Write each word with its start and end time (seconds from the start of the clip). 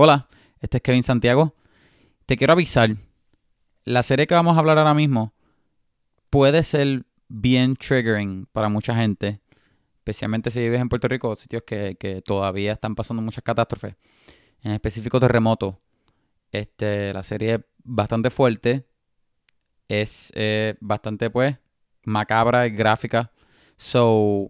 Hola, 0.00 0.28
este 0.60 0.76
es 0.76 0.82
Kevin 0.84 1.02
Santiago. 1.02 1.56
Te 2.24 2.36
quiero 2.36 2.52
avisar, 2.52 2.90
la 3.84 4.04
serie 4.04 4.28
que 4.28 4.34
vamos 4.34 4.54
a 4.54 4.60
hablar 4.60 4.78
ahora 4.78 4.94
mismo 4.94 5.34
puede 6.30 6.62
ser 6.62 7.04
bien 7.26 7.74
triggering 7.74 8.46
para 8.52 8.68
mucha 8.68 8.94
gente, 8.94 9.40
especialmente 9.96 10.52
si 10.52 10.60
vives 10.60 10.80
en 10.80 10.88
Puerto 10.88 11.08
Rico, 11.08 11.34
sitios 11.34 11.64
que, 11.66 11.96
que 11.98 12.22
todavía 12.22 12.74
están 12.74 12.94
pasando 12.94 13.24
muchas 13.24 13.42
catástrofes, 13.42 13.96
en 14.62 14.70
específico 14.70 15.18
terremotos. 15.18 15.74
Este, 16.52 17.12
la 17.12 17.24
serie 17.24 17.54
es 17.54 17.60
bastante 17.82 18.30
fuerte, 18.30 18.86
es 19.88 20.30
eh, 20.36 20.76
bastante 20.78 21.28
pues 21.28 21.56
macabra 22.04 22.68
y 22.68 22.70
gráfica. 22.70 23.32
So, 23.76 24.48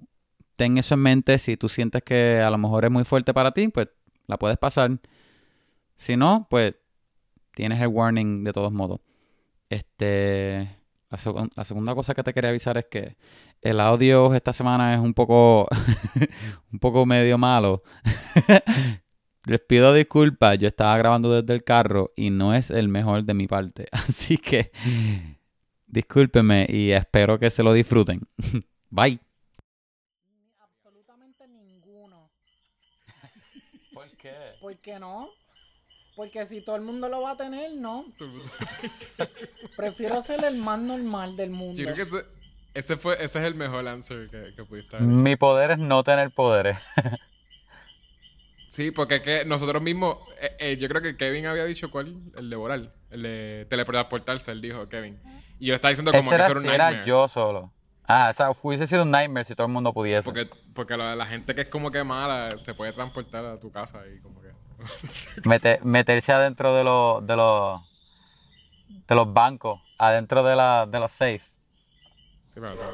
ten 0.57 0.77
eso 0.77 0.93
en 0.93 1.01
mente. 1.01 1.39
Si 1.39 1.57
tú 1.57 1.71
sientes 1.71 2.03
que 2.03 2.39
a 2.39 2.51
lo 2.51 2.59
mejor 2.59 2.85
es 2.85 2.91
muy 2.91 3.05
fuerte 3.05 3.33
para 3.33 3.53
ti, 3.53 3.69
pues 3.69 3.89
la 4.27 4.39
puedes 4.39 4.59
pasar. 4.59 5.01
Si 5.99 6.17
no, 6.17 6.47
pues 6.49 6.75
tienes 7.55 7.81
el 7.81 7.89
warning 7.89 8.45
de 8.45 8.53
todos 8.53 8.73
modos. 8.73 9.01
Este, 9.69 10.79
la, 11.11 11.19
seg- 11.19 11.51
la 11.57 11.65
segunda 11.65 11.95
cosa 11.95 12.15
que 12.15 12.23
te 12.23 12.33
quería 12.33 12.51
avisar 12.51 12.79
es 12.79 12.87
que 12.87 13.17
el 13.61 13.81
audio 13.81 14.33
esta 14.35 14.53
semana 14.53 14.95
es 14.95 15.01
un 15.01 15.13
poco, 15.13 15.67
un 16.73 16.79
poco 16.79 17.05
medio 17.05 17.37
malo. 17.37 17.83
Les 19.45 19.61
pido 19.61 19.93
disculpas, 19.93 20.59
yo 20.59 20.69
estaba 20.69 20.97
grabando 20.99 21.33
desde 21.33 21.53
el 21.55 21.65
carro 21.65 22.11
y 22.15 22.31
no 22.31 22.55
es 22.55 22.71
el 22.71 22.89
mejor 22.89 23.25
de 23.25 23.35
mi 23.35 23.49
parte. 23.49 23.89
Así 23.93 24.39
que 24.39 24.71
discúlpenme 25.87 26.67
y 26.69 26.93
espero 26.93 27.39
que 27.39 27.51
se 27.51 27.63
lo 27.65 27.73
disfruten. 27.73 28.21
Bye. 28.91 29.19
Absolutamente 30.61 31.49
ninguno. 31.49 32.31
¿Por 33.93 34.09
qué? 34.17 34.35
¿Por 34.61 34.77
qué 34.79 34.99
no? 35.01 35.29
Porque 36.19 36.45
si 36.47 36.61
todo 36.63 36.75
el 36.75 36.83
mundo 36.83 37.09
lo 37.09 37.23
va 37.23 37.31
a 37.31 37.37
tener, 37.37 37.71
no. 37.75 38.05
Prefiero 39.77 40.21
ser 40.21 40.45
el 40.45 40.57
más 40.57 40.81
normal 40.81 41.37
del 41.37 41.51
mundo. 41.51 41.79
Yo 41.79 41.85
creo 41.85 41.95
que 41.95 42.03
ese, 42.03 42.27
ese 42.75 42.97
fue, 42.97 43.15
ese 43.23 43.39
es 43.39 43.45
el 43.45 43.55
mejor 43.55 43.87
answer 43.87 44.29
que, 44.29 44.53
que 44.57 44.65
pudiste 44.65 44.97
haber 44.97 45.09
hecho. 45.09 45.17
Mi 45.17 45.37
poder 45.37 45.71
es 45.71 45.79
no 45.79 46.03
tener 46.03 46.33
poderes. 46.33 46.77
Sí, 48.67 48.91
porque 48.91 49.15
es 49.15 49.21
que 49.21 49.45
nosotros 49.45 49.81
mismos, 49.81 50.19
eh, 50.41 50.57
eh, 50.59 50.77
yo 50.77 50.89
creo 50.89 51.03
que 51.03 51.17
Kevin 51.17 51.47
había 51.47 51.65
dicho 51.65 51.89
cuál, 51.89 52.21
el 52.37 52.51
de 52.51 52.57
volar, 52.57 52.93
el 53.11 53.23
de 53.23 53.67
teletransportarse, 53.71 54.51
él 54.51 54.61
dijo 54.61 54.89
Kevin. 54.89 55.21
Y 55.61 55.67
yo 55.69 55.77
estaba 55.77 55.91
diciendo 55.91 56.11
como 56.11 56.23
Ese 56.23 56.31
que 56.31 56.35
era, 56.35 56.45
eso 56.45 56.51
era 56.51 56.59
un 56.59 56.67
si 56.67 56.75
era 56.75 56.85
nightmare. 56.85 57.09
yo 57.09 57.29
solo. 57.29 57.73
Ah, 58.09 58.29
o 58.31 58.35
sea, 58.35 58.51
hubiese 58.61 58.89
sido 58.89 59.05
un 59.05 59.13
nightmare 59.13 59.45
si 59.45 59.55
todo 59.55 59.69
el 59.69 59.73
mundo 59.73 59.93
pudiese. 59.93 60.25
Porque, 60.25 60.51
porque 60.75 60.97
la 60.97 61.27
gente 61.27 61.55
que 61.55 61.61
es 61.61 61.69
como 61.69 61.93
que 61.93 62.03
mala 62.03 62.59
se 62.59 62.75
puede 62.75 62.93
transportar 62.93 63.45
a 63.45 63.61
tu 63.61 63.71
casa 63.71 64.03
y 64.13 64.19
como 64.21 64.43
que... 64.43 64.48
Mete- 65.45 65.81
meterse 65.83 66.33
adentro 66.33 66.75
de 66.75 66.85
los 66.85 67.27
de 67.27 67.37
los 67.37 67.81
de 69.07 69.15
los 69.15 69.33
bancos, 69.33 69.81
adentro 69.99 70.43
de 70.43 70.57
la 70.57 70.87
de 70.87 71.01
los 71.01 71.11
safe. 71.11 71.43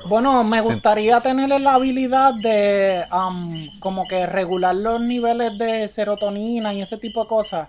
Bueno, 0.08 0.44
me 0.44 0.60
gustaría 0.60 1.20
tener 1.22 1.48
la 1.60 1.74
habilidad 1.74 2.34
de 2.34 3.06
um, 3.10 3.78
como 3.80 4.06
que 4.06 4.26
regular 4.26 4.74
los 4.76 5.00
niveles 5.00 5.56
de 5.58 5.88
serotonina 5.88 6.74
y 6.74 6.82
ese 6.82 6.98
tipo 6.98 7.22
de 7.22 7.28
cosas. 7.28 7.68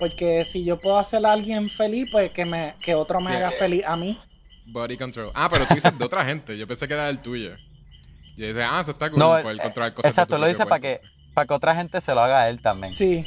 Porque 0.00 0.44
si 0.44 0.64
yo 0.64 0.80
puedo 0.80 0.98
hacer 0.98 1.24
a 1.24 1.32
alguien 1.32 1.70
feliz, 1.70 2.08
pues 2.10 2.32
que 2.32 2.44
me 2.44 2.74
que 2.80 2.94
otro 2.94 3.20
me 3.20 3.26
Sí, 3.26 3.32
haga 3.36 3.50
eh. 3.50 3.56
feliz 3.58 3.84
a 3.86 3.96
mí. 3.96 4.18
Body 4.66 4.96
control. 4.96 5.30
Ah, 5.34 5.48
pero 5.50 5.64
tú 5.66 5.74
dices 5.74 5.96
de 5.96 6.04
otra 6.04 6.24
gente. 6.24 6.58
Yo 6.58 6.66
pensé 6.66 6.88
que 6.88 6.94
era 6.94 7.08
el 7.08 7.20
tuyo. 7.22 7.56
Yo 8.36 8.46
dije, 8.46 8.62
ah, 8.62 8.80
eso 8.80 8.90
está 8.92 9.08
cool, 9.08 9.18
No, 9.18 9.26
poder 9.40 9.56
eh, 9.58 9.62
controlar 9.62 9.94
cosas 9.94 10.08
de 10.10 10.10
exacto, 10.10 10.34
tu 10.36 10.40
lo 10.40 10.46
dice 10.48 10.66
para 10.66 10.80
que 10.80 11.00
para 11.34 11.46
que 11.46 11.54
otra 11.54 11.74
gente 11.76 12.00
se 12.00 12.14
lo 12.14 12.20
haga 12.20 12.40
a 12.42 12.48
él 12.48 12.60
también. 12.60 12.92
Sí. 12.92 13.24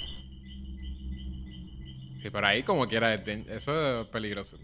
Sí, 2.21 2.29
pero 2.29 2.47
ahí 2.47 2.63
como 2.63 2.87
quiera, 2.87 3.13
eso 3.13 4.01
es 4.01 4.07
peligroso. 4.07 4.57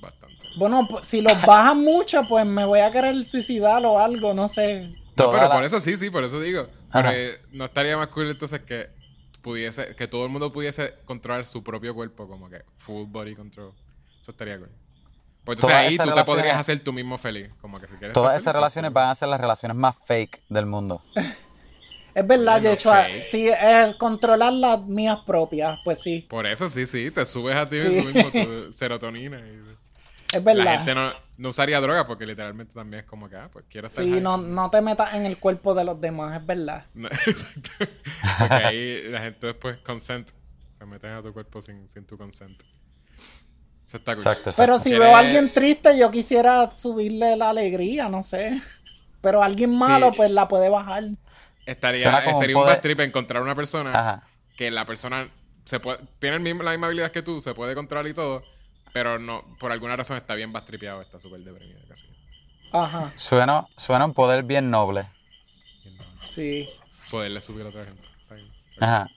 Bastante. 0.00 0.36
Bueno, 0.56 0.86
pues, 0.88 1.06
si 1.06 1.20
los 1.20 1.40
bajan 1.46 1.80
mucho, 1.82 2.26
pues 2.28 2.44
me 2.44 2.64
voy 2.64 2.80
a 2.80 2.90
querer 2.90 3.24
suicidar 3.24 3.84
o 3.86 3.98
algo, 3.98 4.34
no 4.34 4.48
sé. 4.48 4.88
No, 5.16 5.30
pero 5.30 5.36
la- 5.48 5.50
por 5.50 5.62
eso 5.64 5.78
sí, 5.80 5.96
sí, 5.96 6.10
por 6.10 6.24
eso 6.24 6.40
digo. 6.40 6.66
Pero 6.92 7.10
eh, 7.12 7.38
no 7.52 7.66
estaría 7.66 7.96
más 7.96 8.08
cool 8.08 8.30
entonces 8.30 8.60
que 8.60 8.90
pudiese, 9.42 9.94
que 9.94 10.06
todo 10.08 10.24
el 10.24 10.30
mundo 10.30 10.50
pudiese 10.52 10.94
controlar 11.04 11.46
su 11.46 11.62
propio 11.62 11.94
cuerpo, 11.94 12.26
como 12.28 12.48
que 12.50 12.62
full 12.78 13.04
body 13.08 13.34
control. 13.34 13.72
Eso 14.20 14.30
estaría 14.30 14.58
cool. 14.58 14.70
Pues 15.44 15.56
entonces 15.58 15.60
Todas 15.76 15.86
ahí 15.88 15.94
esas 15.94 16.06
tú 16.06 16.10
te 16.10 16.14
relaciones- 16.14 16.36
podrías 16.42 16.58
hacer 16.58 16.80
tú 16.84 16.92
mismo 16.92 17.18
feliz. 17.18 17.50
Como 17.60 17.78
que 17.80 17.86
si 17.86 17.94
quieres. 17.94 18.12
Todas 18.14 18.34
esas 18.34 18.44
feliz, 18.44 18.54
relaciones 18.54 18.90
pues, 18.90 19.02
van 19.02 19.10
a 19.10 19.14
ser 19.14 19.28
las 19.28 19.40
relaciones 19.40 19.76
más 19.76 19.96
fake 20.06 20.40
del 20.48 20.66
mundo. 20.66 21.02
Es 22.14 22.26
verdad, 22.26 22.60
Bueno. 22.62 23.22
Si 23.30 23.48
es 23.48 23.96
controlar 23.96 24.52
las 24.52 24.82
mías 24.86 25.18
propias, 25.26 25.78
pues 25.84 26.00
sí. 26.02 26.26
Por 26.28 26.46
eso 26.46 26.68
sí, 26.68 26.86
sí, 26.86 27.10
te 27.10 27.24
subes 27.24 27.56
a 27.56 27.68
ti 27.68 27.80
Sí. 27.80 27.86
tú 28.02 28.08
mismo 28.08 28.30
tu 28.30 28.72
serotonina. 28.72 29.38
Y, 29.40 29.60
Es 30.36 30.44
la 30.44 30.52
verdad. 30.54 30.76
gente 30.76 30.94
no, 30.94 31.10
no 31.38 31.48
usaría 31.48 31.80
droga 31.80 32.06
porque 32.06 32.26
literalmente 32.26 32.74
también 32.74 33.00
es 33.00 33.06
como 33.06 33.28
que, 33.28 33.36
ah, 33.36 33.48
pues 33.52 33.64
quiero 33.68 33.88
estar 33.88 34.04
Sí, 34.04 34.10
no, 34.20 34.36
no 34.38 34.70
te 34.70 34.80
metas 34.80 35.14
en 35.14 35.24
el 35.26 35.38
cuerpo 35.38 35.74
de 35.74 35.84
los 35.84 36.00
demás, 36.00 36.38
es 36.40 36.46
verdad. 36.46 36.84
No, 36.94 37.08
exacto. 37.26 37.70
Porque 38.38 38.54
ahí 38.54 39.02
la 39.10 39.20
gente 39.20 39.46
después 39.48 39.78
consent. 39.78 40.30
Se 40.78 40.86
meten 40.86 41.10
a 41.12 41.22
tu 41.22 41.32
cuerpo 41.32 41.62
sin, 41.62 41.88
sin 41.88 42.04
tu 42.04 42.18
consent. 42.18 42.62
Eso 43.86 43.96
está 43.98 44.14
cool. 44.14 44.22
Exacto. 44.22 44.50
exacto. 44.50 44.62
Pero 44.62 44.78
si 44.78 44.90
¿Quieres- 44.90 45.00
veo 45.00 45.16
a 45.16 45.18
alguien 45.20 45.52
triste, 45.52 45.96
yo 45.98 46.10
quisiera 46.10 46.70
subirle 46.72 47.36
la 47.36 47.50
alegría, 47.50 48.08
no 48.08 48.22
sé. 48.22 48.60
Pero 49.20 49.42
alguien 49.42 49.70
malo, 49.76 50.10
Sí. 50.10 50.14
pues 50.16 50.30
la 50.30 50.48
puede 50.48 50.68
bajar. 50.68 51.04
Estaría, 51.66 52.24
eh, 52.24 52.32
un 52.32 52.40
sería 52.40 52.56
un 52.56 52.62
poder- 52.62 52.76
bad 52.76 52.82
trip 52.82 53.00
encontrar 53.00 53.42
una 53.42 53.54
persona 53.54 54.22
que 54.56 54.70
la 54.70 54.84
persona 54.84 55.28
se 55.64 55.78
puede, 55.80 55.98
tiene 56.18 56.36
el 56.36 56.42
mismo- 56.42 56.62
la 56.62 56.72
misma 56.72 56.86
habilidad 56.88 57.10
que 57.12 57.22
tú, 57.22 57.40
se 57.40 57.54
puede 57.54 57.74
controlar 57.74 58.06
y 58.08 58.14
todo, 58.14 58.42
pero 58.92 59.18
no, 59.18 59.44
por 59.60 59.70
alguna 59.72 59.94
razón 59.96 60.16
está 60.16 60.34
bien 60.34 60.52
bad 60.52 60.64
tripeado, 60.64 61.00
está 61.02 61.20
súper 61.20 61.40
deprimido 61.40 61.80
casi. 61.88 62.06
Ajá, 62.72 63.08
Suena, 63.16 63.66
suena 63.76 64.04
un 64.06 64.14
poder 64.14 64.42
bien 64.44 64.70
noble. 64.70 65.06
sí. 66.24 66.68
Poderle 67.10 67.40
subir 67.42 67.66
a 67.66 67.68
otra 67.68 67.84
gente. 67.84 68.02
Ajá. 68.80 69.10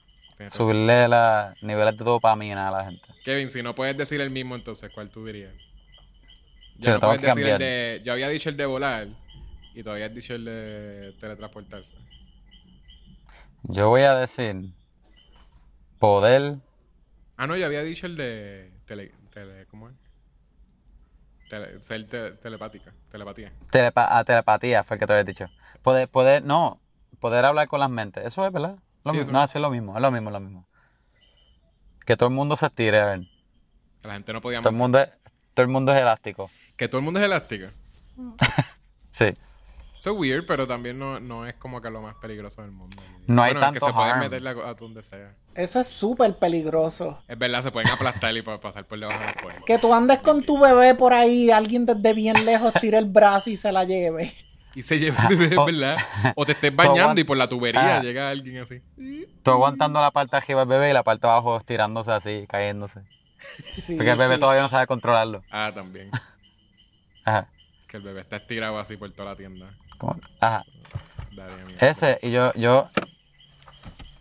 Subirle 0.50 1.08
los 1.08 1.62
niveles 1.62 1.96
de 1.96 2.04
dopamina 2.04 2.68
a 2.68 2.70
la 2.70 2.84
gente. 2.84 3.08
Kevin, 3.24 3.48
si 3.48 3.62
no 3.62 3.74
puedes 3.74 3.96
decir 3.96 4.20
el 4.20 4.28
mismo, 4.30 4.54
entonces, 4.54 4.90
¿cuál 4.92 5.08
tú 5.08 5.24
dirías? 5.24 5.54
Ya 6.78 6.94
no 6.94 7.00
puedes 7.00 7.22
decir 7.22 7.46
el 7.46 7.58
de. 7.58 8.02
Yo 8.04 8.12
había 8.12 8.28
dicho 8.28 8.50
el 8.50 8.56
de 8.58 8.66
volar 8.66 9.08
y 9.74 9.82
tú 9.82 9.90
habías 9.90 10.12
dicho 10.14 10.34
el 10.34 10.44
de 10.44 11.14
teletransportarse. 11.18 11.94
Yo 13.62 13.88
voy 13.88 14.02
a 14.02 14.14
decir 14.14 14.72
poder 15.98 16.58
Ah, 17.38 17.46
no, 17.46 17.54
yo 17.56 17.66
había 17.66 17.82
dicho 17.82 18.06
el 18.06 18.16
de. 18.16 18.72
Tele, 18.86 19.12
tele, 19.30 19.66
¿Cómo 19.66 19.88
es? 19.90 19.94
Tele- 21.50 21.82
ser 21.82 22.08
te- 22.08 22.30
telepática. 22.32 22.92
Telepatía. 23.10 23.52
telepa- 23.70 24.08
a 24.18 24.24
telepatía, 24.24 24.82
fue 24.84 24.94
el 24.96 25.00
que 25.00 25.06
te 25.06 25.12
había 25.12 25.24
dicho. 25.24 25.46
Poder, 25.82 26.08
poder, 26.08 26.42
no, 26.44 26.80
poder 27.20 27.44
hablar 27.44 27.68
con 27.68 27.80
las 27.80 27.90
mentes. 27.90 28.24
Eso 28.24 28.46
es, 28.46 28.52
¿verdad? 28.52 28.76
Lo 29.04 29.12
Sí, 29.12 29.18
mismo. 29.18 29.32
No, 29.34 29.44
es 29.44 29.54
lo 29.54 29.70
mismo, 29.70 29.94
es 29.96 30.02
lo 30.02 30.10
mismo, 30.10 30.30
es 30.30 30.32
lo 30.32 30.40
mismo. 30.40 30.66
Que 32.06 32.16
todo 32.16 32.28
el 32.30 32.34
mundo 32.34 32.56
se 32.56 32.66
estire, 32.66 33.00
a 33.00 33.06
ver. 33.06 33.20
Que 34.00 34.08
la 34.08 34.14
gente 34.14 34.32
no 34.32 34.40
podía 34.40 34.60
Todo 34.60 34.70
el 34.70 34.76
mundo 34.76 34.98
es, 34.98 35.10
todo 35.52 35.64
el 35.64 35.70
mundo 35.70 35.92
es 35.92 36.00
elástico. 36.00 36.50
Que 36.76 36.88
todo 36.88 36.98
el 37.00 37.04
mundo 37.04 37.20
es 37.20 37.26
elástico. 37.26 37.66
Sí. 39.10 39.34
Eso 39.98 40.12
es 40.12 40.16
weird, 40.18 40.44
pero 40.46 40.66
también 40.66 40.98
no, 40.98 41.18
no 41.20 41.46
es 41.46 41.54
como 41.54 41.80
que 41.80 41.88
lo 41.90 42.00
más 42.02 42.14
peligroso 42.16 42.62
del 42.62 42.70
mundo. 42.70 42.96
No 43.26 43.42
hay 43.42 43.52
bueno, 43.54 43.66
es 43.66 43.72
que 43.72 43.80
tanto 43.80 43.86
se 43.86 43.92
pueden 43.92 44.18
meterle 44.18 44.50
a, 44.50 44.68
a 44.68 44.74
donde 44.74 45.02
sea. 45.02 45.34
Eso 45.54 45.80
es 45.80 45.86
súper 45.88 46.38
peligroso. 46.38 47.22
Es 47.26 47.38
verdad, 47.38 47.62
se 47.62 47.70
pueden 47.72 47.88
aplastar 47.90 48.36
y 48.36 48.42
pa- 48.42 48.60
pasar 48.60 48.86
por 48.86 49.00
debajo 49.00 49.18
del 49.18 49.34
puente. 49.42 49.62
Que 49.66 49.78
tú 49.78 49.92
andes 49.94 50.18
con 50.18 50.42
tu 50.44 50.58
bebé 50.60 50.94
por 50.94 51.14
ahí, 51.14 51.50
alguien 51.50 51.86
desde 51.86 52.12
bien 52.12 52.44
lejos 52.44 52.74
tire 52.74 52.98
el 52.98 53.06
brazo 53.06 53.48
y 53.50 53.56
se 53.56 53.72
la 53.72 53.84
lleve. 53.84 54.34
Y 54.74 54.82
se 54.82 54.98
lleva 54.98 55.26
el 55.30 55.36
bebé, 55.38 55.56
O- 55.58 55.64
¿verdad? 55.64 55.96
O 56.36 56.44
te 56.44 56.52
estés 56.52 56.76
bañando 56.76 57.18
y 57.18 57.24
por 57.24 57.38
la 57.38 57.48
tubería 57.48 57.96
Ah. 57.96 58.02
llega 58.02 58.28
alguien 58.28 58.58
así. 58.58 58.82
Tú 59.42 59.50
aguantando 59.50 60.00
la 60.02 60.10
parte 60.10 60.32
de 60.32 60.36
arriba 60.42 60.60
del 60.60 60.68
bebé 60.68 60.90
y 60.90 60.92
la 60.92 61.02
parte 61.02 61.26
de 61.26 61.32
abajo 61.32 61.56
estirándose 61.56 62.12
así, 62.12 62.44
cayéndose. 62.46 63.00
Sí, 63.38 63.96
Porque 63.96 64.10
el 64.10 64.18
bebé 64.18 64.34
sí. 64.34 64.40
todavía 64.40 64.60
no 64.62 64.68
sabe 64.68 64.86
controlarlo. 64.86 65.42
Ah, 65.50 65.72
también. 65.74 66.10
Ajá. 67.24 67.48
Que 67.88 67.96
el 67.98 68.02
bebé 68.02 68.20
está 68.22 68.36
estirado 68.36 68.78
así 68.78 68.96
por 68.96 69.10
toda 69.12 69.30
la 69.30 69.36
tienda. 69.36 69.70
Ajá. 70.40 70.64
Miedo. 71.30 71.78
Ese, 71.80 72.18
y 72.22 72.30
yo, 72.30 72.52
yo, 72.54 72.88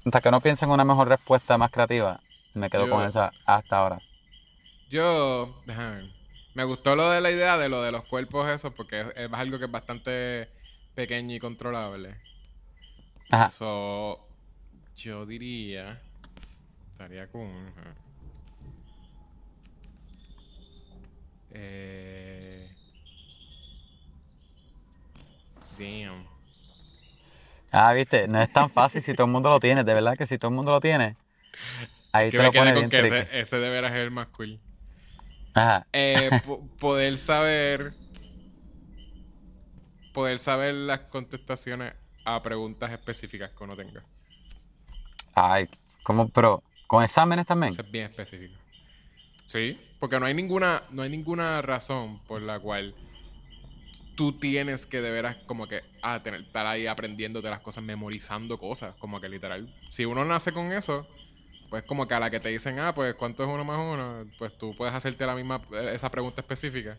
hasta 0.06 0.22
que 0.22 0.32
no 0.32 0.42
pienso 0.42 0.66
en 0.66 0.72
una 0.72 0.84
mejor 0.84 1.08
respuesta 1.08 1.58
más 1.58 1.72
creativa, 1.72 2.20
me 2.54 2.70
quedo 2.70 2.86
Yo- 2.86 2.92
con 2.92 3.08
esa 3.08 3.32
hasta 3.46 3.78
ahora. 3.78 4.00
Yo, 4.90 5.62
déjame 5.66 5.96
ver. 5.96 6.10
Me 6.54 6.64
gustó 6.64 6.96
lo 6.96 7.10
de 7.10 7.20
la 7.22 7.32
idea 7.32 7.58
de 7.58 7.68
lo 7.70 7.82
de 7.82 7.92
los 7.92 8.04
cuerpos 8.06 8.48
esos, 8.50 8.74
porque 8.74 9.02
es, 9.02 9.08
es 9.16 9.30
algo 9.34 9.58
que 9.60 9.66
es 9.66 9.72
bastante 9.72 10.50
pequeño 10.94 11.36
y 11.36 11.40
controlable. 11.40 12.16
Ajá. 13.32 13.50
So, 13.50 14.26
yo 14.96 15.26
diría. 15.26 16.02
Estaría 16.92 17.28
con. 17.28 17.74
Eh. 21.52 22.35
Damn. 25.78 26.26
Ah, 27.72 27.94
viste, 27.94 28.28
no 28.28 28.40
es 28.42 28.52
tan 28.52 28.70
fácil 28.70 29.02
si 29.02 29.14
todo 29.14 29.28
el 29.28 29.34
mundo 29.34 29.50
lo 29.50 29.60
tiene, 29.60 29.84
de 29.84 29.94
verdad 29.94 30.18
que 30.18 30.26
si 30.26 30.38
todo 30.38 30.50
el 30.50 30.56
mundo 30.56 30.72
lo 30.72 30.80
tiene. 30.80 31.18
Ahí 32.12 32.32
Que 32.32 32.38
te 32.38 32.38
me 32.38 32.44
lo 32.46 32.54
pone 32.54 32.72
con 32.74 32.90
bien 32.90 32.90
que 32.90 33.00
ese, 33.02 33.42
ese 33.42 33.58
de 33.60 33.70
veras 33.70 33.92
es 33.92 33.98
el 34.00 34.12
más 34.12 34.28
cool. 34.28 34.60
Ajá. 35.54 35.86
Eh, 35.92 36.30
po- 36.46 36.66
poder 36.80 37.18
saber. 37.18 37.94
Poder 40.14 40.40
saber 40.40 40.74
las 40.74 41.00
contestaciones 41.00 41.94
a 42.24 42.42
preguntas 42.42 42.92
específicas 42.92 43.52
que 43.52 43.64
uno 43.64 43.76
tenga. 43.76 44.02
Ay, 45.34 45.68
¿cómo? 46.04 46.30
Pero, 46.30 46.64
¿con 46.88 47.04
exámenes 47.04 47.46
también? 47.46 47.74
Eso 47.74 47.82
es 47.82 47.92
bien 47.92 48.06
específico. 48.06 48.56
Sí, 49.46 49.80
porque 50.00 50.20
no 50.20 50.26
hay 50.26 50.34
ninguna, 50.34 50.84
no 50.92 51.02
hay 51.02 51.10
ninguna 51.10 51.62
razón 51.62 52.20
por 52.26 52.42
la 52.42 52.60
cual 52.60 52.96
tú 54.16 54.34
tienes 54.40 54.86
que 54.86 55.02
de 55.02 55.12
veras 55.12 55.36
como 55.46 55.68
que 55.68 55.82
ah, 56.02 56.22
tener, 56.24 56.42
estar 56.42 56.66
ahí 56.66 56.88
aprendiéndote 56.88 57.50
las 57.50 57.60
cosas, 57.60 57.84
memorizando 57.84 58.58
cosas, 58.58 58.96
como 58.96 59.22
que 59.22 59.30
literal. 59.30 59.74
Si 59.90 60.06
uno 60.06 60.26
nace 60.26 60.52
con 60.52 60.72
eso, 60.72 61.08
pues 61.70 61.84
como 61.84 62.08
que 62.08 62.14
a 62.14 62.20
la 62.20 62.30
que 62.30 62.40
te 62.40 62.50
dicen, 62.50 62.80
ah, 62.80 62.94
pues 62.94 63.14
cuánto 63.16 63.44
es 63.44 63.50
uno 63.50 63.64
más 63.64 63.80
uno, 63.80 64.26
pues 64.38 64.58
tú 64.58 64.74
puedes 64.76 64.94
hacerte 64.94 65.26
la 65.26 65.36
misma, 65.36 65.62
eh, 65.74 65.92
esa 65.94 66.10
pregunta 66.10 66.42
específica. 66.42 66.98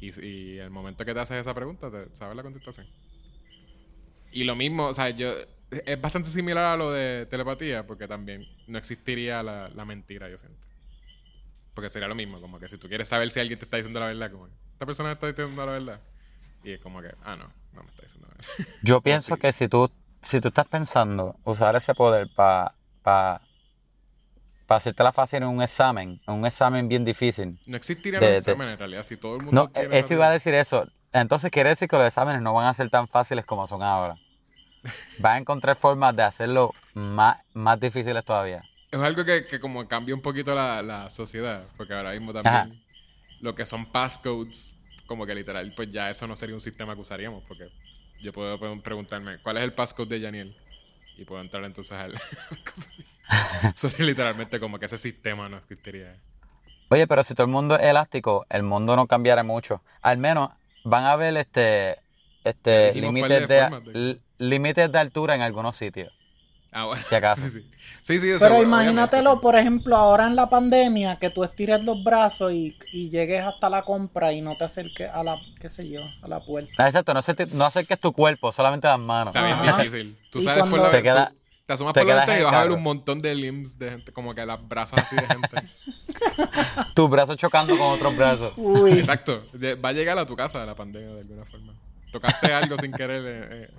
Y, 0.00 0.24
y 0.24 0.58
el 0.58 0.70
momento 0.70 1.04
que 1.04 1.14
te 1.14 1.20
haces 1.20 1.38
esa 1.38 1.54
pregunta, 1.54 1.90
te 1.90 2.14
sabes 2.14 2.36
la 2.36 2.42
contestación. 2.42 2.86
Y 4.30 4.44
lo 4.44 4.54
mismo, 4.54 4.86
o 4.86 4.94
sea, 4.94 5.10
yo 5.10 5.32
es 5.70 6.00
bastante 6.00 6.30
similar 6.30 6.64
a 6.64 6.76
lo 6.76 6.90
de 6.90 7.26
telepatía, 7.26 7.86
porque 7.86 8.08
también 8.08 8.46
no 8.66 8.78
existiría 8.78 9.42
la, 9.42 9.68
la 9.68 9.84
mentira, 9.84 10.28
yo 10.28 10.38
siento. 10.38 10.66
Porque 11.74 11.90
sería 11.90 12.08
lo 12.08 12.14
mismo, 12.14 12.40
como 12.40 12.58
que 12.58 12.68
si 12.68 12.78
tú 12.78 12.88
quieres 12.88 13.08
saber 13.08 13.30
si 13.30 13.40
alguien 13.40 13.58
te 13.58 13.64
está 13.64 13.76
diciendo 13.76 14.00
la 14.00 14.06
verdad, 14.06 14.30
como 14.30 14.46
esta 14.46 14.86
persona 14.86 15.12
está 15.12 15.26
diciendo 15.28 15.64
la 15.64 15.72
verdad. 15.72 16.00
Y 16.64 16.72
es 16.72 16.80
como 16.80 17.00
que, 17.00 17.08
ah, 17.24 17.36
no, 17.36 17.50
no 17.72 17.82
me 17.82 17.88
está 17.90 18.02
diciendo 18.02 18.28
verdad. 18.28 18.44
Yo 18.82 19.00
pienso 19.00 19.36
que 19.36 19.52
si 19.52 19.68
tú, 19.68 19.90
si 20.22 20.40
tú 20.40 20.48
estás 20.48 20.66
pensando 20.68 21.36
usar 21.44 21.74
ese 21.76 21.94
poder 21.94 22.28
para 22.34 22.74
pa, 23.02 23.40
pa 24.66 24.76
hacerte 24.76 25.02
la 25.02 25.12
fácil 25.12 25.42
en 25.42 25.48
un 25.48 25.62
examen, 25.62 26.20
en 26.26 26.34
un 26.34 26.44
examen 26.46 26.88
bien 26.88 27.04
difícil. 27.04 27.58
No 27.66 27.76
existirían 27.76 28.20
De- 28.20 28.32
los 28.34 28.44
de- 28.44 28.52
en 28.52 28.78
realidad, 28.78 29.02
si 29.02 29.16
todo 29.16 29.36
el 29.36 29.44
mundo. 29.44 29.62
No, 29.64 29.70
tiene 29.70 29.98
eso 29.98 30.14
iba 30.14 30.26
a 30.26 30.30
decir 30.30 30.54
eso. 30.54 30.86
Entonces 31.12 31.50
quiere 31.50 31.70
decir 31.70 31.88
que 31.88 31.96
los 31.96 32.06
exámenes 32.06 32.42
no 32.42 32.52
van 32.52 32.66
a 32.66 32.74
ser 32.74 32.90
tan 32.90 33.08
fáciles 33.08 33.46
como 33.46 33.66
son 33.66 33.82
ahora. 33.82 34.18
Vas 35.18 35.32
a 35.34 35.38
encontrar 35.38 35.74
formas 35.76 36.14
de 36.14 36.22
hacerlo 36.22 36.74
más, 36.94 37.38
más 37.54 37.80
difíciles 37.80 38.24
todavía. 38.24 38.62
Es 38.90 38.98
algo 39.00 39.24
que, 39.24 39.46
que 39.46 39.58
como 39.60 39.86
cambia 39.88 40.14
un 40.14 40.22
poquito 40.22 40.54
la, 40.54 40.82
la 40.82 41.10
sociedad, 41.10 41.64
porque 41.76 41.94
ahora 41.94 42.12
mismo 42.12 42.32
también 42.32 42.54
Ajá. 42.54 42.68
lo 43.40 43.54
que 43.54 43.66
son 43.66 43.86
passcodes, 43.86 44.74
como 45.08 45.26
que 45.26 45.34
literal, 45.34 45.72
pues 45.74 45.90
ya 45.90 46.08
eso 46.10 46.28
no 46.28 46.36
sería 46.36 46.54
un 46.54 46.60
sistema 46.60 46.94
que 46.94 47.00
usaríamos, 47.00 47.42
porque 47.48 47.68
yo 48.22 48.32
puedo 48.32 48.60
pre- 48.60 48.80
preguntarme, 48.80 49.38
¿cuál 49.42 49.56
es 49.56 49.64
el 49.64 49.72
passcode 49.72 50.16
de 50.18 50.24
Janiel? 50.24 50.54
Y 51.16 51.24
puedo 51.24 51.40
entrar 51.40 51.64
entonces 51.64 51.90
al... 51.92 52.14
Sería 53.74 54.06
literalmente 54.06 54.60
como 54.60 54.78
que 54.78 54.86
ese 54.86 54.98
sistema 54.98 55.48
no 55.48 55.56
existiría. 55.56 56.14
Oye, 56.90 57.06
pero 57.06 57.22
si 57.22 57.34
todo 57.34 57.46
el 57.46 57.52
mundo 57.52 57.74
es 57.76 57.82
elástico, 57.82 58.46
el 58.48 58.62
mundo 58.62 58.94
no 58.96 59.06
cambiará 59.06 59.42
mucho. 59.42 59.82
Al 60.00 60.18
menos 60.18 60.50
van 60.84 61.04
a 61.04 61.12
haber 61.12 61.36
este, 61.36 61.96
este 62.44 62.92
límites 62.94 63.48
de 63.48 63.56
de, 63.92 64.20
de- 64.38 64.88
de 64.88 64.98
altura 64.98 65.34
en 65.34 65.42
algunos 65.42 65.76
sitios. 65.76 66.12
Ah, 66.72 66.84
bueno. 66.84 67.02
Si 67.08 67.14
acaso. 67.14 67.42
Sí, 67.48 67.50
sí. 67.50 67.70
Sí, 68.02 68.20
sí, 68.20 68.26
de 68.26 68.38
Pero 68.38 68.48
seguro, 68.56 68.62
imagínatelo, 68.68 69.40
por 69.40 69.56
ejemplo, 69.56 69.96
ahora 69.96 70.26
en 70.26 70.36
la 70.36 70.48
pandemia, 70.48 71.16
que 71.18 71.30
tú 71.30 71.42
estires 71.44 71.82
los 71.84 72.02
brazos 72.04 72.52
y, 72.52 72.76
y 72.92 73.08
llegues 73.10 73.42
hasta 73.42 73.68
la 73.70 73.82
compra 73.82 74.32
y 74.32 74.40
no 74.40 74.56
te 74.56 74.64
acerques 74.64 75.10
a 75.12 75.22
la, 75.22 75.36
qué 75.60 75.68
sé 75.68 75.88
yo, 75.88 76.02
a 76.22 76.28
la 76.28 76.40
puerta. 76.40 76.70
Ah, 76.78 76.86
Exacto, 76.86 77.12
no, 77.14 77.20
acerque- 77.20 77.52
no 77.56 77.64
acerques 77.64 77.98
tu 77.98 78.12
cuerpo, 78.12 78.52
solamente 78.52 78.86
las 78.88 78.98
manos. 78.98 79.28
Está 79.28 79.44
bien 79.44 79.58
Ajá. 79.58 79.82
difícil. 79.82 80.16
Tú 80.30 80.40
sabes 80.40 80.60
por 80.62 80.70
cuando- 80.70 80.86
la 80.88 80.92
Te 80.92 81.02
queda- 81.02 81.28
tú 81.30 81.34
te 81.66 81.72
asomas 81.72 81.92
te 81.94 82.00
por 82.00 82.08
la 82.08 82.16
ventana 82.16 82.38
y 82.38 82.42
vas 82.44 82.54
a 82.54 82.62
ver 82.62 82.72
un 82.72 82.82
montón 82.82 83.20
de 83.20 83.34
limbs 83.34 83.78
de 83.78 83.90
gente, 83.90 84.12
como 84.12 84.34
que 84.34 84.44
los 84.46 84.68
brazos 84.68 84.98
así 85.00 85.16
de 85.16 85.26
gente. 85.26 85.48
Tus 86.94 87.10
brazos 87.10 87.36
chocando 87.36 87.76
con 87.76 87.86
otros 87.88 88.16
brazos. 88.16 88.52
Uy, 88.56 88.92
Exacto. 88.92 89.42
De- 89.52 89.74
va 89.74 89.90
a 89.90 89.92
llegar 89.92 90.18
a 90.18 90.26
tu 90.26 90.36
casa 90.36 90.64
la 90.64 90.74
pandemia 90.74 91.14
de 91.14 91.20
alguna 91.22 91.44
forma. 91.44 91.72
Tocaste 92.12 92.52
algo 92.52 92.76
sin 92.78 92.92
querer. 92.92 93.22
eh, 93.26 93.48
eh, 93.64 93.70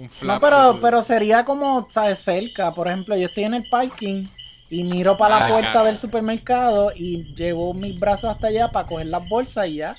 un 0.00 0.10
flap. 0.10 0.34
no, 0.34 0.40
pero, 0.40 0.72
de 0.74 0.80
pero 0.80 1.02
sería 1.02 1.44
como, 1.44 1.86
¿sabes? 1.90 2.18
Cerca. 2.20 2.72
Por 2.74 2.88
ejemplo, 2.88 3.16
yo 3.16 3.26
estoy 3.26 3.44
en 3.44 3.54
el 3.54 3.68
parking 3.68 4.26
y 4.68 4.84
miro 4.84 5.16
para 5.16 5.38
la 5.38 5.46
Ah, 5.46 5.48
puerta 5.48 5.84
del 5.84 5.96
supermercado 5.96 6.92
y 6.94 7.34
llevo 7.34 7.74
mis 7.74 7.98
brazos 7.98 8.30
hasta 8.30 8.46
allá 8.48 8.70
para 8.70 8.86
coger 8.86 9.06
las 9.06 9.28
bolsas 9.28 9.66
y 9.68 9.76
ya. 9.76 9.96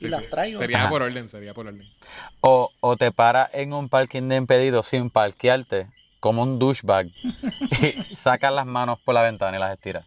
Y 0.00 0.04
Sí, 0.04 0.08
las 0.10 0.20
sí. 0.20 0.26
traigo. 0.30 0.58
Sería 0.60 0.78
Ajá. 0.78 0.88
por 0.90 1.02
orden, 1.02 1.28
sería 1.28 1.52
por 1.54 1.66
orden. 1.66 1.88
O, 2.40 2.70
o 2.80 2.96
te 2.96 3.10
paras 3.12 3.50
en 3.52 3.72
un 3.72 3.88
parking 3.88 4.28
de 4.28 4.36
impedido 4.36 4.82
sin 4.82 5.10
parquearte, 5.10 5.88
como 6.20 6.42
un 6.42 6.58
douchebag, 6.58 7.08
y 8.10 8.14
sacas 8.14 8.52
las 8.52 8.66
manos 8.66 8.98
por 9.04 9.14
la 9.14 9.22
ventana 9.22 9.56
y 9.56 9.60
las 9.60 9.72
estiras. 9.72 10.04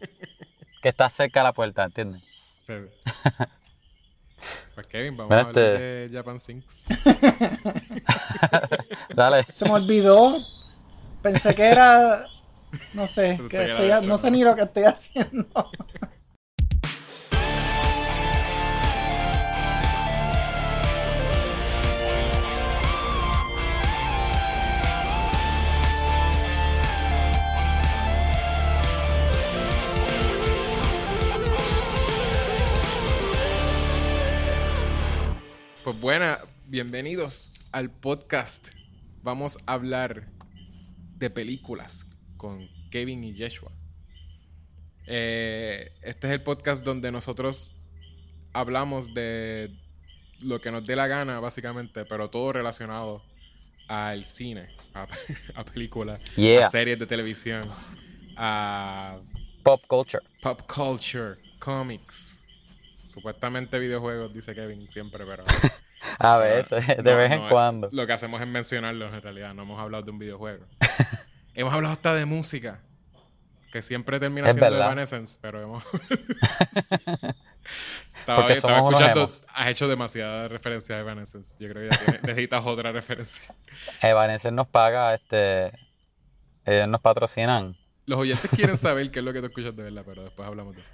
Que 0.82 0.88
estás 0.88 1.12
cerca 1.12 1.40
de 1.40 1.44
la 1.44 1.52
puerta, 1.52 1.84
¿entiendes? 1.84 2.22
Sí. 2.66 2.72
Pues 4.74 4.86
Kevin, 4.86 5.16
vamos 5.16 5.32
a 5.32 5.40
hablar 5.40 5.48
este- 5.56 6.08
de 6.08 6.10
Japan 6.12 6.40
Sinks. 6.40 6.86
Dale. 9.14 9.44
Se 9.54 9.64
me 9.64 9.72
olvidó. 9.72 10.38
Pensé 11.22 11.54
que 11.54 11.62
era. 11.64 12.26
No 12.94 13.06
sé, 13.06 13.38
que 13.50 13.70
estoy- 13.70 13.90
esto, 13.90 14.02
no 14.02 14.16
sé 14.16 14.30
ni 14.30 14.42
lo 14.42 14.56
que 14.56 14.62
estoy 14.62 14.84
haciendo. 14.84 15.46
Pues 36.02 36.18
buena, 36.18 36.40
bienvenidos 36.66 37.52
al 37.70 37.88
podcast. 37.88 38.70
Vamos 39.22 39.58
a 39.66 39.74
hablar 39.74 40.26
de 41.16 41.30
películas 41.30 42.08
con 42.36 42.68
Kevin 42.90 43.22
y 43.22 43.34
Yeshua. 43.34 43.70
Eh, 45.06 45.92
este 46.02 46.26
es 46.26 46.32
el 46.32 46.42
podcast 46.42 46.84
donde 46.84 47.12
nosotros 47.12 47.72
hablamos 48.52 49.14
de 49.14 49.78
lo 50.40 50.60
que 50.60 50.72
nos 50.72 50.84
dé 50.84 50.96
la 50.96 51.06
gana, 51.06 51.38
básicamente, 51.38 52.04
pero 52.04 52.28
todo 52.30 52.52
relacionado 52.52 53.22
al 53.86 54.24
cine, 54.24 54.74
a, 54.94 55.06
a 55.54 55.64
películas, 55.64 56.20
Yeah. 56.34 56.66
a 56.66 56.70
series 56.70 56.98
de 56.98 57.06
televisión, 57.06 57.62
a 58.36 59.20
Pop 59.62 59.80
culture. 59.86 60.24
pop 60.42 60.62
culture, 60.66 61.36
comics. 61.60 62.40
Supuestamente 63.04 63.78
videojuegos, 63.78 64.34
dice 64.34 64.52
Kevin 64.52 64.90
siempre, 64.90 65.24
pero. 65.24 65.44
A 66.18 66.36
veces, 66.38 66.86
de 66.86 66.96
No, 66.96 67.16
vez 67.16 67.30
no, 67.30 67.36
en 67.36 67.48
cuando. 67.48 67.88
Lo 67.92 68.06
que 68.06 68.12
hacemos 68.12 68.40
es 68.40 68.46
mencionarlos 68.48 69.12
en 69.12 69.22
realidad. 69.22 69.54
No 69.54 69.62
hemos 69.62 69.80
hablado 69.80 70.02
de 70.04 70.10
un 70.10 70.18
videojuego. 70.18 70.66
hemos 71.54 71.72
hablado 71.72 71.92
hasta 71.92 72.14
de 72.14 72.26
música. 72.26 72.80
Que 73.72 73.80
siempre 73.80 74.20
termina 74.20 74.48
Es 74.48 74.56
siendo. 74.56 74.76
Evanescence, 74.76 75.38
pero 75.40 75.62
hemos. 75.62 75.82
estaba, 78.18 78.40
Porque 78.40 78.52
escuchando. 78.52 79.28
Has 79.48 79.68
hecho 79.68 79.88
demasiadas 79.88 80.50
referencias 80.50 80.98
a 80.98 81.00
Evanescence. 81.00 81.56
Yo 81.58 81.68
creo 81.70 81.88
que 81.88 81.96
ya 81.96 82.20
necesitas 82.22 82.62
otra 82.66 82.92
referencia. 82.92 83.54
Evanescence 84.02 84.54
nos 84.54 84.68
paga, 84.68 85.14
este... 85.14 85.72
Ellos 86.64 86.88
nos 86.88 87.00
patrocinan. 87.00 87.76
Los 88.04 88.18
oyentes 88.18 88.50
quieren 88.50 88.76
saber 88.76 89.10
qué 89.10 89.20
es 89.20 89.24
lo 89.24 89.32
que 89.32 89.40
tú 89.40 89.46
escuchas 89.46 89.74
de 89.74 89.84
verdad, 89.84 90.04
pero 90.06 90.24
después 90.24 90.46
hablamos 90.46 90.76
de 90.76 90.82
eso. 90.82 90.92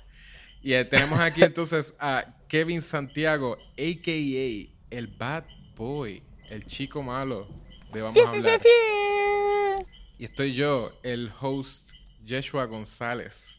Y 0.62 0.72
eh, 0.72 0.84
tenemos 0.84 1.18
aquí 1.20 1.42
entonces 1.42 1.96
a 2.00 2.24
Kevin 2.48 2.82
Santiago, 2.82 3.56
a.k.a. 3.76 4.77
el 4.90 5.06
Bad 5.08 5.44
Boy, 5.76 6.22
el 6.48 6.66
chico 6.66 7.02
malo 7.02 7.48
de 7.92 8.02
Vamos 8.02 8.16
a 8.26 8.30
hablar. 8.30 8.60
Y 10.18 10.24
estoy 10.24 10.54
yo, 10.54 10.92
el 11.02 11.30
host 11.40 11.92
Yeshua 12.24 12.64
González, 12.66 13.58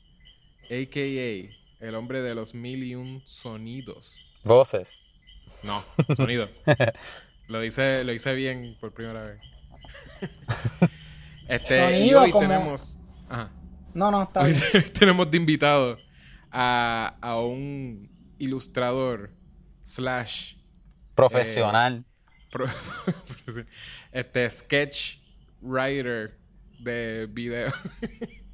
a.k.a. 0.66 1.86
el 1.86 1.96
hombre 1.96 2.22
de 2.22 2.36
los 2.36 2.54
mil 2.54 2.84
y 2.84 2.96
un 2.96 3.22
sonidos. 3.26 4.24
Voces. 4.44 5.02
No, 5.64 5.84
sonido. 6.16 6.50
lo 7.48 7.60
dice, 7.62 8.04
lo 8.04 8.14
hice 8.14 8.34
bien 8.36 8.78
por 8.80 8.94
primera 8.94 9.24
vez. 9.24 9.42
Este, 11.48 12.06
y 12.06 12.14
hoy 12.14 12.30
como- 12.30 12.48
tenemos... 12.48 12.98
Ajá. 13.28 13.52
No, 13.96 14.12
no, 14.12 14.22
está 14.22 14.42
Hoy 14.42 14.54
bien. 14.54 14.94
tenemos 14.94 15.32
de 15.32 15.38
invitado 15.38 15.98
a, 16.52 17.18
a 17.22 17.40
un 17.40 18.08
ilustrador 18.38 19.32
slash 19.82 20.58
Profesional. 21.28 22.04
pro- 22.52 22.66
este 24.12 24.50
sketch 24.50 25.18
writer 25.62 26.38
de 26.80 27.28
video. 27.32 27.72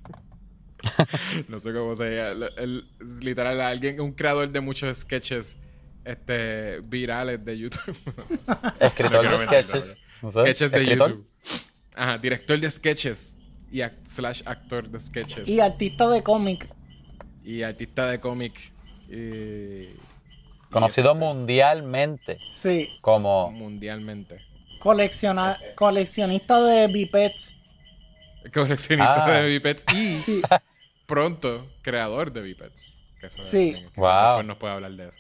no 1.48 1.60
sé 1.60 1.74
cómo 1.74 1.96
se 1.96 2.16
llama. 2.16 2.48
El- 2.58 2.58
el- 2.58 2.90
literal, 3.22 3.60
alguien, 3.62 4.00
un 4.02 4.14
creador 4.14 4.50
de 4.50 4.60
muchos 4.62 4.98
sketches 4.98 5.58
este, 6.04 6.80
virales 6.82 7.44
de 7.44 7.58
YouTube. 7.58 7.96
Escritor 8.80 9.26
No 9.26 9.38
de 9.40 9.46
sketches. 9.46 9.98
no, 10.22 10.28
no 10.28 10.32
sé, 10.32 10.40
sketches 10.42 10.72
de 10.72 10.82
escritor. 10.82 11.10
YouTube. 11.12 11.28
Ajá, 11.96 12.18
director 12.18 12.60
de 12.60 12.70
sketches 12.70 13.36
y 13.72 13.80
ac- 13.80 14.06
slash 14.06 14.42
actor 14.46 14.88
de 14.90 15.00
sketches. 15.00 15.48
Y 15.48 15.60
artista 15.60 16.10
de 16.10 16.22
cómic. 16.24 16.70
y 17.44 17.64
artista 17.64 18.10
de 18.10 18.20
cómic. 18.20 18.72
eh, 19.10 19.96
Conocido 20.80 21.16
mundialmente 21.16 22.40
Sí. 22.52 22.90
como... 23.02 23.52
mundialmente. 23.52 24.40
Colecciona, 24.80 25.60
coleccionista 25.76 26.62
de 26.62 26.88
bipeds. 26.88 27.56
Coleccionista 28.54 29.26
Ah. 29.26 29.32
de 29.32 29.48
bipeds 29.50 29.86
y 29.94 30.18
Sí. 30.26 30.42
pronto 31.06 31.68
creador 31.82 32.32
de 32.32 32.42
bipeds. 32.42 32.98
Que 33.20 33.28
eso 33.28 33.42
Sí. 33.44 33.74
que 33.74 34.00
Wow. 34.00 34.10
Después 34.38 34.46
nos 34.46 34.58
puede 34.58 34.74
hablar 34.74 34.92
de 34.92 35.08
eso. 35.10 35.20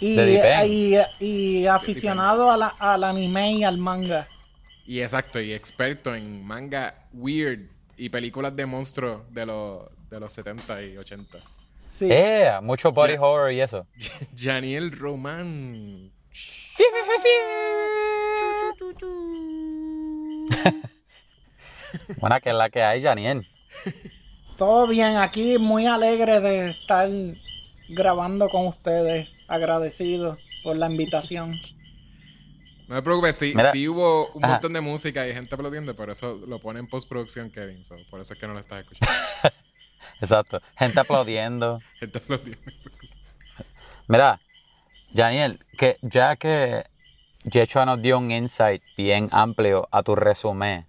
Y, 0.00 0.14
De 0.16 0.24
Depend. 0.26 0.70
y, 1.20 1.24
y 1.24 1.66
aficionado 1.66 2.50
a 2.50 2.56
la- 2.56 2.74
al 2.78 3.04
anime 3.04 3.52
y 3.52 3.64
al 3.64 3.78
manga. 3.78 4.26
Y 4.86 5.00
exacto, 5.02 5.40
y 5.40 5.52
experto 5.52 6.14
en 6.14 6.44
manga 6.44 7.06
weird 7.12 7.68
y 7.96 8.08
películas 8.08 8.56
de 8.56 8.66
monstruos 8.66 9.22
de 9.32 9.46
los, 9.46 9.82
de 10.10 10.18
los 10.20 10.32
70 10.32 10.82
y 10.82 10.96
80. 10.96 11.38
Sí. 11.90 12.08
Eh, 12.10 12.52
mucho 12.62 12.92
body 12.92 13.14
Ya. 13.14 13.20
horror 13.20 13.52
y 13.52 13.60
eso. 13.60 13.86
Janiel 14.36 14.92
Román. 14.92 16.12
Buena 22.18 22.40
que 22.40 22.50
es 22.50 22.54
la 22.54 22.70
que 22.70 22.82
hay, 22.82 23.02
Janiel. 23.02 23.46
Todo 24.56 24.86
bien, 24.86 25.16
aquí 25.16 25.58
muy 25.58 25.86
alegre 25.86 26.40
de 26.40 26.70
estar 26.70 27.08
grabando 27.88 28.48
con 28.48 28.66
ustedes. 28.68 29.28
Agradecido 29.48 30.38
por 30.62 30.76
la 30.76 30.86
invitación. 30.88 31.56
No 32.86 32.94
te 32.96 33.02
preocupes, 33.02 33.36
sí, 33.36 33.52
sí 33.72 33.88
hubo 33.88 34.28
un 34.32 34.44
Ajá. 34.44 34.54
montón 34.54 34.72
de 34.72 34.80
música 34.80 35.26
y 35.26 35.32
gente 35.32 35.54
aplaudiendo, 35.54 35.94
pero 35.96 36.12
eso 36.12 36.40
lo 36.46 36.60
pone 36.60 36.78
en 36.80 36.86
postproducción 36.88 37.50
Kevin, 37.50 37.84
so, 37.84 37.94
por 38.10 38.20
eso 38.20 38.34
es 38.34 38.40
que 38.40 38.46
no 38.48 38.52
lo 38.54 38.60
estás 38.60 38.80
escuchando. 38.80 39.12
Exacto. 40.20 40.60
Gente 40.78 41.00
aplaudiendo. 41.00 41.80
gente 42.00 42.18
aplaudiendo. 42.18 42.60
Mira, 44.08 44.40
Janiel, 45.14 45.64
que 45.78 45.98
ya 46.02 46.36
que 46.36 46.84
Yechua 47.44 47.86
nos 47.86 48.02
dio 48.02 48.18
un 48.18 48.30
insight 48.30 48.82
bien 48.96 49.28
amplio 49.32 49.88
a 49.90 50.02
tu 50.02 50.14
resumen, 50.14 50.86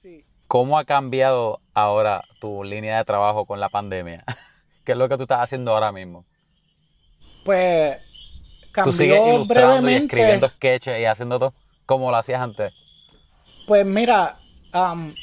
Sí. 0.00 0.24
¿cómo 0.48 0.78
ha 0.78 0.84
cambiado 0.84 1.60
ahora 1.74 2.24
tu 2.40 2.64
línea 2.64 2.98
de 2.98 3.04
trabajo 3.04 3.44
con 3.46 3.60
la 3.60 3.68
pandemia? 3.68 4.24
¿Qué 4.84 4.92
es 4.92 4.98
lo 4.98 5.08
que 5.08 5.16
tú 5.16 5.22
estás 5.22 5.40
haciendo 5.40 5.72
ahora 5.72 5.92
mismo? 5.92 6.24
Pues 7.44 7.98
Tú 8.84 8.92
sigues 8.92 9.18
cambió 9.18 9.34
ilustrando 9.34 9.90
y 9.90 9.94
escribiendo 9.94 10.48
sketches 10.48 10.98
y 11.00 11.04
haciendo 11.04 11.38
todo 11.38 11.54
como 11.84 12.10
lo 12.10 12.16
hacías 12.16 12.40
antes. 12.40 12.72
Pues 13.66 13.84
mira, 13.84 14.38
am, 14.72 15.14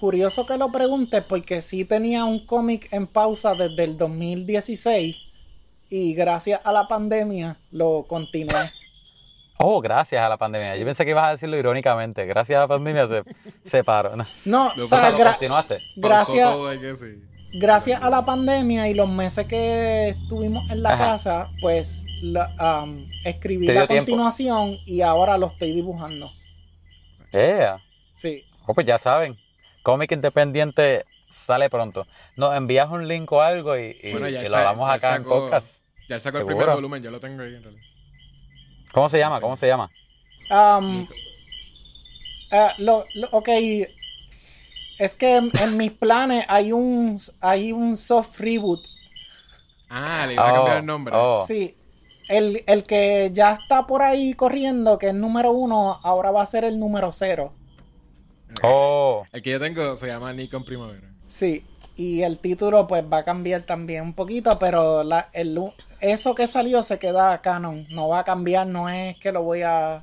curioso 0.00 0.46
que 0.46 0.56
lo 0.56 0.72
preguntes 0.72 1.22
porque 1.22 1.60
sí 1.62 1.84
tenía 1.84 2.24
un 2.24 2.44
cómic 2.46 2.88
en 2.92 3.06
pausa 3.06 3.54
desde 3.54 3.84
el 3.84 3.96
2016 3.96 5.16
y 5.90 6.14
gracias 6.14 6.60
a 6.64 6.72
la 6.72 6.88
pandemia 6.88 7.56
lo 7.70 8.04
continué. 8.08 8.54
Oh, 9.62 9.82
gracias 9.82 10.22
a 10.22 10.26
la 10.30 10.38
pandemia. 10.38 10.74
Yo 10.76 10.86
pensé 10.86 11.04
que 11.04 11.10
ibas 11.10 11.24
a 11.26 11.30
decirlo 11.32 11.54
irónicamente. 11.58 12.24
Gracias 12.24 12.56
a 12.56 12.60
la 12.60 12.66
pandemia 12.66 13.06
se, 13.06 13.22
se 13.62 13.84
paró. 13.84 14.16
No. 14.16 14.26
No, 14.46 14.72
Lo 14.74 14.86
o 14.86 14.88
sea, 14.88 15.14
gra- 15.14 15.32
continuaste. 15.32 15.82
gracias, 15.96 16.48
gracias 17.52 18.02
a 18.02 18.08
la 18.08 18.24
pandemia 18.24 18.88
y 18.88 18.94
los 18.94 19.06
meses 19.06 19.46
que 19.46 20.08
estuvimos 20.08 20.70
en 20.70 20.82
la 20.82 20.94
Ajá. 20.94 21.04
casa, 21.08 21.50
pues 21.60 22.06
la- 22.22 22.86
escribí 23.26 23.66
la 23.66 23.86
tiempo. 23.86 23.96
continuación 24.12 24.78
y 24.86 25.02
ahora 25.02 25.36
lo 25.36 25.48
estoy 25.48 25.72
dibujando. 25.74 26.30
Yeah. 27.32 27.82
Sí. 28.14 28.42
Oh, 28.66 28.72
pues 28.72 28.86
ya 28.86 28.96
saben. 28.96 29.36
Cómic 29.82 30.12
independiente 30.12 31.04
sale 31.28 31.70
pronto. 31.70 32.06
Nos 32.36 32.54
envías 32.56 32.88
un 32.90 33.06
link 33.08 33.30
o 33.32 33.40
algo 33.40 33.76
y, 33.78 33.96
y- 34.02 34.12
Bueno, 34.12 34.28
ya 34.28 34.42
y 34.42 34.46
él 34.46 34.52
lo 34.52 34.58
hablamos 34.58 34.88
ya 34.88 34.94
acá 34.94 35.16
en 35.16 35.22
sacó- 35.22 35.28
podcast. 35.40 35.80
Ya 36.08 36.18
sacó 36.18 36.38
el 36.38 36.46
primer 36.46 36.68
volumen, 36.70 37.02
yo 37.02 37.10
lo 37.10 37.20
tengo 37.20 37.42
ahí 37.42 37.54
en 37.54 37.62
realidad. 37.62 37.84
¿Cómo 38.92 39.08
se 39.08 39.18
llama? 39.18 39.40
¿Cómo 39.40 39.56
se 39.56 39.68
llama? 39.68 39.90
Am, 40.50 41.06
ah, 42.50 42.74
lo, 42.78 43.04
lo- 43.14 43.28
ok. 43.30 43.48
Es 44.98 45.14
que 45.14 45.36
en, 45.36 45.50
en 45.62 45.76
mis 45.76 45.92
planes 45.92 46.44
hay 46.48 46.72
un 46.72 47.20
hay 47.40 47.72
un 47.72 47.96
soft 47.96 48.38
reboot. 48.40 48.80
Ah, 49.88 50.24
le 50.26 50.34
iba 50.34 50.46
a 50.48 50.52
Oh, 50.52 50.54
cambiar 50.56 50.76
el 50.78 50.86
nombre. 50.86 51.14
oh. 51.16 51.44
Sí. 51.46 51.76
El, 52.28 52.62
el 52.66 52.84
que 52.84 53.30
ya 53.32 53.54
está 53.54 53.86
por 53.86 54.02
ahí 54.02 54.34
corriendo, 54.34 54.98
que 54.98 55.08
es 55.08 55.14
número 55.14 55.50
uno, 55.52 55.98
ahora 56.02 56.30
va 56.30 56.42
a 56.42 56.46
ser 56.46 56.64
el 56.64 56.78
número 56.78 57.10
cero. 57.12 57.54
Oh, 58.62 59.24
El 59.32 59.42
que 59.42 59.50
yo 59.50 59.60
tengo 59.60 59.96
se 59.96 60.06
llama 60.08 60.32
Nikon 60.32 60.64
Primavera. 60.64 61.08
Sí. 61.28 61.64
Y 61.96 62.22
el 62.22 62.38
título 62.38 62.86
pues 62.86 63.04
va 63.10 63.18
a 63.18 63.24
cambiar 63.24 63.62
también 63.62 64.02
un 64.02 64.14
poquito, 64.14 64.58
pero 64.58 65.02
la, 65.04 65.28
el, 65.32 65.58
eso 66.00 66.34
que 66.34 66.46
salió 66.46 66.82
se 66.82 66.98
queda 66.98 67.40
canon. 67.42 67.86
No 67.90 68.08
va 68.08 68.20
a 68.20 68.24
cambiar, 68.24 68.66
no 68.66 68.88
es 68.88 69.16
que 69.18 69.32
lo 69.32 69.42
voy 69.42 69.62
a... 69.62 70.02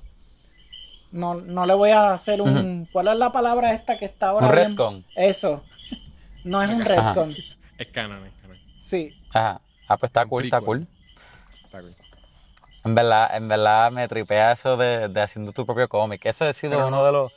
No, 1.12 1.36
no 1.36 1.66
le 1.66 1.74
voy 1.74 1.90
a 1.92 2.12
hacer 2.12 2.42
un... 2.42 2.88
¿Cuál 2.92 3.08
es 3.08 3.16
la 3.16 3.32
palabra 3.32 3.74
esta 3.74 3.98
que 3.98 4.06
está 4.06 4.30
ahora? 4.30 4.46
un 4.48 4.52
bien? 4.52 4.68
retcon. 4.70 5.06
Eso. 5.16 5.64
No 6.44 6.62
es 6.64 6.70
un 6.70 6.82
Ajá. 6.82 7.14
retcon. 7.14 7.36
Es 7.78 7.88
canon, 7.88 8.26
es 8.26 8.34
canon. 8.42 8.58
Sí. 8.82 9.18
Ajá. 9.34 9.60
Ah, 9.90 9.98
pues 9.98 10.10
está 10.10 10.26
cool, 10.26 10.46
está 10.46 10.62
cool. 10.62 10.88
Está 11.66 11.82
cool. 11.82 11.92
En 12.86 12.96
verdad, 12.96 13.36
en 13.36 13.48
verdad 13.50 13.92
me 13.92 14.08
tripea 14.08 14.54
eso 14.54 14.78
de, 14.78 15.10
de 15.10 15.22
haciendo 15.22 15.52
tu 15.52 15.66
propio 15.66 15.90
cómic. 15.90 16.26
Eso 16.26 16.46
ha 16.46 16.54
sido 16.54 16.74
Pero 16.74 16.88
uno 16.88 16.98
no- 16.98 17.06
de 17.06 17.12
los 17.12 17.32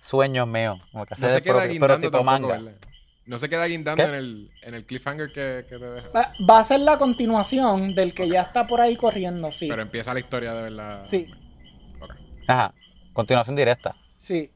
sueños 0.00 0.48
míos. 0.48 0.80
Como 0.90 1.06
que 1.06 1.14
hacer 1.14 1.28
No 1.28 1.34
se 1.34 1.42
queda 1.42 1.52
propio, 1.62 1.80
pero 1.80 1.94
guindando 1.96 2.08
tipo 2.18 2.24
tampoco, 2.24 2.48
manga. 2.54 2.62
¿verdad? 2.70 2.80
No 3.26 3.38
se 3.38 3.48
queda 3.48 3.66
guindando 3.66 4.02
en 4.02 4.14
el, 4.14 4.50
en 4.62 4.74
el 4.74 4.84
cliffhanger 4.86 5.28
que, 5.28 5.64
que 5.68 5.78
te 5.78 5.84
deja. 5.84 6.08
Va, 6.08 6.32
va 6.48 6.58
a 6.58 6.64
ser 6.64 6.80
la 6.80 6.98
continuación 6.98 7.94
del 7.94 8.12
que 8.12 8.28
ya 8.28 8.42
está 8.42 8.66
por 8.66 8.80
ahí 8.80 8.96
corriendo, 8.96 9.52
sí. 9.52 9.68
Pero 9.68 9.82
empieza 9.82 10.12
la 10.12 10.20
historia 10.20 10.52
de 10.52 10.62
verdad. 10.62 11.02
Sí. 11.06 11.30
Ajá. 12.48 12.74
Continuación 13.12 13.54
directa. 13.54 13.94
Sí. 14.18 14.50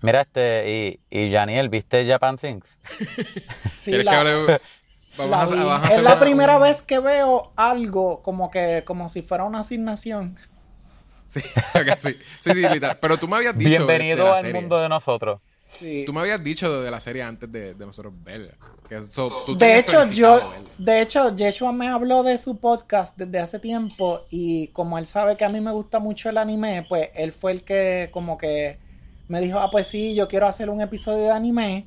Mira 0.00 0.20
este, 0.20 1.00
y, 1.10 1.24
y 1.24 1.32
Janiel, 1.32 1.68
¿viste 1.70 2.06
Japan 2.06 2.38
Sings? 2.38 2.78
Sí, 3.72 3.90
¿Quieres 3.90 4.04
la- 4.06 4.12
que 4.12 4.16
hable? 4.18 4.60
Vamos 5.16 5.30
la 5.30 5.40
a, 5.42 5.46
vi. 5.46 5.56
vamos 5.64 5.88
a 5.90 5.94
es 5.94 6.02
la 6.02 6.12
una- 6.12 6.20
primera 6.20 6.56
un- 6.58 6.62
vez 6.62 6.82
que 6.82 7.00
veo 7.00 7.52
algo 7.56 8.22
como 8.22 8.50
que 8.52 8.84
como 8.86 9.08
si 9.08 9.22
fuera 9.22 9.42
una 9.44 9.60
asignación. 9.60 10.38
Sí, 11.28 11.40
ok, 11.74 11.98
sí, 11.98 12.16
sí, 12.40 12.50
sí, 12.52 12.68
literal. 12.72 12.98
Pero 13.00 13.18
tú 13.18 13.28
me 13.28 13.36
habías 13.36 13.56
dicho. 13.56 13.68
de- 13.70 13.78
de 13.78 13.84
Bienvenido 13.84 14.24
la 14.24 14.34
al 14.36 14.40
serie. 14.40 14.60
mundo 14.60 14.78
de 14.80 14.88
nosotros. 14.88 15.40
Sí. 15.78 16.04
Tú 16.06 16.14
me 16.14 16.20
habías 16.20 16.42
dicho 16.42 16.80
de 16.82 16.90
la 16.90 16.98
serie 16.98 17.22
antes 17.22 17.52
de, 17.52 17.74
de 17.74 17.86
nosotros 17.86 18.14
verla. 18.24 18.54
Que 18.88 19.04
so, 19.04 19.28
tú 19.44 19.54
De 19.56 19.78
hecho, 19.78 20.06
yo, 20.10 20.36
verla. 20.36 20.50
de 20.78 21.00
hecho, 21.02 21.36
Yeshua 21.36 21.72
me 21.72 21.88
habló 21.88 22.22
de 22.22 22.38
su 22.38 22.56
podcast 22.58 23.18
desde 23.18 23.38
hace 23.38 23.58
tiempo 23.58 24.22
y 24.30 24.68
como 24.68 24.96
él 24.96 25.06
sabe 25.06 25.36
que 25.36 25.44
a 25.44 25.50
mí 25.50 25.60
me 25.60 25.70
gusta 25.70 25.98
mucho 25.98 26.30
el 26.30 26.38
anime, 26.38 26.86
pues 26.88 27.10
él 27.14 27.32
fue 27.34 27.52
el 27.52 27.62
que 27.64 28.08
como 28.12 28.38
que 28.38 28.78
me 29.28 29.42
dijo, 29.42 29.58
ah, 29.58 29.70
pues 29.70 29.86
sí, 29.88 30.14
yo 30.14 30.26
quiero 30.26 30.46
hacer 30.46 30.70
un 30.70 30.80
episodio 30.80 31.24
de 31.24 31.30
anime. 31.32 31.86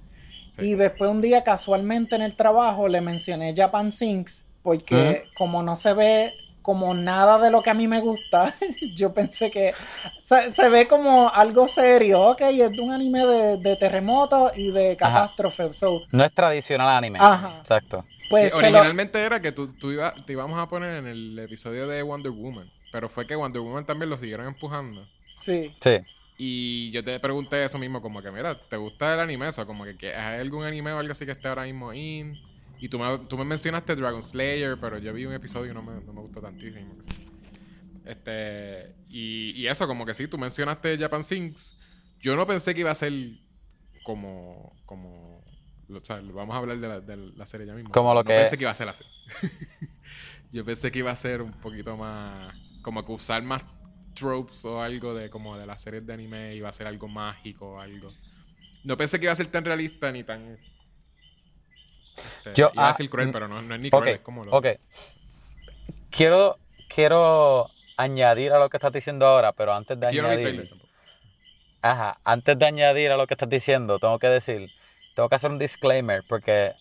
Sí. 0.60 0.68
Y 0.68 0.76
después 0.76 1.10
un 1.10 1.20
día 1.22 1.44
casualmente 1.44 2.16
en 2.16 2.22
el 2.22 2.36
trabajo 2.36 2.88
le 2.88 3.02
mencioné 3.02 3.56
Japan 3.58 3.92
Sinks 3.92 4.46
porque 4.62 5.24
como 5.36 5.64
no 5.64 5.76
se 5.76 5.94
ve 5.94 6.34
como 6.62 6.94
nada 6.94 7.40
de 7.40 7.50
lo 7.52 7.62
que 7.64 7.70
a 7.70 7.74
mí 7.74 7.88
me 7.88 8.00
gusta, 8.02 8.54
yo 8.96 9.14
pensé 9.14 9.50
que 9.50 9.74
se, 10.22 10.52
se 10.52 10.70
ve 10.70 10.88
como 10.88 11.30
algo 11.30 11.68
serio, 11.68 12.22
ok, 12.22 12.42
es 12.42 12.72
de 12.72 12.82
un 12.82 12.92
anime 12.92 13.26
de, 13.26 13.58
de 13.58 13.76
terremotos 13.76 14.52
y 14.58 14.72
de 14.72 14.96
catástrofes, 14.98 15.76
so, 15.78 16.04
No 16.12 16.24
es 16.24 16.32
tradicional 16.32 16.90
anime. 16.90 17.20
Ajá. 17.22 17.58
Exacto. 17.62 18.06
pues 18.30 18.52
Sí, 18.52 18.60
se 18.60 18.70
lo- 18.70 18.78
originalmente 18.78 19.20
era 19.22 19.42
que 19.42 19.52
tú, 19.52 19.74
tú 19.74 19.92
iba, 19.92 20.14
te 20.14 20.34
íbamos 20.34 20.60
a 20.60 20.68
poner 20.68 20.98
en 20.98 21.08
el 21.08 21.40
episodio 21.40 21.88
de 21.88 22.02
Wonder 22.04 22.32
Woman. 22.32 22.70
Pero 22.92 23.08
fue 23.10 23.26
que 23.26 23.36
Wonder 23.36 23.62
Woman 23.62 23.86
también 23.86 24.10
lo 24.10 24.18
siguieron 24.18 24.48
empujando. 24.48 25.06
sí. 25.36 25.74
Sí. 25.82 26.00
Y 26.44 26.90
yo 26.92 27.04
te 27.04 27.20
pregunté 27.20 27.64
eso 27.64 27.78
mismo, 27.78 28.02
como 28.02 28.20
que, 28.24 28.32
mira, 28.32 28.56
¿te 28.56 28.76
gusta 28.76 29.14
el 29.14 29.20
anime? 29.20 29.48
Eso, 29.50 29.68
como 29.68 29.84
que, 29.84 29.96
que 29.96 30.16
¿hay 30.16 30.40
algún 30.40 30.64
anime 30.64 30.92
o 30.92 30.98
algo 30.98 31.12
así 31.12 31.24
que 31.24 31.34
esté 31.34 31.48
ahora 31.48 31.64
mismo 31.66 31.94
in? 31.94 32.36
Y 32.82 32.90
tú 32.90 33.00
me, 33.00 33.20
tú 33.20 33.38
me 33.38 33.46
mencionaste 33.46 33.96
Dragon 33.96 34.22
Slayer, 34.24 34.78
pero 34.80 34.98
yo 34.98 35.14
vi 35.14 35.26
un 35.26 35.34
episodio 35.34 35.72
y 35.72 35.74
no 35.74 35.84
me, 35.84 36.02
no 36.04 36.14
me 36.14 36.22
gustó 36.22 36.42
tantísimo. 36.42 36.96
Este, 38.06 38.96
y, 39.10 39.52
y 39.52 39.68
eso, 39.68 39.88
como 39.88 40.06
que 40.06 40.14
sí, 40.14 40.28
tú 40.28 40.38
mencionaste 40.38 40.98
Japan 40.98 41.24
Sinks. 41.24 41.78
Yo 42.20 42.36
no 42.36 42.46
pensé 42.48 42.74
que 42.74 42.82
iba 42.82 42.92
a 42.92 42.96
ser 42.96 43.14
como, 44.04 44.76
como, 44.86 45.44
o 45.90 46.00
sea, 46.04 46.22
vamos 46.22 46.56
a 46.56 46.58
hablar 46.58 46.80
de 46.80 46.88
la, 46.88 47.00
de 47.02 47.18
la 47.18 47.46
serie 47.46 47.68
ya 47.68 47.74
mismo. 47.76 47.92
Como 47.92 48.14
lo 48.14 48.22
no 48.24 48.28
que- 48.28 48.36
pensé 48.36 48.58
que 48.58 48.64
iba 48.64 48.72
a 48.72 48.76
ser 48.76 48.90
así. 48.90 49.04
yo 50.52 50.66
pensé 50.66 50.92
que 50.92 51.00
iba 51.00 51.12
a 51.12 51.16
ser 51.16 51.42
un 51.42 51.52
poquito 51.52 51.96
más, 51.98 52.54
como 52.82 53.06
que 53.06 53.12
usar 53.12 53.44
más 53.44 53.64
tropes 54.16 54.66
o 54.66 54.82
algo 54.82 55.14
de 55.14 55.30
como 55.30 55.58
de 55.58 55.66
las 55.66 55.82
series 55.82 56.06
de 56.06 56.14
anime 56.14 56.56
iba 56.56 56.68
a 56.70 56.74
ser 56.74 56.88
algo 56.88 57.08
mágico 57.08 57.74
o 57.74 57.80
algo. 57.80 58.12
No 58.84 58.98
pensé 58.98 59.20
que 59.20 59.26
iba 59.26 59.34
a 59.34 59.36
ser 59.36 59.48
tan 59.48 59.64
realista 59.64 60.12
ni 60.12 60.24
tan 60.24 60.58
este, 62.18 62.54
Yo, 62.54 62.72
iba 62.74 62.84
a 62.84 62.90
ah, 62.90 62.92
decir 62.92 63.10
cruel, 63.10 63.32
pero 63.32 63.48
no, 63.48 63.62
no 63.62 63.76
es 63.76 63.82
ni 63.82 63.90
cruel, 63.90 64.16
es 64.16 64.20
como 64.20 64.46
lo 64.46 64.52
ok. 64.52 64.68
Quiero, 66.10 66.58
quiero 66.94 67.70
añadir 67.98 68.52
a 68.52 68.60
lo 68.60 68.70
que 68.70 68.78
estás 68.78 68.92
diciendo 68.92 69.26
ahora, 69.26 69.54
pero 69.54 69.74
antes 69.74 70.00
de 70.00 70.08
Aquí 70.08 70.18
no 70.18 70.28
añadir... 70.28 70.70
ajá, 71.82 72.20
antes 72.24 72.58
de 72.58 72.66
añadir 72.66 73.12
a 73.12 73.18
lo 73.18 73.28
que 73.28 73.34
estás 73.34 73.50
diciendo, 73.50 74.00
tengo 74.00 74.20
que 74.20 74.28
decir, 74.28 74.70
tengo 75.16 75.30
que 75.30 75.36
hacer 75.36 75.52
un 75.52 75.58
disclaimer 75.58 76.24
porque 76.28 76.74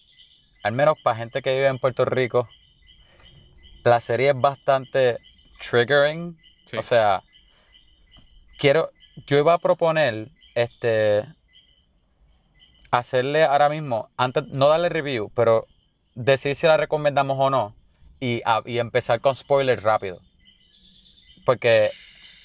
al 0.63 0.73
menos 0.73 0.97
para 1.03 1.17
gente 1.17 1.43
que 1.43 1.55
vive 1.55 1.67
en 1.69 1.79
Puerto 1.79 2.05
Rico, 2.05 2.49
la 3.85 4.01
serie 4.01 4.31
es 4.31 4.41
bastante 4.41 5.19
triggering. 5.59 6.39
Sí. 6.65 6.77
O 6.77 6.83
sea, 6.83 7.23
quiero, 8.59 8.91
yo 9.27 9.39
iba 9.39 9.55
a 9.55 9.59
proponer, 9.59 10.29
este, 10.55 11.25
hacerle 12.91 13.45
ahora 13.45 13.69
mismo, 13.69 14.09
antes, 14.17 14.47
no 14.49 14.69
darle 14.69 14.89
review, 14.89 15.31
pero 15.35 15.67
decir 16.15 16.57
si 16.57 16.67
la 16.67 16.77
recomendamos 16.77 17.39
o 17.39 17.51
no 17.51 17.75
y, 18.19 18.43
a- 18.45 18.63
y 18.67 18.79
empezar 18.79 19.21
con 19.21 19.35
spoilers 19.35 19.83
rápido. 19.83 20.21
Porque, 21.45 21.91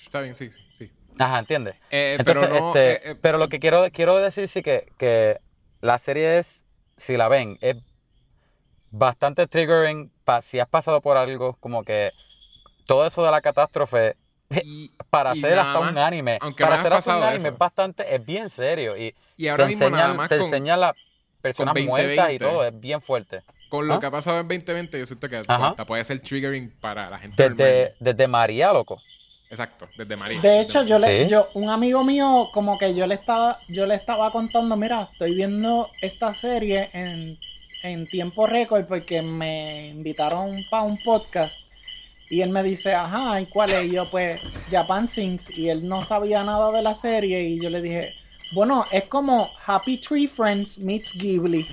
Está 0.06 0.22
bien, 0.22 0.36
sí, 0.36 0.50
sí. 0.52 0.62
sí. 0.78 0.92
ajá, 1.20 1.40
¿entiendes? 1.40 1.76
Eh, 1.92 2.16
Entonces, 2.20 2.48
pero 2.48 2.60
no. 2.60 2.68
este, 2.68 2.92
eh, 2.94 3.12
eh, 3.12 3.16
pero 3.22 3.38
lo 3.38 3.50
que 3.50 3.60
quiero, 3.60 3.86
quiero 3.92 4.18
decir 4.18 4.48
sí 4.48 4.62
que, 4.62 4.92
que 4.98 5.40
la 5.82 5.98
serie 6.00 6.38
es, 6.40 6.64
si 6.98 7.18
la 7.18 7.28
ven, 7.28 7.58
es 7.62 7.76
bastante 8.92 9.48
triggering 9.48 10.12
pa- 10.24 10.42
si 10.42 10.60
has 10.60 10.68
pasado 10.70 11.02
por 11.02 11.18
algo 11.18 11.58
como 11.60 11.84
que 11.84 12.12
todo 12.86 13.06
eso 13.06 13.24
de 13.26 13.32
la 13.32 13.42
catástrofe 13.42 14.16
y, 14.64 14.92
para 15.10 15.34
y 15.36 15.40
hacer 15.40 15.60
hasta 15.60 15.80
un 15.80 15.98
anime, 15.98 16.40
para 16.58 16.76
hacer 16.76 16.94
hasta 16.94 17.18
un 17.18 17.24
anime 17.24 17.36
eso. 17.38 17.48
es 17.50 17.58
bastante, 17.58 18.16
es 18.16 18.26
bien 18.26 18.50
serio 18.50 18.96
y 18.96 19.14
y 19.38 19.48
ahora 19.48 19.66
te 19.66 19.70
mismo 19.72 19.90
nada 19.90 20.14
más 20.14 20.30
te 20.30 20.38
con, 20.38 20.46
enseñan 20.46 20.80
las 20.80 20.94
personas 21.42 21.74
2020. 21.74 22.06
muertas 22.16 22.34
y 22.34 22.38
todo, 22.40 22.66
es 22.66 22.80
bien 22.80 23.02
fuerte. 23.02 23.42
con 23.70 23.88
lo 23.88 23.96
¿Ah? 23.96 24.00
que 24.00 24.06
ha 24.06 24.12
pasado 24.12 24.40
en 24.40 24.48
2020, 24.48 25.00
yo 25.00 25.06
siento 25.06 25.28
que 25.30 25.38
hasta 25.38 25.86
puede 25.86 26.04
ser 26.04 26.20
triggering 26.20 26.72
para 26.80 27.10
la 27.10 27.18
gente. 27.18 27.50
Desde, 27.50 27.96
desde 28.00 28.28
María, 28.28 28.72
loco. 28.72 29.02
Exacto, 29.50 29.88
desde 29.98 30.16
María. 30.16 30.42
De 30.42 30.60
hecho, 30.62 30.80
Desde- 30.80 30.90
yo 30.90 31.00
le, 31.00 31.24
Sí. 31.26 31.30
yo, 31.30 31.50
un 31.54 31.70
amigo 31.70 32.04
mío, 32.04 32.50
como 32.54 32.78
que 32.78 32.94
yo 32.96 33.06
le 33.06 33.16
estaba, 33.16 33.60
yo 33.68 33.86
le 33.86 33.96
estaba 33.96 34.32
contando, 34.32 34.76
mira, 34.76 35.10
estoy 35.12 35.36
viendo 35.36 35.90
esta 36.02 36.34
serie 36.34 36.90
en, 36.94 37.38
en 37.84 38.08
tiempo 38.08 38.48
récord 38.48 38.86
porque 38.86 39.22
me 39.22 39.90
invitaron 39.90 40.66
para 40.70 40.84
un 40.84 40.98
podcast. 41.04 41.60
Y 42.30 42.42
él 42.42 42.50
me 42.50 42.64
dice, 42.64 42.94
ajá, 42.96 43.40
¿y 43.40 43.46
cuál 43.46 43.70
es? 43.72 43.84
Y 43.86 43.92
yo, 43.92 44.10
pues, 44.10 44.42
Japan 44.72 45.08
Sings. 45.08 45.56
Y 45.56 45.70
él 45.70 45.88
no 45.88 46.02
sabía 46.02 46.44
nada 46.44 46.72
de 46.72 46.82
la 46.82 46.96
serie. 46.96 47.44
Y 47.44 47.62
yo 47.62 47.70
le 47.70 47.82
dije, 47.84 48.16
bueno, 48.56 48.86
es 48.90 49.08
como 49.08 49.52
Happy 49.66 49.98
Tree 49.98 50.28
Friends 50.28 50.80
meets 50.80 51.14
Ghibli. 51.14 51.68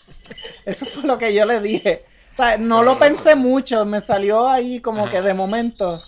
Eso 0.64 0.86
fue 0.86 1.02
lo 1.04 1.18
que 1.18 1.32
yo 1.34 1.44
le 1.44 1.60
dije. 1.60 2.04
O 2.32 2.36
sea, 2.36 2.56
no 2.56 2.82
lo 2.82 2.98
pensé 2.98 3.34
mucho, 3.34 3.84
me 3.84 4.00
salió 4.00 4.48
ahí 4.48 4.80
como 4.80 5.02
Ajá. 5.02 5.10
que 5.12 5.22
de 5.22 5.34
momento. 5.34 6.02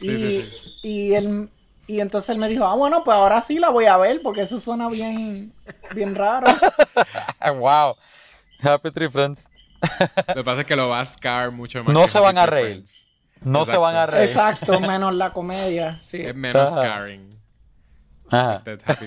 Sí, 0.00 0.08
y, 0.08 0.18
sí, 0.18 0.48
sí. 0.50 0.88
y 0.88 1.14
él 1.14 1.48
y 1.86 2.00
entonces 2.00 2.30
él 2.30 2.38
me 2.38 2.48
dijo, 2.48 2.66
ah, 2.66 2.74
bueno, 2.74 3.02
pues 3.02 3.14
ahora 3.14 3.40
sí 3.40 3.58
la 3.58 3.70
voy 3.70 3.86
a 3.86 3.96
ver 3.96 4.20
porque 4.22 4.42
eso 4.42 4.60
suena 4.60 4.88
bien, 4.88 5.52
bien 5.94 6.14
raro. 6.14 6.46
Wow. 7.58 7.96
Happy 8.62 8.90
Tree 8.90 9.08
Friends. 9.08 9.48
Lo 10.28 10.34
que 10.34 10.44
pasa 10.44 10.60
es 10.62 10.66
que 10.66 10.76
lo 10.76 10.88
va 10.88 11.00
a 11.00 11.06
scar 11.06 11.50
mucho 11.50 11.82
más. 11.84 11.94
No 11.94 12.02
que 12.02 12.08
se 12.08 12.20
van 12.20 12.36
a 12.36 12.44
reír. 12.46 12.66
Friends. 12.66 13.06
No 13.42 13.64
se 13.64 13.76
van 13.76 13.96
a 13.96 14.06
reír. 14.06 14.28
Exacto, 14.28 14.80
menos 14.80 15.14
la 15.14 15.32
comedia. 15.32 15.98
Sí. 16.02 16.20
Es 16.20 16.34
menos 16.34 16.72
Ajá. 16.72 16.82
scarring. 16.82 17.37
Ajá. 18.30 18.62
Este 18.64 18.84
Happy 18.86 19.06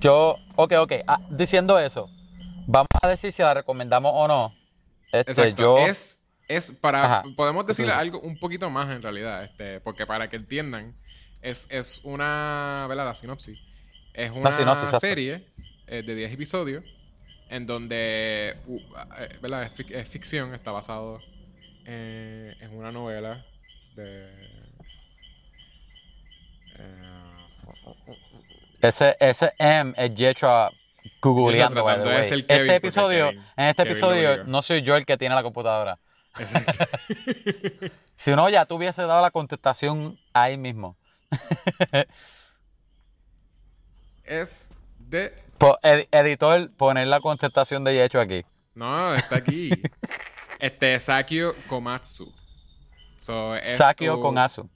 yo, 0.00 0.36
ok, 0.56 0.72
ok. 0.78 0.92
Ah, 1.06 1.20
diciendo 1.30 1.78
eso, 1.78 2.08
vamos 2.66 2.88
a 3.02 3.08
decir 3.08 3.32
si 3.32 3.42
la 3.42 3.54
recomendamos 3.54 4.12
o 4.14 4.28
no. 4.28 4.54
Este, 5.12 5.30
Exacto. 5.32 5.62
yo. 5.62 5.78
Es, 5.86 6.28
es 6.48 6.72
para. 6.72 7.04
Ajá. 7.04 7.24
Podemos 7.36 7.66
decirle 7.66 7.92
Entonces- 7.92 8.14
algo 8.14 8.26
un 8.28 8.38
poquito 8.38 8.68
más 8.70 8.90
en 8.94 9.02
realidad. 9.02 9.44
Este, 9.44 9.80
porque 9.80 10.06
para 10.06 10.28
que 10.28 10.36
entiendan, 10.36 10.94
es, 11.42 11.68
es 11.70 12.00
una. 12.04 12.86
¿Verdad? 12.88 13.06
La 13.06 13.14
sinopsis. 13.14 13.58
Es 14.12 14.30
una 14.30 14.52
sinopsis, 14.52 14.98
serie 14.98 15.46
eh, 15.86 16.02
de 16.02 16.14
10 16.14 16.32
episodios. 16.32 16.84
En 17.48 17.66
donde. 17.66 18.56
uh, 18.66 18.78
eh, 19.18 19.38
¿Verdad? 19.40 19.62
Es, 19.64 19.72
fic- 19.72 19.94
es 19.94 20.08
ficción. 20.08 20.52
Está 20.54 20.72
basado 20.72 21.20
eh, 21.86 22.54
en 22.60 22.76
una 22.76 22.90
novela 22.92 23.44
de. 23.94 24.55
Ese, 28.80 29.16
ese 29.20 29.52
M 29.58 29.94
es 29.96 30.14
Yetra 30.14 30.70
googleando, 31.20 31.82
by 31.82 31.96
the 31.98 32.02
Kevin, 32.02 32.44
Este 32.48 32.74
episodio, 32.76 33.30
Kevin- 33.30 33.44
en 33.56 33.66
este 33.66 33.82
Kevin 33.82 33.92
episodio, 33.92 34.44
no 34.44 34.62
soy 34.62 34.82
yo 34.82 34.96
el 34.96 35.04
que 35.06 35.16
tiene 35.16 35.34
la 35.34 35.42
computadora. 35.42 35.98
Si 38.18 38.30
no, 38.34 38.48
ya 38.48 38.64
tú 38.64 38.76
hubiese 38.76 39.02
dado 39.02 39.20
la 39.20 39.30
contestación 39.30 40.18
ahí 40.32 40.56
mismo. 40.56 40.96
es 44.24 44.70
de. 44.98 45.34
Po- 45.58 45.78
ed- 45.82 46.08
editor, 46.10 46.70
poner 46.72 47.06
la 47.08 47.20
contestación 47.20 47.84
de 47.84 47.94
Yecho 47.94 48.18
aquí. 48.20 48.44
No, 48.74 49.14
está 49.14 49.36
aquí. 49.36 49.70
este, 50.60 50.98
Sakio 51.00 51.54
Komatsu. 51.68 52.32
So, 53.18 53.54
es 53.56 53.76
Sakio 53.76 54.20
con 54.20 54.38
Asu. 54.38 54.68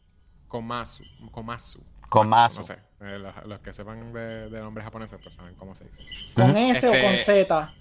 Komatsu. 0.49 1.05
Komatsu. 1.33 1.83
Komatsu. 2.11 2.59
No 2.59 2.63
sé. 2.63 2.79
Eh, 3.01 3.19
los, 3.19 3.35
los 3.47 3.61
que 3.61 3.73
sepan 3.73 4.13
de, 4.13 4.51
de 4.51 4.61
nombres 4.61 4.85
japoneses, 4.85 5.19
pues 5.23 5.35
saben 5.35 5.55
cómo 5.55 5.75
se 5.75 5.85
dice. 5.85 6.05
¿Con 6.35 6.55
S 6.57 6.87
o 6.87 6.93
Este- 6.93 7.03
con 7.07 7.17
Z? 7.25 7.75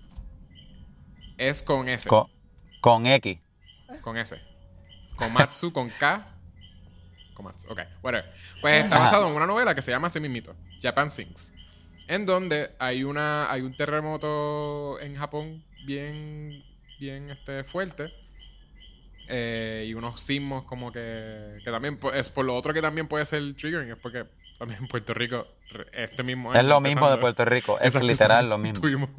Es 1.37 1.61
con 1.63 1.89
S. 1.89 2.07
Con, 2.07 2.27
con 2.79 3.05
X. 3.05 3.39
Con 4.01 4.17
S. 4.17 4.37
Komatsu 5.17 5.73
con 5.73 5.89
K. 5.89 6.25
Komatsu. 7.33 7.69
Ok, 7.71 7.79
whatever. 8.01 8.31
Pues 8.61 8.83
está 8.85 8.99
basado 8.99 9.27
en 9.29 9.35
una 9.35 9.45
novela 9.45 9.73
que 9.75 9.81
se 9.81 9.91
llama 9.91 10.07
así 10.07 10.19
mismito, 10.19 10.55
Japan 10.81 11.09
Sings. 11.09 11.53
En 12.07 12.25
donde 12.25 12.71
hay 12.79 13.03
una 13.03 13.51
hay 13.51 13.61
un 13.61 13.75
terremoto 13.75 14.99
en 14.99 15.15
Japón 15.15 15.63
bien 15.85 16.63
bien 16.99 17.29
este 17.29 17.63
fuerte. 17.63 18.11
Eh, 19.29 19.85
y 19.87 19.93
unos 19.93 20.19
sismos 20.21 20.63
como 20.65 20.91
que 20.91 21.59
que 21.63 21.71
también 21.71 21.99
es 22.13 22.29
por 22.29 22.45
lo 22.45 22.55
otro 22.55 22.73
que 22.73 22.81
también 22.81 23.07
puede 23.07 23.25
ser 23.25 23.41
triggering 23.55 23.91
es 23.91 23.97
porque 23.97 24.25
también 24.57 24.81
en 24.81 24.87
Puerto 24.87 25.13
Rico 25.13 25.47
este 25.93 26.21
mismo 26.23 26.51
Es 26.53 26.59
año 26.59 26.69
lo 26.69 26.81
mismo 26.81 27.09
de 27.09 27.17
Puerto 27.17 27.45
Rico. 27.45 27.77
Es 27.79 27.87
Exacto, 27.87 28.07
literal 28.07 28.49
lo 28.49 28.57
mismo. 28.57 28.81
Tuvimos, 28.81 29.09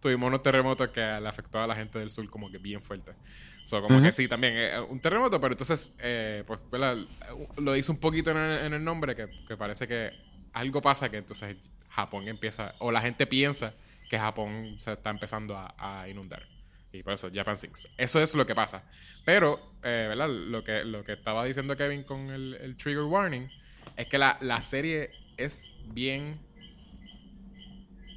tuvimos 0.00 0.28
unos 0.28 0.42
terremotos 0.42 0.88
que 0.88 1.00
le 1.00 1.28
afectó 1.28 1.60
a 1.60 1.66
la 1.66 1.74
gente 1.76 1.98
del 1.98 2.10
sur 2.10 2.28
como 2.28 2.50
que 2.50 2.58
bien 2.58 2.82
fuerte. 2.82 3.12
So, 3.64 3.82
como 3.82 3.96
Ujú. 3.96 4.06
que 4.06 4.12
sí, 4.12 4.26
también 4.26 4.54
eh, 4.56 4.80
un 4.80 4.98
terremoto, 5.00 5.40
pero 5.40 5.52
entonces, 5.52 5.94
eh, 6.00 6.42
pues, 6.46 6.58
¿verdad? 6.70 6.96
lo 7.58 7.72
dice 7.74 7.92
un 7.92 7.98
poquito 8.00 8.30
en 8.30 8.38
el, 8.38 8.66
en 8.66 8.74
el 8.74 8.82
nombre 8.82 9.14
que, 9.14 9.28
que 9.46 9.56
parece 9.56 9.86
que 9.86 10.12
algo 10.54 10.80
pasa 10.80 11.10
que 11.10 11.18
entonces 11.18 11.56
Japón 11.90 12.26
empieza, 12.26 12.74
o 12.78 12.90
la 12.90 13.00
gente 13.02 13.26
piensa 13.26 13.74
que 14.08 14.18
Japón 14.18 14.76
se 14.78 14.92
está 14.94 15.10
empezando 15.10 15.56
a, 15.56 15.74
a 15.76 16.08
inundar. 16.08 16.42
Y 16.92 17.02
por 17.02 17.12
eso, 17.12 17.28
Japan 17.32 17.56
Sinks. 17.56 17.88
Eso 17.98 18.20
es 18.20 18.34
lo 18.34 18.46
que 18.46 18.54
pasa. 18.54 18.82
Pero, 19.24 19.74
eh, 19.82 20.06
¿verdad? 20.08 20.28
Lo 20.28 20.64
que, 20.64 20.84
lo 20.84 21.04
que 21.04 21.12
estaba 21.12 21.44
diciendo 21.44 21.76
Kevin 21.76 22.02
con 22.02 22.30
el, 22.30 22.54
el 22.54 22.76
trigger 22.76 23.02
warning 23.04 23.48
es 23.96 24.06
que 24.06 24.16
la, 24.18 24.38
la 24.40 24.62
serie 24.62 25.10
es 25.36 25.70
bien... 25.84 26.38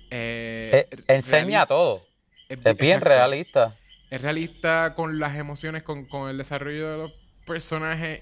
eh, 0.10 0.88
Eh, 0.90 0.98
enseña 1.08 1.66
todo. 1.66 2.06
es 2.50 2.58
Es 2.58 2.78
bien 2.78 2.98
exacto. 2.98 3.10
realista. 3.10 3.78
Es 4.10 4.22
realista 4.22 4.94
con 4.96 5.20
las 5.20 5.38
emociones, 5.38 5.84
con, 5.84 6.06
con 6.06 6.30
el 6.30 6.38
desarrollo 6.38 6.92
de 6.92 6.98
los 6.98 7.12
personajes 7.46 8.22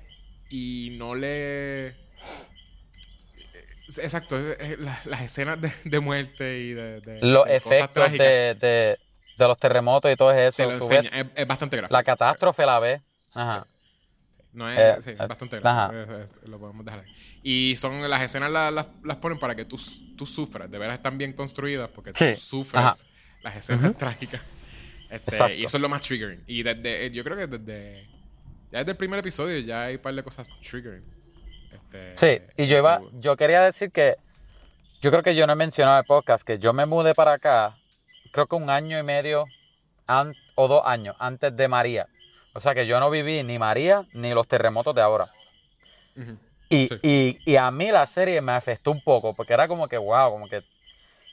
y 0.49 0.95
no 0.97 1.15
le... 1.15 1.95
Exacto, 3.97 4.37
es- 4.37 4.59
es 4.59 4.79
la- 4.79 5.01
las 5.05 5.21
escenas 5.21 5.59
de, 5.59 5.71
de 5.83 5.99
muerte 5.99 6.59
y 6.59 6.73
de, 6.73 7.01
de- 7.01 7.19
Los 7.21 7.45
de 7.45 7.55
efectos 7.55 8.11
de, 8.11 8.97
de, 9.39 9.47
los 9.47 9.57
terremotos 9.57 10.11
y 10.11 10.15
todo 10.15 10.31
eso. 10.31 10.57
te 10.57 10.65
lo 10.67 10.73
enseña. 10.73 11.09
Es, 11.09 11.25
es 11.35 11.47
bastante 11.47 11.77
gráfico. 11.77 11.93
La 11.97 12.03
catástrofe 12.03 12.65
la 12.65 12.79
ves. 12.79 13.01
Ajá. 13.33 13.65
No 14.51 14.69
es, 14.69 14.77
Eh, 14.79 14.95
sí, 15.01 15.09
es 15.11 15.19
eh, 15.19 15.27
bastante 15.27 15.57
ajá. 15.63 15.87
gráfico. 15.89 16.17
Es- 16.17 16.31
es- 16.41 16.49
lo 16.49 16.59
podemos 16.59 16.85
dejar 16.85 17.01
ahí. 17.01 17.13
Y 17.43 17.75
son 17.77 18.07
las 18.09 18.21
escenas 18.21 18.51
la- 18.51 18.71
las, 18.71 18.87
las 19.03 19.17
ponen 19.17 19.37
para 19.39 19.55
que 19.55 19.65
tú, 19.65 19.79
tú 20.17 20.25
sufras. 20.25 20.69
De 20.69 20.77
veras 20.77 20.95
están 20.95 21.17
bien 21.17 21.33
construidas 21.33 21.89
porque 21.89 22.11
Sí, 22.15 22.33
tú 22.33 22.39
sufres 22.39 22.83
ajá. 22.83 22.95
las 23.43 23.55
escenas 23.55 23.95
trágicas. 23.97 24.41
Este, 25.09 25.55
y 25.55 25.65
eso 25.65 25.77
es 25.77 25.81
lo 25.81 25.89
más 25.89 26.01
triggering. 26.01 26.43
Y 26.45 26.61
desde, 26.63 27.05
eh, 27.07 27.11
yo 27.11 27.23
creo 27.23 27.35
que 27.37 27.47
desde. 27.47 28.07
Ya 28.71 28.79
desde 28.79 28.91
el 28.91 28.97
primer 28.97 29.19
episodio 29.19 29.57
ya 29.59 29.85
hay 29.85 29.95
un 29.95 30.01
par 30.01 30.13
de 30.13 30.21
cosas 30.23 30.47
triggering. 30.61 31.03
Este, 31.71 32.15
Sí, 32.15 32.43
y 32.63 32.67
yo 32.67 32.77
iba, 32.77 32.97
seguro. 32.97 33.19
yo 33.19 33.35
quería 33.35 33.61
decir 33.63 33.91
que 33.91 34.17
yo 35.01 35.09
creo 35.09 35.23
que 35.23 35.33
yo 35.33 35.47
no 35.47 35.53
he 35.53 35.55
mencionado 35.55 35.97
en 35.97 36.01
el 36.01 36.05
podcast 36.05 36.45
que 36.45 36.59
yo 36.59 36.73
me 36.73 36.85
mudé 36.85 37.15
para 37.15 37.33
acá, 37.33 37.78
creo 38.31 38.47
que 38.47 38.55
un 38.55 38.69
año 38.69 38.97
y 38.99 39.03
medio 39.03 39.45
an- 40.07 40.35
o 40.55 40.67
dos 40.67 40.81
años 40.85 41.15
antes 41.19 41.55
de 41.55 41.67
María. 41.67 42.07
O 42.53 42.59
sea 42.59 42.73
que 42.75 42.87
yo 42.87 42.99
no 42.99 43.09
viví 43.09 43.43
ni 43.43 43.59
María 43.59 44.07
ni 44.13 44.33
los 44.33 44.47
terremotos 44.47 44.95
de 44.95 45.01
ahora. 45.01 45.31
Y, 46.69 46.87
Sí. 46.87 46.99
y, 47.01 47.51
y 47.51 47.55
a 47.55 47.71
mí 47.71 47.91
la 47.91 48.05
serie 48.05 48.41
me 48.41 48.51
afectó 48.51 48.91
un 48.91 49.01
poco, 49.03 49.33
porque 49.33 49.53
era 49.53 49.67
como 49.67 49.87
que, 49.87 49.97
wow, 49.97 50.31
como 50.31 50.47
que... 50.47 50.63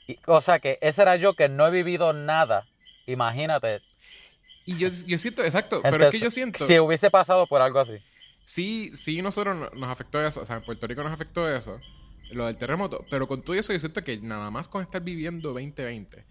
y- 0.07 0.17
o 0.25 0.41
sea 0.41 0.59
que 0.59 0.77
ese 0.81 1.01
era 1.01 1.15
yo 1.15 1.33
que 1.33 1.49
no 1.49 1.67
he 1.67 1.71
vivido 1.71 2.13
nada. 2.13 2.65
Imagínate. 3.05 3.81
Y 4.65 4.77
yo, 4.77 4.89
yo 5.05 5.17
siento, 5.17 5.43
exacto, 5.43 5.81
pero 5.83 6.05
es 6.05 6.11
que 6.11 6.19
yo 6.19 6.29
siento. 6.31 6.65
Si 6.67 6.79
hubiese 6.79 7.09
pasado 7.11 7.47
por 7.47 7.61
algo 7.61 7.79
así. 7.79 7.97
sí, 8.43 8.89
sí, 8.93 9.21
nosotros 9.21 9.55
no- 9.55 9.69
nos 9.73 9.89
afectó 9.89 10.25
eso. 10.25 10.41
O 10.41 10.45
sea, 10.45 10.57
en 10.57 10.63
Puerto 10.63 10.87
Rico 10.87 11.03
nos 11.03 11.11
afectó 11.11 11.49
eso. 11.49 11.79
Lo 12.31 12.45
del 12.47 12.57
terremoto. 12.57 13.05
Pero 13.09 13.27
con 13.27 13.41
todo 13.41 13.55
eso, 13.55 13.71
yo 13.73 13.79
siento 13.79 14.03
que 14.03 14.17
nada 14.17 14.49
más 14.51 14.67
con 14.67 14.81
estar 14.81 15.01
viviendo 15.01 15.53
2020, 15.53 16.25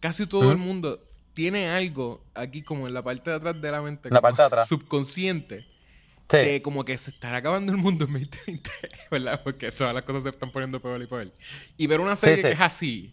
casi 0.00 0.26
todo 0.26 0.50
el 0.50 0.58
mundo 0.58 1.00
tiene 1.34 1.68
algo 1.68 2.24
aquí 2.34 2.62
como 2.62 2.86
en 2.86 2.94
la 2.94 3.02
parte 3.02 3.30
de 3.30 3.36
atrás 3.36 3.60
de 3.60 3.70
la 3.70 3.80
mente. 3.80 4.08
En 4.08 4.14
la 4.14 4.20
parte 4.20 4.42
de 4.42 4.46
atrás. 4.46 4.68
Subconsciente. 4.68 5.66
Sí. 6.28 6.36
de 6.36 6.62
como 6.62 6.84
que 6.84 6.96
se 6.96 7.10
estará 7.10 7.38
acabando 7.38 7.72
el 7.72 7.78
mundo 7.78 8.04
en 8.04 8.12
2020, 8.12 8.70
¿verdad? 9.10 9.42
Porque 9.42 9.72
todas 9.72 9.92
las 9.92 10.04
cosas 10.04 10.22
se 10.22 10.28
están 10.28 10.52
poniendo 10.52 10.80
peor 10.80 11.02
y 11.02 11.08
peor. 11.08 11.32
Y 11.76 11.88
ver 11.88 11.98
una 11.98 12.14
serie 12.14 12.36
sí. 12.36 12.42
que 12.42 12.50
es 12.50 12.60
así, 12.60 13.12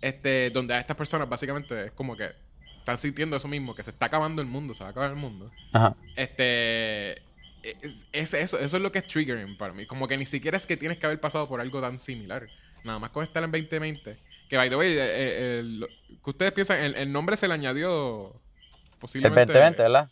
este, 0.00 0.48
donde 0.48 0.72
a 0.72 0.78
estas 0.78 0.96
personas 0.96 1.28
básicamente 1.28 1.88
es 1.88 1.92
como 1.92 2.16
que 2.16 2.30
están 2.78 2.98
sintiendo 2.98 3.36
eso 3.36 3.48
mismo, 3.48 3.74
que 3.74 3.82
se 3.82 3.90
está 3.90 4.06
acabando 4.06 4.40
el 4.40 4.48
mundo, 4.48 4.72
se 4.72 4.82
va 4.82 4.88
a 4.88 4.90
acabar 4.92 5.10
el 5.10 5.16
mundo. 5.16 5.50
Ajá. 5.74 5.94
Este, 6.16 7.18
es, 7.62 8.06
es 8.12 8.32
eso, 8.32 8.58
eso 8.58 8.76
es 8.76 8.82
lo 8.82 8.90
que 8.90 9.00
es 9.00 9.06
triggering 9.06 9.58
para 9.58 9.74
mí. 9.74 9.84
Como 9.84 10.08
que 10.08 10.16
ni 10.16 10.24
siquiera 10.24 10.56
es 10.56 10.66
que 10.66 10.78
tienes 10.78 10.96
que 10.96 11.04
haber 11.04 11.20
pasado 11.20 11.46
por 11.48 11.60
algo 11.60 11.82
tan 11.82 11.98
similar. 11.98 12.48
Nada 12.82 12.98
más 12.98 13.10
con 13.10 13.24
estar 13.24 13.44
en 13.44 13.52
2020. 13.52 14.16
Que, 14.52 14.58
by 14.58 14.68
the 14.68 14.76
way, 14.76 14.92
eh, 14.92 14.98
eh, 15.00 15.58
el- 15.60 15.88
que 16.22 16.28
ustedes 16.30 16.52
piensan, 16.52 16.78
el, 16.80 16.94
el 16.96 17.10
nombre 17.10 17.38
se 17.38 17.48
le 17.48 17.54
añadió 17.54 18.34
El 18.34 18.98
posiblemente... 18.98 19.50
2020, 19.50 19.82
¿verdad? 19.82 20.10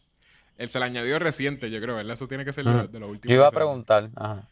Él 0.56 0.70
se 0.70 0.78
le 0.78 0.86
añadió 0.86 1.18
reciente, 1.18 1.70
yo 1.70 1.78
creo, 1.78 1.96
¿verdad? 1.96 2.14
Eso 2.14 2.26
tiene 2.26 2.46
que 2.46 2.54
ser 2.54 2.64
de, 2.64 2.88
de 2.88 3.00
lo 3.00 3.08
último. 3.08 3.28
Yo 3.28 3.34
iba 3.36 3.48
a 3.48 3.50
preguntar. 3.50 4.08
Ajá. 4.16 4.48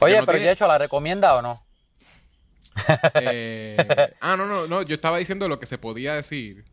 Oye, 0.00 0.14
no 0.18 0.26
pero 0.26 0.32
tiene- 0.32 0.46
de 0.46 0.50
hecho, 0.50 0.66
¿la 0.66 0.78
recomienda 0.78 1.36
o 1.36 1.42
no? 1.42 1.64
Eh, 3.14 3.76
ah, 4.20 4.34
no, 4.36 4.46
no, 4.46 4.66
no. 4.66 4.82
Yo 4.82 4.96
estaba 4.96 5.18
diciendo 5.18 5.46
lo 5.46 5.60
que 5.60 5.66
se 5.66 5.78
podía 5.78 6.14
decir. 6.14 6.64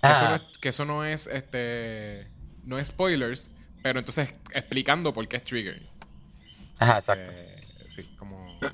Que, 0.00 0.12
eso, 0.12 0.28
no 0.30 0.34
es, 0.36 0.42
que 0.58 0.68
eso 0.70 0.84
no 0.86 1.04
es, 1.04 1.26
este, 1.26 2.30
no 2.64 2.78
es 2.78 2.88
spoilers, 2.88 3.50
pero 3.82 3.98
entonces 3.98 4.34
explicando 4.54 5.12
por 5.12 5.28
qué 5.28 5.36
es 5.36 5.44
trigger. 5.44 5.86
Ajá, 6.78 6.96
exacto. 7.00 7.30
Eh, 7.30 7.60
sí, 7.90 8.02
como. 8.18 8.58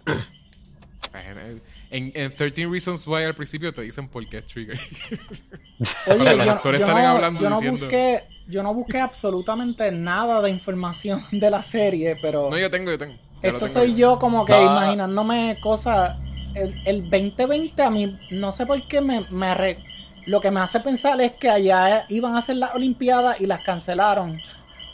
En, 1.92 2.10
en 2.14 2.34
13 2.34 2.66
Reasons 2.68 3.06
Why 3.06 3.24
al 3.24 3.34
principio 3.34 3.72
te 3.72 3.82
dicen 3.82 4.08
por 4.08 4.26
qué 4.28 4.38
es 4.38 4.46
trigger. 4.46 4.78
Oye, 6.08 6.36
los 6.36 6.46
yo, 6.46 6.52
actores 6.52 6.80
yo 6.80 6.86
salen 6.86 7.02
no, 7.04 7.10
hablando 7.10 7.40
yo 7.40 7.50
no 7.50 7.56
diciendo- 7.56 7.80
busqué, 7.82 8.24
yo 8.48 8.62
no 8.62 8.72
busqué 8.74 8.98
absolutamente 9.00 9.90
nada 9.92 10.40
de 10.42 10.50
información 10.50 11.22
de 11.32 11.50
la 11.50 11.62
serie, 11.62 12.16
pero 12.22 12.48
no, 12.50 12.58
yo 12.58 12.70
tengo, 12.70 12.90
yo 12.90 12.98
tengo. 12.98 13.14
Ya 13.42 13.48
esto 13.48 13.58
tengo 13.66 13.72
soy 13.72 13.94
yo 13.94 14.18
como 14.18 14.44
que 14.44 14.52
No. 14.52 14.62
imaginándome 14.62 15.58
cosas. 15.60 16.16
El, 16.54 16.80
el 16.86 17.02
2020 17.10 17.82
a 17.82 17.90
mí, 17.90 18.18
no 18.30 18.52
sé 18.52 18.66
por 18.66 18.86
qué 18.86 19.00
me, 19.00 19.26
me 19.30 19.54
re- 19.54 19.78
lo 20.26 20.40
que 20.40 20.50
me 20.50 20.60
hace 20.60 20.80
pensar 20.80 21.18
es 21.20 21.32
que 21.32 21.48
allá 21.48 22.04
iban 22.10 22.34
a 22.34 22.38
hacer 22.38 22.56
las 22.56 22.74
Olimpiadas 22.74 23.40
y 23.40 23.46
las 23.46 23.62
cancelaron 23.62 24.40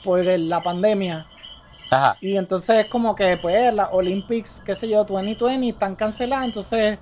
por 0.05 0.21
el- 0.27 0.49
la 0.49 0.63
pandemia. 0.63 1.27
Ajá. 1.91 2.17
Y 2.21 2.37
entonces 2.37 2.87
como 2.87 3.15
que 3.15 3.37
pues 3.37 3.73
las 3.75 3.89
Olympics, 3.93 4.61
qué 4.65 4.75
sé 4.75 4.89
yo, 4.89 5.05
2020 5.05 5.69
están 5.69 5.95
canceladas, 5.95 6.47
entonces 6.47 6.99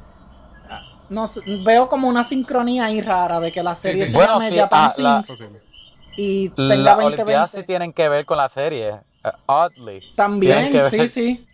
no 1.09 1.25
veo 1.65 1.89
como 1.89 2.09
una 2.09 2.25
sincronía 2.25 2.87
ahí 2.87 3.01
rara 3.01 3.41
de 3.41 3.53
que 3.53 3.63
la 3.63 3.75
serie 3.75 4.07
sí. 4.07 4.13
se 4.13 4.17
Bueno, 4.17 4.41
llame 4.41 4.51
sí, 4.51 4.57
Japan 4.59 4.91
ah, 4.91 4.95
la- 4.99 5.25
y 6.17 6.49
tenga 6.49 6.77
Las 6.77 6.97
2020. 6.97 7.25
Olimpiadas 7.25 7.51
sí 7.51 7.63
tienen 7.63 7.93
que 7.93 8.09
ver 8.09 8.25
con 8.25 8.37
la 8.39 8.49
serie. 8.49 9.01
eh, 9.25 9.33
oddly. 9.47 10.03
También, 10.17 10.89
sí, 10.91 11.09
sí. 11.09 11.47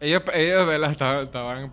Ellos, 0.00 0.22
ellos 0.34 0.66
¿verdad? 0.66 0.90
Estaban, 0.90 1.24
estaban 1.24 1.70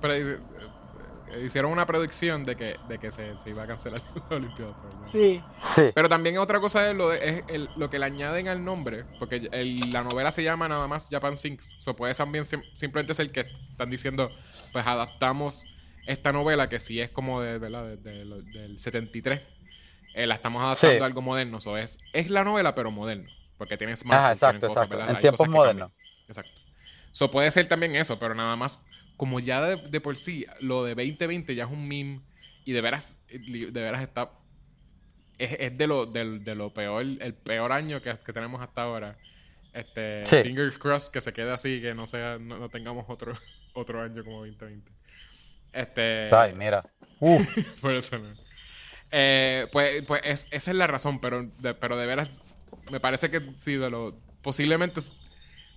hicieron 1.40 1.72
una 1.72 1.86
predicción 1.86 2.46
de 2.46 2.56
que, 2.56 2.76
de 2.88 3.00
que 3.00 3.12
se, 3.12 3.38
se 3.38 3.50
iba 3.50 3.64
a 3.64 3.68
cancelar 3.68 4.02
la 4.30 4.36
Olimpiada. 4.36 4.76
pero 4.82 5.00
no. 5.00 5.06
Sí. 5.08 5.42
Sí. 5.60 5.92
Pero 5.96 6.10
también 6.10 6.38
otra 6.38 6.60
cosa 6.60 6.90
es 6.90 6.96
lo, 6.96 7.10
de, 7.10 7.30
es 7.30 7.44
el- 7.48 7.70
lo 7.78 7.90
que 7.90 8.00
le 8.00 8.06
añaden 8.06 8.48
al 8.48 8.64
nombre, 8.64 9.06
porque 9.20 9.48
el- 9.52 9.80
la 9.92 10.04
novela 10.04 10.32
se 10.32 10.44
llama 10.44 10.68
nada 10.68 10.88
más 10.88 11.08
Japan 11.10 11.38
Sinks. 11.38 11.76
So 11.80 11.96
puede 11.96 12.14
también 12.14 12.44
sim- 12.46 12.64
simplemente 12.74 13.14
ser 13.14 13.32
que 13.32 13.46
están 13.72 13.90
diciendo, 13.90 14.30
pues 14.74 14.86
adaptamos 14.86 15.66
esta 16.08 16.32
novela 16.34 16.68
que 16.70 16.80
sí 16.80 17.00
es 17.00 17.10
como 17.12 17.42
de, 17.42 17.58
¿verdad? 17.60 17.84
de- 17.86 17.98
de 17.98 18.26
lo- 18.26 18.42
del 18.42 18.80
73. 18.80 19.42
eh, 20.14 20.28
la 20.28 20.36
estamos 20.36 20.62
adaptando 20.62 20.98
Sí. 20.98 21.02
a 21.02 21.06
algo 21.06 21.22
moderno. 21.22 21.60
So 21.62 21.78
es, 21.78 21.98
es 22.12 22.30
la 22.30 22.44
novela, 22.44 22.76
pero 22.76 22.92
moderno. 22.92 23.30
Porque 23.58 23.78
tiene 23.78 23.96
smartphones, 23.96 24.24
Ajá, 24.24 24.34
exacto, 24.34 24.68
cosas, 24.68 24.84
exacto. 24.84 24.98
¿verdad? 24.98 25.10
En 25.12 25.16
Hay 25.18 25.22
tiempos 25.22 25.48
modernos. 25.48 25.92
Exacto. 26.28 26.52
So 27.14 27.30
puede 27.30 27.50
ser 27.52 27.68
también 27.68 27.96
eso, 27.96 28.18
pero 28.20 28.34
nada 28.36 28.56
más, 28.56 28.82
como 29.22 29.40
ya 29.40 29.62
de, 29.62 29.76
de 29.76 30.02
por 30.02 30.18
sí, 30.18 30.48
lo 30.62 30.84
de 30.84 30.96
2020 30.96 31.54
ya 31.54 31.66
es 31.66 31.70
un 31.70 31.88
meme 31.88 32.22
y 32.66 32.72
de 32.72 32.82
veras, 32.82 33.18
de 33.30 33.70
veras 33.70 34.02
está 34.02 34.32
es, 35.38 35.58
es 35.60 35.78
de 35.78 35.86
lo 35.86 36.08
de, 36.08 36.40
de 36.40 36.56
lo 36.56 36.74
peor, 36.74 37.04
el 37.04 37.36
peor 37.36 37.72
año 37.72 38.02
que, 38.02 38.18
que 38.18 38.34
tenemos 38.34 38.60
hasta 38.64 38.82
ahora. 38.82 39.16
Este, 39.74 40.26
Sí. 40.26 40.38
fingers 40.42 40.76
crossed 40.80 41.12
que 41.14 41.22
se 41.22 41.34
quede 41.34 41.52
así, 41.52 41.80
que 41.82 41.94
no 41.94 42.08
sea, 42.08 42.40
no, 42.40 42.58
no 42.58 42.70
tengamos 42.70 43.06
otro, 43.10 43.34
otro 43.76 44.02
año 44.02 44.24
como 44.24 44.38
2020. 44.44 44.92
Este, 45.72 46.30
Ay, 46.36 46.56
mira. 46.56 46.84
por 47.80 47.94
eso 47.94 48.18
no. 48.18 48.34
Eh, 49.12 49.68
pues, 49.72 50.02
pues 50.08 50.22
es- 50.26 50.48
esa 50.50 50.72
es 50.72 50.78
la 50.78 50.88
razón, 50.88 51.22
pero 51.22 51.44
de, 51.60 51.76
pero 51.76 51.96
de 51.96 52.08
veras, 52.08 52.42
me 52.90 53.00
parece 53.00 53.30
que 53.30 53.54
sí, 53.58 53.76
de 53.76 53.92
lo, 53.92 54.18
posiblemente 54.42 55.00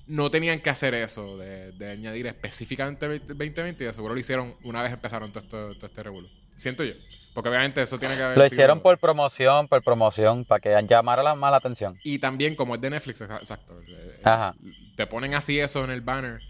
no 0.06 0.30
tenían 0.30 0.60
que 0.60 0.70
hacer 0.70 0.94
eso, 0.94 1.36
de, 1.38 1.72
de 1.72 1.90
añadir 1.90 2.26
específicamente 2.26 3.06
20- 3.08 3.26
2020 3.26 3.84
y 3.84 3.86
de 3.86 3.92
seguro 3.94 4.14
lo 4.14 4.20
hicieron 4.20 4.54
una 4.64 4.82
vez 4.82 4.92
empezaron 4.92 5.32
todo, 5.32 5.42
esto, 5.42 5.74
todo 5.74 5.86
este 5.86 6.02
revuelo. 6.02 6.28
Siento 6.56 6.84
yo. 6.84 6.94
Porque 7.34 7.48
obviamente 7.48 7.82
eso 7.82 7.98
tiene 7.98 8.14
que 8.14 8.22
haber 8.22 8.38
Lo 8.38 8.44
sido- 8.44 8.54
hicieron 8.54 8.80
por 8.80 8.96
promoción, 8.98 9.66
por 9.66 9.82
promoción, 9.82 10.44
para 10.44 10.60
que 10.60 10.86
llamara 10.86 11.22
la 11.22 11.34
mala 11.34 11.56
atención. 11.56 11.98
Y 12.04 12.18
también, 12.20 12.54
como 12.54 12.76
es 12.76 12.80
de 12.80 12.90
Netflix, 12.90 13.22
exa- 13.22 13.38
exacto. 13.40 13.74
Ajá. 14.22 14.54
Te 14.94 15.06
ponen 15.08 15.34
así 15.34 15.58
eso 15.58 15.82
en 15.84 15.90
el 15.90 16.00
banner 16.00 16.40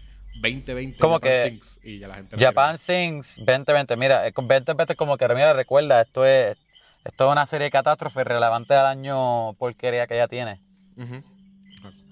2020 0.41 0.99
Como 0.99 1.15
Japan 1.15 1.31
que 1.31 1.59
y 1.89 1.97
ya 1.99 2.07
la 2.07 2.15
gente 2.15 2.37
Japan 2.37 2.77
Sings 2.77 3.37
2020. 3.37 3.95
Mira, 3.97 4.27
eh, 4.27 4.33
con 4.33 4.47
2020 4.47 4.95
como 4.95 5.17
que, 5.17 5.27
mira, 5.29 5.53
recuerda, 5.53 6.01
esto 6.01 6.23
es, 6.25 6.55
esto 7.03 7.25
es 7.27 7.31
una 7.31 7.45
serie 7.47 7.65
de 7.65 7.71
catástrofes 7.71 8.23
relevante 8.25 8.75
al 8.75 8.85
año 8.85 9.53
porquería 9.53 10.05
que 10.05 10.13
ella 10.15 10.27
tiene. 10.27 10.61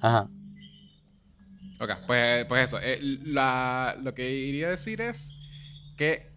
Ajá. 0.01 0.27
Ok, 1.79 1.91
pues, 2.07 2.45
pues 2.45 2.63
eso. 2.65 2.79
eh, 2.81 2.99
la- 3.01 3.97
lo 4.01 4.13
que 4.13 4.31
iría 4.31 4.67
a 4.67 4.71
decir 4.71 5.01
es 5.01 5.31
que 5.97 6.31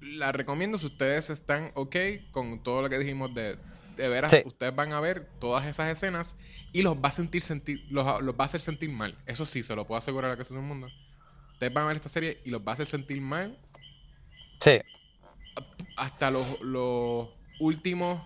la 0.00 0.32
recomiendo 0.32 0.78
si 0.78 0.86
ustedes 0.86 1.30
están 1.30 1.70
ok 1.74 1.96
con 2.30 2.62
todo 2.62 2.82
lo 2.82 2.88
que 2.90 2.98
dijimos 2.98 3.34
de, 3.34 3.56
de 3.96 4.08
veras, 4.08 4.30
Sí. 4.32 4.42
ustedes 4.44 4.74
van 4.74 4.92
a 4.92 5.00
ver 5.00 5.28
todas 5.40 5.66
esas 5.66 5.90
escenas 5.90 6.36
y 6.72 6.82
los 6.82 6.96
va 6.96 7.08
a 7.08 7.12
sentir 7.12 7.42
sentir, 7.42 7.84
los, 7.90 8.22
los 8.22 8.34
va 8.34 8.44
a 8.44 8.46
hacer 8.46 8.60
sentir 8.60 8.90
mal. 8.90 9.14
Eso 9.26 9.44
sí, 9.46 9.62
se 9.62 9.74
lo 9.76 9.86
puedo 9.86 9.98
asegurar 9.98 10.30
a 10.30 10.36
que 10.36 10.44
todo 10.44 10.58
el 10.58 10.64
mundo. 10.64 10.88
Ustedes 11.52 11.72
van 11.72 11.84
a 11.84 11.86
ver 11.88 11.96
esta 11.96 12.08
serie 12.08 12.40
y 12.44 12.50
los 12.50 12.60
va 12.60 12.70
a 12.70 12.74
hacer 12.74 12.86
sentir 12.86 13.20
mal 13.20 13.58
Sí. 14.60 14.80
hasta 15.96 16.30
los, 16.30 16.60
los 16.60 17.28
últimos 17.60 18.22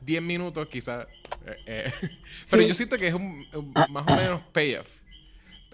10 0.00 0.22
minutos, 0.22 0.66
quizás. 0.68 1.06
eh, 1.46 1.56
eh, 1.66 1.92
Pero 2.50 2.62
Sí. 2.62 2.68
yo 2.68 2.74
siento 2.74 2.96
que 2.96 3.08
es 3.08 3.14
un, 3.14 3.46
un 3.52 3.72
más 3.90 4.04
o 4.10 4.16
menos 4.16 4.42
payoff. 4.52 4.88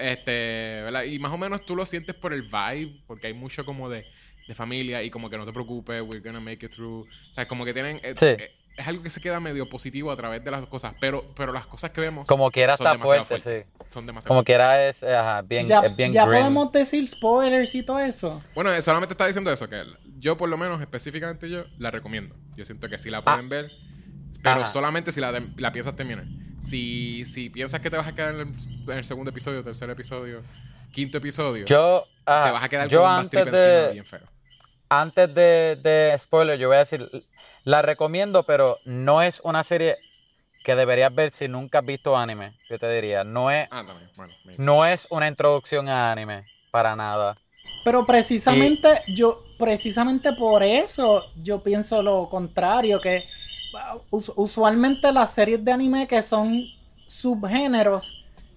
Este, 0.01 0.83
¿verdad? 0.85 1.05
Y 1.05 1.19
más 1.19 1.33
o 1.33 1.39
menos 1.39 1.65
tú 1.65 1.77
lo 1.77 1.85
sientes 1.87 2.15
por 2.15 2.33
el 2.33 2.43
vibe, 2.43 3.01
porque 3.07 3.27
hay 3.29 3.35
mucho 3.35 3.65
como 3.65 3.89
de, 3.89 4.07
de 4.49 4.55
familia 4.55 5.03
y 5.03 5.11
como 5.11 5.29
que 5.31 5.37
no 5.39 5.45
te 5.47 5.53
preocupes, 5.53 6.01
we're 6.03 6.21
gonna 6.21 6.41
make 6.41 6.65
it 6.65 6.73
through. 6.73 7.07
O 7.07 7.35
sea, 7.35 7.47
como 7.47 7.65
que 7.65 7.73
tienen. 7.75 8.01
eh, 8.03 8.15
Sí. 8.17 8.27
eh, 8.27 8.51
es 8.77 8.89
algo 8.89 9.03
que 9.03 9.11
se 9.11 9.21
queda 9.21 9.41
medio 9.41 9.69
positivo 9.69 10.11
a 10.11 10.17
través 10.17 10.43
de 10.43 10.51
las 10.51 10.65
cosas, 10.67 10.95
pero, 11.01 11.35
pero 11.37 11.53
las 11.53 11.67
cosas 11.67 11.91
que 11.91 12.01
vemos. 12.01 12.27
Como 12.27 12.51
quiera 12.51 12.77
son 12.79 12.87
está 12.87 12.99
fuerte, 12.99 13.27
fuertes. 13.27 13.65
sí. 13.67 13.85
Son 13.89 14.07
demasiado 14.07 14.29
Como 14.29 14.39
fuertes. 14.39 14.47
quiera 14.47 14.89
es, 14.89 15.03
eh, 15.03 15.15
ajá, 15.15 15.43
bien, 15.43 15.67
Ya, 15.67 15.81
es 15.81 15.95
bien 15.97 16.13
ya 16.13 16.25
grim. 16.25 16.39
podemos 16.39 16.73
decir 16.73 17.07
spoilers 17.07 17.75
y 17.75 17.83
todo 17.83 17.99
eso. 17.99 18.41
Bueno, 18.55 18.73
eh, 18.73 18.81
solamente 18.81 19.13
está 19.13 19.27
diciendo 19.27 19.53
eso, 19.53 19.69
que 19.69 19.83
yo 20.19 20.37
por 20.39 20.49
lo 20.49 20.57
menos 20.57 20.81
específicamente 20.81 21.51
yo 21.51 21.65
la 21.79 21.91
recomiendo. 21.91 22.35
Yo 22.57 22.65
siento 22.65 22.89
que 22.89 22.97
sí 22.97 23.11
la 23.11 23.23
pueden 23.23 23.49
ver, 23.51 23.71
pero 24.43 24.61
Ah. 24.61 24.63
Ajá. 24.63 24.67
solamente 24.73 25.13
si 25.13 25.21
la, 25.21 25.33
la 25.57 25.73
piensas 25.73 25.95
terminar. 25.97 26.25
Si, 26.61 27.25
si 27.25 27.49
piensas 27.51 27.81
que 27.81 27.89
te 27.91 27.97
vas 27.97 28.07
a 28.07 28.15
quedar 28.15 28.35
en 28.35 28.41
el, 28.41 28.91
en 28.93 28.99
el 28.99 29.05
segundo 29.05 29.31
episodio, 29.31 29.63
tercer 29.63 29.89
episodio, 29.91 30.43
quinto 30.93 31.19
episodio, 31.19 31.65
Yo, 31.67 32.07
ajá, 32.27 32.45
te 32.47 32.53
vas 32.53 32.65
a 32.65 32.69
quedar 32.69 32.89
yo 32.89 33.01
con 33.01 33.11
un 33.13 33.19
antes 33.21 33.41
encima 33.47 33.89
bien 33.93 34.05
feo. 34.07 34.21
antes 34.89 35.35
de, 35.35 35.77
de 35.83 36.15
spoiler, 36.19 36.59
yo 36.59 36.69
voy 36.69 36.77
a 36.77 36.81
decir, 36.81 37.09
la 37.65 37.81
recomiendo, 37.83 38.43
pero 38.45 38.79
no 38.85 39.23
es 39.23 39.41
una 39.43 39.63
serie 39.65 39.97
que 40.63 40.77
deberías 40.77 41.15
ver 41.15 41.31
si 41.31 41.49
nunca 41.49 41.79
has 41.79 41.87
visto 41.87 42.17
anime. 42.17 42.53
Yo 42.69 42.79
te 42.79 42.93
diría, 42.93 43.25
no 43.25 43.51
es, 43.51 43.67
Ah, 43.71 43.83
bueno. 44.15 44.35
no 44.59 44.85
es 44.85 45.07
una 45.11 45.27
introducción 45.29 45.89
a 45.89 46.13
anime, 46.13 46.45
para 46.71 46.95
nada. 46.95 47.39
Pero 47.83 48.05
precisamente 48.05 49.01
yo, 49.09 49.43
precisamente 49.59 50.35
por 50.35 50.63
eso 50.63 51.25
yo 51.37 51.63
pienso 51.63 52.03
lo 52.03 52.29
contrario, 52.29 53.01
que 53.01 53.25
usualmente 54.11 55.13
las 55.13 55.33
series 55.33 55.65
de 55.65 55.73
anime 55.73 56.07
que 56.07 56.23
son 56.23 56.63
subgéneros 57.07 58.15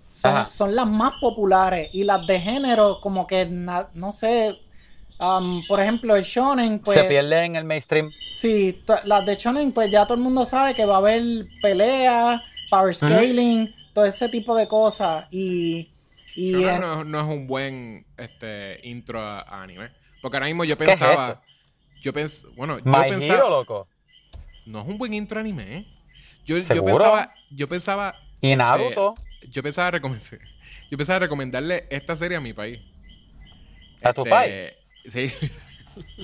son, 0.08 0.52
son 0.52 0.76
las 0.76 0.88
más 0.88 1.13
populares 1.19 1.89
y 1.93 2.04
las 2.04 2.26
de 2.28 2.39
género 2.39 2.99
como 3.02 3.26
que 3.26 3.45
na- 3.47 3.89
no 3.95 4.12
sé, 4.12 4.60
um, 5.19 5.65
por 5.67 5.80
ejemplo 5.80 6.15
el 6.15 6.23
shonen 6.23 6.80
pues 6.80 6.99
Se 6.99 7.06
pierde 7.06 7.45
en 7.45 7.56
el 7.56 7.63
mainstream. 7.63 8.12
Sí, 8.30 8.84
las 9.06 9.26
de 9.26 9.36
Shonen, 9.36 9.71
pues 9.71 9.89
ya 9.89 10.06
todo 10.06 10.15
el 10.15 10.21
mundo 10.23 10.43
sabe 10.45 10.73
que 10.73 10.86
va 10.86 10.95
a 10.95 10.97
haber 10.97 11.23
pelea, 11.62 12.41
power 12.69 12.93
scaling, 12.95 13.73
todo 13.93 14.06
ese 14.06 14.28
tipo 14.30 14.56
de 14.56 14.67
cosas. 14.67 15.26
Y, 15.32 15.91
y 16.36 16.52
Shonen 16.54 16.69
en- 16.76 16.80
no, 16.82 16.99
es- 17.02 17.06
no 17.08 17.19
es 17.19 17.26
un 17.28 17.47
buen 17.47 18.06
este, 18.17 18.80
intro 18.88 19.19
a, 19.21 19.41
a 19.41 19.62
anime. 19.62 19.91
Porque 20.21 20.38
ahora 20.38 20.47
mismo 20.47 20.63
yo 20.63 20.73
es 20.73 20.78
pensaba. 20.78 21.30
eso? 21.30 21.41
yo 22.02 22.12
pens, 22.13 22.45
bueno, 22.56 22.80
yo 22.80 22.86
My 22.86 23.08
pensaba. 23.10 23.36
Hero, 23.36 23.49
loco. 23.49 23.88
No 24.65 24.82
es 24.82 24.88
un 24.88 24.97
buen 24.97 25.13
intro 25.13 25.39
anime, 25.39 25.78
¿eh? 25.78 25.86
Yo, 26.45 26.58
yo 26.58 26.84
pensaba. 26.84 27.34
Yo 27.49 27.67
pensaba. 27.67 28.15
Y 28.41 28.56
Naruto. 28.56 29.15
Yo 29.49 29.63
pensaba 29.63 29.91
recomendar. 29.91 30.39
Yo 30.89 30.97
pensaba 30.97 31.19
recomendarle 31.19 31.88
esta 31.89 32.15
serie 32.15 32.38
a 32.38 32.41
mi 32.41 32.54
país. 32.54 32.80
¿A 34.02 34.13
tu 34.13 34.21
Este, 34.21 34.30
país? 34.30 34.71
Sí. 35.08 35.32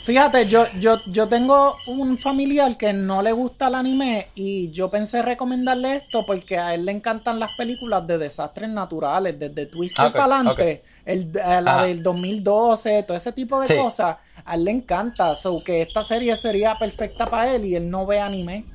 Fíjate, 0.03 0.47
yo, 0.47 0.65
yo, 0.79 1.01
yo 1.07 1.27
tengo 1.27 1.75
un 1.87 2.17
familiar 2.17 2.75
que 2.77 2.91
no 2.93 3.21
le 3.21 3.31
gusta 3.31 3.67
el 3.67 3.75
anime 3.75 4.27
y 4.33 4.71
yo 4.71 4.89
pensé 4.89 5.21
recomendarle 5.21 5.97
esto 5.97 6.25
porque 6.25 6.57
a 6.57 6.73
él 6.73 6.85
le 6.85 6.91
encantan 6.91 7.39
las 7.39 7.51
películas 7.55 8.05
de 8.07 8.17
desastres 8.17 8.69
naturales, 8.69 9.37
desde 9.37 9.65
Twister 9.67 10.05
Ah, 10.05 10.07
ok, 10.07 10.13
para 10.13 10.35
adelante, 10.35 10.83
el, 11.05 11.21
eh, 11.37 11.61
la 11.61 11.73
Ajá. 11.75 11.83
del 11.83 12.01
2012, 12.01 13.03
todo 13.03 13.17
ese 13.17 13.31
tipo 13.31 13.59
de 13.61 13.67
Sí. 13.67 13.75
cosas, 13.75 14.17
a 14.43 14.55
él 14.55 14.65
le 14.65 14.71
encanta, 14.71 15.35
so 15.35 15.61
que 15.63 15.83
esta 15.83 16.03
serie 16.03 16.35
sería 16.35 16.77
perfecta 16.79 17.27
para 17.27 17.53
él 17.53 17.65
y 17.65 17.75
él 17.75 17.89
no 17.89 18.05
ve 18.07 18.19
anime. 18.19 18.65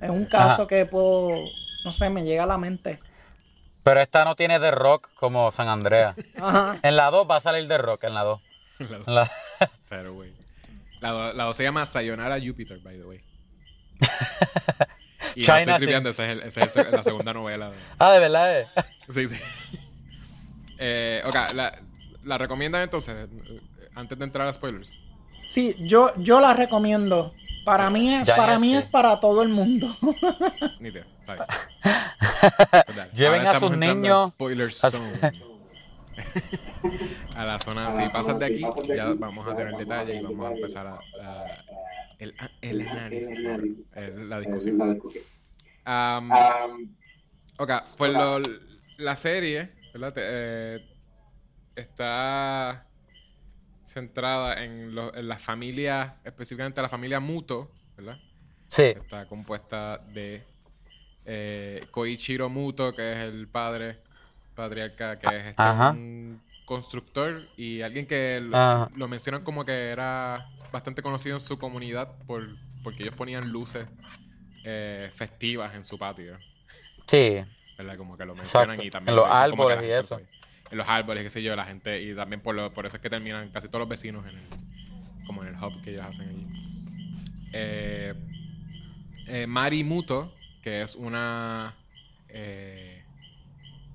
Es 0.00 0.10
un 0.10 0.24
caso 0.26 0.62
Ajá. 0.62 0.66
que 0.66 0.86
puedo, 0.86 1.30
no 1.84 1.92
sé, 1.92 2.08
me 2.08 2.24
llega 2.24 2.44
a 2.44 2.46
la 2.46 2.58
mente. 2.58 2.98
Pero 3.82 4.00
esta 4.00 4.24
no 4.24 4.34
tiene 4.34 4.58
The 4.58 4.70
Rock 4.70 5.08
como 5.18 5.50
San 5.50 5.68
Andreas. 5.68 6.16
Ajá. 6.40 6.78
En 6.82 6.96
la 6.96 7.10
2 7.10 7.26
va 7.30 7.36
a 7.36 7.40
salir 7.40 7.68
The 7.68 7.78
Rock, 7.78 8.04
en 8.04 8.14
la 8.14 8.24
2. 8.24 8.40
La- 9.06 9.12
la- 9.12 9.30
Pero, 9.88 10.14
güey. 10.14 10.32
La, 11.00 11.32
la 11.32 11.44
dos 11.44 11.56
se 11.56 11.62
llama 11.62 11.84
Sayonara 11.86 12.38
Jupiter, 12.44 12.78
by 12.80 12.96
the 12.96 13.04
way. 13.04 13.20
Y 15.34 15.42
China 15.42 15.58
estoy 15.60 15.76
tripeando, 15.78 16.08
esa 16.10 16.24
es, 16.24 16.30
el- 16.32 16.42
esa 16.42 16.60
es 16.62 16.76
el- 16.76 16.90
la 16.92 17.02
segunda 17.04 17.32
novela. 17.34 17.70
de- 17.70 17.76
Ah, 17.98 18.12
de 18.12 18.20
verdad 18.20 18.60
es. 18.60 18.68
Sí, 19.10 19.28
sí. 19.28 19.36
Eh, 20.78 21.22
ok, 21.26 21.34
la, 21.54 21.72
la 22.24 22.38
recomiendan 22.38 22.82
entonces, 22.82 23.14
eh, 23.30 23.60
antes 23.94 24.18
de 24.18 24.24
entrar 24.24 24.46
a 24.48 24.52
spoilers. 24.52 24.98
Sí, 25.44 25.74
yo, 25.80 26.12
yo 26.16 26.40
la 26.40 26.54
recomiendo. 26.54 27.34
Para 27.64 27.90
mí 27.90 28.14
es, 28.14 28.24
Ya, 28.26 28.36
para 28.36 28.54
ya 28.54 28.58
mí 28.60 28.72
sé. 28.72 28.78
es 28.78 28.84
para 28.86 29.18
todo 29.20 29.42
el 29.42 29.48
mundo. 29.50 29.94
Ni 30.80 30.90
te, 30.92 31.00
está 31.20 31.34
bien. 31.34 31.46
Pues. 32.94 33.12
Lleven 33.12 33.40
Ahora 33.46 33.56
a 33.56 33.60
sus 33.60 33.76
niños 33.76 34.18
al 34.20 34.26
Spoiler 34.28 34.72
zone. 34.72 35.32
A 37.36 37.44
la 37.44 37.58
zona, 37.58 37.92
si 37.92 38.08
pasas 38.08 38.38
de 38.38 38.46
aquí, 38.46 38.62
ya 38.88 39.14
vamos 39.14 39.46
a 39.46 39.56
tener 39.56 39.74
detalle 39.76 40.16
y 40.16 40.22
vamos 40.22 40.46
a 40.50 40.52
empezar 40.54 40.86
a, 40.86 40.94
a- 40.94 41.64
el, 42.18 42.34
el 42.62 42.88
análisis, 42.88 43.38
el- 43.94 44.28
la 44.28 44.40
discusión. 44.40 44.80
Um, 45.86 46.30
ok, 47.58 47.70
pues 47.96 48.12
lo- 48.12 48.40
la 48.98 49.16
serie, 49.16 49.70
eh, 50.16 50.84
está 51.76 52.86
centrada 53.82 54.64
en, 54.64 54.94
lo- 54.94 55.14
en 55.14 55.28
la 55.28 55.38
familia, 55.38 56.16
específicamente 56.24 56.82
la 56.82 56.88
familia 56.88 57.20
Muto, 57.20 57.70
¿verdad? 57.96 58.18
Sí. 58.68 58.82
Está 58.82 59.26
compuesta 59.26 59.98
de 59.98 60.42
eh, 61.24 61.84
Koichiro 61.90 62.48
Muto, 62.48 62.92
que 62.94 63.12
es 63.12 63.18
el 63.18 63.46
padre 63.48 63.98
patriarca, 64.54 65.18
que 65.18 65.36
es 65.36 65.44
este, 65.48 65.62
un 65.90 66.40
constructor 66.66 67.48
y 67.56 67.80
alguien 67.80 68.06
que 68.06 68.40
lo, 68.42 68.56
Ajá. 68.56 68.90
lo 68.94 69.08
mencionan 69.08 69.42
como 69.42 69.64
que 69.64 69.72
era 69.88 70.50
bastante 70.70 71.00
conocido 71.00 71.36
en 71.36 71.40
su 71.40 71.58
comunidad 71.58 72.12
por, 72.26 72.46
porque 72.82 73.04
ellos 73.04 73.14
ponían 73.14 73.48
luces 73.48 73.86
eh, 74.64 75.10
festivas 75.14 75.74
en 75.74 75.84
su 75.84 75.98
patio. 75.98 76.38
Sí. 77.06 77.38
¿verdad? 77.78 77.96
Como 77.96 78.16
que 78.16 78.24
lo 78.24 78.34
mencionan 78.34 78.70
Exacto. 78.70 78.84
y 78.84 78.90
también 78.90 79.10
En 79.10 79.16
los 79.16 79.28
árboles 79.28 79.82
y 79.82 79.90
eso. 79.90 80.20
En 80.70 80.78
los 80.78 80.88
árboles, 80.88 81.22
qué 81.22 81.30
sé 81.30 81.42
yo, 81.42 81.54
la 81.54 81.64
gente, 81.64 82.02
y 82.02 82.14
también 82.14 82.40
por, 82.40 82.54
lo, 82.54 82.72
por 82.72 82.86
eso 82.86 82.96
es 82.96 83.02
que 83.02 83.10
terminan 83.10 83.50
casi 83.50 83.68
todos 83.68 83.80
los 83.80 83.88
vecinos 83.88 84.26
en 84.26 84.36
el, 84.36 85.26
como 85.26 85.42
en 85.42 85.48
el 85.48 85.62
hub 85.62 85.80
que 85.82 85.90
ellos 85.90 86.04
hacen 86.04 86.28
allí. 86.28 86.46
Eh, 87.52 88.14
eh, 89.28 89.46
Mari 89.46 89.84
Muto, 89.84 90.34
que 90.62 90.82
es 90.82 90.96
una... 90.96 91.74
Eh. 92.28 92.95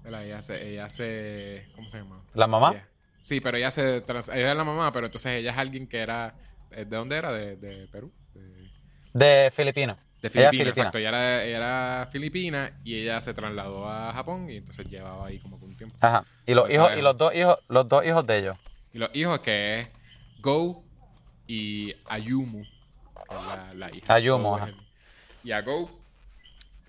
Ella 0.06 0.38
hace, 0.40 0.70
ella 0.72 0.86
hace... 0.86 1.68
¿Cómo 1.76 1.90
se 1.90 1.98
llama? 2.00 2.24
¿La 2.34 2.48
mamá? 2.48 2.72
Ella- 2.74 2.88
Sí, 3.22 3.40
pero 3.40 3.56
ella 3.58 3.70
se 3.70 4.02
trans- 4.02 4.30
ella 4.30 4.52
es 4.52 4.58
la 4.58 4.64
mamá, 4.64 4.92
pero 4.92 5.06
entonces 5.06 5.34
ella 5.34 5.52
es 5.52 5.58
alguien 5.58 5.88
que 5.88 6.00
era... 6.00 6.34
eh, 6.72 6.86
¿De 6.86 6.98
dónde 6.98 7.18
era? 7.18 7.32
¿De, 7.32 7.56
de 7.56 7.88
Perú? 7.88 8.12
De- 8.34 8.72
De 9.14 9.52
Filipina. 9.52 9.94
de 10.22 10.28
Ella 10.28 10.50
Filipinas, 10.50 10.52
filipina. 10.52 10.70
exacto. 10.70 10.98
Ella 10.98 11.10
era, 11.10 11.44
ella 11.44 11.58
era 11.58 12.10
filipina 12.12 12.80
y 12.84 12.96
ella 12.96 13.22
se 13.22 13.34
trasladó 13.36 13.88
a 13.88 14.12
Japón 14.14 14.50
y 14.50 14.58
entonces 14.58 14.88
llevaba 14.88 15.28
ahí 15.28 15.38
como 15.40 15.60
que 15.60 15.66
un 15.66 15.78
tiempo. 15.78 15.96
Ajá. 16.02 16.26
Y 16.48 16.56
los 16.56 16.68
hijos, 16.74 16.92
y 16.98 17.02
los 17.02 17.16
dos 17.18 17.36
hijos, 17.36 17.60
los 17.68 17.88
dos 17.88 18.04
hijos 18.06 18.26
de 18.26 18.38
ellos. 18.40 18.58
Y 18.94 18.98
los 18.98 19.10
hijos 19.14 19.40
que 19.42 19.82
es 19.82 19.90
Go 20.40 20.84
y 21.48 21.94
Ayumu, 22.08 22.64
la, 23.30 23.74
la 23.76 23.96
hija. 23.96 24.14
Ayumu, 24.16 24.56
ajá. 24.56 24.72
Y 25.44 25.52
a 25.52 25.62
Go, 25.62 25.92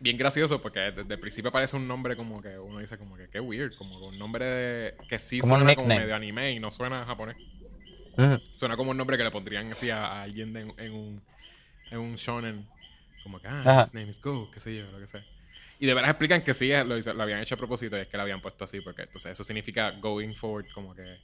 bien 0.03 0.17
gracioso 0.19 0.61
porque 0.61 0.81
desde 0.81 1.15
el 1.15 1.21
principio 1.21 1.53
parece 1.53 1.77
un 1.77 1.87
nombre 1.87 2.17
como 2.17 2.43
que 2.43 2.59
uno 2.59 2.81
dice 2.81 2.99
como 2.99 3.17
que 3.17 3.29
qué 3.29 3.41
weird, 3.41 3.75
como 3.77 3.99
un 4.09 4.19
nombre 4.19 4.45
de- 4.47 4.95
que 5.09 5.19
sí 5.19 5.39
Como 5.41 5.57
suena 5.57 5.75
como 5.77 5.89
medio 5.89 6.15
anime 6.15 6.53
y 6.53 6.59
no 6.61 6.71
suena 6.71 7.05
japonés. 7.07 7.37
Suena 8.55 8.77
como 8.77 8.91
un 8.91 8.97
nombre 8.97 9.17
que 9.17 9.25
le 9.25 9.31
pondrían 9.31 9.71
así 9.73 9.91
a, 9.91 10.05
a 10.05 10.23
alguien 10.23 10.53
de- 10.53 10.61
en, 10.77 10.93
un, 10.93 11.23
en 11.91 11.99
un 11.99 12.17
shonen. 12.17 12.67
Como 13.23 13.41
que, 13.41 13.47
ah, 13.49 13.61
Ajá. 13.61 13.83
his 13.85 13.95
name 13.95 14.09
is 14.11 14.21
Go, 14.21 14.51
qué 14.51 14.59
sé 14.61 14.77
yo, 14.77 14.91
lo 14.91 14.99
que 14.99 15.07
sea. 15.07 15.25
Y 15.79 15.87
de 15.87 15.95
verdad 15.95 16.11
explican 16.11 16.43
que 16.43 16.53
sí, 16.55 16.71
lo, 16.85 16.99
lo 16.99 17.23
habían 17.23 17.41
hecho 17.41 17.55
a 17.55 17.59
propósito 17.59 17.97
y 17.97 18.01
es 18.01 18.09
que 18.09 18.17
lo 18.17 18.25
habían 18.25 18.41
puesto 18.41 18.65
así, 18.65 18.81
porque 18.81 19.03
entonces 19.03 19.33
eso 19.33 19.45
significa 19.45 19.93
going 19.93 20.35
forward 20.35 20.67
como 20.75 20.95
que 20.95 21.19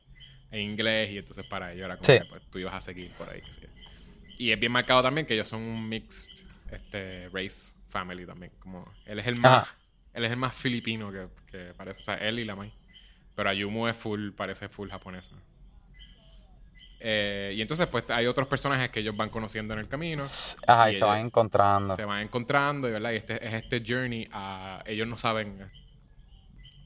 en 0.50 0.60
inglés 0.60 1.10
y 1.10 1.18
entonces 1.18 1.44
para 1.46 1.72
ellos 1.72 1.84
era 1.84 1.96
como 1.96 2.06
Sí. 2.06 2.18
que 2.18 2.24
pues, 2.24 2.42
tú 2.50 2.58
ibas 2.58 2.74
a 2.74 2.80
seguir 2.80 3.10
por 3.12 3.28
ahí, 3.28 3.42
qué 3.42 3.52
sé 3.52 3.60
yo. 3.62 3.68
Y 4.38 4.52
es 4.52 4.58
bien 4.60 4.72
marcado 4.72 5.02
también 5.02 5.26
que 5.26 5.34
ellos 5.34 5.48
son 5.48 5.62
un 5.62 5.88
mixed 5.88 6.46
este, 6.70 7.28
race 7.32 7.72
family 7.88 8.26
también. 8.26 8.52
Como 8.58 8.90
él 9.04 9.18
es 9.18 9.26
el 9.26 9.40
más, 9.40 9.62
Ajá. 9.62 9.76
él 10.14 10.24
es 10.24 10.30
el 10.30 10.36
más 10.36 10.54
filipino 10.54 11.10
que, 11.10 11.28
que 11.46 11.74
parece, 11.74 12.00
o 12.00 12.04
sea, 12.04 12.14
él 12.14 12.38
y 12.38 12.44
la 12.44 12.54
Mai. 12.54 12.72
Pero 13.34 13.50
Ayumu 13.50 13.86
es 13.88 13.96
full, 13.96 14.30
parece 14.32 14.68
full 14.68 14.90
japonesa. 14.90 15.36
Eh, 17.00 17.52
y 17.56 17.62
entonces, 17.62 17.86
pues 17.86 18.10
hay 18.10 18.26
otros 18.26 18.48
personajes 18.48 18.90
que 18.90 19.00
ellos 19.00 19.16
van 19.16 19.30
conociendo 19.30 19.74
en 19.74 19.80
el 19.80 19.88
camino. 19.88 20.24
Ajá, 20.66 20.90
y, 20.90 20.96
Y 20.96 20.98
se 20.98 21.04
van 21.04 21.26
encontrando. 21.26 21.94
Se 21.94 22.04
van 22.04 22.22
encontrando, 22.22 22.88
y, 22.88 22.92
¿verdad? 22.92 23.12
Y 23.12 23.16
este, 23.16 23.46
es 23.46 23.54
este 23.54 23.82
journey 23.86 24.28
a. 24.32 24.82
Ellos 24.86 25.06
no 25.06 25.16
saben 25.16 25.70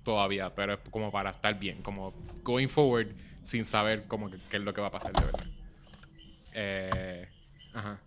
todavía, 0.04 0.54
pero 0.54 0.74
es 0.74 0.80
como 0.90 1.10
para 1.10 1.30
estar 1.30 1.58
bien, 1.58 1.80
como 1.82 2.12
going 2.42 2.68
forward 2.68 3.08
sin 3.42 3.64
saber 3.64 4.04
como 4.06 4.30
qué 4.30 4.56
es 4.56 4.62
lo 4.62 4.74
que 4.74 4.80
va 4.80 4.88
a 4.88 4.90
pasar 4.90 5.12
de 5.12 5.24
verdad. 5.24 5.46
Eh, 6.54 7.28
ajá. 7.72 7.98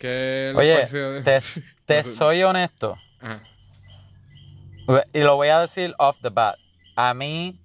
¿Qué 0.00 0.52
les 0.56 0.92
Oye, 0.92 1.20
de- 1.22 1.42
te, 1.84 2.02
soy 2.04 2.42
honesto. 2.42 2.98
Ajá. 3.20 3.42
Y 5.12 5.20
lo 5.20 5.36
voy 5.36 5.48
a 5.48 5.60
decir 5.60 5.94
off 5.98 6.16
the 6.22 6.30
bat. 6.30 6.56
A 6.96 7.14
mí, 7.14 7.60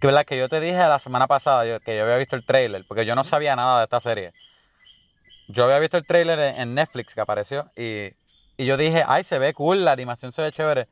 que 0.00 0.06
verdad 0.06 0.24
que 0.24 0.38
yo 0.38 0.48
te 0.48 0.60
dije 0.60 0.76
la 0.76 0.98
semana 0.98 1.26
pasada 1.26 1.64
yo- 1.66 1.80
que 1.80 1.96
yo 1.96 2.04
había 2.04 2.16
visto 2.16 2.36
el 2.36 2.44
trailer, 2.44 2.84
porque 2.86 3.04
yo 3.04 3.14
no 3.14 3.24
sabía 3.24 3.56
nada 3.56 3.78
de 3.78 3.84
esta 3.84 4.00
serie. 4.00 4.32
Yo 5.48 5.64
había 5.64 5.78
visto 5.80 5.96
el 5.96 6.06
trailer 6.06 6.38
en, 6.38 6.60
en 6.60 6.74
Netflix 6.74 7.14
que 7.14 7.20
apareció 7.20 7.70
y, 7.76 8.12
y 8.56 8.66
yo 8.66 8.76
dije, 8.76 9.02
ay, 9.06 9.24
se 9.24 9.38
ve 9.38 9.52
cool, 9.54 9.84
la 9.84 9.92
animación 9.92 10.30
se 10.30 10.42
ve 10.42 10.52
chévere. 10.52 10.86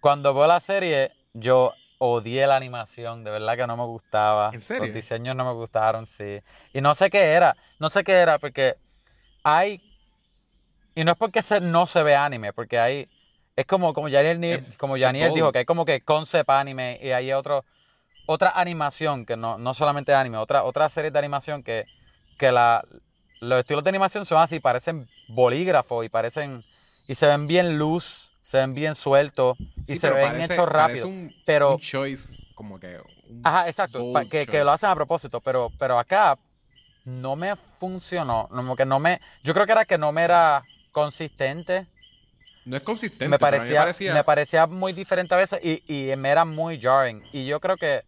Cuando 0.00 0.34
veo 0.34 0.46
la 0.46 0.60
serie, 0.60 1.12
yo 1.32 1.72
odié 1.98 2.46
la 2.46 2.56
animación, 2.56 3.24
de 3.24 3.30
verdad 3.30 3.56
que 3.56 3.66
no 3.66 3.76
me 3.76 3.84
gustaba. 3.84 4.50
¿En 4.52 4.60
serio? 4.60 4.84
Los 4.86 4.94
diseños 4.94 5.34
no 5.34 5.44
me 5.46 5.52
gustaron, 5.52 6.06
sí. 6.06 6.40
Y 6.74 6.80
no 6.82 6.94
sé 6.94 7.08
qué 7.08 7.32
era, 7.32 7.56
no 7.78 7.88
sé 7.88 8.04
qué 8.04 8.12
era, 8.12 8.38
porque 8.38 8.76
hay... 9.46 9.80
Y 10.94 11.04
no 11.04 11.12
es 11.12 11.18
porque 11.18 11.40
se- 11.42 11.60
no 11.60 11.86
se 11.86 12.02
ve 12.02 12.16
anime, 12.16 12.52
porque 12.52 12.78
hay... 12.78 13.08
Es 13.54 13.64
como, 13.66 13.94
como 13.94 14.08
Es- 14.08 14.76
como 14.76 14.96
es 14.96 15.00
Yaniel 15.02 15.32
dijo, 15.34 15.52
que 15.52 15.58
hay 15.60 15.64
como 15.64 15.84
que 15.84 16.00
concept 16.00 16.50
anime 16.50 16.98
y 17.02 17.10
hay 17.12 17.32
otro, 17.32 17.64
otra 18.26 18.50
animación 18.54 19.24
que 19.24 19.36
no, 19.36 19.56
no 19.56 19.72
solamente 19.72 20.12
anime, 20.14 20.36
otra, 20.36 20.64
otra 20.64 20.88
serie 20.88 21.10
de 21.10 21.18
animación 21.18 21.62
que, 21.62 21.86
que 22.38 22.50
la, 22.52 22.84
los 23.40 23.60
estilos 23.60 23.82
de 23.84 23.90
animación 23.90 24.24
son 24.26 24.38
así, 24.38 24.60
parecen 24.60 25.08
bolígrafos 25.28 26.04
y 26.04 26.08
parecen 26.08 26.64
y 27.06 27.14
se 27.14 27.26
ven 27.26 27.46
bien 27.46 27.78
luz, 27.78 28.32
se 28.42 28.58
ven 28.58 28.74
bien 28.74 28.94
sueltos 28.94 29.56
y 29.86 29.96
se 29.96 30.10
ven 30.10 30.28
parece- 30.32 30.54
hechos 30.54 30.68
rápido. 30.68 31.08
un, 31.08 31.34
pero 31.46 31.74
un 31.76 31.80
choice, 31.80 32.46
como 32.54 32.78
que. 32.80 32.98
un 33.30 33.40
Ajá, 33.44 33.68
exacto, 33.68 34.00
que, 34.30 34.46
que 34.46 34.64
lo 34.64 34.70
hacen 34.72 34.90
a 34.90 34.94
propósito, 34.94 35.40
pero, 35.40 35.70
pero 35.78 35.98
acá 35.98 36.38
no 37.06 37.36
me 37.36 37.54
funcionó, 37.78 38.48
como 38.50 38.74
que 38.76 38.84
no 38.84 38.98
me, 38.98 39.20
yo 39.42 39.54
creo 39.54 39.64
que 39.64 39.72
era 39.72 39.84
que 39.84 39.96
no 39.96 40.10
me 40.12 40.24
era 40.24 40.64
consistente, 40.92 41.86
No 42.64 42.76
es 42.76 42.82
consistente. 42.82 43.28
me 43.28 43.38
pero 43.38 43.58
a 43.58 43.64
mí 43.64 43.72
parecía, 43.72 44.12
me 44.12 44.24
parecía 44.24 44.66
muy 44.66 44.92
diferente 44.92 45.32
a 45.34 45.38
veces 45.38 45.60
y, 45.62 45.82
y 45.86 46.14
me 46.16 46.28
era 46.30 46.44
muy 46.44 46.80
jarring. 46.80 47.22
Y 47.32 47.46
yo 47.46 47.60
creo 47.60 47.76
que, 47.76 48.02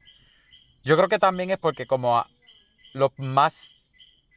yo 0.83 0.97
creo 0.97 1.09
que 1.09 1.19
también 1.21 1.51
es 1.51 1.59
porque 1.59 1.87
como 1.87 2.19
a- 2.19 2.29
lo 2.93 3.13
más 3.19 3.77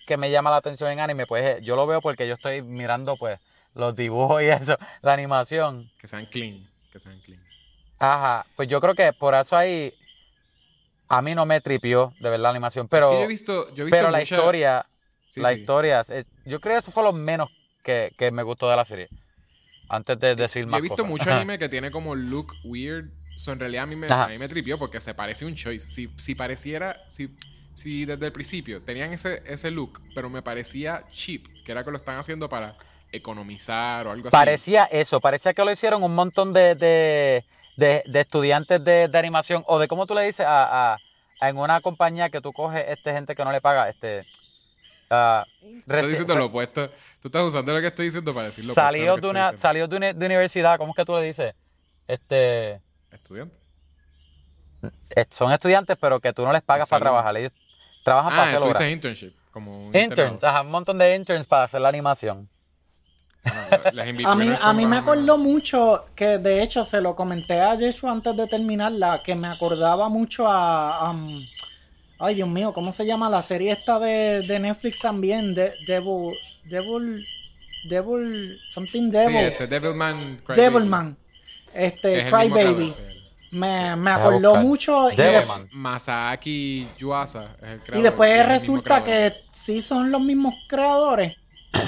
que 0.06 0.16
me 0.18 0.30
llama 0.30 0.52
la 0.52 0.58
atención 0.58 0.92
en 0.92 1.00
anime, 1.00 1.26
pues 1.26 1.44
eh, 1.44 1.60
yo 1.64 1.76
lo 1.76 1.88
veo 1.88 2.02
porque 2.02 2.28
yo 2.28 2.36
estoy 2.36 2.62
mirando 2.62 3.18
pues 3.18 3.40
los 3.74 3.96
dibujos 3.96 4.44
y 4.44 4.46
eso, 4.46 4.78
la 5.02 5.14
animación. 5.14 5.90
Que 5.98 6.08
sean 6.08 6.28
clean. 6.28 6.70
Que 6.92 7.00
sean 7.00 7.20
clean. 7.22 7.42
Ajá, 7.98 8.46
pues 8.56 8.68
yo 8.70 8.80
creo 8.82 8.94
que 8.94 9.12
por 9.14 9.34
eso 9.34 9.56
ahí 9.58 9.94
a 11.12 11.22
mí 11.22 11.36
no 11.36 11.46
me 11.46 11.60
tripió 11.62 12.14
de 12.20 12.30
ver 12.30 12.40
la 12.40 12.50
animación, 12.50 12.88
pero, 12.88 13.06
es 13.06 13.10
que 13.12 13.18
yo 13.20 13.24
he 13.26 13.28
visto, 13.28 13.54
yo 13.76 13.84
he 13.84 13.86
visto 13.86 13.90
pero 13.90 14.10
la 14.12 14.22
historia, 14.22 14.86
Sí, 15.28 15.42
la 15.42 15.54
sí. 15.54 15.60
historia, 15.62 16.02
es- 16.02 16.26
yo 16.46 16.60
creo 16.60 16.76
que 16.76 16.80
eso 16.80 16.92
fue 16.92 17.04
lo 17.04 17.14
menos 17.14 17.50
que, 17.84 18.14
que 18.18 18.32
me 18.32 18.44
gustó 18.44 18.70
de 18.70 18.76
la 18.76 18.86
serie. 18.86 19.10
Antes 19.90 20.20
de 20.20 20.36
decir 20.36 20.64
Yo 20.64 20.72
más 20.72 20.80
he 20.80 20.82
visto 20.82 20.96
cosas. 20.98 21.10
mucho 21.10 21.34
anime 21.34 21.60
que 21.60 21.68
tiene 21.70 21.92
como 21.92 22.16
look 22.16 22.54
weird. 22.64 23.10
So, 23.36 23.52
en 23.54 23.60
realidad 23.60 23.84
a 23.84 23.88
mí 23.88 23.96
me, 23.96 24.08
Ajá. 24.08 24.26
a 24.26 24.28
mí 24.28 24.38
me 24.38 24.48
tripió 24.48 24.78
porque 24.78 25.00
se 25.00 25.14
parece 25.14 25.46
un 25.46 25.56
choice. 25.56 25.90
Si, 25.90 26.10
si 26.18 26.36
pareciera, 26.36 27.02
si, 27.08 27.36
si 27.74 28.06
desde 28.06 28.26
el 28.26 28.32
principio 28.32 28.82
tenían 28.82 29.12
ese, 29.12 29.42
ese 29.46 29.72
look, 29.72 30.02
pero 30.14 30.30
me 30.30 30.42
parecía 30.42 31.06
cheap, 31.12 31.46
que 31.66 31.72
era 31.72 31.84
que 31.84 31.92
lo 31.92 31.98
están 31.98 32.18
haciendo 32.18 32.48
para 32.50 32.78
economizar 33.12 34.08
o 34.08 34.12
algo 34.12 34.28
así. 34.28 34.32
Parecía 34.36 34.86
eso, 34.86 35.20
parecía 35.20 35.54
que 35.54 35.64
lo 35.66 35.72
hicieron 35.72 36.04
un 36.04 36.14
montón 36.16 36.54
de, 36.54 36.76
de, 36.76 37.46
de- 37.76 38.04
de 38.06 38.20
estudiantes 38.20 38.84
de, 38.84 39.08
de 39.08 39.18
animación 39.18 39.64
o 39.68 39.80
de 39.80 39.88
cómo 39.88 40.06
tú 40.06 40.14
le 40.16 40.24
dices 40.24 40.46
a, 40.46 40.94
a- 40.94 40.98
a 41.40 41.50
en 41.50 41.58
una 41.58 41.82
compañía 41.82 42.30
que 42.30 42.42
tú 42.42 42.54
coges 42.54 42.86
este 42.88 43.12
gente 43.14 43.34
que 43.36 43.44
no 43.44 43.52
le 43.52 43.62
paga, 43.62 43.90
este... 43.90 44.26
ah, 45.10 45.46
Estás 45.80 46.08
diciendo 46.08 46.36
lo 46.36 46.46
opuesto. 46.46 46.90
Tú 47.22 47.28
estás 47.28 47.44
usando 47.44 47.74
lo 47.74 47.82
que 47.82 47.88
estoy 47.88 48.06
diciendo 48.06 48.32
para 48.34 48.46
decir 48.46 48.66
lo 48.66 48.74
opuesto. 48.74 48.82
salió 48.88 49.16
lo 49.16 49.22
de 49.22 49.28
una, 49.28 49.58
salió 49.58 49.88
de, 49.88 49.98
una- 49.98 50.14
de 50.14 50.26
universidad, 50.26 50.78
¿cómo 50.78 50.92
es 50.92 50.96
que 50.98 51.06
tú 51.06 51.16
le 51.16 51.24
dices? 51.24 51.54
Este, 52.08 52.82
Estudiante. 53.12 53.56
eh, 55.16 55.26
son 55.30 55.52
estudiantes, 55.52 55.98
pero 56.00 56.20
que 56.20 56.34
tú 56.34 56.44
no 56.46 56.52
les 56.54 56.62
pagas 56.62 56.90
para 56.90 57.00
trabajar. 57.02 57.36
Ellos 57.38 57.52
trabajan 58.04 58.32
para 58.32 58.44
Ah, 58.44 58.48
hacer 58.50 58.62
tú 58.62 58.68
dices 58.68 58.92
internship. 58.92 59.34
Como 59.52 59.72
un 59.88 59.96
Interns, 59.96 60.12
internado. 60.36 60.48
ajá, 60.48 60.62
un 60.62 60.72
montón 60.72 60.98
de 60.98 61.16
interns 61.16 61.46
para 61.48 61.64
hacer 61.64 61.82
la 61.82 61.90
animación. 61.90 62.48
Bueno, 63.44 64.30
A 64.30 64.36
mí, 64.36 64.54
a 64.62 64.74
me 64.88 64.98
acordó 64.98 65.38
mucho 65.38 66.06
que 66.16 66.38
de 66.38 66.62
hecho 66.62 66.86
se 66.86 67.02
lo 67.02 67.16
comenté 67.16 67.60
a 67.60 67.76
Yeshua 67.76 68.12
antes 68.12 68.36
de 68.38 68.46
terminarla, 68.48 69.22
que 69.24 69.34
me 69.36 69.48
acordaba 69.48 70.10
mucho 70.10 70.48
a... 70.48 71.10
am, 71.10 71.42
ay, 72.20 72.36
Dios 72.36 72.48
mío, 72.48 72.72
¿cómo 72.72 72.92
se 72.92 73.06
llama 73.06 73.30
la 73.30 73.42
serie 73.42 73.72
esta 73.72 74.00
de, 74.00 74.42
de 74.48 74.60
Netflix 74.60 75.00
también? 75.00 75.56
De, 75.56 75.74
Devil... 75.88 76.38
Devil... 76.66 77.26
Devil... 77.86 78.60
Something 78.70 79.06
Sí, 79.06 79.18
Devil. 79.18 79.36
este 79.38 79.68
Devilman. 79.68 80.38
Crybaby. 80.46 80.62
Devilman. 80.62 81.18
Que 81.74 81.86
Este, 81.88 82.20
es 82.20 82.26
creador, 82.30 82.84
sí. 82.92 82.96
Me, 83.58 83.96
me 83.96 84.12
a 84.12 84.16
acordó 84.16 84.56
mucho 84.58 85.10
y, 85.12 85.16
de- 85.16 85.24
Devilman. 85.24 85.68
Masaki 85.72 86.88
Yuasa 86.98 87.56
es 87.62 87.70
el 87.70 87.80
creador. 87.80 88.00
y 88.00 88.04
después 88.04 88.48
resulta 88.48 89.04
que 89.04 89.34
sí 89.52 89.82
son 89.82 90.12
los 90.12 90.22
mismos 90.22 90.54
creadores. 90.68 91.36
Sí, 91.74 91.80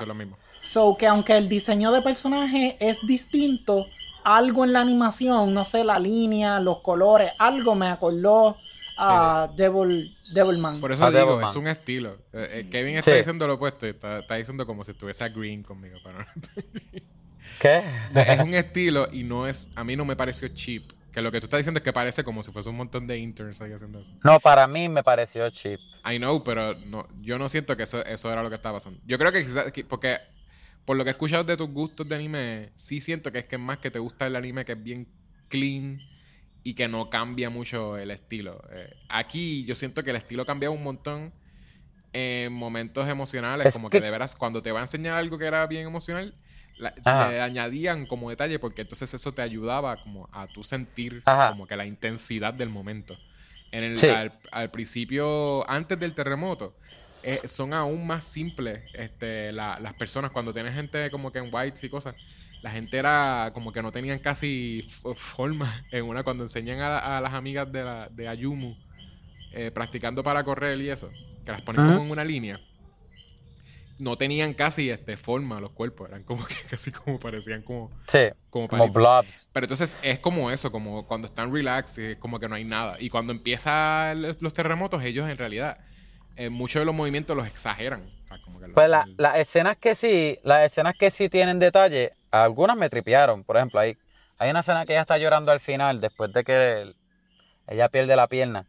son 0.00 0.08
lo 0.08 0.14
mismo. 0.14 0.36
So 0.68 0.96
que 0.98 1.06
aunque 1.06 1.36
el 1.36 1.48
diseño 1.48 1.90
de 1.92 2.02
personaje 2.02 2.76
es 2.80 2.98
distinto, 3.06 3.86
algo 4.24 4.64
en 4.64 4.72
la 4.74 4.80
animación, 4.80 5.54
no 5.54 5.64
sé, 5.64 5.82
la 5.84 5.98
línea, 5.98 6.60
los 6.60 6.80
colores, 6.80 7.32
algo 7.38 7.74
me 7.74 7.86
acordó 7.88 8.56
a 8.98 9.48
Devil, 9.56 10.14
Devilman. 10.34 10.80
Por 10.80 10.92
eso 10.92 11.04
A 11.04 11.10
digo, 11.10 11.20
Devilman. 11.24 11.44
es 11.48 11.56
un 11.56 11.66
estilo. 11.68 12.18
Eh, 12.32 12.48
eh, 12.52 12.68
Kevin 12.70 12.96
está 12.96 13.12
Sí. 13.12 13.16
diciendo 13.16 13.46
lo 13.46 13.54
opuesto. 13.54 13.86
Está, 13.86 14.18
está 14.18 14.34
diciendo 14.34 14.66
como 14.66 14.84
si 14.84 14.90
estuviese 14.90 15.24
a 15.24 15.28
Green 15.28 15.62
conmigo. 15.62 15.98
Pero 16.04 16.18
no. 16.18 16.24
¿Qué? 17.60 17.82
es 18.14 18.40
un 18.40 18.52
estilo 18.54 19.08
y 19.12 19.22
no 19.24 19.46
es. 19.46 19.68
A 19.74 19.84
mí 19.84 19.96
no 19.96 20.04
me 20.04 20.16
pareció 20.16 20.48
cheap. 20.48 20.92
Que 21.12 21.22
lo 21.22 21.32
que 21.32 21.40
tú 21.40 21.46
estás 21.46 21.58
diciendo 21.58 21.78
es 21.78 21.84
que 21.84 21.92
parece 21.92 22.22
como 22.22 22.42
si 22.42 22.52
fuese 22.52 22.68
un 22.68 22.76
montón 22.76 23.06
de 23.06 23.18
interns 23.18 23.60
ahí 23.62 23.72
haciendo 23.72 24.00
eso. 24.00 24.12
No, 24.22 24.38
para 24.38 24.66
mí 24.66 24.88
me 24.88 25.02
pareció 25.02 25.48
cheap. 25.50 25.80
I 26.08 26.18
know, 26.18 26.44
pero 26.44 26.74
no, 26.86 27.08
yo 27.20 27.38
no 27.38 27.48
siento 27.48 27.76
que 27.76 27.84
eso, 27.84 28.04
eso 28.04 28.30
era 28.30 28.42
lo 28.42 28.50
que 28.50 28.56
estaba 28.56 28.76
pasando. 28.78 29.00
Yo 29.06 29.16
creo 29.18 29.32
que 29.32 29.42
quizás, 29.42 29.72
que- 29.72 29.84
porque 29.84 30.18
por 30.88 30.96
lo 30.96 31.04
que 31.04 31.10
he 31.10 31.12
escuchado 31.12 31.44
de 31.44 31.54
tus 31.54 31.68
gustos 31.68 32.08
de 32.08 32.14
anime, 32.14 32.70
sí 32.74 33.02
siento 33.02 33.30
que 33.30 33.40
es 33.40 33.44
que 33.44 33.58
más 33.58 33.76
que 33.76 33.90
te 33.90 33.98
gusta 33.98 34.26
el 34.26 34.36
anime 34.36 34.64
que 34.64 34.72
es 34.72 34.82
bien 34.82 35.06
clean 35.48 36.00
y 36.62 36.72
que 36.72 36.88
no 36.88 37.10
cambia 37.10 37.50
mucho 37.50 37.98
el 37.98 38.10
estilo. 38.10 38.62
Eh, 38.72 38.96
aquí 39.10 39.66
yo 39.66 39.74
siento 39.74 40.02
que 40.02 40.08
el 40.10 40.16
estilo 40.16 40.46
cambia 40.46 40.70
un 40.70 40.82
montón 40.82 41.30
en 42.14 42.54
momentos 42.54 43.06
emocionales, 43.06 43.66
Es 43.66 43.74
como 43.74 43.90
que, 43.90 43.98
que- 43.98 44.04
de 44.06 44.10
veras 44.10 44.34
cuando 44.34 44.62
te 44.62 44.72
va 44.72 44.78
a 44.80 44.84
enseñar 44.84 45.18
algo 45.18 45.36
que 45.36 45.44
era 45.44 45.66
bien 45.66 45.86
emocional, 45.86 46.34
la- 46.78 46.94
le 47.30 47.42
añadían 47.42 48.06
como 48.06 48.30
detalle 48.30 48.58
porque 48.58 48.80
entonces 48.80 49.12
eso 49.12 49.32
te 49.32 49.42
ayudaba 49.42 50.00
como 50.02 50.26
a 50.32 50.46
tu 50.46 50.64
sentir 50.64 51.22
Ajá. 51.26 51.50
como 51.50 51.66
que 51.66 51.76
la 51.76 51.84
intensidad 51.84 52.54
del 52.54 52.70
momento. 52.70 53.14
En 53.72 53.84
el, 53.84 53.98
Sí. 53.98 54.08
al, 54.08 54.32
al 54.52 54.70
principio, 54.70 55.68
antes 55.70 56.00
del 56.00 56.14
terremoto, 56.14 56.74
eh, 57.22 57.40
son 57.48 57.74
aún 57.74 58.06
más 58.06 58.24
simples 58.24 58.82
este, 58.94 59.52
la- 59.52 59.78
las 59.80 59.94
personas. 59.94 60.30
Cuando 60.30 60.52
tienes 60.52 60.74
gente 60.74 61.10
como 61.10 61.32
que 61.32 61.38
en 61.40 61.52
whites 61.54 61.82
y 61.84 61.88
cosas, 61.88 62.14
la 62.62 62.70
gente 62.70 62.98
era 62.98 63.50
como 63.54 63.72
que 63.72 63.82
no 63.82 63.92
tenían 63.92 64.18
casi 64.18 64.82
forma. 65.16 65.84
En 65.92 66.04
una, 66.04 66.22
cuando 66.24 66.44
enseñan 66.44 66.80
a, 66.80 67.18
a 67.18 67.20
las 67.20 67.34
amigas 67.34 67.70
de, 67.72 67.84
la, 67.84 68.08
de 68.10 68.28
Ayumu 68.28 68.74
eh, 69.52 69.70
practicando 69.72 70.22
para 70.22 70.44
correr 70.44 70.80
y 70.80 70.90
eso, 70.90 71.10
que 71.44 71.52
las 71.52 71.62
ponen 71.62 71.82
Ajá. 71.82 71.92
como 71.94 72.04
en 72.04 72.10
una 72.10 72.24
línea, 72.24 72.60
no 73.98 74.16
tenían 74.16 74.54
casi 74.54 74.90
este, 74.90 75.16
forma 75.16 75.60
los 75.60 75.72
cuerpos. 75.72 76.08
Eran 76.08 76.22
como 76.22 76.44
que 76.44 76.54
casi 76.70 76.92
como 76.92 77.18
parecían 77.18 77.62
como, 77.62 77.90
Sí, 78.06 78.28
como 78.50 78.68
como 78.68 78.88
blobs. 78.88 79.48
Pero 79.52 79.64
entonces 79.64 79.98
es 80.02 80.18
como 80.20 80.50
eso, 80.50 80.70
como 80.70 81.06
cuando 81.06 81.26
están 81.26 81.52
relax, 81.52 81.98
es 81.98 82.16
como 82.18 82.38
que 82.38 82.48
no 82.48 82.54
hay 82.54 82.64
nada. 82.64 82.96
Y 83.00 83.08
cuando 83.10 83.32
empiezan 83.32 84.22
los 84.22 84.52
terremotos, 84.52 85.02
ellos 85.02 85.28
en 85.28 85.36
realidad, 85.36 85.78
eh, 86.38 86.48
muchos 86.50 86.80
de 86.80 86.86
los 86.86 86.94
movimientos 86.94 87.36
los 87.36 87.46
exageran. 87.46 88.10
O 88.24 88.26
sea, 88.28 88.40
como 88.42 88.60
que 88.60 88.68
lo- 88.68 88.74
Pues 88.74 88.88
la- 88.88 89.02
el- 89.02 89.14
las 89.18 89.36
escenas 89.38 89.76
que 89.76 89.94
sí, 89.94 90.38
las 90.42 90.64
escenas 90.64 90.94
que 90.98 91.10
sí 91.10 91.28
tienen 91.28 91.58
detalle, 91.58 92.12
algunas 92.30 92.76
me 92.76 92.88
tripearon. 92.88 93.44
Por 93.44 93.56
ejemplo, 93.56 93.80
hay, 93.80 93.96
hay 94.38 94.50
una 94.50 94.60
escena 94.60 94.86
que 94.86 94.92
ella 94.94 95.02
está 95.02 95.18
llorando 95.18 95.52
al 95.52 95.60
final 95.60 96.00
después 96.00 96.32
de 96.32 96.44
que 96.44 96.80
el- 96.82 96.96
ella 97.68 97.88
pierde 97.88 98.16
la 98.16 98.26
pierna. 98.28 98.66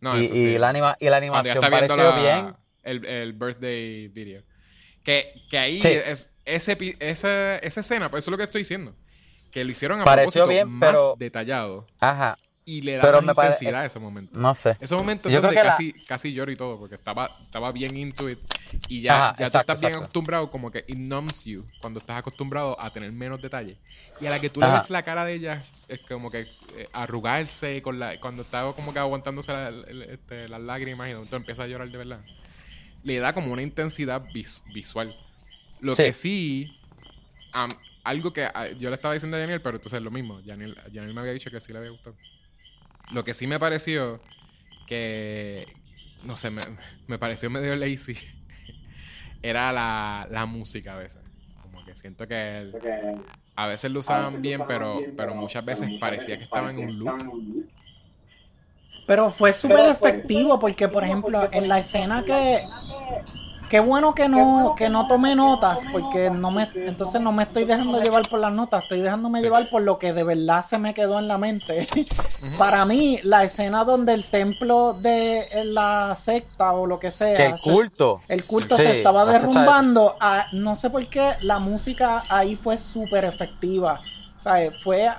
no, 0.00 0.18
y, 0.20 0.24
eso 0.26 0.34
y 0.34 0.58
la, 0.58 0.68
anima, 0.68 0.96
y 1.00 1.08
la 1.08 1.16
animación 1.16 1.56
está 1.56 1.70
pareció 1.70 1.96
la- 1.96 2.18
bien. 2.20 2.54
El, 2.82 3.06
el 3.06 3.32
birthday 3.32 4.08
video. 4.08 4.42
Que, 5.02 5.32
que 5.48 5.56
ahí 5.58 5.80
Sí. 5.80 5.88
es 5.88 6.34
ese, 6.44 6.96
esa, 7.00 7.56
esa 7.56 7.80
escena, 7.80 8.10
pues 8.10 8.24
eso 8.24 8.30
es 8.30 8.32
lo 8.32 8.36
que 8.36 8.44
estoy 8.44 8.60
diciendo. 8.60 8.94
Que 9.50 9.64
lo 9.64 9.70
hicieron 9.70 10.00
a 10.00 10.04
Pareció 10.04 10.42
propósito 10.44 10.48
bien, 10.48 10.68
más 10.68 10.90
pero- 10.90 11.14
detallado. 11.18 11.86
Ajá, 12.00 12.36
Y 12.66 12.80
le 12.80 12.96
da 12.96 13.02
pero 13.02 13.20
más 13.20 13.36
me 13.36 13.42
intensidad 13.44 13.82
a 13.82 13.84
ese 13.84 13.98
momento. 13.98 14.38
no 14.38 14.54
sé. 14.54 14.76
Ese 14.80 14.94
momento 14.94 15.28
es 15.28 15.34
donde 15.34 15.48
que 15.50 15.54
la- 15.56 15.70
casi, 15.70 15.92
casi 16.06 16.32
lloro 16.32 16.50
y 16.50 16.56
todo, 16.56 16.78
porque 16.78 16.94
estaba, 16.94 17.36
estaba 17.42 17.70
bien 17.72 17.94
into 17.96 18.30
it. 18.30 18.38
Y 18.88 19.02
ya, 19.02 19.28
Ajá, 19.28 19.36
ya 19.38 19.46
exacto, 19.46 19.50
tú 19.50 19.60
estás 19.72 19.80
bien 19.80 19.90
exacto. 19.90 20.04
acostumbrado, 20.04 20.50
como 20.50 20.70
que 20.70 20.78
it 20.88 20.96
numbs 20.96 21.44
you, 21.44 21.66
cuando 21.82 22.00
estás 22.00 22.16
acostumbrado 22.18 22.80
a 22.80 22.90
tener 22.90 23.12
menos 23.12 23.42
detalles. 23.42 23.76
Y 24.18 24.26
a 24.26 24.30
la 24.30 24.40
que 24.40 24.48
tú 24.48 24.60
le 24.60 24.66
Ajá. 24.66 24.76
ves 24.76 24.88
la 24.88 25.02
cara 25.02 25.26
de 25.26 25.34
ella, 25.34 25.62
es 25.88 26.00
como 26.00 26.30
que 26.30 26.48
eh, 26.76 26.88
arrugarse, 26.94 27.82
con 27.82 27.98
la, 27.98 28.18
cuando 28.18 28.40
estaba 28.42 28.74
como 28.74 28.94
que 28.94 28.98
aguantándose 28.98 29.52
la- 29.52 29.70
este, 30.10 30.48
las 30.48 30.60
lágrimas 30.62 31.06
y 31.06 31.10
de 31.10 31.16
momento 31.16 31.36
empieza 31.36 31.64
a 31.64 31.66
llorar 31.66 31.90
de 31.90 31.98
verdad. 31.98 32.20
Le 33.02 33.18
da 33.18 33.34
como 33.34 33.52
una 33.52 33.60
intensidad 33.60 34.22
vis- 34.32 34.62
visual. 34.72 35.14
Lo 35.80 35.94
Sí. 35.94 36.04
que 36.04 36.12
sí, 36.14 36.78
am, 37.52 37.70
algo 38.04 38.32
que 38.32 38.44
ah, 38.44 38.68
yo 38.78 38.88
le 38.88 38.94
estaba 38.96 39.12
diciendo 39.12 39.36
a 39.36 39.40
Daniel, 39.40 39.60
pero 39.60 39.76
entonces 39.76 39.98
es 39.98 40.02
lo 40.02 40.10
mismo. 40.10 40.40
Daniel, 40.40 40.74
Daniel 40.90 41.12
me 41.12 41.20
había 41.20 41.32
dicho 41.34 41.50
que 41.50 41.60
sí 41.60 41.70
le 41.72 41.78
había 41.80 41.90
gustado. 41.90 42.16
Lo 43.12 43.24
que 43.24 43.34
sí 43.34 43.46
me 43.46 43.58
pareció 43.58 44.20
que, 44.86 45.66
no 46.22 46.36
sé, 46.36 46.50
me, 46.50 46.62
me 47.06 47.18
pareció 47.18 47.50
medio 47.50 47.74
lazy, 47.76 48.16
era 49.42 49.72
la, 49.72 50.26
la 50.30 50.46
música 50.46 50.94
a 50.94 50.98
veces. 50.98 51.20
Como 51.62 51.84
que 51.84 51.94
siento 51.96 52.26
que 52.26 52.58
el- 52.58 52.74
a 53.56 53.66
veces 53.66 53.90
lo 53.92 54.00
usaban 54.00 54.42
bien, 54.42 54.62
pero, 54.66 55.00
pero 55.16 55.34
muchas 55.34 55.64
veces 55.64 55.90
parecía 56.00 56.36
que 56.38 56.44
estaba 56.44 56.70
en 56.70 56.78
un 56.78 56.98
loop. 56.98 57.08
Pero 59.06 59.30
fue 59.30 59.52
súper 59.52 59.86
efectivo 59.86 60.58
porque, 60.58 60.88
por 60.88 61.04
ejemplo, 61.04 61.48
en 61.52 61.68
la 61.68 61.78
escena 61.78 62.24
que... 62.24 62.66
Qué 63.74 63.80
bueno 63.80 64.14
que 64.14 64.28
no, 64.28 64.72
que 64.76 64.88
no 64.88 65.08
tomé 65.08 65.34
notas, 65.34 65.84
porque 65.90 66.30
no 66.30 66.52
me, 66.52 66.68
entonces 66.76 67.20
no 67.20 67.32
me 67.32 67.42
estoy 67.42 67.64
dejando 67.64 68.00
llevar 68.00 68.22
por 68.30 68.38
las 68.38 68.52
notas, 68.52 68.84
estoy 68.84 69.00
dejándome 69.00 69.42
llevar 69.42 69.68
por 69.68 69.82
lo 69.82 69.98
que 69.98 70.12
de 70.12 70.22
verdad 70.22 70.62
se 70.64 70.78
me 70.78 70.94
quedó 70.94 71.18
en 71.18 71.26
la 71.26 71.38
mente. 71.38 71.88
Para 72.56 72.84
mí, 72.84 73.18
la 73.24 73.42
escena 73.42 73.84
donde 73.84 74.14
el 74.14 74.26
templo 74.26 74.92
de 74.92 75.48
la 75.64 76.14
secta 76.14 76.70
o 76.70 76.86
lo 76.86 77.00
que 77.00 77.10
sea, 77.10 77.46
el 77.46 77.58
se- 77.58 77.68
culto. 77.68 78.20
el 78.28 78.44
culto 78.44 78.76
Sí, 78.76 78.84
se 78.84 78.90
estaba 78.92 79.24
derrumbando. 79.24 80.14
ah, 80.20 80.46
no 80.52 80.76
sé 80.76 80.88
por 80.88 81.04
qué 81.08 81.32
la 81.40 81.58
música 81.58 82.20
ahí 82.30 82.54
fue 82.54 82.76
súper 82.76 83.24
efectiva. 83.24 84.00
O 84.38 84.40
sea, 84.40 84.70
fue 84.84 85.10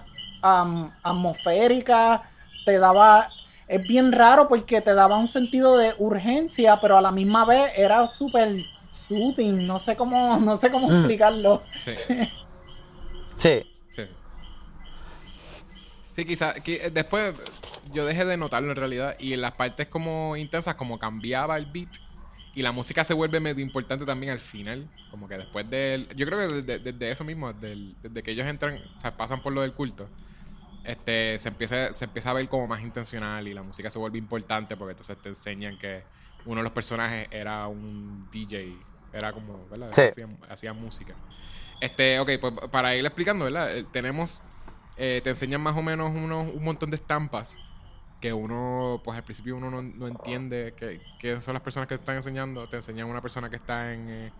atmosférica, 1.03 2.21
te 2.65 2.79
daba... 2.79 3.27
Es 3.67 3.85
bien 3.85 4.11
raro 4.11 4.47
porque 4.47 4.79
te 4.81 4.93
daba 4.93 5.17
un 5.17 5.27
sentido 5.27 5.77
de 5.77 5.95
urgencia, 5.97 6.79
pero 6.79 6.97
a 6.97 7.01
la 7.01 7.11
misma 7.11 7.45
vez 7.45 7.71
era 7.75 8.05
súper 8.07 8.63
soothing. 8.91 9.65
No 9.65 9.79
sé 9.79 9.95
cómo, 9.95 10.37
no 10.39 10.55
sé 10.55 10.69
cómo 10.71 10.87
Mm. 10.87 10.91
explicarlo. 10.97 11.63
Sí, 11.81 11.91
Sí, 13.35 13.63
sí. 13.91 14.03
Sí, 16.11 16.25
quizás 16.25 16.55
después 16.93 17.41
yo 17.91 18.05
dejé 18.05 18.23
de 18.23 18.37
notarlo 18.37 18.69
en 18.69 18.77
realidad 18.77 19.15
y 19.19 19.33
en 19.33 19.41
las 19.41 19.51
partes 19.53 19.87
como 19.87 20.37
intensas, 20.37 20.75
como 20.75 20.97
cambiaba 20.99 21.57
el 21.57 21.65
beat, 21.65 21.89
Y 22.53 22.61
la 22.61 22.71
música 22.71 23.03
se 23.03 23.13
vuelve 23.13 23.41
medio 23.41 23.61
importante 23.61 24.05
también 24.05 24.31
al 24.31 24.39
final. 24.39 24.87
Como 25.11 25.27
que 25.27 25.35
después 25.37 25.69
del. 25.69 26.07
Yo 26.15 26.25
creo 26.25 26.39
que 26.47 26.55
desde, 26.55 26.79
desde 26.79 27.11
eso 27.11 27.25
mismo, 27.25 27.51
desde, 27.51 27.95
desde, 28.01 28.23
que 28.23 28.31
ellos 28.31 28.47
entran, 28.47 28.79
o 28.97 29.01
sea, 29.01 29.17
pasan 29.17 29.41
por 29.41 29.51
lo 29.51 29.59
del 29.61 29.73
culto, 29.73 30.07
este, 30.85 31.37
se 31.39 31.49
empieza, 31.49 31.93
se 31.93 32.05
empieza 32.05 32.29
a 32.31 32.33
ver 32.33 32.47
como 32.49 32.67
más 32.67 32.81
intencional 32.83 33.47
y 33.47 33.53
la 33.53 33.63
música 33.63 33.89
se 33.89 33.99
vuelve 33.99 34.17
importante 34.19 34.77
porque 34.77 34.91
entonces 34.93 35.17
te 35.21 35.29
enseñan 35.29 35.77
que 35.77 36.07
uno 36.45 36.57
de 36.57 36.63
los 36.63 36.71
personajes 36.73 37.27
era 37.31 37.67
un 37.67 38.29
DJ. 38.31 38.87
Era 39.13 39.33
como, 39.33 39.67
¿verdad? 39.69 39.91
Sí. 39.93 40.01
Hacía, 40.03 40.27
hacía 40.49 40.73
música. 40.73 41.15
Este, 41.81 42.19
ok, 42.19 42.29
pues 42.41 42.53
para 42.71 42.95
ir 42.95 43.05
explicando, 43.05 43.45
¿verdad? 43.45 43.77
Eh, 43.77 43.85
Tenemos. 43.91 44.43
eh, 44.97 45.21
te 45.23 45.29
enseñan 45.31 45.61
más 45.61 45.77
o 45.77 45.83
menos 45.83 46.11
unos, 46.11 46.47
un 46.53 46.63
montón 46.63 46.89
de 46.91 46.97
estampas 46.97 47.61
que 48.21 48.33
uno, 48.33 49.01
pues 49.03 49.17
al 49.17 49.23
principio 49.25 49.57
uno 49.57 49.69
no, 49.71 49.81
no 49.81 50.07
entiende 50.07 50.73
qué 50.77 51.01
qué 51.19 51.41
son 51.41 51.53
las 51.53 51.63
personas 51.63 51.87
que 51.87 51.95
te 51.97 52.01
están 52.01 52.15
enseñando. 52.17 52.67
Te 52.69 52.77
enseñan 52.77 53.07
una 53.09 53.21
persona 53.21 53.49
que 53.49 53.57
está 53.57 53.93
en, 53.93 54.09
eh, 54.09 54.33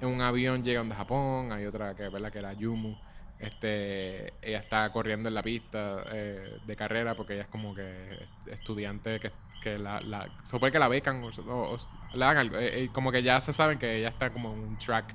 en 0.00 0.08
un 0.08 0.20
avión 0.22 0.62
llegando 0.64 0.94
a 0.94 0.98
Japón, 0.98 1.52
hay 1.52 1.66
otra 1.66 1.94
que, 1.94 2.08
¿verdad? 2.08 2.32
que 2.32 2.38
era 2.40 2.52
Yumu. 2.54 2.96
Este, 3.42 4.32
ella 4.40 4.58
está 4.58 4.88
corriendo 4.92 5.28
en 5.28 5.34
la 5.34 5.42
pista 5.42 6.04
eh, 6.12 6.58
de 6.64 6.76
carrera 6.76 7.16
porque 7.16 7.34
ella 7.34 7.42
es 7.42 7.48
como 7.48 7.74
que 7.74 8.12
est- 8.14 8.48
estudiante 8.48 9.18
que, 9.18 9.32
que 9.60 9.78
la, 9.78 10.00
la 10.00 10.28
supone 10.44 10.70
que 10.70 10.78
la 10.78 10.86
becan 10.86 11.24
o, 11.24 11.28
o- 11.28 11.74
o 11.74 11.76
le 12.14 12.24
dan 12.24 12.36
algo. 12.36 12.56
eh, 12.56 12.84
eh, 12.84 12.90
como 12.92 13.10
que 13.10 13.22
ya 13.24 13.40
se 13.40 13.52
saben 13.52 13.78
que 13.80 13.96
ella 13.98 14.08
está 14.08 14.30
como 14.30 14.52
en 14.52 14.60
un 14.60 14.78
track 14.78 15.14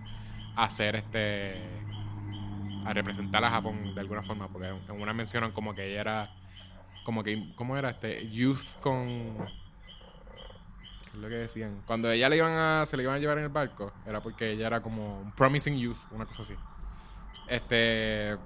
a 0.58 0.66
hacer 0.66 0.98
este 0.98 1.86
a 2.86 2.94
representar 2.94 3.44
a 3.46 3.50
Japón 3.50 3.94
de 3.96 4.02
alguna 4.02 4.24
forma 4.24 4.50
porque 4.50 4.68
en 4.68 5.16
mencionan 5.16 5.52
como 5.52 5.74
que 5.74 5.90
ella 5.92 6.02
era 6.02 6.30
como 7.06 7.24
que 7.24 7.54
cómo 7.56 7.78
era 7.78 7.92
este 7.92 8.30
youth 8.30 8.78
con 8.82 9.38
¿qué 9.38 11.10
es 11.14 11.16
lo 11.16 11.30
que 11.30 11.36
decían 11.36 11.82
cuando 11.86 12.12
ella 12.12 12.28
le 12.30 12.38
iban 12.38 12.52
a 12.52 12.86
se 12.86 12.98
le 12.98 13.04
iban 13.04 13.16
a 13.16 13.20
llevar 13.20 13.38
en 13.38 13.46
el 13.46 13.50
barco 13.50 13.94
era 14.06 14.20
porque 14.22 14.52
ella 14.52 14.68
era 14.68 14.82
como 14.82 15.22
un 15.22 15.32
promising 15.34 15.78
youth 15.78 15.98
una 16.12 16.26
cosa 16.26 16.42
así 16.42 16.56
este 17.48 18.38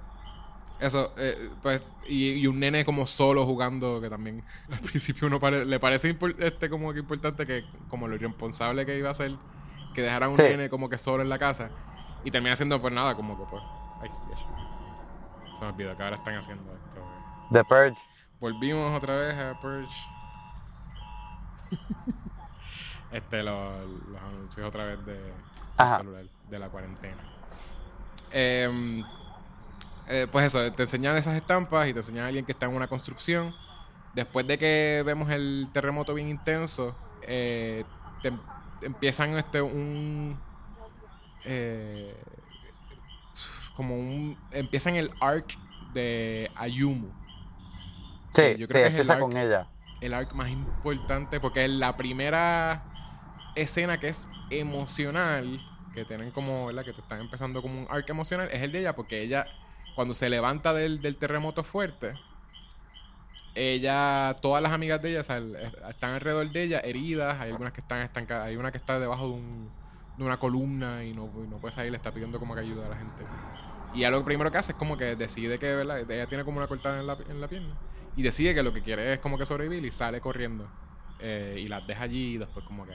eso 0.80 1.12
eh, 1.16 1.50
pues 1.62 1.82
y, 2.08 2.32
y 2.32 2.46
un 2.46 2.58
nene 2.58 2.84
como 2.84 3.06
solo 3.06 3.44
jugando 3.46 4.00
que 4.00 4.10
también 4.10 4.42
al 4.72 4.80
principio 4.80 5.28
uno 5.28 5.38
pare- 5.40 5.64
le 5.64 5.78
parece 5.80 6.16
este 6.38 6.68
como 6.70 6.92
que 6.92 6.98
importante 7.00 7.46
que 7.46 7.64
como 7.88 8.08
lo 8.08 8.16
irresponsable 8.16 8.84
que 8.86 8.98
iba 8.98 9.10
a 9.10 9.14
ser 9.14 9.36
que 9.94 10.02
dejaran 10.02 10.30
un 10.30 10.36
Sí. 10.36 10.42
nene 10.42 10.68
como 10.70 10.88
que 10.88 10.98
solo 10.98 11.22
en 11.22 11.28
la 11.28 11.38
casa 11.38 11.70
y 12.24 12.30
termina 12.30 12.52
haciendo 12.54 12.80
pues 12.80 12.92
nada 12.94 13.14
como 13.14 13.36
que 13.38 13.44
pues 13.50 13.62
ay 14.02 14.10
ya. 14.30 14.36
se 15.56 15.60
me 15.64 15.66
olvidó 15.68 15.96
que 15.96 16.02
ahora 16.02 16.16
están 16.16 16.34
haciendo 16.34 16.72
esto 16.72 17.00
The 17.52 17.64
Purge. 17.64 17.96
Volvimos 18.40 18.96
otra 18.96 19.14
vez 19.16 19.34
a 19.36 19.60
Purge. 19.60 19.94
este, 23.12 23.42
lo- 23.42 23.86
los 23.86 24.22
anuncios 24.22 24.66
otra 24.66 24.84
vez 24.86 25.04
de, 25.06 25.12
del 25.14 25.32
Ajá. 25.76 25.98
celular, 25.98 26.24
de 26.48 26.58
la 26.58 26.68
cuarentena. 26.68 27.22
Em, 28.32 29.04
eh, 30.06 30.26
pues 30.30 30.46
eso, 30.46 30.72
te 30.72 30.82
enseñan 30.82 31.16
esas 31.16 31.36
estampas 31.36 31.88
y 31.88 31.92
te 31.92 32.00
enseñan 32.00 32.24
a 32.24 32.26
alguien 32.28 32.44
que 32.44 32.52
está 32.52 32.66
en 32.66 32.74
una 32.74 32.88
construcción. 32.88 33.54
Después 34.14 34.46
de 34.46 34.58
que 34.58 35.02
vemos 35.06 35.30
el 35.30 35.70
terremoto 35.72 36.14
bien 36.14 36.28
intenso, 36.28 36.96
eh, 37.22 37.84
te, 38.22 38.28
em- 38.28 38.40
empiezan 38.82 39.36
este 39.38 39.62
un 39.62 40.42
eh, 41.44 42.14
como 43.74 43.96
un 43.96 44.38
empiezan 44.50 44.96
el 44.96 45.10
arc 45.20 45.58
de 45.92 46.50
Ayumu 46.54 47.12
Sí, 48.34 48.56
yo 48.56 48.68
sí, 48.68 48.68
creo 48.68 48.82
que 48.82 48.88
es 48.88 48.94
el 48.94 49.10
empieza 49.10 49.10
arc. 49.10 49.26
con 49.26 49.36
ella. 49.36 49.68
el 50.00 50.14
arc 50.14 50.34
más 50.34 50.50
importante 50.50 51.40
porque 51.40 51.64
es 51.66 51.70
la 51.70 51.96
primera 51.96 52.84
escena 53.56 53.98
que 54.00 54.08
es 54.08 54.28
emocional 54.50 55.60
que 55.92 56.04
tienen 56.04 56.30
como 56.30 56.66
¿verdad? 56.66 56.84
que 56.84 56.92
te 56.92 57.00
están 57.00 57.20
empezando 57.20 57.62
como 57.62 57.80
un 57.80 57.86
arc 57.90 58.08
emocional 58.10 58.48
es 58.50 58.62
el 58.62 58.72
de 58.72 58.80
ella 58.80 58.94
porque 58.94 59.20
ella 59.20 59.46
cuando 59.94 60.14
se 60.14 60.28
levanta 60.30 60.72
del, 60.72 61.02
del 61.02 61.16
terremoto 61.16 61.62
fuerte 61.64 62.14
ella 63.54 64.34
todas 64.40 64.62
las 64.62 64.72
amigas 64.72 65.00
de 65.02 65.10
ella 65.18 65.36
el- 65.36 65.56
están 65.88 66.12
alrededor 66.12 66.50
de 66.50 66.62
ella 66.62 66.80
heridas 66.80 67.40
hay 67.40 67.50
algunas 67.50 67.72
que 67.72 67.80
están 67.80 68.00
estancadas 68.00 68.46
hay 68.48 68.56
una 68.56 68.70
que 68.72 68.78
está 68.78 68.98
debajo 68.98 69.26
de, 69.26 69.32
un, 69.34 69.70
de 70.16 70.24
una 70.24 70.38
columna 70.38 71.04
y 71.04 71.12
no, 71.12 71.30
no 71.48 71.58
puede 71.58 71.74
salir 71.74 71.90
le 71.90 71.96
está 71.96 72.12
pidiendo 72.12 72.38
como 72.38 72.54
que 72.54 72.60
ayuda 72.60 72.86
a 72.86 72.88
la 72.90 72.96
gente 72.96 73.24
y 73.94 73.98
ella 73.98 74.10
lo 74.10 74.24
primero 74.24 74.50
que 74.50 74.56
hace 74.58 74.72
es 74.72 74.78
como 74.78 74.96
que 74.96 75.16
decide 75.16 75.58
que 75.58 75.74
¿verdad? 75.74 76.10
ella 76.10 76.26
tiene 76.26 76.44
como 76.44 76.56
una 76.58 76.66
cortada 76.66 76.98
en 76.98 77.06
la, 77.06 77.18
en 77.28 77.40
la 77.40 77.48
pierna 77.48 77.74
y 78.16 78.22
decide 78.22 78.54
que 78.54 78.62
lo 78.62 78.72
que 78.72 78.82
quiere 78.82 79.12
es 79.14 79.18
como 79.18 79.36
que 79.36 79.44
sobrevivir 79.44 79.84
y 79.84 79.90
sale 79.90 80.20
corriendo 80.20 80.66
eh, 81.18 81.56
y 81.58 81.68
las 81.68 81.86
deja 81.86 82.04
allí 82.04 82.34
y 82.34 82.38
después 82.38 82.64
como 82.66 82.84
que. 82.84 82.92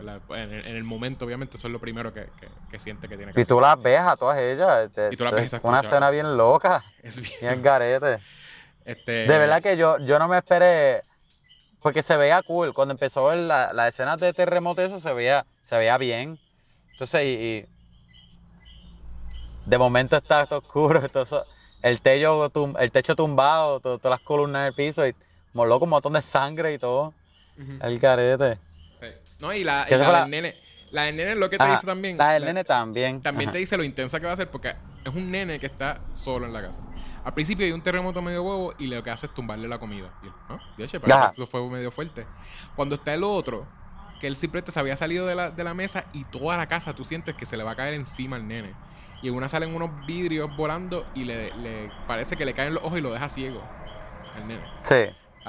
En, 0.00 0.52
el- 0.52 0.66
en 0.66 0.76
el 0.76 0.84
momento 0.84 1.24
obviamente 1.24 1.56
eso 1.56 1.68
es 1.68 1.72
lo 1.72 1.78
primero 1.78 2.12
que, 2.12 2.22
que- 2.40 2.48
que 2.70 2.78
siente 2.78 3.08
que 3.08 3.16
tiene 3.16 3.32
que 3.32 3.40
Y 3.40 3.42
hacer 3.42 3.48
tú 3.48 3.60
las 3.60 3.80
ves 3.80 4.00
a 4.00 4.16
todas 4.16 4.38
ellas. 4.38 4.86
este, 4.86 5.08
Y 5.12 5.16
tú 5.16 5.24
las 5.24 5.32
ves, 5.32 5.42
es 5.42 5.46
exacto, 5.52 5.68
Una 5.68 5.80
escena 5.80 6.10
bien 6.10 6.36
loca. 6.36 6.84
es 7.02 7.20
bien 7.20 7.34
Bien 7.40 7.62
garete. 7.62 8.18
este, 8.84 9.12
De 9.26 9.38
verdad 9.38 9.62
que 9.62 9.76
yo, 9.76 9.98
yo 9.98 10.18
no 10.18 10.28
me 10.28 10.38
esperé. 10.38 11.02
Porque 11.82 12.02
se 12.02 12.16
veía 12.16 12.42
cool. 12.42 12.74
Cuando 12.74 12.92
empezó 12.92 13.32
el- 13.32 13.48
la, 13.48 13.72
la 13.72 13.88
escena 13.88 14.16
de 14.16 14.32
terremoto, 14.34 14.82
eso 14.82 15.00
se 15.00 15.12
veía, 15.14 15.46
se 15.64 15.78
veía 15.78 15.96
bien. 15.96 16.38
Entonces, 16.92 17.22
y, 17.24 17.28
y 17.28 17.66
de 19.66 19.78
momento 19.78 20.16
está 20.16 20.46
todo 20.46 20.58
oscuro. 20.60 21.00
el, 21.82 22.00
techo, 22.00 22.50
el 22.78 22.92
techo 22.92 23.16
tumbado, 23.16 23.80
to- 23.80 23.98
todas 23.98 24.18
las 24.18 24.26
columnas 24.26 24.60
en 24.60 24.66
el 24.68 24.74
piso. 24.74 25.06
Y 25.06 25.14
como 25.52 25.66
loco, 25.66 25.84
un 25.84 25.90
montón 25.90 26.12
de 26.12 26.22
sangre 26.22 26.72
y 26.74 26.78
todo. 26.78 27.14
El 27.82 27.98
garete. 27.98 28.58
Sí. 29.00 29.06
no 29.40 29.52
y 29.52 29.64
la, 29.64 29.86
la 29.88 30.20
del 30.22 30.30
nene 30.30 30.56
la 30.92 31.02
del 31.04 31.16
nene 31.16 31.32
es 31.32 31.36
lo 31.38 31.48
que 31.48 31.56
te 31.56 31.62
Ajá, 31.62 31.72
dice 31.72 31.86
también 31.86 32.18
La 32.18 32.32
del 32.32 32.44
nene 32.44 32.64
también. 32.64 33.22
También 33.22 33.48
Ajá. 33.50 33.52
te 33.52 33.58
dice 33.58 33.76
lo 33.76 33.84
intensa 33.84 34.18
que 34.18 34.26
va 34.26 34.32
a 34.32 34.36
ser 34.36 34.50
porque 34.50 34.74
es 35.04 35.14
un 35.14 35.30
nene 35.30 35.60
que 35.60 35.66
está 35.66 36.00
solo 36.12 36.46
en 36.46 36.52
la 36.52 36.60
casa. 36.62 36.80
Al 37.22 37.32
principio 37.32 37.64
hay 37.64 37.70
un 37.70 37.80
terremoto 37.80 38.20
medio 38.22 38.42
huevo 38.42 38.74
y 38.78 38.88
lo 38.88 39.00
que 39.02 39.10
hace 39.10 39.26
es 39.26 39.34
tumbarle 39.34 39.68
la 39.68 39.78
comida. 39.78 40.12
Y 40.24 40.26
él, 40.26 40.32
¿no? 40.48 41.14
Ajá. 41.14 41.26
esto 41.26 41.46
fue 41.46 41.62
medio 41.70 41.92
fuerte. 41.92 42.26
Cuando 42.74 42.96
está 42.96 43.14
el 43.14 43.22
otro, 43.22 43.68
que 44.20 44.26
él 44.26 44.34
simplemente 44.36 44.72
se 44.72 44.80
había 44.80 44.96
salido 44.96 45.26
de 45.26 45.36
la, 45.36 45.50
de 45.50 45.62
la 45.62 45.74
mesa 45.74 46.06
y 46.12 46.24
toda 46.24 46.56
la 46.56 46.66
casa 46.66 46.92
tú 46.94 47.04
sientes 47.04 47.36
que 47.36 47.46
se 47.46 47.56
le 47.56 47.62
va 47.62 47.70
a 47.72 47.76
caer 47.76 47.94
encima 47.94 48.34
al 48.34 48.48
nene. 48.48 48.74
Y 49.22 49.28
en 49.28 49.34
una 49.34 49.48
salen 49.48 49.72
unos 49.74 49.90
vidrios 50.06 50.50
volando 50.56 51.06
y 51.14 51.22
le, 51.24 51.54
le- 51.58 51.90
parece 52.08 52.36
que 52.36 52.44
le 52.44 52.52
caen 52.52 52.74
los 52.74 52.82
ojos 52.82 52.98
y 52.98 53.02
lo 53.02 53.12
deja 53.12 53.28
ciego 53.28 53.62
al 54.34 54.48
nene. 54.48 54.64
Sí. 54.82 54.96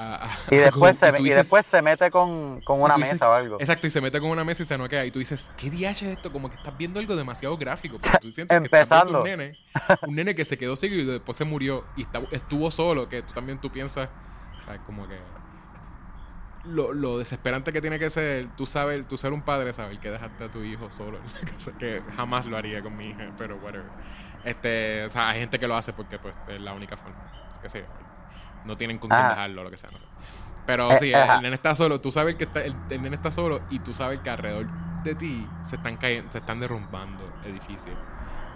A- 0.02 0.24
a- 0.26 0.30
Y 0.50 0.56
después, 0.58 0.96
se, 0.98 1.08
y 1.08 1.12
dices- 1.22 1.36
después 1.36 1.64
se 1.66 1.80
mete 1.82 2.10
con, 2.10 2.60
con 2.62 2.80
y 2.80 2.82
una 2.84 2.94
dices- 2.94 3.12
mesa 3.14 3.30
o 3.30 3.32
algo. 3.34 3.56
Exacto, 3.60 3.86
y 3.86 3.90
se 3.90 4.00
mete 4.00 4.20
con 4.20 4.30
una 4.30 4.42
mesa 4.44 4.62
y 4.62 4.66
se 4.66 4.76
noquea. 4.78 5.04
Y 5.04 5.10
tú 5.10 5.18
dices, 5.18 5.50
¿qué 5.56 5.70
diache 5.70 6.10
es 6.10 6.16
esto? 6.16 6.32
Como 6.32 6.50
que 6.50 6.56
estás 6.56 6.76
viendo 6.76 6.98
algo 7.00 7.14
demasiado 7.16 7.56
gráfico. 7.56 7.98
Porque 8.00 8.18
tú 8.18 8.32
sientes 8.32 8.58
que 8.60 8.64
estás 8.80 9.02
un 9.04 9.08
Empezando. 9.16 9.24
nene, 9.24 9.58
un 10.06 10.14
nene 10.14 10.34
que 10.34 10.44
se 10.44 10.58
quedó 10.58 10.74
ciego 10.76 10.96
y 10.96 11.04
después 11.04 11.36
se 11.36 11.44
murió 11.44 11.84
y 11.96 12.02
está- 12.02 12.22
estuvo 12.30 12.70
solo. 12.70 13.08
Que 13.08 13.22
tú 13.22 13.32
también 13.32 13.60
tú 13.60 13.70
piensas, 13.70 14.08
¿sabes? 14.64 14.80
Como 14.84 15.08
que 15.08 15.18
lo, 16.64 16.92
lo 16.92 17.18
desesperante 17.18 17.72
que 17.72 17.80
tiene 17.80 17.98
que 17.98 18.08
ser, 18.08 18.48
tú 18.56 18.66
sabes, 18.66 19.06
tú 19.08 19.18
ser 19.18 19.32
un 19.32 19.42
padre, 19.42 19.72
saber 19.72 19.98
que 19.98 20.10
dejaste 20.12 20.44
a 20.44 20.48
tu 20.50 20.62
hijo 20.62 20.90
solo 20.92 21.18
en 21.18 21.24
la 21.26 21.52
casa, 21.52 21.72
que 21.76 22.02
jamás 22.16 22.46
lo 22.46 22.56
haría 22.56 22.80
con 22.82 22.96
mi 22.96 23.06
hija, 23.08 23.32
pero 23.36 23.56
whatever. 23.56 23.90
Este, 24.44 25.04
o 25.06 25.10
sea, 25.10 25.30
hay 25.30 25.40
gente 25.40 25.58
que 25.58 25.66
lo 25.66 25.74
hace 25.74 25.92
porque 25.92 26.18
pues 26.20 26.34
es 26.48 26.60
la 26.60 26.72
única 26.72 26.96
forma. 26.96 27.16
Que 27.60 27.68
sé, 27.68 27.84
no 28.64 28.76
tienen 28.76 28.98
con 28.98 29.08
quién 29.10 29.20
Ajá. 29.20 29.30
dejarlo 29.30 29.60
o 29.60 29.64
lo 29.64 29.70
que 29.70 29.76
sea, 29.76 29.90
no 29.90 29.98
sé. 29.98 30.06
Pero 30.66 30.90
Eh, 30.90 30.96
sí, 30.98 31.12
el, 31.12 31.14
ajá. 31.14 31.34
el 31.36 31.42
nene 31.42 31.54
está 31.56 31.74
solo, 31.74 32.00
tú 32.00 32.12
sabes 32.12 32.36
que 32.36 32.44
está- 32.44 32.62
el, 32.62 32.74
el 32.90 33.02
nene 33.02 33.16
está 33.16 33.32
solo 33.32 33.62
y 33.70 33.80
tú 33.80 33.94
sabes 33.94 34.20
que 34.20 34.30
alrededor 34.30 34.66
de 35.02 35.14
ti 35.14 35.46
se 35.62 35.76
están 35.76 35.96
cayendo, 35.96 36.30
se 36.30 36.38
están 36.38 36.60
derrumbando 36.60 37.24
edificios. 37.44 37.96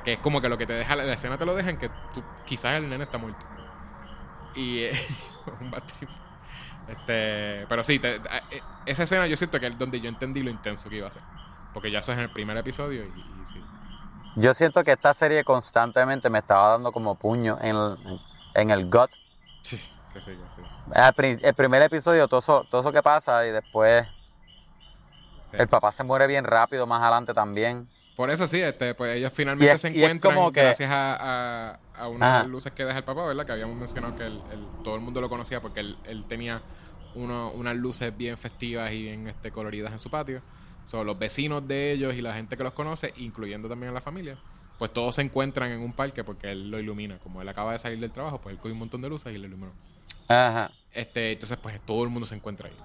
Que 0.04 0.14
es 0.14 0.18
como 0.20 0.40
que 0.40 0.48
lo 0.48 0.56
que 0.56 0.66
te 0.66 0.72
deja, 0.74 0.94
la 0.94 1.12
escena 1.12 1.36
te 1.36 1.44
lo 1.44 1.54
deja 1.54 1.70
en 1.70 1.78
que 1.78 1.88
tú, 2.14 2.22
quizás 2.44 2.76
el 2.76 2.88
nene 2.88 3.02
está 3.02 3.18
muerto. 3.18 3.44
Y 4.54 4.84
eh, 4.84 4.92
un 5.60 5.70
bad 5.70 5.82
trip. 5.82 6.08
Este, 6.88 7.66
pero 7.68 7.82
sí, 7.82 7.98
te- 7.98 8.16
eh, 8.16 8.20
esa 8.86 9.02
escena 9.02 9.26
yo 9.26 9.36
siento 9.36 9.58
que 9.58 9.66
es 9.66 9.78
donde 9.78 10.00
yo 10.00 10.08
entendí 10.08 10.42
lo 10.42 10.50
intenso 10.50 10.88
que 10.88 10.98
iba 10.98 11.08
a 11.08 11.12
ser. 11.12 11.22
Porque 11.74 11.90
ya 11.90 11.98
eso 11.98 12.12
es 12.12 12.18
en 12.18 12.24
el 12.24 12.30
primer 12.30 12.56
episodio 12.56 13.04
y, 13.04 13.08
y 13.42 13.46
sí. 13.46 13.60
Yo 14.36 14.54
siento 14.54 14.84
que 14.84 14.92
esta 14.92 15.12
serie 15.12 15.42
constantemente 15.44 16.30
me 16.30 16.38
estaba 16.38 16.68
dando 16.70 16.92
como 16.92 17.16
puño 17.16 17.58
en 17.60 17.74
el, 17.76 18.20
en 18.54 18.70
el 18.70 18.84
gut. 18.88 19.10
Sí, 19.62 19.76
sí. 20.20 21.38
El 21.42 21.54
primer 21.54 21.82
episodio, 21.82 22.28
todo 22.28 22.38
eso, 22.40 22.66
todo 22.70 22.80
eso 22.80 22.92
que 22.92 23.02
pasa 23.02 23.46
y 23.46 23.50
después 23.50 24.06
Sí. 25.50 25.56
el 25.58 25.68
papá 25.68 25.92
se 25.92 26.02
muere 26.04 26.26
bien 26.26 26.44
rápido 26.44 26.86
más 26.86 27.00
adelante 27.02 27.32
también. 27.34 27.88
Por 28.16 28.30
eso 28.30 28.46
sí, 28.46 28.60
este, 28.60 28.94
pues 28.94 29.14
ellos 29.16 29.30
finalmente 29.34 29.74
es- 29.74 29.80
se 29.80 29.88
encuentran 29.88 30.34
como 30.34 30.50
que- 30.52 30.62
gracias 30.62 30.90
a, 30.90 31.72
a, 31.74 31.78
a 31.94 32.08
unas 32.08 32.40
Ajá. 32.40 32.46
luces 32.48 32.72
que 32.72 32.84
deja 32.84 32.98
el 32.98 33.04
papá, 33.04 33.24
¿verdad? 33.26 33.44
Que 33.44 33.52
habíamos 33.52 33.76
mencionado 33.76 34.16
que 34.16 34.24
el- 34.24 34.42
el- 34.52 34.66
todo 34.82 34.94
el 34.96 35.02
mundo 35.02 35.20
lo 35.20 35.28
conocía 35.28 35.60
porque 35.60 35.80
él, 35.80 35.98
él 36.04 36.24
tenía 36.26 36.62
uno- 37.14 37.50
unas 37.52 37.76
luces 37.76 38.16
bien 38.16 38.36
festivas 38.38 38.90
y 38.92 39.02
bien 39.02 39.26
este, 39.28 39.50
coloridas 39.50 39.92
en 39.92 39.98
su 39.98 40.10
patio. 40.10 40.40
Son 40.84 41.06
los 41.06 41.18
vecinos 41.18 41.66
de 41.68 41.92
ellos 41.92 42.14
y 42.14 42.22
la 42.22 42.32
gente 42.34 42.56
que 42.56 42.62
los 42.64 42.72
conoce, 42.72 43.12
incluyendo 43.16 43.68
también 43.68 43.90
a 43.90 43.94
la 43.94 44.00
familia, 44.00 44.38
pues 44.78 44.92
todos 44.92 45.14
se 45.16 45.22
encuentran 45.22 45.70
en 45.72 45.80
un 45.80 45.92
parque 45.92 46.24
porque 46.24 46.52
él 46.52 46.70
lo 46.70 46.78
ilumina. 46.78 47.18
Como 47.18 47.42
él 47.42 47.48
acaba 47.48 47.72
de 47.72 47.78
salir 47.78 47.98
del 48.00 48.12
trabajo, 48.12 48.40
pues 48.40 48.54
él 48.54 48.60
coge 48.60 48.72
un 48.72 48.78
montón 48.78 49.00
de 49.02 49.08
luces 49.08 49.32
y 49.34 49.38
lo 49.38 49.46
iluminó. 49.46 49.72
Ajá. 50.28 50.72
Este, 50.90 51.32
entonces, 51.32 51.58
pues 51.58 51.80
todo 51.84 52.02
el 52.04 52.10
mundo 52.10 52.26
se 52.26 52.34
encuentra 52.34 52.68
ahí. 52.68 52.76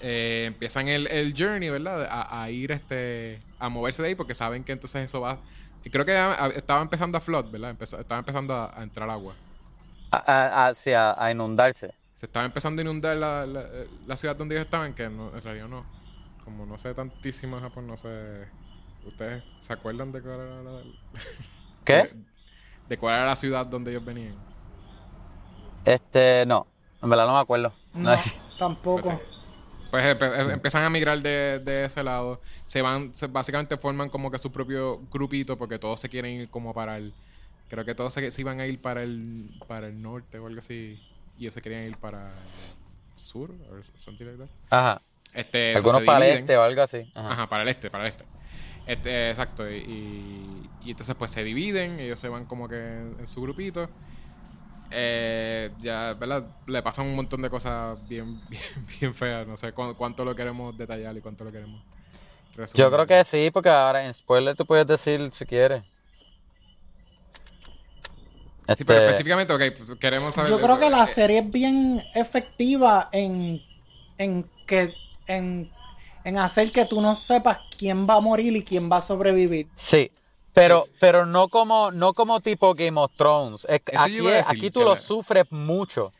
eh, 0.00 0.44
empiezan 0.48 0.88
el, 0.88 1.06
el 1.08 1.34
journey, 1.36 1.70
¿verdad? 1.70 2.06
A, 2.10 2.42
a 2.42 2.50
ir 2.50 2.72
este 2.72 3.46
a 3.58 3.68
moverse 3.68 4.02
de 4.02 4.08
ahí 4.08 4.14
porque 4.14 4.34
saben 4.34 4.64
que 4.64 4.72
entonces 4.72 5.04
eso 5.04 5.20
va. 5.22 5.42
y 5.84 5.90
Creo 5.90 6.04
que 6.04 6.12
ya 6.12 6.34
estaba 6.54 6.82
empezando 6.82 7.18
a 7.18 7.20
flood, 7.20 7.50
¿verdad? 7.50 7.70
Empezó- 7.70 8.00
estaba 8.00 8.18
empezando 8.18 8.54
a, 8.54 8.78
a 8.78 8.82
entrar 8.82 9.08
agua. 9.10 9.38
A, 10.10 10.18
a- 10.18 10.68
a- 10.68 11.30
inundarse. 11.30 11.94
Se 12.14 12.26
estaba 12.26 12.46
empezando 12.46 12.80
a 12.80 12.84
inundar 12.84 13.16
la, 13.16 13.46
la, 13.46 13.68
la 14.06 14.16
ciudad 14.16 14.36
donde 14.36 14.54
ellos 14.56 14.64
estaban, 14.66 14.94
que 14.94 15.08
no, 15.10 15.34
en 15.36 15.42
realidad 15.42 15.68
no. 15.68 15.86
Como 16.44 16.66
no 16.66 16.78
sé 16.78 16.94
tantísimo 16.94 17.60
Japón, 17.60 17.86
no 17.86 17.96
sé. 17.96 18.50
¿Ustedes 19.04 19.44
se 19.58 19.72
acuerdan 19.72 20.12
de 20.12 20.22
cuál 20.22 20.40
era 20.40 20.62
la, 20.62 20.82
¿Qué? 21.84 22.02
De, 22.02 22.24
de 22.88 22.98
cuál 22.98 23.16
era 23.16 23.26
la 23.26 23.36
ciudad 23.36 23.66
donde 23.66 23.92
ellos 23.92 24.04
venían? 24.04 24.45
Este, 25.86 26.44
no. 26.46 26.66
En 27.02 27.08
verdad 27.10 27.26
no 27.26 27.34
me 27.34 27.40
acuerdo. 27.40 27.72
No, 27.94 28.12
tampoco. 28.58 29.02
Pues 29.02 29.18
sí. 29.18 29.24
Pues 29.90 30.20
em- 30.20 30.50
empiezan 30.50 30.82
a 30.84 30.90
migrar 30.90 31.20
de, 31.22 31.60
de 31.60 31.84
ese 31.86 32.02
lado. 32.02 32.40
Se 32.66 32.82
van, 32.82 33.14
se- 33.14 33.28
básicamente 33.28 33.76
forman 33.76 34.10
como 34.10 34.30
que 34.30 34.38
su 34.38 34.50
propio 34.50 35.00
grupito 35.10 35.56
porque 35.56 35.78
todos 35.78 36.00
se 36.00 36.08
quieren 36.08 36.32
ir 36.40 36.48
como 36.48 36.74
para 36.74 36.96
el... 36.96 37.14
Creo 37.68 37.84
que 37.84 37.94
todos 37.94 38.12
se, 38.12 38.30
se 38.30 38.40
iban 38.42 38.60
a 38.60 38.66
ir 38.66 38.80
para 38.80 39.02
el, 39.02 39.48
para 39.66 39.86
el 39.86 40.00
norte 40.02 40.38
o 40.38 40.46
algo 40.46 40.58
así. 40.58 41.00
Y 41.38 41.42
ellos 41.42 41.54
se 41.54 41.62
querían 41.62 41.84
ir 41.84 41.96
para 41.98 42.28
el 42.28 43.20
sur 43.20 43.50
o 43.50 44.00
something 44.00 44.24
like 44.26 44.38
that. 44.38 44.48
Ajá. 44.70 45.02
Este, 45.32 45.74
Algunos 45.76 46.02
para 46.02 46.26
el 46.28 46.38
este 46.38 46.56
o 46.56 46.62
algo 46.62 46.82
así. 46.82 47.10
Ajá. 47.14 47.30
Ajá, 47.32 47.46
para 47.48 47.62
el 47.62 47.68
este, 47.68 47.90
para 47.90 48.04
el 48.04 48.08
este. 48.10 48.24
Este, 48.86 49.30
exacto. 49.30 49.68
Y, 49.70 49.74
y, 49.78 50.70
y 50.84 50.90
entonces 50.90 51.14
pues 51.16 51.30
se 51.32 51.42
dividen, 51.44 51.98
ellos 52.00 52.18
se 52.18 52.28
van 52.28 52.44
como 52.46 52.68
que 52.68 52.76
en, 52.76 53.16
en 53.18 53.26
su 53.26 53.42
grupito. 53.42 53.88
Eh, 54.90 55.70
ya, 55.80 56.14
¿verdad? 56.14 56.44
Le 56.66 56.82
pasan 56.82 57.06
un 57.06 57.16
montón 57.16 57.42
de 57.42 57.50
cosas 57.50 57.98
bien, 58.08 58.40
bien, 58.48 58.62
bien 59.00 59.14
feas. 59.14 59.46
No 59.46 59.56
sé 59.56 59.72
cu- 59.72 59.94
cuánto 59.96 60.24
lo 60.24 60.34
queremos 60.34 60.76
detallar 60.76 61.16
y 61.16 61.20
cuánto 61.20 61.44
lo 61.44 61.52
queremos 61.52 61.82
resumir. 62.54 62.84
Yo 62.84 62.90
creo 62.90 63.06
que 63.06 63.24
sí, 63.24 63.50
porque 63.52 63.68
ahora 63.68 64.04
en 64.06 64.14
spoiler 64.14 64.56
tú 64.56 64.64
puedes 64.66 64.86
decir 64.86 65.30
si 65.32 65.44
quieres. 65.44 65.82
Sí, 68.76 68.84
pero 68.84 68.98
Este, 68.98 69.06
específicamente, 69.10 69.52
ok, 69.52 69.62
pues 69.76 69.98
queremos 69.98 70.34
saber. 70.34 70.50
Yo 70.50 70.60
creo 70.60 70.78
que 70.78 70.90
la 70.90 71.04
eh, 71.04 71.06
serie 71.06 71.38
es 71.38 71.50
bien 71.50 72.04
efectiva 72.14 73.08
en, 73.12 73.62
en 74.18 74.44
que 74.66 74.94
en, 75.28 75.70
en 76.24 76.38
hacer 76.38 76.72
que 76.72 76.84
tú 76.84 77.00
no 77.00 77.14
sepas 77.14 77.58
quién 77.78 78.06
va 78.08 78.14
a 78.14 78.20
morir 78.20 78.56
y 78.56 78.62
quién 78.64 78.90
va 78.90 78.96
a 78.96 79.02
sobrevivir. 79.02 79.68
Sí, 79.76 80.10
pero, 80.56 80.88
pero 80.98 81.26
no 81.26 81.48
como, 81.48 81.90
no 81.92 82.14
como 82.14 82.40
tipo 82.40 82.74
Game 82.74 82.98
of 82.98 83.12
Thrones. 83.16 83.66
Aquí, 83.68 84.16
decir, 84.20 84.44
aquí 84.48 84.70
tú 84.70 84.80
lo 84.82 84.96
sufres 84.96 85.44
mucho. 85.50 86.12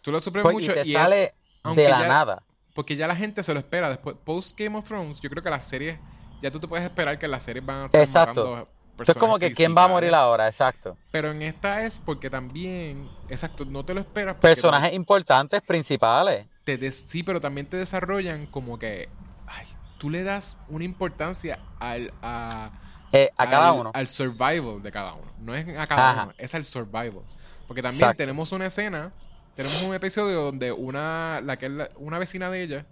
Tú 0.00 0.10
lo 0.10 0.20
sufres 0.20 0.42
Pues, 0.42 0.54
mucho 0.54 0.72
y 0.72 0.74
te 0.74 0.88
y 0.88 0.92
sale 0.94 1.34
es, 1.64 1.76
de 1.76 1.88
la 1.88 2.00
ya- 2.00 2.08
nada. 2.08 2.42
Porque 2.74 2.96
ya 2.96 3.06
la 3.06 3.14
gente 3.14 3.42
se 3.42 3.52
lo 3.52 3.60
espera. 3.60 3.90
Después, 3.90 4.16
post 4.24 4.58
Game 4.58 4.76
of 4.78 4.84
Thrones, 4.84 5.20
yo 5.20 5.28
creo 5.28 5.42
que 5.42 5.50
las 5.50 5.66
series. 5.68 5.98
Ya 6.40 6.50
tú 6.50 6.58
te 6.58 6.66
puedes 6.66 6.84
esperar 6.84 7.18
que 7.18 7.28
las 7.28 7.42
series 7.44 7.64
van 7.64 7.82
a 7.82 7.84
estar 7.86 8.00
Exacto. 8.00 8.66
Entonces 8.92 9.16
como 9.16 9.38
que 9.38 9.52
quién 9.52 9.74
va 9.76 9.84
a 9.84 9.88
morir 9.88 10.14
ahora, 10.14 10.46
exacto. 10.46 10.96
Pero 11.10 11.30
en 11.30 11.42
esta 11.42 11.84
es 11.84 12.00
porque 12.00 12.30
también. 12.30 13.08
Exacto, 13.28 13.64
no 13.64 13.84
te 13.84 13.94
lo 13.94 14.00
esperas. 14.00 14.36
Personajes 14.36 14.92
importantes, 14.94 15.60
principales. 15.62 16.46
te 16.64 16.76
des- 16.78 17.04
sí, 17.08 17.22
pero 17.22 17.40
también 17.40 17.66
te 17.66 17.76
desarrollan 17.76 18.46
como 18.46 18.78
que. 18.78 19.08
Ay, 19.46 19.66
tú 19.98 20.08
le 20.10 20.22
das 20.22 20.58
una 20.68 20.84
importancia 20.84 21.58
al. 21.78 22.12
A, 22.22 22.70
Eh, 23.12 23.30
a 23.36 23.48
cada 23.48 23.72
uno. 23.72 23.90
Al 23.94 24.08
survival 24.08 24.82
de 24.82 24.90
cada 24.90 25.12
uno. 25.14 25.30
No 25.40 25.54
es 25.54 25.66
a 25.76 25.86
cada 25.86 26.10
Ajá. 26.10 26.22
uno, 26.24 26.34
es 26.38 26.54
al 26.54 26.64
survival. 26.64 27.22
Porque 27.68 27.82
también 27.82 28.00
Exacto. 28.02 28.16
tenemos 28.18 28.52
una 28.52 28.66
escena, 28.66 29.12
tenemos 29.54 29.82
un 29.82 29.94
episodio 29.94 30.42
donde 30.42 30.72
una, 30.72 31.40
la 31.44 31.56
que 31.58 31.66
es 31.66 31.72
la- 31.72 31.90
una 31.96 32.18
vecina 32.18 32.50
de 32.50 32.62
ella, 32.62 32.86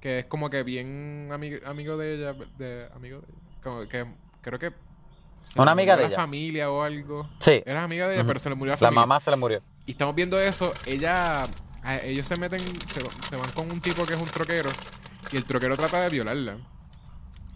que 0.00 0.20
es 0.20 0.24
como 0.26 0.50
que 0.50 0.62
bien 0.62 1.28
ami- 1.30 1.64
amigo 1.66 1.96
de 1.96 2.14
ella, 2.16 2.34
de, 2.58 2.88
amigo 2.94 3.20
de 3.20 3.26
ella, 3.28 3.38
como 3.62 3.88
que 3.88 4.06
creo 4.42 4.58
que 4.58 4.72
Una 5.56 5.72
amiga 5.72 5.96
de 5.96 6.02
la 6.02 6.08
ella. 6.08 6.16
familia 6.16 6.70
o 6.70 6.82
algo. 6.82 7.28
Sí. 7.40 7.62
Era 7.66 7.82
amiga 7.84 8.08
de 8.08 8.16
ella, 8.16 8.24
pero 8.26 8.38
se 8.38 8.48
le 8.48 8.54
murió 8.54 8.72
la 8.72 8.76
La 8.76 8.78
familia. 8.78 9.00
mamá 9.00 9.20
se 9.20 9.30
le 9.30 9.36
murió. 9.36 9.62
Y 9.86 9.92
estamos 9.92 10.14
viendo 10.14 10.40
eso, 10.40 10.72
ella, 10.86 11.46
ellos 12.04 12.26
se 12.26 12.36
meten, 12.36 12.60
se, 12.60 13.00
se 13.28 13.36
van 13.36 13.50
con 13.52 13.70
un 13.70 13.80
tipo 13.80 14.04
que 14.04 14.14
es 14.14 14.20
un 14.20 14.28
troquero 14.28 14.70
y 15.32 15.36
el 15.36 15.44
troquero 15.44 15.76
trata 15.76 16.00
de 16.02 16.10
violarla. 16.10 16.58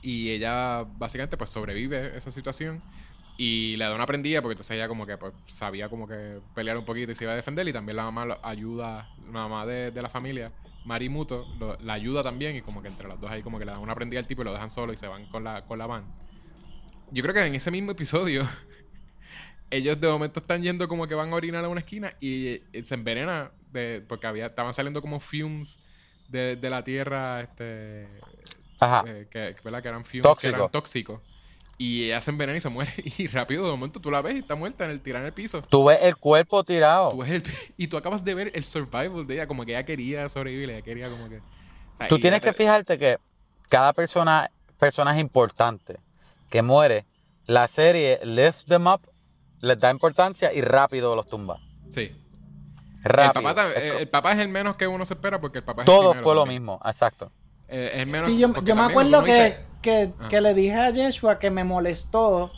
Y 0.07 0.31
ella 0.31 0.85
básicamente 0.85 1.37
pues 1.37 1.51
sobrevive 1.51 2.17
esa 2.17 2.31
situación 2.31 2.83
y 3.37 3.77
le 3.77 3.85
da 3.85 3.95
una 3.95 4.07
prendida 4.07 4.41
porque 4.41 4.53
entonces 4.55 4.77
ella 4.77 4.89
como 4.89 5.07
que 5.07 5.19
pues, 5.19 5.33
sabía 5.47 5.89
como 5.89 6.07
que 6.09 6.41
pelear 6.55 6.79
un 6.79 6.85
poquito 6.85 7.13
y 7.13 7.15
se 7.15 7.25
iba 7.25 7.33
a 7.33 7.37
defender 7.37 7.67
y 7.69 7.73
también 7.73 7.97
la 7.97 8.05
mamá 8.05 8.25
lo 8.25 8.39
ayuda, 8.47 9.09
la 9.27 9.33
mamá 9.49 9.67
de, 9.67 9.91
de 9.91 10.03
la 10.03 10.09
familia, 10.09 10.53
Marimuto, 10.85 11.47
lo- 11.59 11.77
la 11.81 11.95
ayuda 11.95 12.23
también 12.23 12.57
y 12.57 12.63
como 12.63 12.83
que 12.83 12.89
entre 12.89 13.09
los 13.09 13.21
dos 13.21 13.31
ahí 13.31 13.43
como 13.43 13.59
que 13.59 13.65
le 13.67 13.73
dan 13.73 13.81
una 13.81 13.95
prendida 13.95 14.21
al 14.21 14.27
tipo 14.27 14.43
y 14.43 14.45
lo 14.47 14.53
dejan 14.53 14.71
solo 14.71 14.93
y 14.93 14.97
se 14.97 15.09
van 15.09 15.27
con 15.27 15.45
la, 15.45 15.65
con 15.67 15.79
la 15.79 15.87
van. 15.87 16.05
Yo 17.11 17.23
creo 17.23 17.35
que 17.35 17.45
en 17.45 17.55
ese 17.55 17.71
mismo 17.71 17.93
episodio 17.93 18.47
ellos 19.71 20.01
de 20.01 20.09
momento 20.09 20.41
están 20.41 20.63
yendo 20.63 20.89
como 20.89 21.07
que 21.07 21.15
van 21.15 21.33
a 21.33 21.37
orinar 21.37 21.65
a 21.65 21.69
una 21.69 21.81
esquina 21.81 22.15
y 22.21 22.47
eh, 22.49 22.83
se 22.85 22.95
envenena 22.95 23.51
de, 23.73 24.03
porque 24.07 24.27
había, 24.27 24.47
estaban 24.47 24.75
saliendo 24.75 25.01
como 25.03 25.21
fumes 25.21 25.79
de, 26.29 26.57
de 26.57 26.71
la 26.71 26.85
tierra 26.85 27.41
este 27.41 28.09
Ajá. 28.79 29.05
eh, 29.07 29.27
que, 29.31 29.57
¿verdad? 29.65 29.83
que 29.83 29.89
eran 29.89 30.05
fumes 30.05 30.23
que 30.23 30.29
Tóxico. 30.29 30.57
eran 30.57 30.71
tóxicos 30.71 31.21
y 31.79 32.05
ella 32.05 32.21
se 32.21 32.31
envenena 32.31 32.57
y 32.57 32.61
se 32.61 32.69
muere 32.71 32.93
y 33.19 33.27
rápido 33.29 33.65
de 33.65 33.71
momento 33.71 34.01
tú 34.01 34.11
la 34.11 34.23
ves 34.23 34.37
y 34.37 34.39
está 34.39 34.55
muerta 34.55 34.85
en 34.85 34.91
el 34.93 35.01
tirada 35.01 35.23
en 35.25 35.27
el 35.29 35.33
piso 35.35 35.63
Tú 35.63 35.85
ves 35.85 35.99
el 36.03 36.17
cuerpo 36.17 36.65
tirado. 36.65 37.11
Tú 37.11 37.19
ves 37.19 37.31
el- 37.31 37.43
y 37.77 37.87
tú 37.89 37.97
acabas 37.97 38.25
de 38.25 38.35
ver 38.35 38.51
el 38.55 38.65
survival 38.65 39.27
de 39.27 39.35
ella 39.35 39.47
como 39.47 39.65
que 39.65 39.73
ella 39.73 39.85
quería 39.85 40.29
sobrevivir 40.29 40.71
ella 40.71 40.83
quería 40.83 41.09
como 41.11 41.29
que 41.29 41.39
o 41.39 41.97
sea, 41.99 42.09
Tú 42.09 42.19
tienes 42.19 42.41
que 42.41 42.49
te- 42.53 42.55
fijarte 42.55 42.99
que 42.99 43.19
cada 43.69 43.93
persona, 43.93 44.51
personaje 44.79 45.21
importante 45.21 45.99
que 46.51 46.63
muere, 46.63 47.05
la 47.47 47.67
serie 47.69 48.21
lifts 48.23 48.67
them 48.67 48.87
up, 48.87 49.01
les 49.61 49.79
da 49.81 49.91
importancia 49.91 50.53
y 50.53 50.61
rápido 50.61 51.17
los 51.17 51.27
tumba. 51.29 51.59
sí 51.91 52.13
Rápido. 53.03 53.49
el 53.49 53.55
papá, 53.55 53.67
el, 53.69 53.93
co- 53.93 53.99
el 53.99 54.09
papá 54.09 54.33
es 54.33 54.39
el 54.41 54.49
menos 54.49 54.77
que 54.77 54.87
uno 54.87 55.07
se 55.07 55.15
espera 55.15 55.39
porque 55.39 55.59
el 55.59 55.65
papá 55.65 55.83
es 55.83 55.89
el 55.89 55.95
Todo 55.95 56.11
primero 56.11 56.25
fue 56.25 56.35
lo 56.35 56.45
mismo, 56.47 56.81
exacto. 56.85 57.31
Eh, 57.69 57.91
es 57.95 58.07
menos 58.07 58.27
Sí, 58.27 58.39
yo, 58.39 58.49
me 58.49 58.83
acuerdo 58.83 59.25
que, 59.25 59.67
dice- 59.83 60.13
que, 60.29 60.41
le 60.41 60.55
dije 60.55 60.75
a 60.75 60.91
Yeshua 60.91 61.39
que 61.39 61.51
me 61.51 61.65
molestó 61.65 62.51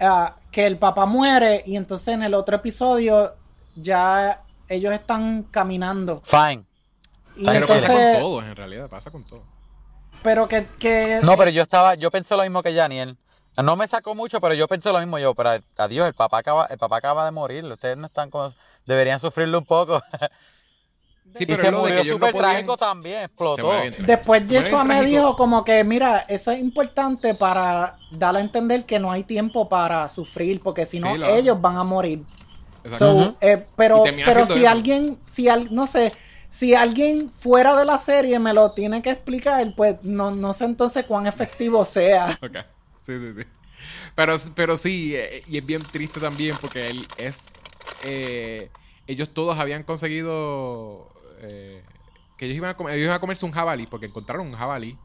ah, 0.00 0.36
que 0.50 0.66
el 0.66 0.78
papá 0.78 1.06
muere 1.06 1.62
y 1.66 1.76
entonces 1.76 2.08
en 2.08 2.22
el 2.22 2.34
otro 2.34 2.56
episodio 2.56 3.34
ya 3.74 4.42
ellos 4.68 4.92
están 4.92 5.44
caminando. 5.44 6.20
Fine. 6.24 6.64
Y 7.36 7.46
Pero 7.46 7.58
entonces, 7.58 7.88
pasa 7.88 8.12
con 8.12 8.20
todos, 8.20 8.44
en 8.44 8.56
realidad, 8.56 8.90
pasa 8.90 9.10
con 9.10 9.24
todos. 9.24 9.44
pero 10.22 10.48
que, 10.48 10.66
que 10.78 11.20
No, 11.22 11.36
pero 11.36 11.50
yo 11.50 11.62
estaba, 11.62 11.94
yo 11.94 12.10
pensé 12.10 12.36
lo 12.36 12.42
mismo 12.42 12.62
que 12.62 12.74
Janiel. 12.74 13.16
No 13.62 13.74
me 13.74 13.86
sacó 13.88 14.14
mucho, 14.14 14.40
pero 14.40 14.54
yo 14.54 14.68
pensé 14.68 14.92
lo 14.92 15.00
mismo 15.00 15.18
yo. 15.18 15.34
Pero 15.34 15.50
adiós, 15.76 16.06
el 16.06 16.14
papá 16.14 16.38
acaba, 16.38 16.66
el 16.66 16.78
papá 16.78 16.98
acaba 16.98 17.24
de 17.24 17.32
morir. 17.32 17.64
Ustedes 17.64 17.96
no 17.96 18.06
están 18.06 18.30
deberían 18.86 19.18
sufrirlo 19.18 19.58
un 19.58 19.64
poco. 19.64 20.00
Sí, 21.34 21.44
y 21.44 21.46
pero 21.46 21.62
se 21.62 21.70
lo 21.70 21.76
de 21.78 21.82
murió 21.82 21.98
no 21.98 22.04
súper 22.04 22.32
podían- 22.32 22.50
trágico 22.50 22.76
también, 22.76 23.18
Se 23.18 23.24
explotó. 23.24 23.70
después 23.98 24.42
Se 24.48 24.54
Yeshua 24.54 24.84
me 24.84 24.94
trágico. 24.96 25.16
dijo 25.18 25.36
como 25.36 25.64
que 25.64 25.84
mira, 25.84 26.24
eso 26.28 26.50
es 26.50 26.58
importante 26.60 27.34
para 27.34 27.96
dar 28.10 28.36
a 28.36 28.40
entender 28.40 28.84
que 28.86 28.98
no 28.98 29.10
hay 29.12 29.24
tiempo 29.24 29.68
para 29.68 30.08
sufrir 30.08 30.60
porque 30.60 30.86
si 30.86 30.98
no 30.98 31.12
Sí, 31.12 31.18
lo- 31.18 31.26
ellos 31.28 31.60
van 31.60 31.76
a 31.76 31.84
morir. 31.84 32.24
Exacto. 32.84 33.22
So, 33.22 33.36
eh, 33.40 33.66
pero 33.76 34.02
Y 34.06 34.22
pero 34.24 34.46
si 34.46 34.60
eso. 34.64 34.68
alguien, 34.70 35.18
si 35.26 35.48
al, 35.48 35.72
no 35.74 35.86
sé, 35.86 36.12
si 36.48 36.74
alguien 36.74 37.30
fuera 37.38 37.76
de 37.76 37.84
la 37.84 37.98
serie 37.98 38.38
me 38.38 38.54
lo 38.54 38.70
tiene 38.72 39.02
que 39.02 39.10
explicar, 39.10 39.74
pues 39.76 39.96
no, 40.02 40.30
no 40.30 40.52
sé 40.54 40.64
entonces 40.64 41.04
cuán 41.04 41.26
efectivo 41.26 41.84
sea. 41.84 42.38
Ok. 42.42 42.56
Sí, 43.02 43.12
sí, 43.18 43.32
sí. 43.42 43.46
Pero, 44.14 44.34
pero 44.56 44.76
sí, 44.76 45.14
eh, 45.14 45.42
y 45.46 45.58
es 45.58 45.66
bien 45.66 45.82
triste 45.82 46.18
también 46.20 46.56
porque 46.60 46.86
él 46.88 47.06
es. 47.18 47.48
eh, 48.04 48.70
ellos 49.06 49.28
todos 49.30 49.58
habían 49.58 49.82
conseguido. 49.84 51.08
Eh, 51.42 51.82
que 52.36 52.44
ellos 52.46 52.56
iban, 52.56 52.70
a 52.70 52.76
comer, 52.76 52.94
ellos 52.94 53.04
iban 53.06 53.16
a 53.16 53.20
comerse 53.20 53.44
un 53.46 53.52
jabalí 53.52 53.86
porque 53.86 54.06
encontraron 54.06 54.46
un 54.46 54.54
jabalí. 54.54 54.96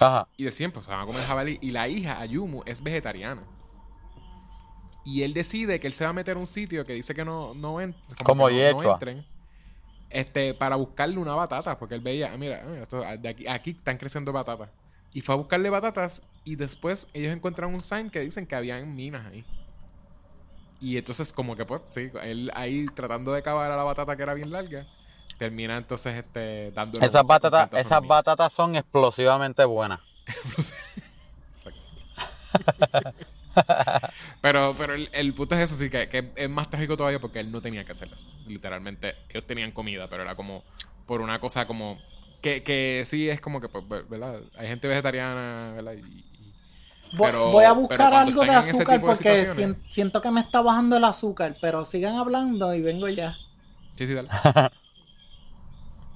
Ajá. 0.00 0.26
Y 0.36 0.44
decían, 0.44 0.70
pues 0.72 0.86
van 0.86 1.00
a 1.00 1.06
comer 1.06 1.22
jabalí. 1.22 1.58
Y 1.60 1.70
la 1.70 1.86
hija, 1.88 2.20
Ayumu, 2.20 2.62
es 2.66 2.82
vegetariana. 2.82 3.42
Y 5.04 5.22
él 5.22 5.34
decide 5.34 5.80
que 5.80 5.86
él 5.86 5.92
se 5.92 6.04
va 6.04 6.10
a 6.10 6.12
meter 6.12 6.36
a 6.36 6.38
un 6.40 6.46
sitio 6.46 6.84
que 6.84 6.92
dice 6.92 7.14
que 7.14 7.24
no, 7.24 7.54
no, 7.54 7.80
en- 7.80 7.94
Como 8.24 8.46
que 8.48 8.72
no- 8.72 8.92
entren. 8.92 9.26
Este, 10.10 10.54
para 10.54 10.76
buscarle 10.76 11.18
una 11.18 11.34
batata, 11.34 11.78
porque 11.78 11.94
él 11.94 12.00
veía, 12.02 12.32
ah, 12.32 12.36
mira, 12.36 12.60
ah, 12.62 12.68
mira, 12.68 12.82
esto- 12.82 13.00
de 13.00 13.28
aquí, 13.28 13.48
aquí 13.48 13.70
están 13.70 13.96
creciendo 13.98 14.32
batatas. 14.32 14.68
Y 15.14 15.20
fue 15.20 15.34
a 15.34 15.38
buscarle 15.38 15.70
batatas 15.70 16.22
y 16.44 16.56
después 16.56 17.08
ellos 17.14 17.32
encuentran 17.32 17.72
un 17.72 17.80
sign 17.80 18.10
que 18.10 18.20
dicen 18.20 18.46
que 18.46 18.54
habían 18.54 18.94
minas 18.94 19.26
ahí. 19.26 19.44
Y 20.80 20.96
entonces 20.96 21.32
como 21.32 21.54
que 21.56 21.64
pues, 21.64 21.80
sí, 21.90 22.10
él 22.22 22.50
ahí 22.54 22.86
tratando 22.86 23.32
de 23.32 23.42
cavar 23.42 23.70
a 23.70 23.76
la 23.76 23.84
batata 23.84 24.16
que 24.16 24.22
era 24.22 24.34
bien 24.34 24.50
larga, 24.50 24.86
termina 25.38 25.76
entonces 25.76 26.16
este 26.16 26.70
dándole 26.72 27.04
Esas 27.06 27.22
un- 27.22 27.26
un 27.26 27.28
batatas, 27.28 27.60
cantazo 27.62 27.76
a 27.76 27.80
esas 27.80 28.06
batatas 28.06 28.52
son 28.52 28.76
explosivamente 28.76 29.64
buenas. 29.64 30.00
Pero, 34.40 34.74
pero 34.78 34.94
el, 34.94 35.10
el 35.12 35.34
punto 35.34 35.54
es 35.54 35.60
eso, 35.62 35.74
sí, 35.74 35.90
que, 35.90 36.08
que 36.08 36.32
es 36.36 36.48
más 36.48 36.70
trágico 36.70 36.96
todavía 36.96 37.20
porque 37.20 37.38
él 37.38 37.52
no 37.52 37.60
tenía 37.60 37.84
que 37.84 37.92
hacer 37.92 38.08
eso. 38.12 38.26
Literalmente, 38.46 39.14
ellos 39.28 39.44
tenían 39.44 39.72
comida, 39.72 40.08
pero 40.08 40.22
era 40.22 40.34
como 40.34 40.64
por 41.06 41.20
una 41.20 41.38
cosa 41.38 41.66
como 41.66 41.98
Que, 42.40 42.62
que 42.62 43.02
sí 43.04 43.28
es 43.28 43.40
como 43.40 43.60
que, 43.60 43.68
pues, 43.68 44.08
¿verdad? 44.08 44.40
Hay 44.56 44.68
gente 44.68 44.88
vegetariana, 44.88 45.72
¿verdad? 45.76 45.92
Y- 45.94 45.98
y- 45.98 46.24
Voy, 47.14 47.26
Pero- 47.26 47.50
voy 47.52 47.64
a 47.66 47.72
buscar 47.72 48.14
algo 48.14 48.42
de 48.42 48.50
azúcar 48.50 48.98
de 49.00 49.06
porque 49.06 49.74
siento 49.90 50.22
que 50.22 50.30
me 50.30 50.40
está 50.40 50.62
bajando 50.62 50.96
el 50.96 51.04
azúcar, 51.04 51.56
pero 51.60 51.84
sigan 51.84 52.14
hablando 52.16 52.74
y 52.74 52.80
vengo 52.80 53.06
ya. 53.08 53.36
Sí, 53.96 54.06
sí, 54.06 54.14
dale. 54.14 54.28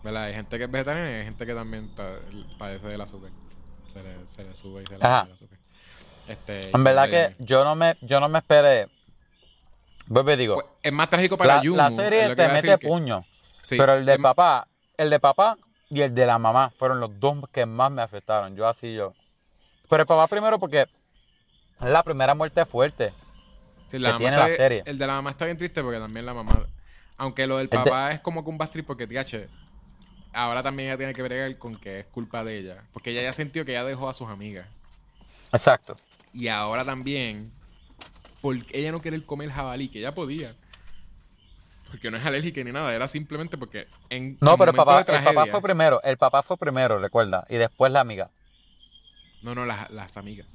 ¿Verdad? 0.07 0.23
Hay 0.25 0.35
gente 0.35 0.57
que 0.57 0.65
es 0.65 0.71
vegetariana 0.71 1.11
y 1.11 1.15
hay 1.15 1.25
gente 1.25 1.45
que 1.47 1.53
también 1.55 1.93
ta- 1.97 2.21
padece 2.59 2.87
del 2.87 3.01
azúcar. 3.01 3.31
Se 3.93 4.01
le, 4.05 4.29
se 4.29 4.45
le 4.45 4.55
sube 4.55 4.83
y 4.83 4.87
se 4.87 4.93
le 4.95 4.99
baja 5.03 5.27
el 5.27 5.33
azúcar. 5.33 5.59
Este, 6.29 6.71
En 6.77 6.85
verdad 6.85 7.11
que 7.11 7.35
yo 7.45 7.65
no 7.65 7.75
me, 7.75 7.97
yo 8.03 8.21
no 8.21 8.29
me 8.29 8.39
esperé. 8.39 8.89
Vuelvo 10.07 10.37
digo, 10.37 10.55
pues, 10.55 10.67
es 10.85 10.93
más 10.93 11.11
trágico 11.11 11.37
para 11.37 11.57
la, 11.57 11.63
Yumu. 11.63 11.77
la 11.77 11.91
serie 11.91 12.29
que 12.29 12.37
te 12.37 12.49
mete 12.49 12.79
que- 12.79 12.87
puño. 12.87 13.25
sí, 13.65 13.77
pero 13.77 13.95
el 13.95 14.07
de 14.07 14.13
es- 14.15 14.19
papá, 14.21 14.69
el 14.97 15.11
de 15.11 15.19
papá 15.19 15.59
y 15.91 16.01
el 16.03 16.15
de 16.15 16.25
la 16.25 16.39
mamá 16.39 16.71
fueron 16.71 17.01
los 17.01 17.19
dos 17.19 17.39
que 17.53 17.67
más 17.67 17.91
me 17.91 18.03
afectaron. 18.03 18.55
Yo 18.55 18.69
así 18.69 18.95
yo. 18.95 19.13
Pero 19.89 20.03
el 20.03 20.07
papá 20.07 20.29
primero 20.29 20.61
porque 20.61 20.83
es 20.83 20.89
la 21.91 22.05
primera 22.05 22.35
muerte 22.37 22.65
fuerte. 22.65 23.13
sí, 23.89 23.97
que 23.97 23.99
la 23.99 24.17
tiene 24.17 24.37
bien- 24.37 24.57
serie. 24.57 24.83
El 24.87 24.99
de 24.99 25.07
la 25.09 25.15
mamá 25.15 25.31
está 25.31 25.45
bien 25.47 25.57
triste 25.57 25.83
porque 25.83 25.99
también 25.99 26.25
la 26.27 26.35
mamá. 26.35 26.65
Aunque 27.19 27.47
lo 27.49 27.57
del 27.57 27.65
El 27.65 27.71
de- 27.71 27.77
papá 27.79 28.13
es 28.13 28.21
como 28.21 28.45
que 28.45 28.51
un 28.51 28.59
bastrip 28.59 28.87
porque, 28.87 29.07
TH, 29.07 29.49
ahora 30.37 30.63
también 30.63 30.89
ella 30.89 30.99
tiene 30.99 31.15
que 31.15 31.23
bregar 31.23 31.57
con 31.59 31.75
que 31.77 32.01
es 32.01 32.07
culpa 32.07 32.45
de 32.45 32.59
ella. 32.59 32.85
Porque 32.93 33.11
ella 33.11 33.23
ya 33.23 33.33
sintió 33.33 33.65
que 33.65 33.73
ella 33.73 33.85
dejó 33.85 34.09
a 34.09 34.15
sus 34.15 34.29
amigas. 34.29 34.67
Exacto. 35.53 35.97
Y 36.33 36.49
ahora 36.49 36.85
también, 36.85 37.51
porque 38.43 38.79
ella 38.79 38.93
no 38.93 39.01
quiere 39.01 39.23
comer 39.25 39.51
jabalí, 39.51 39.89
que 39.89 39.99
ella 39.99 40.13
podía. 40.13 40.55
Porque 41.91 42.11
no 42.11 42.19
es 42.19 42.27
alérgica 42.27 42.63
ni 42.63 42.73
nada, 42.73 42.93
era 42.95 43.09
simplemente 43.09 43.57
porque 43.57 43.87
en 44.11 44.37
No, 44.41 44.59
pero 44.59 44.73
el 44.73 44.77
papá, 44.77 45.01
el 45.01 45.25
papá 45.25 45.47
fue 45.47 45.63
primero. 45.63 46.03
El 46.03 46.19
papá 46.19 46.43
fue 46.43 46.57
primero, 46.59 46.99
recuerda. 46.99 47.47
Y 47.49 47.57
después 47.57 47.91
la 47.91 48.01
amiga. 48.01 48.31
No, 49.43 49.55
no, 49.55 49.65
las, 49.65 49.91
las 49.91 50.17
amigas. 50.17 50.47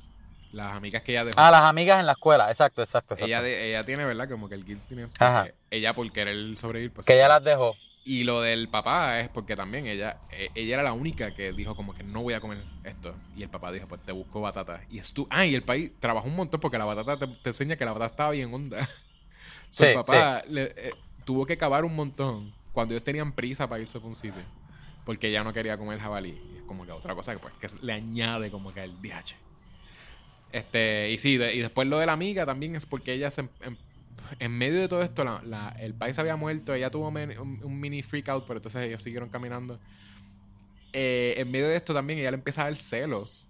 Las 0.51 0.73
amigas 0.73 1.01
que 1.01 1.13
ella 1.13 1.23
dejó. 1.23 1.39
Ah, 1.39 1.49
las 1.49 1.63
amigas 1.63 1.99
en 1.99 2.05
la 2.05 2.11
escuela. 2.11 2.49
Exacto, 2.51 2.82
exacto, 2.84 3.13
exacto. 3.13 3.25
ella, 3.25 3.41
de- 3.41 3.69
ella 3.69 3.86
tiene, 3.86 4.05
¿verdad? 4.05 4.29
Como 4.29 4.49
que 4.49 4.55
el 4.55 4.65
de 4.65 4.77
que 4.88 5.53
Ella 5.71 5.95
por 5.95 6.11
querer 6.11 6.57
sobrevivir. 6.57 6.91
Pues, 6.93 7.07
que 7.07 7.15
ella 7.15 7.29
las 7.29 7.43
dejó. 7.43 7.75
Y 8.04 8.24
lo 8.24 8.41
del 8.41 8.68
papá 8.68 9.20
es 9.20 9.30
porque 9.30 9.56
también 9.56 9.86
ella 9.86 10.18
eh, 10.32 10.49
ella 10.56 10.74
era 10.76 10.84
la 10.84 10.93
única 10.93 11.36
que 11.36 11.54
dijo 11.54 11.76
como 11.76 11.93
que 11.93 12.04
no 12.04 12.24
voy 12.24 12.34
a 12.34 12.41
comer 12.41 12.58
esto. 12.84 13.16
Y 13.38 13.43
el 13.43 13.49
papá 13.49 13.72
dijo, 13.72 13.88
pues 13.88 14.02
te 14.02 14.12
busco 14.12 14.41
batata. 14.41 14.82
Y 14.89 14.97
estu 14.97 15.28
ah, 15.30 15.45
y 15.45 15.54
el 15.54 15.62
país 15.62 15.91
trabajó 15.99 16.28
un 16.28 16.36
montón 16.36 16.60
porque 16.60 16.80
la 16.80 16.86
batata 16.86 17.18
te, 17.20 17.28
te 17.28 17.49
enseña 17.49 17.76
que 17.76 17.86
la 17.86 17.93
batata 17.93 18.12
estaba 18.12 18.32
bien 18.32 18.54
onda. 18.54 18.80
So, 19.70 19.86
Sí, 19.86 19.89
el 19.89 19.93
papá 19.95 20.43
le- 20.49 20.74
eh, 20.76 20.93
tuvo 21.24 21.45
que 21.45 21.56
cavar 21.58 21.86
un 21.86 21.95
montón 21.95 22.52
cuando 22.74 22.93
ellos 22.93 23.06
tenían 23.06 23.32
prisa 23.32 23.70
para 23.70 23.82
irse 23.82 23.99
para 23.99 24.10
un 24.10 24.16
sitio. 24.16 24.41
Porque 25.06 25.30
ella 25.30 25.45
no 25.45 25.54
quería 25.54 25.78
comer 25.78 25.97
jabalí. 25.99 26.32
Y 26.54 26.58
es 26.58 26.64
como 26.64 26.86
que 26.86 26.91
otra 26.91 27.16
cosa 27.16 27.34
que, 27.34 27.39
pues, 27.39 27.54
que 27.54 27.70
le 27.82 27.93
añade 27.93 28.52
como 28.52 28.74
que 28.74 28.84
el 28.84 29.02
DH. 29.02 29.36
Este, 30.52 31.12
y 31.12 31.18
sí, 31.18 31.38
de- 31.38 31.56
y 31.56 31.60
después 31.60 31.88
lo 31.88 31.97
de 31.99 32.06
la 32.06 32.14
amiga 32.14 32.45
también 32.45 32.76
es 32.76 32.86
porque 32.86 33.14
ella 33.14 33.32
se, 33.32 33.47
en, 33.62 33.78
en 34.39 34.57
medio 34.57 34.80
de 34.82 34.88
todo 34.88 35.01
esto, 35.03 35.24
la- 35.24 35.41
la- 35.43 35.76
el 35.80 35.93
país 35.93 36.18
había 36.20 36.36
muerto, 36.36 36.74
ella 36.74 36.89
tuvo 36.91 37.12
men- 37.12 37.38
un, 37.39 37.64
un 37.64 37.80
mini 37.80 38.01
freak 38.01 38.30
out, 38.30 38.45
pero 38.47 38.57
entonces 38.59 38.84
ellos 38.84 39.01
siguieron 39.01 39.30
caminando. 39.30 39.80
Eh, 40.93 41.36
en 41.38 41.49
medio 41.51 41.68
de 41.68 41.76
esto 41.76 41.93
también 41.93 42.20
ella 42.20 42.32
le 42.32 42.36
empieza 42.38 42.62
a 42.62 42.66
dar 42.66 42.76
celos. 42.78 43.47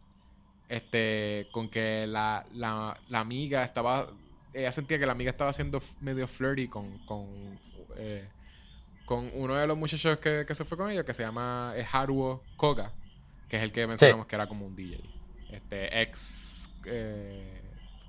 Este, 0.69 1.47
con 1.51 1.69
que 1.69 2.05
la, 2.07 2.45
la, 2.53 2.97
la 3.09 3.19
amiga 3.19 3.63
estaba. 3.63 4.07
Ella 4.53 4.71
sentía 4.71 4.99
que 4.99 5.05
la 5.05 5.11
amiga 5.13 5.29
estaba 5.29 5.51
siendo 5.53 5.81
medio 5.99 6.27
flirty 6.27 6.67
con. 6.67 6.97
con 7.05 7.59
eh, 7.97 8.27
con 9.05 9.29
uno 9.33 9.55
de 9.55 9.67
los 9.67 9.77
muchachos 9.77 10.19
que, 10.19 10.45
que 10.47 10.55
se 10.55 10.63
fue 10.63 10.77
con 10.77 10.89
ella, 10.89 11.03
que 11.03 11.13
se 11.13 11.23
llama 11.23 11.73
eh, 11.75 11.85
Haruo 11.91 12.41
Koga, 12.55 12.93
que 13.49 13.57
es 13.57 13.63
el 13.63 13.73
que 13.73 13.85
mencionamos 13.85 14.25
que 14.25 14.35
era 14.35 14.47
como 14.47 14.65
un 14.65 14.73
DJ. 14.75 15.01
Este, 15.49 16.01
ex 16.01 16.69
eh, 16.85 17.61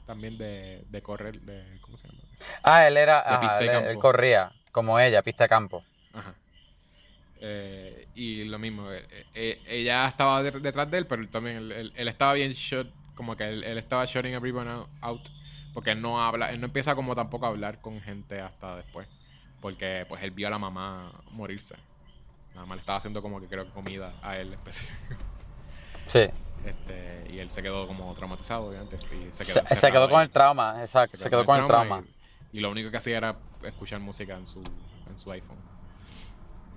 también 0.07 0.38
de, 0.38 0.84
de 0.88 1.03
correr, 1.03 1.40
de, 1.40 1.80
¿cómo 1.80 1.96
se 1.98 2.07
llama? 2.07 2.20
Ah, 2.62 2.86
él 2.86 2.97
era. 2.97 3.20
Ajá, 3.20 3.59
él, 3.61 3.99
corría, 3.99 4.53
como 4.70 4.99
ella, 4.99 5.22
pista 5.22 5.45
de 5.45 5.49
campo. 5.49 5.84
Ajá. 6.12 6.34
Eh, 7.40 8.07
y 8.14 8.45
lo 8.45 8.59
mismo, 8.59 8.90
eh, 8.93 9.05
eh, 9.34 9.61
ella 9.66 10.07
estaba 10.07 10.43
de- 10.43 10.53
detrás 10.61 10.90
de 10.90 10.99
él, 10.99 11.07
pero 11.07 11.22
él 11.22 11.28
también, 11.28 11.57
él, 11.72 12.09
estaba 12.09 12.34
bien 12.34 12.53
shut, 12.53 12.88
como 13.16 13.34
que 13.36 13.49
él, 13.49 13.64
estaba 13.78 14.05
shutting 14.05 14.32
everyone 14.34 14.70
out, 14.70 14.88
out, 15.01 15.28
porque 15.74 15.90
él 15.90 16.01
no 16.01 16.22
habla, 16.22 16.51
él 16.53 16.61
no 16.61 16.66
empieza 16.66 16.95
como 16.95 17.16
tampoco 17.16 17.47
a 17.47 17.49
hablar 17.49 17.80
con 17.80 18.01
gente 18.01 18.40
hasta 18.40 18.76
después, 18.76 19.09
porque 19.61 20.07
pues 20.09 20.22
él 20.22 20.30
vio 20.30 20.47
a 20.47 20.51
la 20.51 20.59
mamá 20.59 21.11
morirse. 21.32 21.74
La 22.55 22.61
mamá 22.61 22.74
le 22.76 22.80
estaba 22.80 22.99
haciendo 22.99 23.22
como 23.22 23.40
que 23.40 23.49
creo 23.49 23.64
que 23.64 23.70
comida 23.72 24.12
a 24.22 24.36
él 24.38 24.53
específicamente. 24.53 25.24
Sí. 26.09 26.28
Este, 26.66 27.26
y 27.32 27.38
él 27.38 27.49
se 27.51 27.62
quedó 27.62 27.86
como 27.86 28.12
traumatizado, 28.12 28.66
obviamente. 28.66 28.97
Y 28.97 29.32
se 29.32 29.47
quedó, 29.47 29.66
se 29.66 29.90
quedó 29.93 30.09
con 30.09 30.18
ahí. 30.20 30.24
el 30.26 30.30
trauma, 30.30 30.76
exacto. 30.80 31.16
Se 31.16 31.30
quedó 31.30 31.45
con 31.47 31.61
el 31.61 31.66
trauma. 31.66 32.05
Y, 32.53 32.61
lo 32.61 32.70
único 32.70 32.90
que 32.90 32.96
hacía 32.96 33.16
era 33.16 33.36
escuchar 33.64 34.00
música 34.00 34.36
en 34.36 34.46
su, 34.46 34.62
en 35.09 35.18
su 35.18 35.30
iPhone. 35.32 35.59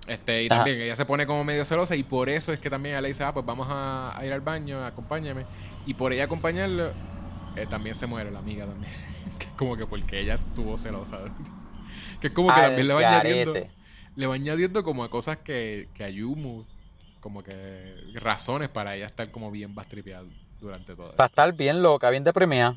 Este, 0.06 0.44
y 0.44 0.46
Ajá. 0.46 0.56
también 0.56 0.80
ella 0.80 0.96
se 0.96 1.04
pone 1.04 1.26
como 1.26 1.42
medio 1.44 1.64
celosa 1.64 1.96
y 1.96 2.04
por 2.04 2.28
eso 2.28 2.52
es 2.52 2.60
que 2.60 2.70
también 2.70 2.94
ella 2.94 3.02
le 3.02 3.08
dice, 3.08 3.24
ah, 3.24 3.34
pues 3.34 3.44
vamos 3.44 3.66
a, 3.70 4.16
a 4.16 4.24
ir 4.24 4.32
al 4.32 4.40
baño, 4.40 4.84
acompáñame. 4.84 5.44
Y 5.84 5.94
por 5.94 6.12
ella 6.12 6.24
acompañarlo, 6.24 6.92
eh, 7.56 7.66
también 7.68 7.94
se 7.94 8.06
muere 8.06 8.30
la 8.30 8.38
amiga 8.38 8.66
también. 8.66 8.92
que 9.38 9.46
es 9.46 9.52
como 9.52 9.76
que 9.76 9.86
porque 9.86 10.20
ella 10.20 10.34
estuvo 10.34 10.78
celosa. 10.78 11.18
que 12.20 12.28
es 12.28 12.32
como 12.32 12.48
que 12.48 12.60
Al 12.60 12.68
también 12.68 12.88
le 12.88 12.94
va 12.94 13.00
añadiendo, 13.00 13.54
le 14.14 14.26
va 14.26 14.34
añadiendo 14.34 14.84
como 14.84 15.04
a 15.04 15.10
cosas 15.10 15.38
que, 15.38 15.88
que 15.94 16.04
a 16.04 16.08
Yumu, 16.08 16.64
como 17.20 17.42
que 17.42 17.96
razones 18.14 18.68
para 18.68 18.94
ella 18.94 19.06
estar 19.06 19.30
como 19.30 19.50
bien 19.50 19.74
bastripeada 19.74 20.26
durante 20.60 20.94
todo. 20.94 21.12
Para 21.12 21.26
estar 21.28 21.52
bien 21.52 21.82
loca, 21.82 22.10
bien 22.10 22.24
deprimida. 22.24 22.76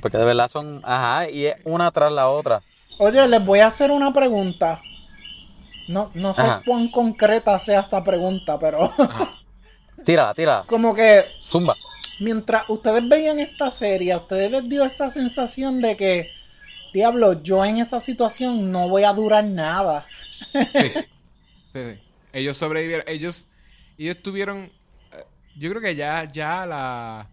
Porque 0.00 0.18
de 0.18 0.24
verdad 0.24 0.48
son. 0.48 0.80
Ajá, 0.84 1.28
y 1.28 1.46
es 1.46 1.56
una 1.64 1.90
tras 1.90 2.12
la 2.12 2.28
otra. 2.28 2.62
Oye, 2.98 3.26
les 3.28 3.44
voy 3.44 3.60
a 3.60 3.68
hacer 3.68 3.90
una 3.90 4.12
pregunta. 4.12 4.80
No, 5.88 6.10
no 6.14 6.32
sé 6.32 6.42
Ajá. 6.42 6.62
cuán 6.64 6.88
concreta 6.90 7.58
sea 7.58 7.80
esta 7.80 8.02
pregunta, 8.04 8.58
pero 8.58 8.92
Tírala, 10.04 10.34
tírala. 10.34 10.64
como 10.68 10.94
que 10.94 11.24
Zumba. 11.42 11.76
mientras 12.20 12.62
ustedes 12.68 13.08
veían 13.08 13.40
esta 13.40 13.70
serie, 13.70 14.12
¿a 14.12 14.18
ustedes 14.18 14.50
les 14.50 14.68
dio 14.68 14.84
esa 14.84 15.10
sensación 15.10 15.80
de 15.82 15.96
que, 15.96 16.30
diablo, 16.94 17.42
yo 17.42 17.64
en 17.64 17.78
esa 17.78 17.98
situación 18.00 18.70
no 18.70 18.88
voy 18.88 19.02
a 19.04 19.12
durar 19.12 19.44
nada? 19.44 20.06
Sí. 20.52 20.92
Sí, 21.74 21.80
sí. 21.94 21.98
Ellos 22.34 22.58
sobrevivieron. 22.58 23.06
Ellos, 23.08 23.48
ellos 23.96 24.18
tuvieron. 24.22 24.70
Yo 25.56 25.70
creo 25.70 25.82
que 25.82 25.94
ya, 25.94 26.24
ya 26.30 26.62
a 26.62 26.66
la. 26.66 27.28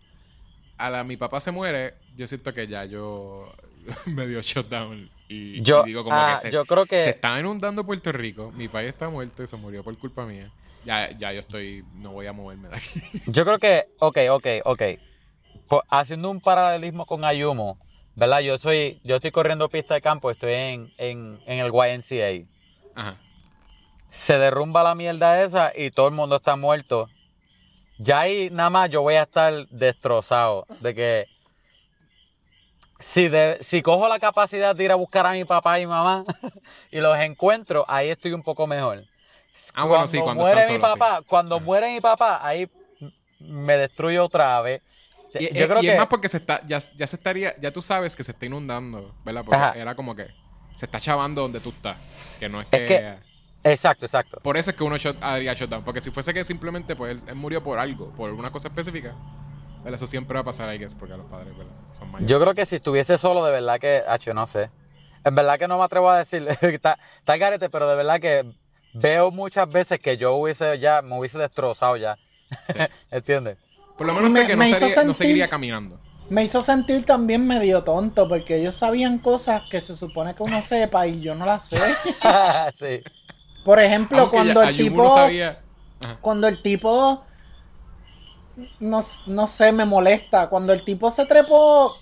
A 0.78 0.89
la 0.89 1.03
mi 1.03 1.17
papá 1.17 1.39
se 1.39 1.51
muere. 1.51 1.95
Yo 2.15 2.28
siento 2.28 2.53
que 2.53 2.67
ya 2.67 2.86
yo 2.86 3.51
me 4.05 4.28
dio 4.28 4.41
shutdown. 4.41 5.09
Y, 5.28 5.61
Yo- 5.61 5.84
y 5.84 5.88
digo 5.89 6.03
como 6.03 6.15
ah, 6.15 6.36
que 6.41 6.47
se, 6.47 6.51
yo 6.51 6.65
creo 6.65 6.86
que- 6.86 7.03
se 7.03 7.09
está 7.11 7.39
inundando 7.39 7.86
Puerto 7.86 8.11
Rico. 8.11 8.51
Mi 8.55 8.67
país 8.67 8.89
está 8.89 9.09
muerto 9.09 9.43
y 9.43 9.47
se 9.47 9.55
murió 9.57 9.84
por 9.84 9.97
culpa 9.97 10.26
mía. 10.26 10.51
Ya, 10.86 11.09
ya 11.11 11.34
yo 11.34 11.41
estoy. 11.41 11.84
No 11.95 12.11
voy 12.13 12.26
a 12.28 12.34
moverme 12.34 12.70
de 12.70 12.78
aquí. 12.78 12.99
Yo 13.28 13.43
creo 13.45 13.59
que, 13.59 13.89
ok, 13.99 14.17
ok, 14.32 14.47
ok. 14.63 14.82
Po- 15.67 15.84
haciendo 15.89 16.32
un 16.32 16.39
paralelismo 16.39 17.05
con 17.05 17.26
Ayumo, 17.26 17.78
¿verdad? 18.15 18.39
Yo 18.39 18.57
soy, 18.57 18.99
yo 19.03 19.17
estoy 19.17 19.32
corriendo 19.32 19.67
pista 19.70 19.93
de 19.95 20.01
campo, 20.01 20.32
estoy 20.32 20.53
en, 20.53 20.93
en, 20.97 21.39
en 21.45 21.59
el 21.59 21.72
YNCA. 21.74 22.47
Ajá. 22.95 23.17
Se 24.09 24.39
derrumba 24.39 24.82
la 24.84 24.95
mierda 24.95 25.43
esa 25.43 25.72
y 25.76 25.91
todo 25.91 26.07
el 26.07 26.13
mundo 26.15 26.38
está 26.38 26.55
muerto. 26.55 27.09
Ya 27.99 28.21
ahí 28.21 28.49
nada 28.49 28.69
más 28.69 28.89
yo 28.89 29.01
voy 29.01 29.15
a 29.15 29.23
estar 29.23 29.67
destrozado. 29.67 30.65
De 30.79 30.95
que 30.95 31.27
si, 32.97 33.27
de, 33.27 33.59
si 33.61 33.81
cojo 33.81 34.07
la 34.07 34.19
capacidad 34.19 34.73
de 34.73 34.83
ir 34.85 34.91
a 34.91 34.95
buscar 34.95 35.25
a 35.25 35.33
mi 35.33 35.43
papá 35.43 35.79
y 35.79 35.85
mamá 35.85 36.23
y 36.91 36.99
los 37.01 37.17
encuentro, 37.19 37.83
ahí 37.87 38.09
estoy 38.09 38.31
un 38.31 38.41
poco 38.41 38.65
mejor. 38.67 39.03
Ah, 39.73 39.83
bueno, 39.83 40.07
sí, 40.07 40.17
cuando 40.19 40.43
muere 40.43 40.61
están 40.61 40.75
mi 40.75 40.81
solos, 40.81 40.93
sí. 40.93 40.99
papá, 40.99 41.21
cuando 41.27 41.59
muere 41.59 41.93
mi 41.93 41.99
papá, 41.99 42.39
ahí 42.41 42.69
me 43.39 43.77
destruyo 43.77 44.23
otra 44.23 44.61
vez. 44.61 44.81
Y, 45.37 45.53
yo 45.53 45.67
creo 45.67 45.79
y 45.79 45.87
que 45.87 45.91
es 45.91 45.97
más 45.97 46.07
porque 46.07 46.29
se 46.29 46.37
está, 46.37 46.61
ya, 46.65 46.79
ya 46.95 47.05
se 47.05 47.17
estaría, 47.17 47.53
ya 47.59 47.71
tú 47.71 47.81
sabes 47.81 48.15
que 48.15 48.23
se 48.23 48.31
está 48.31 48.45
inundando, 48.45 49.13
¿verdad? 49.25 49.43
Porque 49.43 49.61
Ajá. 49.61 49.73
era 49.77 49.93
como 49.95 50.15
que 50.15 50.27
se 50.75 50.85
está 50.85 51.01
chavando 51.01 51.41
donde 51.41 51.59
tú 51.59 51.69
estás. 51.69 51.97
Que 52.39 52.47
no 52.47 52.61
es 52.61 52.67
que. 52.67 52.77
Es 52.77 52.87
que- 52.87 53.28
exacto, 53.64 54.05
exacto. 54.05 54.39
Por 54.41 54.57
eso 54.57 54.72
es 54.72 54.76
que 54.78 54.84
uno 54.84 54.97
shot, 54.97 55.18
haría 55.22 55.53
shutdown. 55.53 55.84
Porque 55.84 56.01
si 56.01 56.12
fuese 56.12 56.34
que 56.34 56.43
simplemente 56.43 56.95
pues 56.95 57.12
él, 57.12 57.30
él 57.30 57.36
murió 57.36 57.62
por 57.64 57.80
algo, 57.80 58.10
por 58.12 58.30
alguna 58.30 58.51
cosa 58.51 58.68
específica, 58.70 59.16
¿verdad? 59.84 59.93
eso 59.95 60.07
siempre 60.07 60.36
va 60.36 60.41
a 60.41 60.43
pasar, 60.45 60.74
I 60.74 60.78
guess, 60.78 60.95
porque 60.95 61.16
los 61.18 61.26
padres 61.28 61.57
¿verdad? 61.57 61.74
son 61.91 62.12
mayores. 62.12 62.30
Yo 62.30 62.39
creo 62.39 62.53
que 62.53 62.66
si 62.66 62.76
estuviese 62.78 63.18
solo, 63.18 63.45
de 63.45 63.51
verdad 63.51 63.80
que, 63.80 64.03
hacho, 64.07 64.34
no 64.34 64.45
sé. 64.47 64.70
En 65.24 65.36
verdad 65.36 65.60
que 65.60 65.68
no 65.68 65.78
me 65.78 65.84
atrevo 65.84 66.10
a 66.10 66.18
decir, 66.20 66.47
está, 66.62 66.97
está 67.18 67.38
garete, 67.38 67.70
pero 67.70 67.88
de 67.89 67.95
verdad 67.95 68.20
que 68.20 68.53
veo 68.93 69.32
muchas 69.32 69.70
veces 69.70 69.99
que 69.99 70.18
yo 70.18 70.36
hubiese 70.36 70.80
ya, 70.80 71.01
me 71.01 71.18
hubiese 71.20 71.38
destrozado 71.38 71.97
ya. 71.97 72.18
¿Entiendes? 73.12 73.57
por 73.97 74.07
lo 74.07 74.14
menos 74.14 74.32
Me- 74.34 74.41
sé 74.41 74.47
que 74.47 74.55
no, 74.55 74.64
sería- 74.66 74.88
no 74.88 74.93
sentir- 74.95 75.14
seguiría 75.14 75.49
caminando. 75.49 75.99
Me 76.30 76.43
hizo 76.43 76.62
sentir 76.62 77.03
también 77.05 77.45
medio 77.45 77.84
tonto 77.84 78.30
porque 78.30 78.55
ellos 78.57 78.76
sabían 78.76 79.18
cosas 79.18 79.64
que 79.70 79.82
se 79.82 79.93
supone 79.95 80.34
que 80.36 80.43
uno 80.43 80.62
sepa 80.62 81.05
y 81.07 81.20
yo 81.20 81.36
no 81.36 81.45
las 81.45 81.68
sé. 81.68 81.78
sí. 82.80 83.03
Por 83.64 83.80
ejemplo, 83.80 84.20
Aunque 84.22 84.36
cuando 84.38 84.64
ya- 84.64 84.70
el 84.70 84.78
tipo... 84.78 85.03
no 85.03 85.10
sabía. 85.10 85.60
Cuando 86.22 86.47
el 86.47 86.62
tipo, 86.62 87.24
no, 88.80 88.99
no 89.28 89.47
sé, 89.47 89.72
me 89.72 89.86
molesta, 89.86 90.47
cuando 90.49 90.72
el 90.74 90.84
tipo 90.84 91.12
se 91.12 91.26
trepó, 91.26 91.95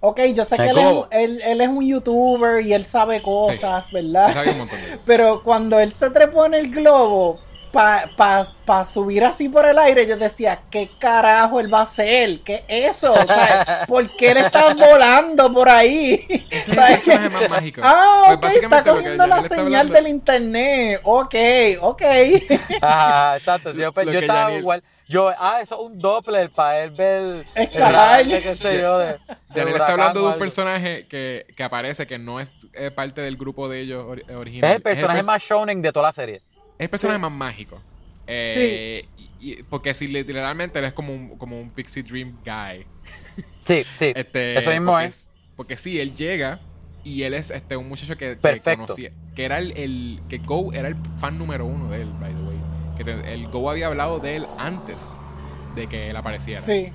ok, 0.00 0.20
yo 0.34 0.44
sé 0.44 0.56
que 0.56 0.68
él 0.70 0.78
es, 0.78 1.06
él, 1.12 1.42
él 1.44 1.60
es 1.60 1.68
un 1.68 1.86
youtuber 1.86 2.64
y 2.64 2.72
él 2.72 2.84
sabe 2.84 3.22
cosas, 3.22 3.90
¿verdad? 3.92 4.32
sabe 4.32 4.50
un 4.50 4.58
montón 4.58 4.80
de 4.80 4.86
cosas. 4.90 5.04
Pero 5.06 5.42
cuando 5.44 5.78
él 5.78 5.92
se 5.92 6.10
trepó 6.10 6.46
en 6.46 6.54
el 6.54 6.70
globo 6.70 7.38
para 7.78 8.10
pa, 8.16 8.44
pa 8.66 8.84
subir 8.84 9.24
así 9.24 9.48
por 9.48 9.64
el 9.64 9.78
aire, 9.78 10.04
yo 10.04 10.16
decía, 10.16 10.62
¿qué 10.68 10.90
carajo 10.98 11.60
él 11.60 11.72
va 11.72 11.78
a 11.78 11.82
hacer? 11.82 12.40
¿Qué 12.40 12.64
es 12.66 12.96
eso? 12.96 13.12
O 13.12 13.22
sea, 13.24 13.84
¿Por 13.86 14.10
qué 14.16 14.32
él 14.32 14.38
está 14.38 14.74
volando 14.74 15.52
por 15.52 15.68
ahí? 15.68 16.26
Ese 16.50 16.72
es 16.72 16.76
el 16.76 16.76
personaje 16.76 17.30
más 17.30 17.48
mágico. 17.48 17.80
Ah, 17.84 18.36
Pues 18.40 18.56
ok, 18.56 18.62
está 18.64 18.78
lo 18.78 18.82
que 18.82 18.90
cogiendo 18.90 19.26
la 19.28 19.42
señal 19.42 19.66
hablando- 19.66 19.94
del 19.94 20.08
internet. 20.08 21.00
Ok, 21.04 21.34
ok. 21.80 22.02
Ajá, 22.82 23.36
exacto. 23.36 23.72
Yo, 23.72 23.92
Lo 23.94 24.02
yo 24.02 24.10
que 24.10 24.18
estaba 24.18 24.52
igual. 24.54 24.82
Yo, 25.06 25.32
ah, 25.38 25.60
eso 25.62 25.76
es 25.76 25.80
un 25.80 25.98
Doppler 26.00 26.50
para 26.50 26.80
él 26.82 26.90
ver 26.90 27.46
Escalar. 27.54 28.26
qué 28.26 28.54
sé 28.56 28.80
yo, 28.80 28.98
de, 28.98 29.06
de 29.06 29.18
Daniel 29.54 29.76
está 29.76 29.92
hablando 29.92 30.20
de 30.20 30.26
un 30.34 30.38
personaje 30.38 31.06
que, 31.08 31.46
que 31.56 31.62
aparece, 31.62 32.06
que 32.08 32.18
no 32.18 32.40
es 32.40 32.52
eh, 32.74 32.90
parte 32.90 33.22
del 33.22 33.36
grupo 33.38 33.68
de 33.70 33.80
ellos 33.80 34.04
ori- 34.04 34.28
original. 34.36 34.68
Es 34.68 34.76
el 34.76 34.82
personaje 34.82 35.20
pers- 35.20 35.26
más 35.26 35.42
shonen 35.42 35.80
de 35.80 35.92
toda 35.92 36.08
la 36.08 36.12
serie. 36.12 36.42
Es 36.78 36.84
el 36.84 36.90
personaje 36.90 37.18
más 37.18 37.32
mágico. 37.32 37.80
Eh, 38.26 39.04
y- 39.40 39.52
y- 39.52 39.62
porque 39.64 39.94
si 39.94 40.06
literalmente 40.06 40.78
él 40.78 40.84
es 40.84 40.92
como 40.92 41.12
un, 41.14 41.36
como 41.38 41.60
un 41.60 41.70
Pixie 41.70 42.02
Dream 42.02 42.38
guy. 42.44 42.86
Sí, 43.64 43.84
sí. 43.98 44.12
Este, 44.16 44.58
eso 44.58 44.70
mismo 44.70 44.92
porque 44.92 45.04
es. 45.06 45.30
Porque 45.56 45.76
sí, 45.76 46.00
él 46.00 46.14
llega 46.14 46.58
y 47.04 47.22
él 47.24 47.34
es 47.34 47.50
este 47.50 47.76
un 47.76 47.86
muchacho 47.88 48.16
que, 48.16 48.38
que 48.38 48.60
conocía. 48.76 49.12
Que 49.34 49.44
era 49.44 49.58
el, 49.58 49.72
el- 49.76 50.22
Que 50.28 50.38
Go 50.38 50.72
era 50.72 50.88
el 50.88 50.96
fan 51.20 51.36
número 51.36 51.66
uno 51.66 51.90
de 51.90 52.00
él, 52.02 52.10
by 52.18 52.34
the 52.34 52.42
way. 52.42 52.56
Que 52.96 53.04
te- 53.04 53.34
el 53.34 53.48
Go 53.48 53.68
había 53.70 53.88
hablado 53.88 54.20
de 54.20 54.36
él 54.36 54.46
antes 54.56 55.12
de 55.74 55.86
que 55.86 56.08
él 56.08 56.16
apareciera. 56.16 56.62
Sí. 56.62 56.90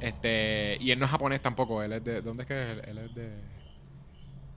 Este. 0.00 0.78
Y 0.80 0.90
él 0.90 0.98
no 0.98 1.04
es 1.04 1.10
japonés 1.10 1.40
tampoco. 1.42 1.82
Él 1.82 1.92
es 1.92 2.02
de. 2.04 2.22
¿Dónde 2.22 2.44
es 2.44 2.48
que 2.48 2.72
es? 2.72 2.88
Él 2.88 2.98
es 2.98 3.14
de. 3.14 3.30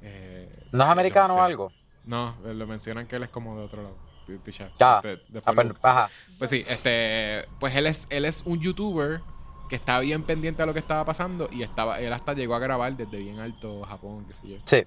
eh, 0.02 0.50
¿No 0.72 0.84
es 0.84 0.90
americano 0.90 1.34
o 1.36 1.42
algo? 1.42 1.72
No, 2.06 2.36
lo 2.46 2.68
mencionan 2.68 3.06
que 3.08 3.18
él 3.18 3.24
es 3.24 3.30
como 3.30 3.58
de 3.58 3.64
otro 3.66 3.84
lado. 3.84 3.98
Pi- 4.30 4.38
picha. 4.44 4.70
Ya. 4.80 5.02
Después 5.02 5.44
Ah, 5.46 5.54
pues, 5.54 5.68
ajá. 5.82 6.10
pues 6.38 6.50
sí, 6.50 6.64
este, 6.68 7.46
pues 7.60 7.76
él 7.76 7.86
es, 7.88 8.08
él 8.10 8.26
es 8.26 8.44
un 8.46 8.60
youtuber 8.60 9.22
que 9.70 9.76
estaba 9.76 10.00
bien 10.00 10.24
pendiente 10.24 10.62
de 10.64 10.68
lo 10.68 10.74
que 10.74 10.80
estaba 10.80 11.06
pasando 11.06 11.50
y 11.52 11.62
estaba, 11.64 12.00
él 12.00 12.12
hasta 12.14 12.34
llegó 12.34 12.56
a 12.56 12.60
grabar 12.60 12.96
desde 12.98 13.18
bien 13.18 13.40
alto 13.40 13.84
Japón, 13.84 14.26
qué 14.28 14.34
sé 14.34 14.48
yo. 14.48 14.58
Sí. 14.66 14.84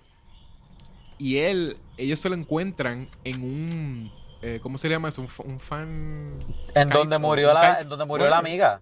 Y 1.19 1.39
él, 1.39 1.77
ellos 1.97 2.19
se 2.19 2.29
lo 2.29 2.35
encuentran 2.35 3.09
en 3.23 3.43
un, 3.45 4.13
eh, 4.43 4.59
¿cómo 4.63 4.77
se 4.79 4.89
llama 4.89 5.09
eso? 5.09 5.23
Un, 5.23 5.29
fa- 5.29 5.45
un 5.45 5.61
fan. 5.61 6.39
En 6.75 6.89
donde 6.89 7.19
murió 7.19 7.53
la, 7.55 7.79
en 7.81 7.89
donde 7.89 8.05
murió 8.05 8.29
la 8.29 8.39
amiga. 8.39 8.81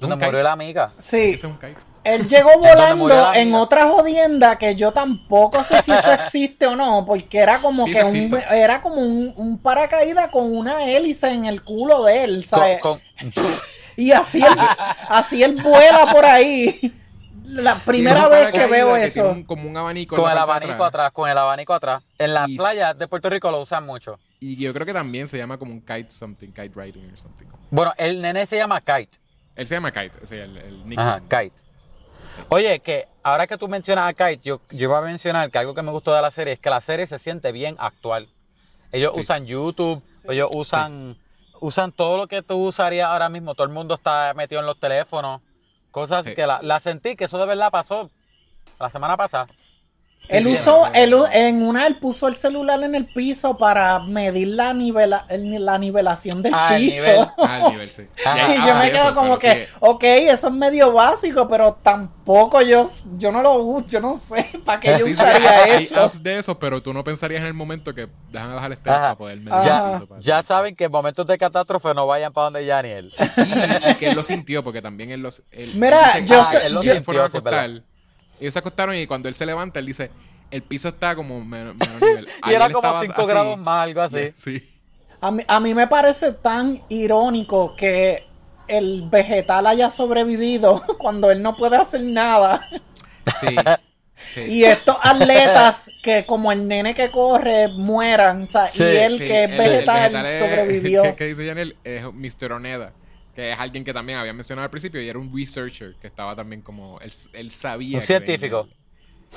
Donde 0.00 0.16
murió 0.16 0.30
kite. 0.32 0.42
la 0.42 0.52
amiga. 0.52 0.92
Sí. 0.98 1.16
Ese 1.34 1.34
es 1.34 1.44
un 1.44 1.54
kite. 1.58 1.76
Él 2.04 2.28
llegó 2.28 2.50
volando 2.58 3.08
la 3.08 3.36
en 3.38 3.52
otra 3.54 3.88
jodienda 3.88 4.56
que 4.58 4.76
yo 4.76 4.92
tampoco 4.92 5.64
sé 5.64 5.82
si 5.82 5.90
eso 5.92 6.12
existe 6.12 6.66
o 6.66 6.76
no, 6.76 7.04
porque 7.04 7.38
era 7.38 7.58
como 7.58 7.84
Sí, 7.86 7.92
que 7.94 8.04
un, 8.04 8.34
era 8.52 8.80
como 8.80 8.96
un, 8.96 9.32
un 9.36 9.58
paracaídas 9.58 10.28
con 10.28 10.56
una 10.56 10.84
hélice 10.84 11.28
en 11.32 11.46
el 11.46 11.62
culo 11.64 12.04
de 12.04 12.24
él, 12.24 12.44
¿sabes? 12.46 12.78
Con- 12.80 13.00
con- 13.34 13.44
Y 13.96 14.12
así 14.12 14.42
él, 14.42 14.52
así 15.08 15.42
él 15.42 15.56
vuela 15.62 16.12
por 16.12 16.24
ahí. 16.24 16.92
La 17.46 17.76
primera 17.76 18.24
Sí, 18.24 18.30
vez 18.30 18.52
que 18.52 18.66
veo 18.66 18.88
tiene 18.90 19.04
eso. 19.04 19.28
un- 19.30 19.44
como 19.44 19.68
un 19.68 19.76
abanico. 19.76 20.16
con 20.16 20.30
el 20.30 20.36
abanico 20.36 20.84
atrás, 20.84 21.12
con 21.12 21.30
el 21.30 21.38
abanico 21.38 21.72
atrás. 21.72 22.02
En 22.18 22.34
las 22.34 22.48
Y- 22.48 22.56
playas 22.56 22.98
de 22.98 23.06
Puerto 23.08 23.30
Rico 23.30 23.50
lo 23.50 23.60
usan 23.60 23.86
mucho. 23.86 24.18
Y 24.40 24.56
yo 24.56 24.72
creo 24.74 24.84
que 24.84 24.92
también 24.92 25.26
se 25.28 25.38
llama 25.38 25.56
como 25.56 25.72
un 25.72 25.80
kite 25.80 26.10
something, 26.10 26.48
kite 26.48 26.72
riding 26.74 27.08
or 27.10 27.16
something. 27.16 27.46
Bueno, 27.70 27.92
el 27.96 28.20
nene 28.20 28.44
se 28.46 28.56
llama 28.56 28.80
Kite. 28.80 29.18
Él 29.56 29.66
se 29.66 29.74
llama 29.74 29.90
Kite, 29.90 30.12
el, 30.42 30.56
el 30.56 30.88
nickname. 30.88 31.10
Ajá, 31.10 31.20
Kite. 31.20 31.56
Oye, 32.50 32.80
que 32.80 33.08
ahora 33.22 33.46
que 33.46 33.56
tú 33.56 33.66
mencionas 33.68 34.08
a 34.08 34.12
Kite, 34.12 34.40
yo, 34.44 34.60
yo 34.70 34.84
iba 34.84 34.98
a 34.98 35.02
mencionar 35.02 35.50
que 35.50 35.58
algo 35.58 35.74
que 35.74 35.82
me 35.82 35.90
gustó 35.90 36.14
de 36.14 36.20
la 36.22 36.30
serie 36.30 36.54
es 36.54 36.60
que 36.60 36.70
la 36.70 36.80
serie 36.80 37.06
se 37.06 37.18
siente 37.18 37.52
bien 37.52 37.74
actual. 37.78 38.28
Ellos 38.92 39.12
Sí. 39.14 39.20
usan 39.20 39.46
YouTube, 39.46 40.02
ellos 40.24 40.50
usan, 40.54 41.16
usan 41.60 41.92
todo 41.92 42.16
lo 42.18 42.26
que 42.26 42.42
tú 42.42 42.56
usarías 42.66 43.08
ahora 43.08 43.28
mismo. 43.28 43.54
Todo 43.54 43.66
el 43.66 43.72
mundo 43.72 43.94
está 43.94 44.32
metido 44.34 44.60
en 44.60 44.66
los 44.66 44.78
teléfonos. 44.78 45.40
Cosas 45.90 46.26
Sí. 46.26 46.34
que 46.34 46.46
la, 46.46 46.60
la 46.62 46.78
sentí 46.78 47.16
que 47.16 47.24
eso 47.24 47.38
de 47.38 47.46
verdad 47.46 47.70
pasó 47.70 48.10
la 48.78 48.90
semana 48.90 49.16
pasada. 49.16 49.48
Él 50.28 50.44
Sí, 50.44 50.54
usó, 50.54 50.84
sí, 50.86 50.90
él, 50.94 51.14
en 51.32 51.62
una 51.62 51.86
él 51.86 51.96
puso 51.98 52.26
el 52.28 52.34
celular 52.34 52.82
en 52.82 52.94
el 52.94 53.06
piso 53.06 53.56
para 53.56 54.00
medir 54.00 54.48
la, 54.48 54.74
nivela, 54.74 55.24
el- 55.28 55.64
la 55.64 55.78
nivelación 55.78 56.42
del 56.42 56.52
Ah, 56.54 56.76
el 56.76 56.82
piso. 56.82 56.96
nivel. 57.02 57.28
Ah, 57.38 57.58
el 57.66 57.72
nivel, 57.72 57.90
sí. 57.90 58.02
Ajá. 58.24 58.46
hay 58.46 58.52
y 58.52 58.56
yo 58.56 58.62
apps 58.72 58.78
me 58.80 58.90
quedo 58.90 59.04
eso, 59.04 59.14
como 59.14 59.38
que, 59.38 59.66
sí, 59.66 59.72
ok, 59.80 60.02
eso 60.04 60.48
es 60.48 60.52
medio 60.52 60.92
básico, 60.92 61.48
pero 61.48 61.78
tampoco 61.82 62.60
yo, 62.62 62.90
yo 63.16 63.30
no 63.30 63.40
lo 63.42 63.54
uso, 63.54 63.86
yo 63.86 64.00
no 64.00 64.16
sé 64.16 64.48
para 64.64 64.80
qué 64.80 64.90
yo 64.98 64.98
Sí, 64.98 65.04
sí, 65.04 65.12
usaría 65.12 65.62
hay 65.64 65.84
eso. 65.84 66.00
apps 66.00 66.22
de 66.22 66.38
eso, 66.38 66.58
pero 66.58 66.82
tú 66.82 66.92
no 66.92 67.04
pensarías 67.04 67.40
en 67.42 67.46
el 67.46 67.54
momento 67.54 67.94
que 67.94 68.08
dejan 68.32 68.54
bajar 68.54 68.72
el 68.72 68.78
para 68.78 69.16
poder 69.16 69.36
medir 69.38 69.52
Ajá. 69.52 69.86
el 69.88 69.92
piso, 69.94 70.06
para- 70.08 70.20
Ya 70.20 70.42
saben 70.42 70.74
que 70.74 70.84
en 70.84 70.90
momentos 70.92 71.26
de 71.26 71.38
catástrofe 71.38 71.94
no 71.94 72.06
vayan 72.06 72.32
para 72.32 72.46
donde 72.46 72.66
Yaniel. 72.66 73.12
Y, 73.36 73.90
y 73.90 73.94
que 73.94 74.08
él 74.08 74.16
lo 74.16 74.22
sintió, 74.22 74.64
porque 74.64 74.82
también 74.82 75.10
él 75.10 75.20
los. 75.20 75.42
Él, 75.52 75.72
Mira, 75.74 76.12
él 76.18 76.24
dice 76.24 76.34
yo 76.34 76.40
ellos 76.40 76.84
yo- 76.84 76.90
a 76.90 76.94
sintió, 77.30 77.84
Ellos 78.40 78.52
se 78.52 78.58
acostaron 78.58 78.94
y 78.94 79.06
cuando 79.06 79.28
él 79.28 79.34
se 79.34 79.46
levanta, 79.46 79.78
él 79.80 79.86
dice: 79.86 80.10
El 80.50 80.62
piso 80.62 80.88
está 80.88 81.14
como 81.16 81.44
menos, 81.44 81.76
menos 81.76 82.00
nivel. 82.00 82.28
y 82.46 82.52
era 82.52 82.66
como 82.70 82.78
estaba 82.78 83.00
5 83.02 83.14
así. 83.16 83.30
grados 83.30 83.58
más, 83.58 83.84
algo 83.84 84.00
así. 84.02 84.32
Sí. 84.34 84.72
A 85.20 85.30
mí, 85.30 85.42
a 85.48 85.60
mí 85.60 85.74
me 85.74 85.86
parece 85.86 86.32
tan 86.32 86.80
irónico 86.90 87.74
que 87.74 88.24
el 88.68 89.08
vegetal 89.10 89.66
haya 89.66 89.90
sobrevivido 89.90 90.82
cuando 90.98 91.30
él 91.30 91.40
no 91.42 91.56
puede 91.56 91.76
hacer 91.76 92.02
nada. 92.02 92.68
Sí. 93.40 93.56
sí. 94.34 94.40
Y 94.42 94.64
estos 94.64 94.96
atletas 95.02 95.90
que 96.02 96.26
como 96.26 96.52
el 96.52 96.68
nene 96.68 96.94
que 96.94 97.10
corre 97.10 97.68
mueran, 97.68 98.42
o 98.42 98.50
sea, 98.50 98.68
Sí, 98.68 98.82
y 98.82 98.96
él 98.96 99.18
Sí, 99.18 99.26
que 99.26 99.44
es 99.44 99.50
el- 99.50 99.58
el 99.60 99.70
vegetal, 99.70 99.96
vegetal 100.12 100.26
es- 100.26 100.38
sobrevivió. 100.38 101.02
que, 101.02 101.14
que 101.14 101.24
dice 101.28 101.46
Janel 101.46 101.76
es 101.82 102.02
Mr. 102.12 102.52
Oneda, 102.52 102.92
que 103.36 103.52
es 103.52 103.58
alguien 103.60 103.84
que 103.84 103.92
también 103.94 104.18
había 104.18 104.32
mencionado 104.32 104.64
al 104.64 104.70
principio 104.70 105.00
y 105.00 105.08
era 105.08 105.18
un 105.18 105.30
researcher 105.32 105.94
que 106.00 106.08
estaba 106.08 106.34
también 106.34 106.62
como. 106.62 106.98
Él, 107.00 107.12
él 107.34 107.50
sabía. 107.52 107.98
Un 107.98 108.00
que 108.00 108.06
científico. 108.06 108.62
venía 108.64 108.76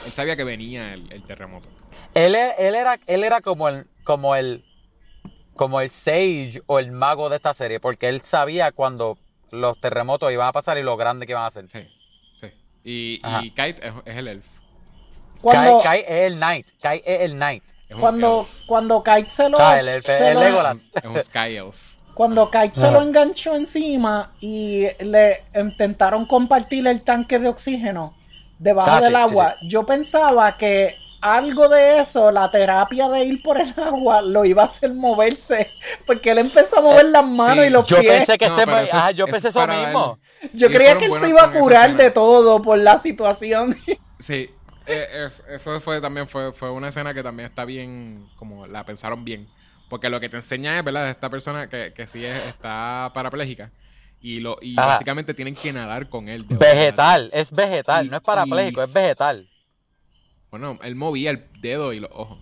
él 0.05 0.11
sabía 0.13 0.35
que 0.37 0.43
venía 0.45 0.93
el, 0.93 1.11
el 1.11 1.23
terremoto. 1.23 1.67
Él, 2.13 2.33
e- 2.33 2.55
él 2.57 2.73
era, 2.75 2.97
él 3.05 3.23
era 3.23 3.41
como 3.41 3.67
el, 3.69 3.85
como 4.05 4.35
el, 4.35 4.63
como 5.55 5.81
el 5.81 5.89
sage 5.89 6.61
o 6.67 6.79
el 6.79 6.91
mago 6.91 7.27
de 7.29 7.35
esta 7.35 7.53
serie, 7.53 7.79
porque 7.81 8.07
él 8.07 8.21
sabía 8.21 8.71
cuando 8.71 9.17
los 9.51 9.79
terremotos 9.81 10.31
iban 10.31 10.47
a 10.47 10.53
pasar 10.53 10.77
y 10.77 10.83
lo 10.83 10.95
grande 10.95 11.25
que 11.25 11.33
iban 11.33 11.43
a 11.45 11.51
ser. 11.51 11.67
Sí. 11.69 11.81
sí. 12.39 12.47
Y, 12.83 13.19
Kite 13.49 13.85
es, 13.85 13.93
es 14.05 14.15
el 14.17 14.27
elf. 14.29 14.47
Cuando, 15.41 15.81
Kai, 15.81 16.03
Kai 16.03 16.13
es 16.13 16.31
el 16.31 16.35
knight, 16.37 16.67
Kai 16.81 17.01
es 17.05 17.21
el 17.21 17.31
knight. 17.33 17.63
Es 17.89 17.97
cuando, 17.97 18.41
elf. 18.41 18.65
cuando 18.67 19.03
Kite 19.03 19.29
se 19.31 19.49
lo, 19.49 19.59
Ah, 19.59 19.79
el 19.79 19.87
elf- 19.87 20.05
se 20.05 20.27
el 20.29 20.33
lo- 20.35 20.43
Legolas. 20.43 20.91
Es 20.93 21.03
un 21.05 21.19
Sky 21.19 21.55
Elf. 21.57 21.88
Cuando 22.19 22.51
Kite 22.51 22.75
se 22.75 22.91
lo 22.91 23.01
enganchó 23.01 23.55
encima 23.55 24.33
y 24.41 24.85
le 24.99 25.45
intentaron 25.55 26.25
compartir 26.25 26.85
el 26.85 27.01
tanque 27.01 27.39
de 27.39 27.47
oxígeno 27.47 28.13
debajo 28.57 28.91
Ah, 28.91 28.99
sí, 29.01 29.05
del 29.05 29.15
sí, 29.15 29.15
agua, 29.15 29.55
yo 29.69 29.85
pensaba 29.85 30.57
que 30.57 30.95
algo 31.21 31.69
de 31.69 31.99
eso, 32.01 32.29
la 32.29 32.51
terapia 32.51 33.07
de 33.07 33.23
ir 33.23 33.41
por 33.41 33.59
el 33.59 33.73
agua, 33.77 34.21
lo 34.21 34.43
iba 34.43 34.63
a 34.63 34.65
hacer 34.65 34.93
moverse, 34.93 35.71
porque 36.05 36.31
él 36.31 36.39
empezó 36.39 36.79
a 36.79 36.81
mover 36.81 37.05
las 37.05 37.25
manos 37.25 37.65
sí. 37.65 37.67
y 37.67 37.69
los 37.69 37.85
Yo 37.85 37.97
pies. 37.99 38.17
pensé 38.17 38.37
que 38.37 38.47
No, 38.49 38.55
se 38.55 38.65
pero 38.65 38.77
me- 38.77 38.83
eso 38.83 38.97
ah, 38.97 39.11
es- 39.11 39.15
yo 39.15 39.25
eso 39.25 39.31
pensé 39.31 39.49
eso. 39.49 40.19
Yo 40.53 40.67
creía 40.69 40.97
que 40.97 41.05
él 41.05 41.13
se 41.13 41.29
iba 41.29 41.43
a 41.43 41.51
curar 41.51 41.95
de 41.95 42.11
todo 42.11 42.61
por 42.61 42.77
la 42.79 42.97
situación. 42.97 43.77
Sí, 44.19 44.49
eh, 44.85 45.07
es- 45.25 45.43
eso 45.47 45.79
fue 45.79 46.01
también 46.01 46.27
fue, 46.27 46.51
fue 46.53 46.71
una 46.71 46.89
escena 46.89 47.13
que 47.13 47.23
también 47.23 47.47
está 47.49 47.65
bien, 47.65 48.29
como 48.35 48.67
la 48.67 48.85
pensaron 48.85 49.23
bien. 49.23 49.49
Porque 49.89 50.09
lo 50.09 50.19
que 50.19 50.29
te 50.29 50.37
enseña 50.37 50.77
es, 50.77 50.83
¿verdad? 50.85 51.09
Esta 51.09 51.29
persona 51.29 51.67
que, 51.67 51.93
que 51.93 52.07
sí 52.07 52.23
es- 52.25 52.45
está 52.47 53.11
parapléjica. 53.13 53.71
Y, 54.21 54.39
lo, 54.39 54.57
y 54.61 54.77
Ajá. 54.77 54.87
básicamente 54.87 55.33
tienen 55.33 55.55
que 55.55 55.73
nadar 55.73 56.09
con 56.09 56.27
él. 56.29 56.43
Vegetal, 56.47 57.29
es 57.33 57.51
vegetal, 57.51 58.05
Y- 58.05 58.09
no 58.09 58.17
es 58.17 58.21
parapléjico, 58.21 58.81
y- 58.81 58.83
es 58.83 58.93
vegetal. 58.93 59.49
Bueno, 60.51 60.77
él 60.83 60.95
movía 60.95 61.31
el 61.31 61.45
dedo 61.61 61.93
y 61.93 61.99
los 61.99 62.09
ojos. 62.13 62.37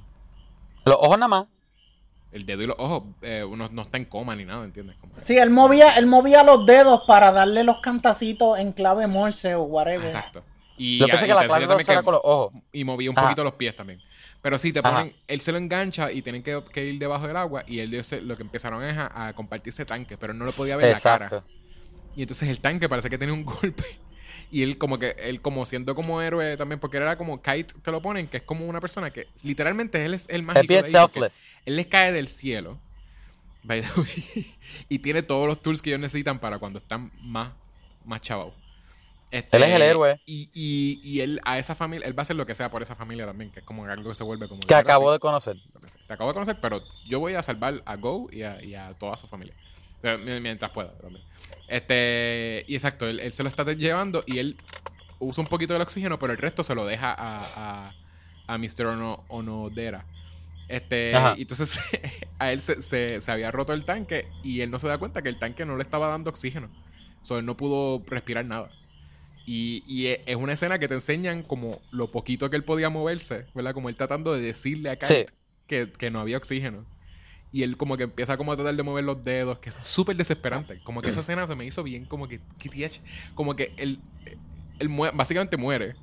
Los 0.86 0.96
ojos 0.96 1.18
nada 1.20 1.28
más. 1.28 1.46
El 2.32 2.46
dedo 2.46 2.64
y 2.64 2.68
los 2.68 2.76
ojos 2.80 3.04
eh, 3.22 3.44
uno 3.44 3.70
no 3.72 3.82
está 3.84 3.98
en 3.98 4.06
coma 4.06 4.36
ni 4.36 4.44
nada, 4.46 4.64
¿entiendes? 4.66 4.96
Como- 4.98 5.14
Sí, 5.18 5.38
él 5.38 5.50
movía, 5.50 5.98
él 5.98 6.08
movía 6.08 6.44
los 6.44 6.66
dedos 6.66 7.02
para 7.08 7.32
darle 7.32 7.64
los 7.64 7.80
cantacitos 7.80 8.60
en 8.60 8.74
clave 8.74 9.08
morse 9.08 9.56
o 9.56 9.64
whatever. 9.64 10.06
Exacto. 10.06 10.44
Y, 10.78 11.00
Yo 11.00 11.08
pensé 11.08 11.26
y 11.26 11.28
que 11.28 11.34
la 11.34 11.46
clave 11.46 11.66
no 11.66 11.80
era 11.80 12.04
con 12.04 12.14
los 12.14 12.22
ojos. 12.24 12.54
Y 12.72 12.84
movía 12.84 13.10
un 13.10 13.18
Ajá. 13.18 13.28
poquito 13.28 13.44
los 13.44 13.54
pies 13.54 13.76
también. 13.76 14.02
Pero 14.42 14.58
sí, 14.58 14.72
te 14.72 14.80
Ajá. 14.80 14.92
ponen, 14.92 15.16
él 15.28 15.42
se 15.42 15.52
lo 15.52 15.58
engancha 15.58 16.12
y 16.12 16.22
tienen 16.22 16.44
que, 16.44 16.64
que 16.72 16.86
ir 16.86 17.00
debajo 17.00 17.28
del 17.28 17.36
agua 17.38 17.64
y 17.68 17.80
él 17.80 18.04
se- 18.04 18.22
lo 18.22 18.36
que 18.38 18.44
empezaron 18.44 18.84
es 18.84 18.96
a, 18.98 19.28
a 19.28 19.34
compartirse 19.34 19.86
tanque, 19.86 20.18
pero 20.18 20.34
no 20.34 20.46
lo 20.46 20.52
podía 20.52 20.78
ver 20.78 20.94
la 20.94 21.00
cara. 21.00 21.26
Exacto. 21.26 21.48
Y 22.16 22.22
entonces 22.22 22.48
el 22.50 22.60
tanque 22.60 22.88
parece 22.88 23.10
que 23.10 23.18
tiene 23.18 23.34
un 23.34 23.44
golpe. 23.46 23.84
Y 24.50 24.64
él 24.64 24.78
como 24.78 24.98
que, 24.98 25.16
él 25.20 25.42
como 25.42 25.66
siendo 25.66 25.94
como 25.96 26.22
héroe 26.22 26.56
también, 26.56 26.80
porque 26.80 26.98
era 26.98 27.18
como 27.18 27.42
Kite, 27.42 27.74
te 27.82 27.92
lo 27.92 28.02
ponen, 28.02 28.28
que 28.28 28.38
es 28.38 28.44
como 28.44 28.66
una 28.66 28.80
persona 28.80 29.12
que 29.12 29.28
literalmente 29.44 30.06
él 30.06 30.14
es 30.14 30.28
el 30.30 30.44
mágico. 30.44 30.74
Es 30.74 30.86
de 30.86 30.92
selfless. 30.92 31.50
Él 31.66 31.76
les 31.76 31.88
cae 31.88 32.12
del 32.14 32.28
cielo, 32.30 32.80
By 33.64 33.82
the 33.82 33.88
way. 34.00 34.56
y 34.88 35.00
tiene 35.00 35.22
todos 35.24 35.48
los 35.48 35.62
tools 35.62 35.82
que 35.82 35.90
ellos 35.90 36.00
necesitan 36.00 36.40
para 36.40 36.60
cuando 36.60 36.78
están 36.80 37.12
más, 37.22 37.52
más 38.06 38.22
chavados. 38.22 38.54
Este, 39.30 39.58
Él 39.58 39.64
es 39.64 39.70
el 39.76 39.82
héroe. 39.82 40.22
Y, 40.26 40.50
y, 40.54 41.02
y 41.04 41.20
él 41.22 41.42
a 41.44 41.60
esa 41.60 41.76
familia, 41.76 42.08
él 42.08 42.18
va 42.18 42.22
a 42.22 42.24
hacer 42.24 42.36
lo 42.38 42.46
que 42.46 42.56
sea 42.56 42.72
por 42.72 42.82
esa 42.82 42.96
familia 42.96 43.26
también, 43.26 43.52
que 43.52 43.60
es 43.60 43.66
como 43.66 43.84
algo 43.86 44.10
que 44.10 44.16
se 44.16 44.24
vuelve 44.24 44.48
como... 44.48 44.62
Que 44.62 44.74
acabo 44.76 45.12
de 45.12 45.20
conocer. 45.20 45.58
Te 46.08 46.14
acabo 46.14 46.30
de 46.30 46.34
conocer, 46.34 46.58
pero 46.62 46.82
yo 47.08 47.20
voy 47.20 47.34
a 47.34 47.44
salvar 47.44 47.82
a 47.86 47.96
Go 47.98 48.30
y 48.32 48.44
a, 48.44 48.64
y 48.64 48.76
a 48.76 48.94
toda 48.94 49.18
su 49.18 49.28
familia. 49.28 49.54
Mientras 50.42 50.72
pueda. 50.72 50.94
también. 51.00 51.24
Este, 51.68 52.64
y 52.68 52.76
exacto, 52.76 53.08
él, 53.08 53.20
él 53.20 53.34
se 53.34 53.44
lo 53.44 53.50
está 53.50 53.64
llevando 53.74 54.24
y 54.26 54.40
él 54.40 54.56
usa 55.20 55.42
un 55.44 55.48
poquito 55.50 55.74
del 55.74 55.82
oxígeno, 55.82 56.18
pero 56.20 56.32
el 56.32 56.38
resto 56.40 56.64
se 56.64 56.76
lo 56.76 56.86
deja 56.86 57.12
a, 57.12 57.88
a, 57.88 57.94
a 58.48 58.58
Mr. 58.58 58.86
Ono, 58.86 59.26
Onodera. 59.28 60.06
Este, 60.70 61.16
Ajá. 61.16 61.34
y 61.38 61.42
entonces 61.42 61.80
a 62.40 62.52
él 62.52 62.62
se, 62.62 62.82
se- 62.82 63.22
se 63.22 63.32
había 63.32 63.52
roto 63.52 63.74
el 63.74 63.86
tanque 63.86 64.28
y 64.44 64.62
él 64.62 64.70
no 64.72 64.80
se 64.80 64.88
da 64.88 64.98
cuenta 64.98 65.22
que 65.22 65.30
el 65.30 65.40
tanque 65.40 65.66
no 65.66 65.76
le 65.78 65.84
estaba 65.84 66.08
dando 66.08 66.30
oxígeno. 66.30 66.70
O 67.22 67.26
sea, 67.26 67.38
él 67.38 67.46
no 67.46 67.58
pudo 67.58 68.04
respirar 68.08 68.46
nada. 68.46 68.70
Y, 69.50 69.82
y 69.88 70.08
e- 70.08 70.22
es 70.26 70.36
una 70.36 70.52
escena 70.54 70.78
que 70.78 70.90
te 70.90 70.94
enseñan 70.94 71.42
como 71.42 71.82
lo 71.90 72.12
poquito 72.12 72.50
que 72.50 72.58
él 72.58 72.66
podía 72.66 72.90
moverse, 72.90 73.46
¿verdad? 73.56 73.74
Como 73.74 73.88
él 73.88 73.96
tratando 73.96 74.34
de 74.34 74.42
decirle 74.42 74.90
a 74.90 74.98
Kite 74.98 75.26
Sí. 75.28 75.34
que, 75.68 75.90
que 75.90 76.12
no 76.12 76.20
había 76.20 76.36
oxígeno. 76.38 76.86
Y 77.54 77.64
él 77.64 77.78
como 77.78 77.96
que 77.96 78.04
empieza 78.04 78.36
como 78.36 78.52
a 78.52 78.58
tratar 78.58 78.76
de 78.76 78.84
mover 78.84 79.06
los 79.06 79.24
dedos, 79.24 79.60
que 79.60 79.70
es 79.70 79.76
súper 79.76 80.18
desesperante. 80.18 80.82
Como 80.84 81.02
que 81.02 81.10
esa 81.12 81.22
escena 81.22 81.48
se 81.48 81.56
me 81.56 81.66
hizo 81.66 81.82
bien, 81.82 82.04
como 82.04 82.28
que, 82.28 82.42
como 83.36 83.56
que 83.56 83.72
él, 83.78 84.00
básicamente 85.14 85.56
muere. 85.56 85.96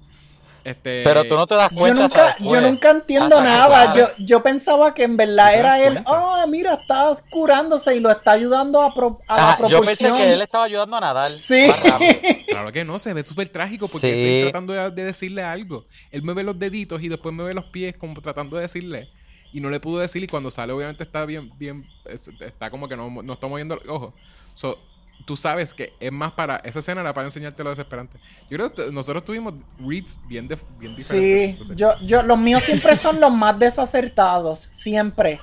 Este, 0.65 1.03
Pero 1.05 1.25
tú 1.25 1.37
no 1.37 1.47
te 1.47 1.55
das 1.55 1.71
Yo 1.71 1.77
cuenta. 1.77 2.03
nunca, 2.03 2.29
hasta 2.29 2.43
yo 2.45 2.61
nunca 2.63 2.91
entiendo 2.91 3.37
Hasta 3.37 3.43
nada. 3.45 3.95
Yo, 3.95 4.09
yo 4.19 4.43
pensaba 4.43 4.95
que 4.95 5.03
en 5.03 5.17
verdad 5.19 5.49
¿Tú 5.49 5.53
te 5.53 5.59
era 5.59 5.87
él. 5.87 6.03
Ah, 6.07 6.47
mira, 6.49 6.73
está 6.75 7.15
curándose 7.31 7.95
y 7.95 8.01
lo 8.01 8.11
está 8.11 8.31
ayudando 8.33 8.81
a, 8.81 8.95
pro- 8.95 9.21
a 9.29 9.37
la 9.37 9.51
Ajá, 9.53 9.69
yo 9.69 9.81
pensé 9.83 10.05
proporción. 10.05 10.17
que 10.17 10.33
él 10.33 10.41
estaba 10.41 10.65
ayudando 10.65 10.97
a 10.97 11.01
nadar. 11.01 11.39
Sí. 11.39 11.67
Claro 12.55 12.71
que 12.73 12.85
no, 12.85 12.99
se 12.99 13.13
ve 13.13 13.23
súper 13.27 13.49
trágico 13.49 13.89
porque 13.89 14.07
Sí. 14.15 14.21
él 14.21 14.37
está 14.39 14.51
tratando 14.53 14.73
de, 14.73 14.91
de 14.93 15.05
decirle 15.05 15.43
algo. 15.43 15.87
Él 16.11 16.23
mueve 16.23 16.45
los 16.45 16.59
deditos 16.59 17.03
y 17.03 17.09
después 17.09 17.35
mueve 17.35 17.53
los 17.53 17.65
pies 17.67 17.97
como 17.97 18.21
tratando 18.21 18.57
de 18.57 18.63
decirle. 18.63 19.11
Y 19.53 19.61
no 19.61 19.71
le 19.71 19.81
pudo 19.81 19.99
decir 20.01 20.23
y 20.23 20.27
cuando 20.29 20.51
sale 20.51 20.73
obviamente 20.73 21.03
está 21.03 21.27
bien, 21.27 21.51
bien, 21.59 21.85
es- 22.07 22.29
está 22.41 22.71
como 22.71 22.89
que 22.89 22.97
no, 22.97 23.11
no 23.11 23.33
está 23.35 23.47
moviendo 23.49 23.77
los 23.77 23.89
ojos. 23.89 24.15
So, 24.55 24.79
tú 25.25 25.37
sabes 25.37 25.73
que 25.75 25.93
es 26.01 26.13
más 26.13 26.33
para, 26.33 26.57
esa 26.59 26.81
escena 26.81 27.01
era 27.01 27.15
para 27.15 27.27
enseñarte 27.27 27.65
lo 27.65 27.71
desesperante. 27.71 28.19
Yo 28.51 28.57
creo 28.59 28.73
que 28.75 28.93
nosotros 28.93 29.25
tuvimos 29.25 29.55
reads 29.79 30.21
bien, 30.29 30.47
def- 30.49 30.65
bien 30.79 30.95
diferentes. 30.95 31.33
Sí, 31.33 31.51
entonces- 31.51 31.77
yo, 31.77 31.95
yo, 32.07 32.23
los 32.23 32.39
míos 32.39 32.63
siempre 32.65 32.95
son 32.97 33.21
los 33.21 33.33
más 33.33 33.59
desacertados, 33.59 34.71
siempre. 34.75 35.41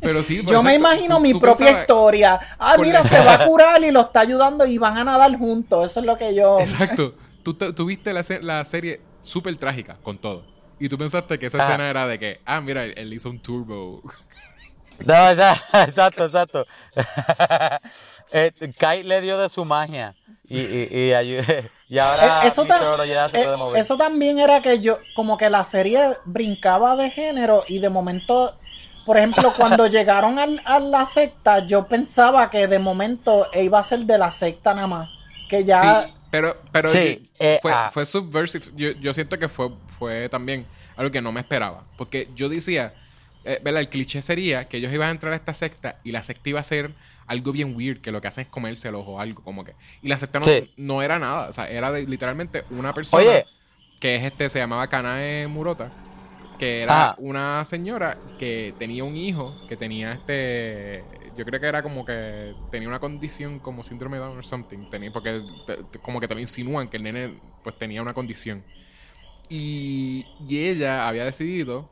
pero 0.00 0.22
sí, 0.22 0.42
Yo 0.46 0.62
me 0.62 0.74
imagino 0.76 1.16
tú- 1.16 1.22
mi 1.22 1.32
tú 1.32 1.40
propia 1.40 1.80
historia. 1.80 2.40
Ah, 2.58 2.76
mira, 2.78 3.02
la- 3.02 3.08
se 3.08 3.18
va 3.24 3.34
a 3.34 3.46
curar 3.46 3.82
y 3.82 3.90
lo 3.90 4.00
está 4.02 4.20
ayudando 4.20 4.64
y 4.64 4.78
van 4.78 4.96
a 4.96 5.04
nadar 5.04 5.36
juntos. 5.36 5.90
Eso 5.90 6.00
es 6.00 6.06
lo 6.06 6.16
que 6.16 6.34
yo. 6.34 6.58
Exacto. 6.60 7.14
Tú, 7.42 7.54
te- 7.54 7.72
tú 7.72 7.86
viste 7.86 8.12
la, 8.12 8.22
la 8.42 8.64
serie 8.64 9.00
súper 9.22 9.56
trágica 9.56 9.96
con 10.02 10.16
todo. 10.18 10.44
Y 10.78 10.88
tú 10.88 10.96
pensaste 10.98 11.38
que 11.38 11.46
esa 11.46 11.58
Ajá. 11.58 11.66
escena 11.72 11.90
era 11.90 12.06
de 12.06 12.18
que, 12.18 12.40
ah, 12.46 12.60
mira, 12.60 12.84
él, 12.84 12.94
él 12.96 13.12
hizo 13.12 13.28
un 13.28 13.40
turbo. 13.40 14.02
No, 15.04 15.32
ya- 15.34 15.56
exacto, 15.86 16.26
exacto. 16.26 16.66
eh, 18.32 18.52
Kai 18.78 19.02
le 19.02 19.20
dio 19.20 19.38
de 19.38 19.48
su 19.48 19.64
magia. 19.64 20.14
Y, 20.48 20.58
y, 20.60 20.82
y, 20.90 21.10
ayu- 21.12 21.70
y 21.88 21.98
ahora 21.98 22.44
Eh, 22.44 22.48
eso, 22.48 22.66
ya 22.66 23.28
se 23.28 23.40
eh, 23.40 23.44
puede 23.44 23.56
mover. 23.56 23.80
eso 23.80 23.96
también 23.96 24.38
era 24.38 24.60
que 24.60 24.80
yo, 24.80 24.98
como 25.14 25.36
que 25.38 25.48
la 25.48 25.64
serie 25.64 26.00
brincaba 26.24 26.96
de 26.96 27.10
género 27.10 27.64
y 27.68 27.78
de 27.78 27.88
momento, 27.88 28.58
por 29.06 29.16
ejemplo, 29.16 29.52
cuando 29.56 29.86
llegaron 29.86 30.38
al- 30.38 30.60
a 30.64 30.78
la 30.78 31.06
secta, 31.06 31.60
yo 31.66 31.86
pensaba 31.86 32.50
que 32.50 32.66
de 32.66 32.78
momento 32.78 33.46
iba 33.54 33.78
a 33.78 33.84
ser 33.84 34.00
de 34.00 34.18
la 34.18 34.30
secta 34.30 34.74
nada 34.74 34.86
más. 34.86 35.08
Que 35.48 35.64
ya. 35.64 36.04
Sí, 36.06 36.12
pero, 36.30 36.56
pero 36.70 36.88
Sí, 36.90 37.22
yo- 37.22 37.30
eh, 37.38 37.58
fue, 37.62 37.72
ah. 37.72 37.90
fue 37.92 38.04
subversive. 38.04 38.64
Yo, 38.74 38.90
yo 38.92 39.12
siento 39.14 39.38
que 39.38 39.48
fue, 39.48 39.70
fue 39.88 40.28
también 40.28 40.66
algo 40.96 41.10
que 41.10 41.20
no 41.22 41.32
me 41.32 41.40
esperaba. 41.40 41.84
Porque 41.96 42.28
yo 42.34 42.48
decía, 42.48 42.94
eh, 43.44 43.58
¿verdad? 43.62 43.80
El 43.80 43.88
cliché 43.88 44.20
sería 44.22 44.68
que 44.68 44.76
ellos 44.78 44.92
iban 44.92 45.08
a 45.08 45.12
entrar 45.12 45.32
a 45.32 45.36
esta 45.36 45.54
secta 45.54 45.96
y 46.04 46.12
la 46.12 46.22
secta 46.22 46.48
iba 46.50 46.60
a 46.60 46.62
ser 46.62 46.92
algo 47.32 47.50
bien 47.52 47.74
weird, 47.76 48.00
que 48.00 48.12
lo 48.12 48.20
que 48.20 48.28
hacen 48.28 48.42
es 48.42 48.48
comérselos 48.48 49.02
o 49.06 49.18
algo 49.18 49.42
como 49.42 49.64
que. 49.64 49.74
Y 50.02 50.08
la 50.08 50.16
secta 50.18 50.38
no, 50.38 50.44
Sí. 50.44 50.70
no 50.76 51.02
era 51.02 51.18
nada. 51.18 51.48
O 51.48 51.52
sea, 51.52 51.68
era 51.68 51.90
de- 51.90 52.06
literalmente 52.06 52.64
una 52.70 52.92
persona 52.92 53.22
Oye. 53.24 53.44
que 54.00 54.16
es 54.16 54.22
este, 54.24 54.48
se 54.48 54.58
llamaba 54.60 54.86
Kanae 54.88 55.46
Murota. 55.48 55.90
Que 56.58 56.82
era 56.82 57.08
Ah. 57.10 57.14
una 57.18 57.64
señora 57.64 58.16
que 58.38 58.72
tenía 58.78 59.02
un 59.02 59.16
hijo 59.16 59.56
que 59.68 59.76
tenía 59.76 60.12
este. 60.12 61.02
Yo 61.36 61.44
creo 61.44 61.58
que 61.60 61.66
era 61.66 61.82
como 61.82 62.04
que 62.04 62.54
tenía 62.70 62.86
una 62.88 63.00
condición 63.00 63.58
como 63.58 63.82
síndrome 63.82 64.18
de 64.18 64.22
Down 64.24 64.36
or 64.38 64.44
something. 64.44 64.88
Tenía, 64.88 65.12
porque 65.12 65.42
te- 65.66 65.98
como 66.00 66.20
que 66.20 66.28
te 66.28 66.34
lo 66.34 66.40
insinúan 66.40 66.86
que 66.88 66.98
el 66.98 67.02
nene 67.02 67.34
pues 67.64 67.76
tenía 67.78 68.00
una 68.00 68.14
condición. 68.14 68.62
Y, 69.48 70.24
y 70.48 70.58
ella 70.68 71.08
había 71.08 71.24
decidido 71.24 71.88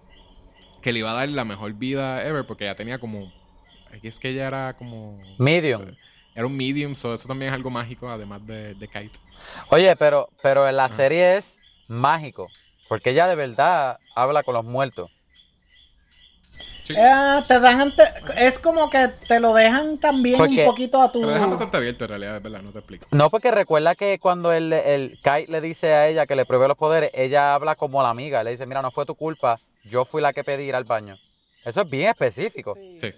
que 0.82 0.92
le 0.92 1.00
iba 1.00 1.10
a 1.10 1.14
dar 1.14 1.28
la 1.28 1.44
mejor 1.44 1.72
vida 1.74 2.24
ever 2.26 2.46
porque 2.46 2.64
ella 2.64 2.76
tenía 2.76 2.98
como. 2.98 3.32
Es 4.02 4.18
que 4.18 4.30
ella 4.30 4.46
era 4.46 4.74
como. 4.76 5.20
Medium. 5.38 5.94
Era 6.34 6.46
un 6.46 6.56
medium, 6.56 6.94
so 6.94 7.12
eso 7.12 7.26
también 7.26 7.50
es 7.50 7.54
algo 7.56 7.70
mágico, 7.70 8.08
además 8.08 8.46
de, 8.46 8.74
de 8.74 8.88
Kite. 8.88 9.18
Oye, 9.70 9.94
pero, 9.96 10.28
pero 10.42 10.68
en 10.68 10.76
la 10.76 10.88
serie 10.88 11.36
es 11.36 11.62
mágico. 11.88 12.48
Porque 12.88 13.10
ella 13.10 13.26
de 13.26 13.34
verdad 13.34 13.98
habla 14.14 14.42
con 14.42 14.54
los 14.54 14.64
muertos. 14.64 15.10
Sí. 16.82 16.94
eh, 16.96 17.42
te 17.46 17.60
dan 17.60 17.80
ante- 17.80 18.02
es 18.36 18.58
como 18.58 18.90
que 18.90 19.08
te 19.28 19.38
lo 19.38 19.54
dejan 19.54 19.98
también 19.98 20.38
Porque- 20.38 20.60
un 20.60 20.66
poquito 20.66 21.00
a 21.00 21.12
tu 21.12 21.20
Te 21.20 21.26
lo 21.26 21.32
dejan 21.32 21.50
bastante 21.50 21.76
abierto 21.76 22.04
en 22.04 22.08
realidad, 22.08 22.36
es 22.38 22.42
verdad, 22.42 22.62
no 22.62 22.72
te 22.72 22.78
explico. 22.78 23.06
No, 23.12 23.30
porque 23.30 23.50
recuerda 23.52 23.94
que 23.94 24.18
cuando 24.18 24.52
el, 24.52 24.72
el 24.72 25.18
Kai 25.22 25.46
le 25.46 25.60
dice 25.60 25.92
a 25.94 26.08
ella 26.08 26.26
que 26.26 26.34
le 26.34 26.46
pruebe 26.46 26.66
los 26.66 26.76
poderes, 26.76 27.10
ella 27.14 27.54
habla 27.54 27.76
como 27.76 28.02
la 28.02 28.10
amiga. 28.10 28.42
Le 28.42 28.52
dice, 28.52 28.66
mira, 28.66 28.82
no 28.82 28.90
fue 28.90 29.06
tu 29.06 29.14
culpa, 29.14 29.58
yo 29.84 30.04
fui 30.04 30.20
la 30.22 30.32
que 30.32 30.42
pedí 30.42 30.64
ir 30.64 30.74
al 30.74 30.84
baño. 30.84 31.16
Eso 31.64 31.82
es 31.82 31.90
bien 31.90 32.08
específico. 32.08 32.76
Sí. 32.98 33.12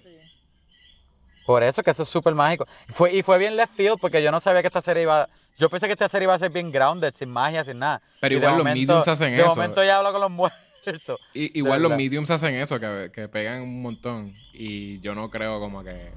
Por 1.47 1.62
eso 1.62 1.82
que 1.82 1.90
eso 1.90 2.03
es 2.03 2.09
súper 2.09 2.34
mágico. 2.34 2.66
Fue, 2.88 3.12
y 3.14 3.22
fue 3.22 3.38
bien 3.38 3.57
left 3.57 3.74
field 3.74 3.99
porque 4.01 4.22
yo 4.22 4.30
no 4.30 4.40
sabía 4.40 4.61
que 4.62 4.68
esta 4.68 4.82
serie 4.82 5.03
iba... 5.05 5.28
Yo 5.59 5.68
pensé 5.68 5.86
que 5.86 5.93
esta 5.93 6.09
serie 6.09 6.24
iba 6.24 6.34
a 6.34 6.38
ser 6.38 6.51
bien 6.51 6.70
grounded, 6.72 7.12
sin 7.14 7.28
magia, 7.30 7.62
sin 7.64 7.78
nada. 7.78 8.01
Pero 8.20 8.34
Y 8.34 8.38
de 8.38 8.47
igual 8.47 8.57
los 8.59 8.64
mediums 8.64 9.09
hacen 9.09 9.36
de 9.36 9.40
eso. 9.40 9.49
momento 9.51 9.82
ella 9.82 9.99
habla 9.99 10.12
con 10.12 10.20
los 10.20 10.30
muertos. 10.30 10.59
Y, 11.32 11.57
igual 11.61 11.80
los 11.80 11.93
mediums 11.97 12.28
hacen 12.32 12.55
eso, 12.57 12.80
que, 12.80 13.11
que 13.14 13.28
pegan 13.28 13.62
un 13.62 13.82
montón. 13.82 14.34
Y 14.53 14.99
yo 15.01 15.14
no 15.14 15.30
creo 15.30 15.61
como 15.61 15.84
que 15.84 16.11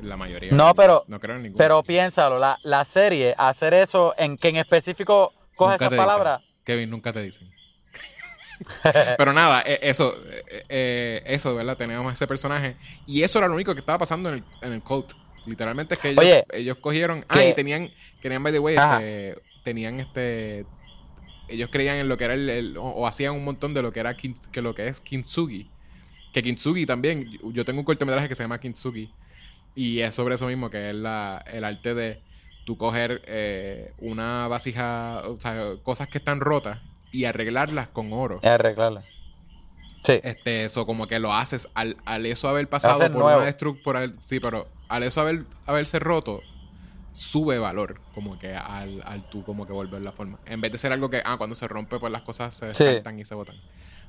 la 0.00 0.16
mayoría. 0.16 0.52
No, 0.52 0.74
pero- 0.76 1.02
No 1.08 1.18
creo 1.18 1.34
en 1.36 1.42
ninguno. 1.42 1.58
Pero 1.58 1.82
piénsalo, 1.82 2.38
la, 2.38 2.56
la 2.62 2.84
serie, 2.84 3.34
hacer 3.36 3.74
eso, 3.74 4.14
en 4.16 4.36
que 4.38 4.50
en 4.50 4.56
específico 4.56 5.32
coge 5.56 5.72
Nunca 5.72 5.90
palabras... 5.90 6.38
dicen. 6.38 6.54
Kevin, 6.64 6.90
nunca 6.90 7.12
te 7.12 7.22
dicen. 7.22 7.50
pero 9.18 9.32
nada, 9.32 9.62
eh, 9.66 9.78
eso, 9.82 10.14
eh, 10.48 10.64
eh, 10.68 11.22
eso, 11.26 11.54
¿verdad? 11.54 11.76
Teníamos 11.76 12.12
ese 12.12 12.26
personaje. 12.26 12.76
Y 13.06 13.22
eso 13.22 13.38
era 13.38 13.48
lo 13.48 13.54
único 13.54 13.74
que 13.74 13.80
estaba 13.80 13.98
pasando 13.98 14.28
en 14.28 14.36
el, 14.36 14.44
en 14.62 14.72
el 14.72 14.82
cult. 14.82 15.12
Literalmente 15.46 15.94
es 15.94 16.00
que 16.00 16.10
ellos, 16.10 16.24
Oye, 16.24 16.44
ellos 16.52 16.76
cogieron. 16.80 17.24
Ah, 17.28 17.44
y 17.44 17.54
tenían, 17.54 17.90
tenían, 18.20 18.42
by 18.42 18.52
the 18.52 18.58
way, 18.58 18.76
este, 18.76 19.42
tenían 19.64 19.98
este. 20.00 20.64
Ellos 21.48 21.68
creían 21.72 21.96
en 21.96 22.08
lo 22.08 22.16
que 22.16 22.24
era 22.24 22.34
el. 22.34 22.48
el- 22.48 22.76
o, 22.76 22.82
o 22.84 23.06
hacían 23.06 23.34
un 23.34 23.44
montón 23.44 23.74
de 23.74 23.82
lo 23.82 23.92
que 23.92 24.00
era 24.00 24.16
kin- 24.16 24.38
que 24.50 24.62
lo 24.62 24.74
que 24.74 24.86
es 24.88 25.00
Kintsugi. 25.00 25.68
Que 26.32 26.42
Kintsugi 26.42 26.86
también. 26.86 27.28
Yo 27.52 27.64
tengo 27.64 27.80
un 27.80 27.84
cortometraje 27.84 28.28
que 28.28 28.34
se 28.34 28.44
llama 28.44 28.60
Kintsugi. 28.60 29.10
Y 29.74 30.00
es 30.00 30.14
sobre 30.14 30.34
eso 30.36 30.46
mismo, 30.46 30.70
que 30.70 30.90
es 30.90 30.94
la, 30.94 31.42
el 31.52 31.64
arte 31.64 31.94
de 31.94 32.20
tú 32.64 32.76
coger 32.76 33.22
eh, 33.26 33.92
una 33.98 34.46
vasija, 34.46 35.22
o 35.26 35.40
sea, 35.40 35.74
cosas 35.82 36.06
que 36.08 36.18
están 36.18 36.38
rotas 36.40 36.78
y 37.12 37.24
arreglarlas 37.26 37.88
con 37.88 38.12
oro. 38.12 38.38
Es 38.42 38.46
arreglarla. 38.50 39.04
Sí. 40.02 40.18
Este, 40.24 40.64
eso 40.64 40.84
como 40.84 41.06
que 41.06 41.20
lo 41.20 41.32
haces 41.32 41.68
al, 41.74 41.96
al 42.04 42.26
eso 42.26 42.48
haber 42.48 42.68
pasado 42.68 42.98
por 42.98 43.10
nuevo. 43.12 43.36
una 43.36 43.46
destructura. 43.46 44.10
Sí, 44.24 44.40
pero 44.40 44.66
al 44.88 45.04
eso 45.04 45.20
haber, 45.20 45.44
haberse 45.66 46.00
roto, 46.00 46.42
sube 47.14 47.58
valor. 47.58 48.00
Como 48.14 48.38
que 48.38 48.54
al, 48.54 49.02
al 49.06 49.28
tú 49.30 49.44
como 49.44 49.66
que 49.66 49.72
volver 49.72 50.02
la 50.02 50.10
forma. 50.12 50.38
En 50.46 50.60
vez 50.60 50.72
de 50.72 50.78
ser 50.78 50.92
algo 50.92 51.08
que, 51.08 51.22
ah, 51.24 51.36
cuando 51.38 51.54
se 51.54 51.68
rompe, 51.68 51.98
pues 52.00 52.10
las 52.10 52.22
cosas 52.22 52.54
se 52.54 52.74
Sí. 52.74 52.84
descartan 52.84 53.18
y 53.20 53.24
se 53.24 53.34
botan. 53.36 53.56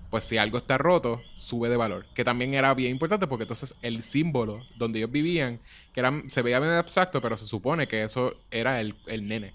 Pues 0.10 0.24
si 0.24 0.38
algo 0.38 0.58
está 0.58 0.78
roto, 0.78 1.22
sube 1.36 1.70
de 1.70 1.78
valor. 1.78 2.06
Que 2.14 2.24
también 2.24 2.54
era 2.54 2.74
bien 2.74 2.91
importante 2.91 3.28
porque 3.28 3.43
entonces 3.43 3.76
el 3.82 4.04
símbolo 4.04 4.66
donde 4.78 4.99
ellos 4.99 5.12
vivían, 5.12 5.60
que 5.91 5.99
eran, 5.99 6.30
se 6.30 6.41
veía 6.41 6.60
bien 6.60 6.72
abstracto, 6.72 7.20
pero 7.22 7.36
se 7.38 7.45
supone 7.45 7.88
que 7.88 8.04
eso 8.04 8.36
era 8.51 8.80
el, 8.80 8.95
el 9.08 9.28
nene. 9.28 9.54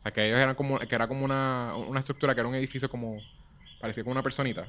O 0.00 0.02
sea, 0.02 0.12
que 0.12 0.26
ellos 0.26 0.38
eran 0.38 0.54
como, 0.54 0.78
que 0.78 0.94
era 0.94 1.06
como 1.06 1.24
una, 1.24 1.74
una 1.76 2.00
estructura, 2.00 2.34
que 2.34 2.40
era 2.40 2.48
un 2.48 2.54
edificio 2.54 2.88
como, 2.88 3.18
parecía 3.80 4.02
como 4.02 4.12
una 4.12 4.22
personita 4.22 4.66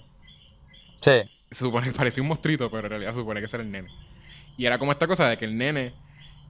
Sí. 1.01 1.23
se 1.49 1.65
supone 1.65 1.88
que 1.88 1.93
parecía 1.93 2.21
un 2.21 2.27
monstruito, 2.29 2.69
pero 2.69 2.86
en 2.86 2.89
realidad 2.91 3.11
se 3.11 3.19
supone 3.19 3.39
que 3.39 3.45
ese 3.45 3.55
era 3.57 3.63
el 3.63 3.71
nene. 3.71 3.89
Y 4.57 4.65
era 4.65 4.77
como 4.77 4.91
esta 4.91 5.07
cosa 5.07 5.27
de 5.29 5.38
que 5.38 5.45
el 5.45 5.57
nene, 5.57 5.93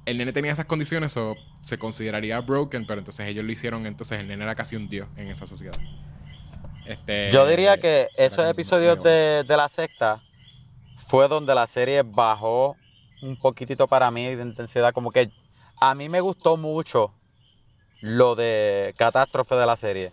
el 0.05 0.17
nene 0.17 0.33
tenía 0.33 0.51
esas 0.51 0.65
condiciones 0.65 1.15
o 1.15 1.35
se 1.63 1.77
consideraría 1.77 2.39
broken, 2.41 2.85
pero 2.85 2.99
entonces 2.99 3.27
ellos 3.27 3.45
lo 3.45 3.51
hicieron, 3.51 3.85
entonces 3.85 4.19
el 4.19 4.27
nene 4.27 4.43
era 4.43 4.55
casi 4.55 4.75
un 4.75 4.89
dios 4.89 5.07
en 5.15 5.29
esa 5.29 5.45
sociedad. 5.45 5.75
Este, 6.85 7.29
Yo 7.31 7.45
diría 7.45 7.79
que 7.79 8.09
esos 8.17 8.45
episodios 8.49 9.01
de, 9.03 9.43
de 9.47 9.57
la 9.57 9.69
secta 9.69 10.21
fue 10.97 11.27
donde 11.27 11.53
la 11.53 11.67
serie 11.67 12.01
bajó 12.01 12.75
un 13.21 13.37
poquitito 13.39 13.87
para 13.87 14.09
mí 14.11 14.35
de 14.35 14.43
intensidad. 14.43 14.91
Como 14.91 15.11
que 15.11 15.31
a 15.79 15.93
mí 15.95 16.09
me 16.09 16.19
gustó 16.19 16.57
mucho 16.57 17.13
lo 18.01 18.35
de 18.35 18.93
catástrofe 18.97 19.55
de 19.55 19.65
la 19.65 19.75
serie. 19.75 20.11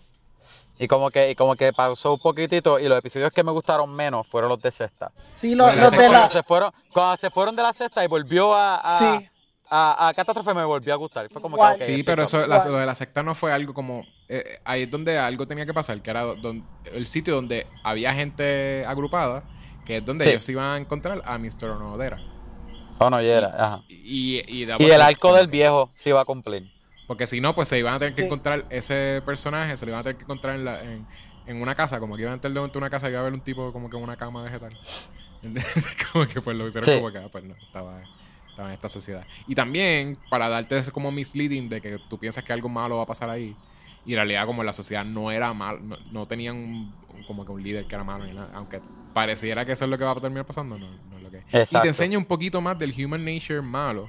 Y 0.79 0.87
como 0.87 1.11
que, 1.11 1.31
y 1.31 1.35
como 1.35 1.57
que 1.57 1.73
pausó 1.73 2.13
un 2.15 2.21
poquitito 2.21 2.79
y 2.79 2.87
los 2.87 2.97
episodios 2.99 3.33
que 3.33 3.43
me 3.43 3.51
gustaron 3.51 3.91
menos 3.93 4.27
fueron 4.27 4.49
los 4.51 4.63
de 4.63 4.71
sexta. 4.71 5.11
Sí, 5.33 5.55
los, 5.57 5.67
Lo 5.67 5.73
de 5.73 5.77
la 5.77 5.83
los 5.83 5.91
de 5.91 5.97
cuando, 5.97 6.13
la... 6.13 6.29
se 6.29 6.43
fueron, 6.45 6.71
cuando 6.93 7.17
se 7.17 7.31
fueron 7.31 7.57
de 7.57 7.63
la 7.65 7.73
sexta 7.73 8.05
y 8.05 8.07
volvió 8.07 8.55
a, 8.55 8.77
a, 8.77 8.99
Sí. 9.01 9.29
a- 9.71 10.09
a 10.09 10.15
Catástrofe 10.15 10.55
me 10.55 10.65
volvió 10.65 10.95
a 10.95 10.97
gustar. 10.97 11.29
Fue 11.33 11.43
como 11.43 11.57
que, 11.57 11.85
Sí, 11.85 12.05
pero 12.05 12.23
eso, 12.23 12.47
la- 12.47 12.65
lo 12.65 12.77
de 12.79 12.87
la 12.87 12.95
secta 12.95 13.25
no 13.25 13.35
fue 13.35 13.53
algo 13.53 13.75
como... 13.75 14.05
eh, 14.29 14.45
ahí 14.65 14.83
es 14.83 14.91
donde 14.91 15.19
algo 15.19 15.49
tenía 15.49 15.67
que 15.67 15.75
pasar, 15.75 16.01
que 16.01 16.11
era 16.11 16.23
don- 16.23 16.65
el 16.93 17.09
sitio 17.09 17.35
donde 17.35 17.67
había 17.83 18.15
gente 18.15 18.85
agrupada, 18.87 19.43
que 19.85 19.97
es 19.97 20.05
donde 20.05 20.27
Sí. 20.27 20.31
ellos 20.31 20.49
iban 20.49 20.65
a 20.67 20.77
encontrar 20.77 21.23
a 21.25 21.39
Mr. 21.39 21.71
Onodera. 21.71 22.19
Oh, 23.01 23.11
no, 23.11 23.21
ya 23.21 23.37
era. 23.37 23.49
Ajá. 23.49 23.83
Y, 23.89 24.43
y, 24.47 24.63
Y 24.63 24.67
pasar 24.67 24.81
el 24.93 25.01
arco 25.03 25.33
del 25.33 25.49
viejo 25.49 25.91
sí 25.97 26.13
va 26.13 26.21
a 26.21 26.25
cumplir. 26.25 26.71
Porque 27.09 27.27
si 27.27 27.41
no, 27.41 27.55
pues 27.57 27.67
se 27.67 27.77
iban 27.79 27.95
a 27.95 27.99
tener 27.99 28.15
que 28.15 28.21
Sí. 28.21 28.27
encontrar 28.27 28.67
ese 28.71 29.21
personaje, 29.27 29.77
se 29.77 29.85
lo 29.87 29.91
iban 29.91 30.01
a 30.01 30.03
tener 30.05 30.17
que 30.17 30.23
encontrar 30.23 30.55
en, 30.55 30.65
la- 30.65 30.81
en, 30.85 31.07
en 31.47 31.61
una 31.63 31.75
casa, 31.75 31.99
como 31.99 32.15
que 32.15 32.23
iban 32.23 32.33
a 32.33 32.35
entrar 32.37 32.53
de 32.53 32.79
una 32.79 32.91
casa 32.91 33.09
y 33.09 33.11
iba 33.11 33.19
a 33.19 33.23
haber 33.23 33.33
un 33.33 33.41
tipo 33.41 33.73
como 33.73 33.91
que 33.91 33.97
en 33.97 34.05
una 34.05 34.15
cama 34.17 34.43
vegetal. 34.45 34.79
como 36.13 36.27
que 36.29 36.41
pues 36.41 36.57
lo 36.57 36.67
hicieron 36.67 36.85
Sí. 36.85 36.95
como 36.97 37.11
que, 37.11 37.19
ah, 37.19 37.29
pues 37.33 37.45
no, 37.45 37.55
estaba, 37.55 38.03
estaba 38.51 38.69
en 38.69 38.75
esta 38.75 38.89
sociedad. 38.89 39.27
Y 39.47 39.55
también, 39.55 40.19
para 40.31 40.49
darte 40.49 40.77
ese 40.79 40.93
como 40.93 41.11
misleading 41.11 41.69
de 41.69 41.81
que 41.81 41.99
tú 42.09 42.19
piensas 42.19 42.45
que 42.45 42.53
algo 42.53 42.69
malo 42.69 42.97
va 42.99 43.05
a 43.05 43.07
pasar 43.07 43.31
ahí, 43.31 43.57
y 44.05 44.13
en 44.13 44.17
realidad 44.17 44.47
como 44.47 44.63
la 44.65 44.73
sociedad 44.73 45.05
no 45.05 45.31
era 45.31 45.53
mal, 45.55 45.87
no, 45.89 45.97
no 46.13 46.27
tenían 46.27 46.57
un- 46.57 46.95
como 47.27 47.45
que 47.45 47.53
un 47.53 47.63
líder 47.63 47.87
que 47.87 47.95
era 47.95 48.05
malo 48.05 48.25
ni 48.27 48.33
nada, 48.33 48.51
aunque 48.55 48.81
pareciera 49.15 49.65
que 49.65 49.73
eso 49.73 49.85
es 49.85 49.91
lo 49.91 49.97
que 49.99 50.05
va 50.05 50.13
a 50.13 50.15
terminar 50.17 50.45
pasando, 50.47 50.79
no, 50.79 50.87
no 51.11 51.17
es 51.17 51.23
lo 51.23 51.31
que 51.31 51.39
es. 51.39 51.45
Y 51.53 51.57
Exacto. 51.57 51.81
te 51.83 51.89
enseña 51.89 52.19
un 52.19 52.25
poquito 52.25 52.61
más 52.61 52.79
del 52.79 52.93
human 53.05 53.25
nature 53.25 53.61
malo, 53.63 54.09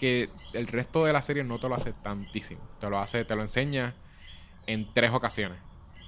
que 0.00 0.30
el 0.54 0.66
resto 0.66 1.04
de 1.04 1.12
la 1.12 1.20
serie 1.20 1.44
no 1.44 1.58
te 1.60 1.68
lo 1.68 1.74
hace 1.74 1.92
tantísimo. 1.92 2.62
Te 2.80 2.88
lo 2.88 2.98
hace, 2.98 3.26
te 3.26 3.36
lo 3.36 3.42
enseña 3.42 3.94
en 4.66 4.90
tres 4.94 5.10
ocasiones. 5.12 5.58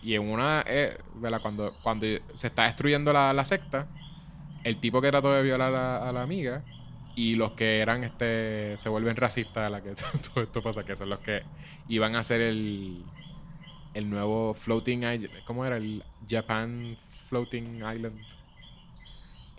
Y 0.03 0.15
en 0.15 0.31
una, 0.31 0.65
eh. 0.67 0.97
Cuando, 1.43 1.77
cuando 1.83 2.07
se 2.35 2.47
está 2.47 2.65
destruyendo 2.65 3.13
la, 3.13 3.35
la 3.35 3.45
secta, 3.45 3.89
el 4.65 4.81
tipo 4.81 5.03
que 5.03 5.11
trató 5.11 5.31
de 5.35 5.43
violar 5.43 5.75
a, 5.75 6.09
a 6.09 6.13
la 6.13 6.23
amiga 6.23 6.65
y 7.15 7.35
los 7.35 7.53
que 7.53 7.81
eran, 7.81 8.03
este, 8.03 8.79
se 8.79 8.89
vuelven 8.89 9.15
racistas 9.15 9.67
a 9.67 9.69
la 9.69 9.83
que 9.83 9.93
todo 10.35 10.43
esto 10.43 10.63
pasa, 10.63 10.85
que 10.85 10.97
son 10.97 11.11
los 11.11 11.21
que 11.21 11.43
iban 11.89 12.17
a 12.17 12.21
hacer 12.21 12.41
el, 12.41 13.05
el 13.93 14.09
nuevo 14.09 14.55
floating 14.55 15.01
island, 15.01 15.45
¿cómo 15.45 15.67
era? 15.67 15.77
El 15.77 16.03
Japan 16.27 16.97
Floating 17.29 17.77
Island. 17.77 18.19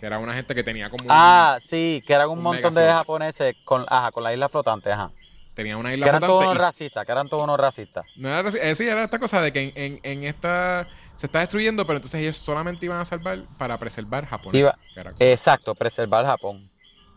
Que 0.04 0.08
era 0.08 0.18
una 0.18 0.34
gente 0.34 0.54
que 0.54 0.62
tenía 0.62 0.90
como 0.90 1.02
un- 1.04 1.08
Ah, 1.10 1.56
sí, 1.62 2.02
que 2.06 2.12
eran 2.12 2.28
un 2.28 2.36
un 2.36 2.44
montón 2.44 2.74
de 2.74 2.86
japoneses 2.92 3.56
con, 3.64 3.86
ajá, 3.88 4.12
con 4.12 4.22
la 4.22 4.34
isla 4.34 4.50
flotante, 4.50 4.92
ajá. 4.92 5.10
tenía 5.54 5.78
una 5.78 5.88
Que 5.88 5.94
isla 5.94 6.08
eran 6.08 6.20
todos 6.20 6.30
flotante 6.42 6.50
unos 6.58 6.62
y- 6.62 6.66
racistas, 6.66 7.06
que 7.06 7.12
eran 7.12 7.28
todos 7.30 7.44
unos 7.44 7.58
racistas. 7.58 8.04
No 8.16 8.28
era 8.28 8.46
eh, 8.50 8.74
sí, 8.74 8.86
era 8.86 9.02
esta 9.04 9.18
cosa 9.18 9.40
de 9.40 9.50
que 9.50 9.62
en, 9.62 9.72
en- 9.76 10.00
en 10.02 10.24
esta 10.24 10.86
se 11.14 11.24
está 11.24 11.38
destruyendo, 11.38 11.86
pero 11.86 11.96
entonces 11.96 12.20
ellos 12.20 12.36
solamente 12.36 12.84
iban 12.84 13.00
a 13.00 13.06
salvar 13.06 13.44
para 13.56 13.78
preservar 13.78 14.26
Japón. 14.26 14.54
Iba- 14.54 14.76
Que 15.16 15.32
Exacto, 15.32 15.74
preservar 15.74 16.26
Japón. 16.26 16.68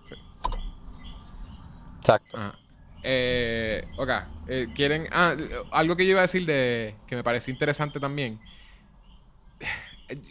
Sí. 0.07 0.15
Exacto. 1.99 2.38
Ajá. 2.38 2.55
Eh, 3.03 3.85
ok, 3.97 4.09
eh, 4.47 4.67
quieren. 4.73 5.07
Ah, 5.11 5.33
algo 5.71 5.97
que 5.97 6.05
yo 6.05 6.11
iba 6.11 6.19
a 6.19 6.29
decir 6.29 6.45
de 6.45 6.95
que 7.05 7.17
me 7.17 7.23
pareció 7.25 7.51
interesante 7.51 7.99
también. 7.99 8.39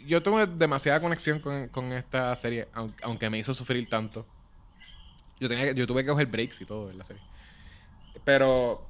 Yo 0.05 0.23
tuve 0.23 0.47
demasiada 0.47 0.99
conexión 0.99 1.39
con, 1.39 1.67
con 1.69 1.93
esta 1.93 2.35
serie, 2.35 2.67
aun- 2.73 2.93
aunque 3.03 3.29
me 3.29 3.37
hizo 3.37 3.53
sufrir 3.53 3.87
tanto. 3.89 4.25
Yo, 5.39 5.47
tenía 5.47 5.65
que- 5.65 5.75
yo 5.75 5.85
tuve 5.85 6.03
que 6.03 6.09
coger 6.09 6.25
breaks 6.27 6.61
y 6.61 6.65
todo 6.65 6.89
en 6.89 6.97
la 6.97 7.03
serie. 7.03 7.21
Pero 8.23 8.81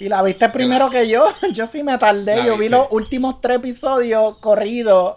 Y 0.00 0.08
la 0.08 0.22
viste 0.22 0.48
primero 0.48 0.90
que 0.90 1.08
yo. 1.08 1.24
Yo 1.52 1.66
sí 1.66 1.82
me 1.82 1.96
tardé. 1.98 2.44
Yo 2.44 2.54
vi, 2.54 2.60
vi 2.62 2.66
sí. 2.66 2.72
los 2.72 2.86
últimos 2.90 3.40
tres 3.40 3.56
episodios 3.58 4.36
corridos 4.38 5.16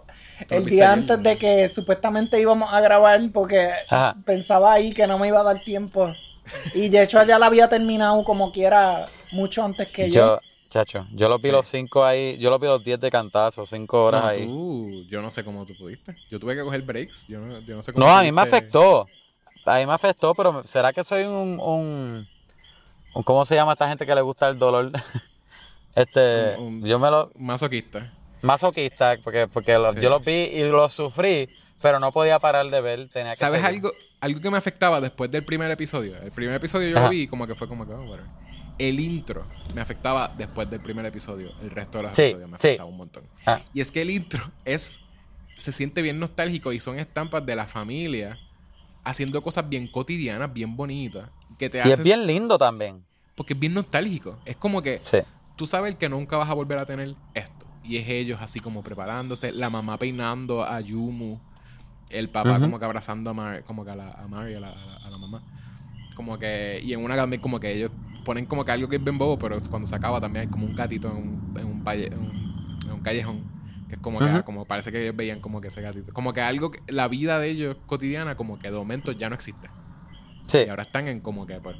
el 0.49 0.65
día 0.65 0.91
antes 0.91 1.21
de 1.21 1.37
que 1.37 1.67
supuestamente 1.69 2.39
íbamos 2.39 2.73
a 2.73 2.79
grabar 2.81 3.21
porque 3.31 3.69
Ajá. 3.89 4.15
pensaba 4.25 4.73
ahí 4.73 4.91
que 4.91 5.05
no 5.05 5.19
me 5.19 5.27
iba 5.27 5.39
a 5.39 5.43
dar 5.43 5.63
tiempo. 5.63 6.11
Y 6.73 6.89
de 6.89 7.03
hecho 7.03 7.23
ya 7.23 7.37
la 7.37 7.45
había 7.45 7.69
terminado 7.69 8.23
como 8.23 8.51
quiera 8.51 9.05
mucho 9.31 9.63
antes 9.63 9.87
que 9.89 10.09
yo. 10.09 10.37
Yo, 10.37 10.39
chacho, 10.71 11.05
yo 11.13 11.29
los 11.29 11.39
vi 11.41 11.49
Sí. 11.49 11.51
los 11.51 11.67
cinco 11.67 12.03
ahí, 12.03 12.37
yo 12.39 12.49
los 12.49 12.59
vi 12.59 12.65
los 12.65 12.83
10 12.83 12.99
de 12.99 13.11
cantazo, 13.11 13.65
cinco 13.67 14.05
horas 14.05 14.23
no, 14.23 14.29
ahí. 14.29 14.47
tú, 14.47 15.03
yo 15.09 15.21
no 15.21 15.29
sé 15.29 15.43
cómo 15.43 15.65
tú 15.65 15.75
pudiste. 15.77 16.15
Yo 16.31 16.39
tuve 16.39 16.55
que 16.55 16.63
coger 16.63 16.81
breaks. 16.81 17.27
Yo 17.27 17.39
no, 17.39 17.59
yo 17.59 17.75
no 17.75 17.83
sé 17.83 17.93
cómo 17.93 18.05
No, 18.05 18.11
a 18.11 18.23
mí 18.23 18.31
me 18.31 18.41
afectó. 18.41 19.05
A 19.65 19.77
mí 19.77 19.85
me 19.85 19.93
afectó, 19.93 20.33
pero 20.33 20.63
¿será 20.65 20.91
que 20.93 21.03
soy 21.03 21.25
un, 21.25 21.59
un, 21.59 22.27
un- 23.13 23.23
¿cómo 23.23 23.45
se 23.45 23.53
llama 23.53 23.73
esta 23.73 23.87
gente 23.87 24.05
que 24.07 24.15
le 24.15 24.21
gusta 24.21 24.47
el 24.49 24.57
dolor? 24.57 24.91
este, 25.95 26.55
Un- 26.57 26.65
un 26.81 26.83
yo 26.85 26.97
me 26.99 27.09
lo 27.11 27.31
Masoquista. 27.37 28.11
masoquista 28.41 29.17
porque 29.23 29.47
porque 29.47 29.77
lo- 29.77 29.93
Sí. 29.93 29.99
yo 29.99 30.09
los 30.09 30.23
vi 30.23 30.31
y 30.31 30.63
los 30.69 30.93
sufrí, 30.93 31.49
pero 31.81 31.99
no 31.99 32.11
podía 32.11 32.39
parar 32.39 32.69
de 32.69 32.81
ver, 32.81 33.09
tenía 33.09 33.31
que 33.33 33.35
¿Sabes 33.37 33.61
seguir. 33.61 33.75
algo? 33.75 33.91
Algo 34.21 34.39
que 34.39 34.49
me 34.51 34.57
afectaba 34.57 35.01
después 35.01 35.29
del 35.31 35.43
primer 35.43 35.69
episodio. 35.71 36.15
El 36.17 36.31
primer 36.31 36.55
episodio 36.55 36.89
yo 36.89 36.97
Ajá. 36.97 37.05
lo 37.07 37.11
vi 37.11 37.27
como 37.27 37.45
que 37.47 37.55
fue 37.55 37.67
como 37.67 37.85
que, 37.87 37.93
oh. 37.93 38.17
El 38.87 38.99
intro 38.99 39.45
me 39.75 39.81
afectaba 39.81 40.33
después 40.37 40.69
del 40.69 40.79
primer 40.81 41.05
episodio. 41.05 41.51
El 41.61 41.69
resto 41.71 41.99
de 41.99 42.03
los 42.05 42.15
Sí, 42.15 42.23
episodios 42.23 42.49
me 42.49 42.57
sí. 42.57 42.67
afectaba 42.69 42.89
un 42.89 42.97
montón. 42.97 43.23
Ah. 43.45 43.61
Y 43.73 43.81
es 43.81 43.91
que 43.91 44.01
el 44.01 44.09
intro 44.09 44.41
es. 44.65 44.99
Se 45.57 45.71
siente 45.71 46.01
bien 46.01 46.19
nostálgico 46.19 46.73
y 46.73 46.79
son 46.79 46.97
estampas 46.97 47.45
de 47.45 47.55
la 47.55 47.67
familia 47.67 48.39
haciendo 49.03 49.41
cosas 49.43 49.69
bien 49.69 49.87
cotidianas, 49.87 50.51
bien 50.51 50.75
bonitas. 50.75 51.29
Que 51.59 51.69
te 51.69 51.77
Y 51.77 51.81
haces, 51.81 51.99
es 51.99 52.03
bien 52.03 52.25
lindo 52.25 52.57
también. 52.57 53.03
Porque 53.35 53.53
es 53.53 53.59
bien 53.59 53.73
nostálgico. 53.75 54.39
Es 54.45 54.55
como 54.55 54.81
que 54.81 55.01
Sí. 55.03 55.19
tú 55.55 55.67
sabes 55.67 55.95
que 55.95 56.09
nunca 56.09 56.37
vas 56.37 56.49
a 56.49 56.53
volver 56.53 56.79
a 56.79 56.85
tener 56.87 57.15
esto. 57.35 57.65
Y 57.83 57.97
es 57.97 58.07
ellos 58.09 58.39
así 58.41 58.59
como 58.59 58.81
preparándose, 58.81 59.51
la 59.51 59.69
mamá 59.69 59.97
peinando 59.97 60.63
a 60.63 60.79
Yumu, 60.81 61.39
el 62.09 62.29
papá 62.29 62.59
como 62.59 62.77
que 62.79 62.85
abrazando 62.85 63.29
a 63.29 63.33
Mari, 63.33 63.63
como 63.63 63.85
que 63.85 63.91
a, 63.91 63.95
la, 63.95 64.11
a 64.11 64.27
Mari, 64.27 64.55
a 64.55 64.59
la, 64.59 64.69
a 64.71 64.85
la- 64.85 64.97
a 64.97 65.09
la 65.09 65.17
mamá. 65.17 65.43
Como 66.15 66.37
que, 66.37 66.79
y 66.83 66.93
en 66.93 67.03
una 67.03 67.15
también 67.15 67.41
como 67.41 67.59
que 67.59 67.71
ellos 67.73 67.91
ponen 68.25 68.45
como 68.45 68.63
que 68.65 68.71
algo 68.71 68.87
que 68.87 68.97
es 68.97 69.03
bien 69.03 69.17
bobo, 69.17 69.39
pero 69.39 69.57
cuando 69.69 69.87
se 69.87 69.95
acaba 69.95 70.21
también 70.21 70.45
hay 70.45 70.51
como 70.51 70.65
un 70.65 70.75
gatito 70.75 71.09
en 71.09 71.17
un, 71.17 71.53
en 71.59 71.65
un, 71.65 71.83
valle- 71.83 72.11
en 72.13 72.19
un- 72.19 72.79
en 72.85 72.91
un 72.91 72.99
callejón. 73.01 73.43
Que 73.87 73.95
es 73.95 74.01
como 74.01 74.19
que, 74.19 74.25
Ujú. 74.25 74.43
como 74.43 74.65
parece 74.65 74.91
que 74.91 75.01
ellos 75.03 75.15
veían 75.15 75.39
como 75.41 75.59
que 75.61 75.67
ese 75.69 75.81
gatito. 75.81 76.13
Como 76.13 76.31
que 76.33 76.41
algo, 76.41 76.71
que- 76.71 76.79
la 76.87 77.07
vida 77.07 77.39
de 77.39 77.49
ellos 77.49 77.75
cotidiana 77.87 78.35
como 78.35 78.59
que 78.59 78.69
de 78.71 78.77
momento 78.77 79.11
ya 79.11 79.27
no 79.29 79.35
existe. 79.35 79.69
Sí. 80.47 80.59
Y 80.65 80.69
ahora 80.69 80.83
están 80.83 81.07
en 81.07 81.19
como 81.21 81.45
que, 81.47 81.59
pues, 81.59 81.75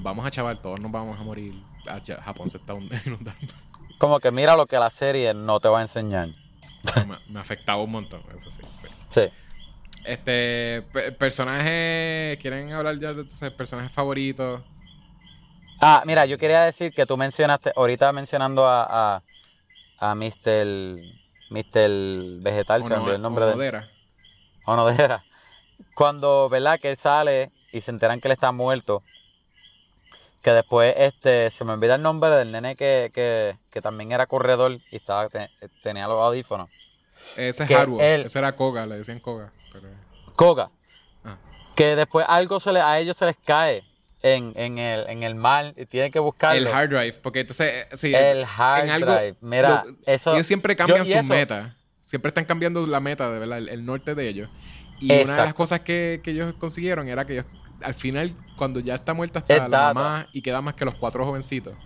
vamos 0.00 0.26
a 0.26 0.30
chaval, 0.30 0.60
todos 0.60 0.80
nos 0.80 0.90
vamos 0.92 1.18
a 1.18 1.22
morir. 1.24 1.54
Ah, 1.88 2.00
Japón 2.22 2.50
se 2.50 2.58
está 2.58 2.74
inundando. 2.74 3.32
Como 3.98 4.20
que 4.20 4.30
mira 4.30 4.54
lo 4.54 4.66
que 4.66 4.78
la 4.78 4.90
serie 4.90 5.34
no 5.34 5.58
te 5.58 5.68
va 5.68 5.78
a 5.80 5.82
enseñar. 5.82 6.28
me, 7.06 7.18
me 7.32 7.40
afectaba 7.40 7.82
un 7.82 7.90
montón, 7.90 8.20
eso 8.36 8.48
sí. 8.50 8.62
sí. 8.80 8.88
Sí. 9.08 9.20
Este, 10.08 10.82
pe- 10.92 11.12
personajes, 11.12 12.38
¿quieren 12.38 12.72
hablar 12.72 12.98
ya 12.98 13.12
de 13.12 13.20
entonces 13.20 13.50
personajes 13.50 13.92
favoritos? 13.92 14.62
Ah, 15.80 16.02
mira, 16.06 16.24
yo 16.24 16.38
quería 16.38 16.62
decir 16.62 16.92
que 16.94 17.04
tú 17.04 17.16
mencionaste, 17.18 17.72
ahorita 17.76 18.10
mencionando 18.12 18.66
a, 18.66 19.16
a, 19.18 19.22
a 19.98 20.14
Mr. 20.14 20.96
Mr. 21.50 22.40
Vegetal, 22.42 22.84
se 22.86 22.94
el 23.14 23.20
nombre 23.20 23.44
de. 23.44 23.52
Onodera. 23.52 23.90
Onodera. 24.64 25.24
Cuando, 25.94 26.48
¿verdad? 26.48 26.80
Que 26.80 26.90
él 26.90 26.96
sale 26.96 27.52
y 27.70 27.80
se 27.82 27.90
enteran 27.90 28.20
que 28.20 28.28
él 28.28 28.32
está 28.32 28.50
muerto. 28.50 29.02
Que 30.42 30.52
después, 30.52 30.94
este, 30.96 31.50
se 31.50 31.64
me 31.64 31.72
olvida 31.72 31.96
el 31.96 32.02
nombre 32.02 32.30
del 32.30 32.50
nene 32.50 32.76
que, 32.76 33.10
que, 33.14 33.56
que 33.70 33.82
también 33.82 34.12
era 34.12 34.26
corredor 34.26 34.78
y 34.90 34.96
estaba, 34.96 35.28
te- 35.28 35.50
tenía 35.82 36.06
los 36.08 36.18
audífonos. 36.24 36.70
Ese 37.36 37.64
es 37.64 37.68
él- 38.00 38.24
ese 38.26 38.38
era 38.38 38.56
Koga, 38.56 38.86
le 38.86 38.96
decían 38.96 39.18
Koga. 39.20 39.52
Pero... 39.80 40.34
Koga. 40.36 40.70
Ah. 41.24 41.36
Que 41.74 41.96
después 41.96 42.24
algo 42.28 42.60
se 42.60 42.72
le, 42.72 42.80
a 42.80 42.98
ellos 42.98 43.16
se 43.16 43.26
les 43.26 43.36
cae 43.44 43.84
en, 44.22 44.52
en, 44.56 44.78
el, 44.78 45.08
en 45.08 45.22
el 45.22 45.34
mar 45.34 45.74
y 45.76 45.86
tienen 45.86 46.10
que 46.12 46.18
buscarlo. 46.18 46.56
El 46.58 46.66
hard 46.74 46.88
drive, 46.90 47.12
porque 47.22 47.40
entonces, 47.40 47.86
eh, 47.90 47.96
sí, 47.96 48.14
El 48.14 48.40
en 48.40 48.46
hard 48.46 49.00
drive. 49.00 49.36
Mira, 49.40 49.84
eso- 50.06 50.34
Ellos 50.34 50.46
siempre 50.46 50.74
cambian 50.76 50.98
yo- 50.98 51.04
y 51.04 51.12
su 51.12 51.18
eso- 51.18 51.28
meta. 51.28 51.76
Siempre 52.00 52.28
están 52.30 52.46
cambiando 52.46 52.86
la 52.86 53.00
meta, 53.00 53.30
de 53.30 53.38
verdad, 53.38 53.58
el, 53.58 53.68
el 53.68 53.84
norte 53.84 54.14
de 54.14 54.28
ellos. 54.28 54.48
Y 54.98 55.12
una 55.12 55.36
de 55.36 55.42
las 55.42 55.54
cosas 55.54 55.80
que, 55.80 56.20
que 56.24 56.30
ellos 56.30 56.54
consiguieron 56.58 57.06
era 57.08 57.24
que 57.26 57.34
ellos, 57.34 57.44
al 57.82 57.94
final, 57.94 58.34
cuando 58.56 58.80
ya 58.80 58.94
está 58.96 59.12
muerta 59.14 59.40
está 59.40 59.54
Es 59.54 59.60
la 59.60 59.68
data. 59.68 59.94
mamá 59.94 60.26
y 60.32 60.40
queda 60.42 60.60
más 60.62 60.74
que 60.74 60.84
los 60.86 60.94
cuatro 60.94 61.24
jovencitos, 61.26 61.76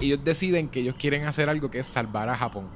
ellos 0.00 0.22
deciden 0.24 0.68
que 0.68 0.80
ellos 0.80 0.96
quieren 0.98 1.24
hacer 1.26 1.48
algo 1.48 1.70
que 1.70 1.78
es 1.78 1.86
salvar 1.86 2.28
a 2.28 2.34
Japón. 2.36 2.70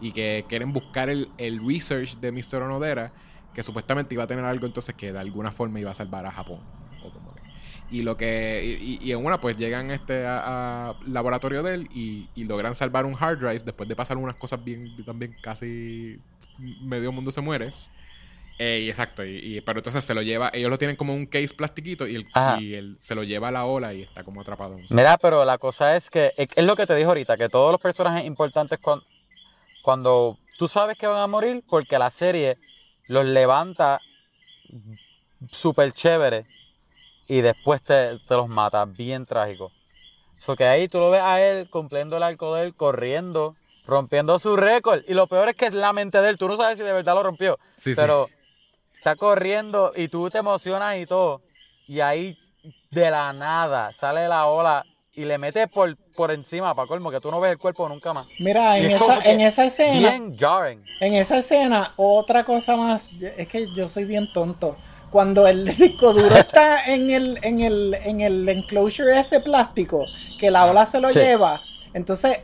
Y 0.00 0.10
que 0.10 0.44
quieren 0.48 0.72
buscar 0.72 1.08
el, 1.08 1.30
el 1.38 1.64
research 1.64 2.16
de 2.18 2.32
Mr. 2.32 2.60
Onodera, 2.62 3.12
que 3.54 3.62
supuestamente 3.62 4.14
iba 4.14 4.24
a 4.24 4.26
tener 4.26 4.44
algo 4.44 4.66
entonces 4.66 4.94
que 4.94 5.12
de 5.12 5.18
alguna 5.18 5.50
forma 5.52 5.80
iba 5.80 5.90
a 5.90 5.94
salvar 5.94 6.26
a 6.26 6.30
Japón. 6.32 6.60
O 7.04 7.10
como 7.10 7.34
que- 7.34 7.42
Y 7.90 8.02
lo 8.02 8.16
que. 8.16 8.78
Y, 8.80 8.98
y 9.02 9.12
en 9.12 9.24
una, 9.24 9.40
pues 9.40 9.56
llegan 9.56 9.90
este 9.90 10.24
a, 10.26 10.90
a 10.90 10.94
laboratorio 11.06 11.62
de 11.62 11.74
él 11.74 11.88
y, 11.92 12.28
y 12.34 12.44
logran 12.44 12.74
salvar 12.74 13.04
un 13.04 13.14
hard 13.18 13.38
drive 13.38 13.60
después 13.64 13.88
de 13.88 13.96
pasar 13.96 14.16
unas 14.16 14.36
cosas 14.36 14.62
bien 14.64 14.96
también 15.04 15.36
casi 15.42 16.18
medio 16.80 17.12
mundo 17.12 17.30
se 17.30 17.40
muere. 17.40 17.70
Eh, 18.58 18.82
y 18.84 18.88
exacto, 18.90 19.24
y, 19.24 19.38
y- 19.38 19.60
pero 19.62 19.80
entonces 19.80 20.04
se 20.04 20.14
lo 20.14 20.22
lleva, 20.22 20.50
ellos 20.52 20.70
lo 20.70 20.78
tienen 20.78 20.94
como 20.94 21.14
un 21.14 21.26
case 21.26 21.54
plastiquito 21.54 22.06
y, 22.06 22.14
él 22.74 22.96
se 23.00 23.14
lo 23.14 23.24
lleva 23.24 23.48
a 23.48 23.50
la 23.50 23.64
ola 23.64 23.92
y 23.94 24.02
está 24.02 24.22
como 24.22 24.40
atrapado. 24.40 24.74
en 24.74 24.82
un 24.82 24.86
Mira, 24.90 25.18
pero 25.18 25.44
la 25.44 25.58
cosa 25.58 25.96
es 25.96 26.10
que 26.10 26.32
es, 26.36 26.64
lo 26.64 26.76
que 26.76 26.86
te 26.86 26.94
dijo 26.94 27.08
ahorita, 27.08 27.36
que 27.36 27.48
todos 27.48 27.72
los 27.72 27.80
personajes 27.80 28.24
importantes 28.24 28.78
cuan- 28.78 29.00
cuando 29.82 30.38
tú 30.58 30.68
sabes 30.68 30.96
que 30.96 31.06
van 31.06 31.22
a 31.22 31.26
morir, 31.26 31.64
porque 31.68 31.98
la 31.98 32.10
serie 32.10 32.56
los 33.12 33.24
levanta 33.24 34.00
súper 35.50 35.92
chévere 35.92 36.46
y 37.28 37.40
después 37.40 37.82
te, 37.82 38.18
te 38.26 38.34
los 38.34 38.48
mata, 38.48 38.84
bien 38.84 39.26
trágico. 39.26 39.72
So 40.38 40.56
que 40.56 40.64
ahí 40.64 40.88
tú 40.88 40.98
lo 40.98 41.10
ves 41.10 41.22
a 41.22 41.40
él 41.40 41.70
cumpliendo 41.70 42.16
el 42.16 42.22
arco 42.22 42.54
de 42.54 42.64
él, 42.64 42.74
corriendo, 42.74 43.54
rompiendo 43.86 44.38
su 44.38 44.56
récord. 44.56 45.02
Y 45.06 45.14
lo 45.14 45.26
peor 45.26 45.48
es 45.48 45.54
que 45.54 45.66
es 45.66 45.74
la 45.74 45.92
mente 45.92 46.20
de 46.20 46.30
él, 46.30 46.38
tú 46.38 46.48
no 46.48 46.56
sabes 46.56 46.78
si 46.78 46.84
de 46.84 46.92
verdad 46.92 47.14
lo 47.14 47.22
rompió, 47.22 47.58
Sí, 47.74 47.94
sí. 47.94 48.00
pero 48.00 48.28
está 48.96 49.14
corriendo 49.16 49.92
y 49.94 50.08
tú 50.08 50.30
te 50.30 50.38
emocionas 50.38 50.96
y 50.96 51.06
todo. 51.06 51.42
Y 51.86 52.00
ahí 52.00 52.38
de 52.90 53.10
la 53.10 53.32
nada 53.32 53.92
sale 53.92 54.26
la 54.28 54.46
ola 54.46 54.84
y 55.12 55.24
le 55.24 55.38
mete 55.38 55.68
por, 55.68 55.96
por 56.14 56.30
encima, 56.30 56.74
para 56.74 56.86
colmo, 56.88 57.10
que 57.10 57.20
tú 57.20 57.30
no 57.30 57.40
ves 57.40 57.52
el 57.52 57.58
cuerpo 57.58 57.88
nunca 57.88 58.12
más. 58.12 58.26
Mira, 58.38 58.78
en 58.78 58.90
esa, 58.90 59.20
en 59.24 59.40
esa 59.40 59.64
escena, 59.64 59.98
Bien 59.98 60.36
jarring. 60.36 60.84
en 61.00 61.14
esa 61.14 61.38
escena, 61.38 61.92
otra 61.96 62.44
cosa 62.44 62.76
más, 62.76 63.10
es 63.36 63.48
que 63.48 63.68
yo 63.74 63.88
soy 63.88 64.04
bien 64.04 64.32
tonto. 64.32 64.76
Cuando 65.10 65.46
el 65.46 65.66
disco 65.76 66.12
duro 66.14 66.34
está 66.34 66.86
en 66.86 67.10
el, 67.10 67.38
en 67.42 67.60
el, 67.60 67.94
en 68.02 68.20
el 68.20 68.48
enclosure 68.48 69.18
ese 69.18 69.40
plástico, 69.40 70.04
que 70.38 70.50
la 70.50 70.64
ola 70.66 70.86
se 70.86 71.00
lo 71.00 71.10
Sí. 71.10 71.18
lleva, 71.18 71.60
entonces 71.94 72.38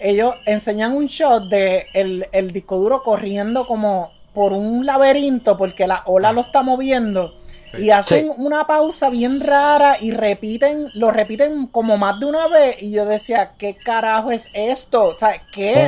ellos 0.00 0.34
enseñan 0.46 0.96
un 0.96 1.06
shot 1.06 1.44
de 1.48 1.86
el, 1.92 2.26
el 2.32 2.52
disco 2.52 2.76
duro 2.76 3.02
corriendo 3.02 3.66
como 3.66 4.12
por 4.32 4.52
un 4.52 4.86
laberinto 4.86 5.56
porque 5.56 5.86
la 5.88 6.02
ola 6.06 6.32
lo 6.32 6.42
está 6.42 6.62
moviendo. 6.62 7.34
Sí. 7.70 7.84
Y 7.84 7.90
hacen 7.90 8.26
Sí. 8.26 8.32
una 8.36 8.66
pausa 8.66 9.10
bien 9.10 9.40
rara 9.40 9.96
y 10.00 10.10
repiten, 10.10 10.90
lo 10.94 11.10
repiten 11.10 11.66
como 11.66 11.96
más 11.98 12.18
de 12.20 12.26
una 12.26 12.48
vez. 12.48 12.82
Y 12.82 12.90
yo 12.92 13.04
decía, 13.04 13.52
¿qué 13.58 13.76
carajo 13.76 14.30
es 14.30 14.48
esto? 14.54 15.04
O 15.08 15.18
sea, 15.18 15.42
¿qué? 15.52 15.86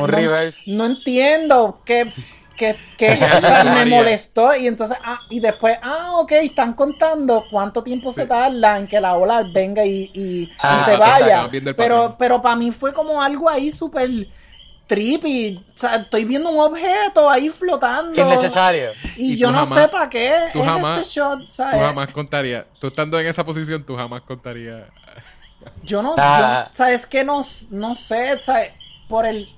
No- 0.66 0.85
entiendo 0.87 1.81
qué, 1.85 2.07
qué, 2.57 2.76
qué- 2.99 3.16
Sí, 3.16 3.22
o 3.24 3.41
sea, 3.41 3.64
me 3.64 3.87
molestó 3.87 4.55
y 4.55 4.66
entonces 4.66 4.97
ah, 5.03 5.20
y 5.31 5.41
después 5.41 5.78
ah 5.83 6.12
ok 6.18 6.33
están 6.33 6.74
contando 6.74 7.45
cuánto 7.51 7.83
tiempo 7.83 8.12
se 8.12 8.26
tarda 8.26 8.76
en 8.78 8.87
que 8.87 9.01
la 9.01 9.16
ola 9.16 9.43
venga 9.51 9.85
y, 9.85 10.11
y- 10.12 10.43
y 10.43 10.51
Ah, 10.59 10.83
se 10.85 10.97
vaya 10.97 11.49
pero 11.76 12.16
pero 12.18 12.43
para 12.43 12.57
mí 12.57 12.70
fue 12.70 12.93
como 12.93 13.22
algo 13.22 13.49
ahí 13.49 13.72
súper 13.72 14.11
trippy 14.91 15.64
o 15.76 15.78
sea 15.78 15.95
estoy 15.97 16.24
viendo 16.24 16.51
un 16.51 16.59
objeto 16.59 17.30
ahí 17.30 17.49
flotando 17.49 18.20
Innecesario. 18.20 18.91
y, 19.16 19.34
Y 19.34 19.36
yo 19.36 19.47
tú 19.49 19.53
no 19.55 19.59
jamás- 19.66 19.82
sé 19.82 19.88
para 19.88 20.11
qué 20.11 20.32
tú 20.53 20.61
es 20.61 20.66
jamás- 20.66 21.01
este 21.03 21.11
shot 21.14 21.38
Tú 21.47 21.53
¿sabes? 21.53 21.80
jamás 21.80 22.09
contarías, 22.11 22.64
tú 22.80 22.88
estando 22.88 23.18
en 23.20 23.26
esa 23.26 23.45
posición, 23.45 23.84
tú 23.84 23.97
jamás 23.97 24.22
contarías. 24.22 24.82
Yo 25.82 26.03
no, 26.03 26.14
Ah. 26.18 26.66
yo, 26.70 26.76
sabes 26.76 27.07
que 27.07 27.22
no, 27.24 27.41
no 27.70 27.95
sé, 27.95 28.41
¿sabes? 28.43 28.72
por 29.09 29.26
el 29.26 29.49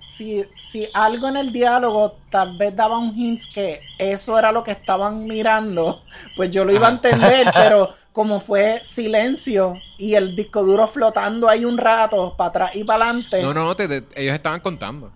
si, 0.00 0.44
si 0.60 0.86
algo 0.92 1.28
en 1.28 1.36
el 1.36 1.50
diálogo 1.52 2.16
tal 2.30 2.56
vez 2.58 2.74
daba 2.76 2.98
un 2.98 3.14
hint 3.16 3.42
que 3.54 3.80
eso 3.98 4.38
era 4.38 4.52
lo 4.52 4.62
que 4.62 4.72
estaban 4.72 5.24
mirando, 5.24 6.02
pues 6.36 6.50
yo 6.50 6.64
lo 6.64 6.74
iba 6.74 6.88
a 6.88 6.90
entender, 6.90 7.46
pero 7.54 7.94
como 8.12 8.40
fue 8.40 8.80
silencio 8.84 9.74
y 9.98 10.14
el 10.14 10.34
disco 10.34 10.62
duro 10.64 10.88
flotando 10.88 11.48
ahí 11.48 11.64
un 11.64 11.78
rato 11.78 12.34
para 12.36 12.48
atrás 12.48 12.70
y 12.74 12.82
para 12.84 13.04
adelante, 13.04 13.42
No, 13.42 13.54
no, 13.54 13.64
no, 13.64 13.76
te- 13.76 13.86
te- 14.02 14.20
ellos 14.22 14.34
estaban 14.34 14.60
contando. 14.60 15.12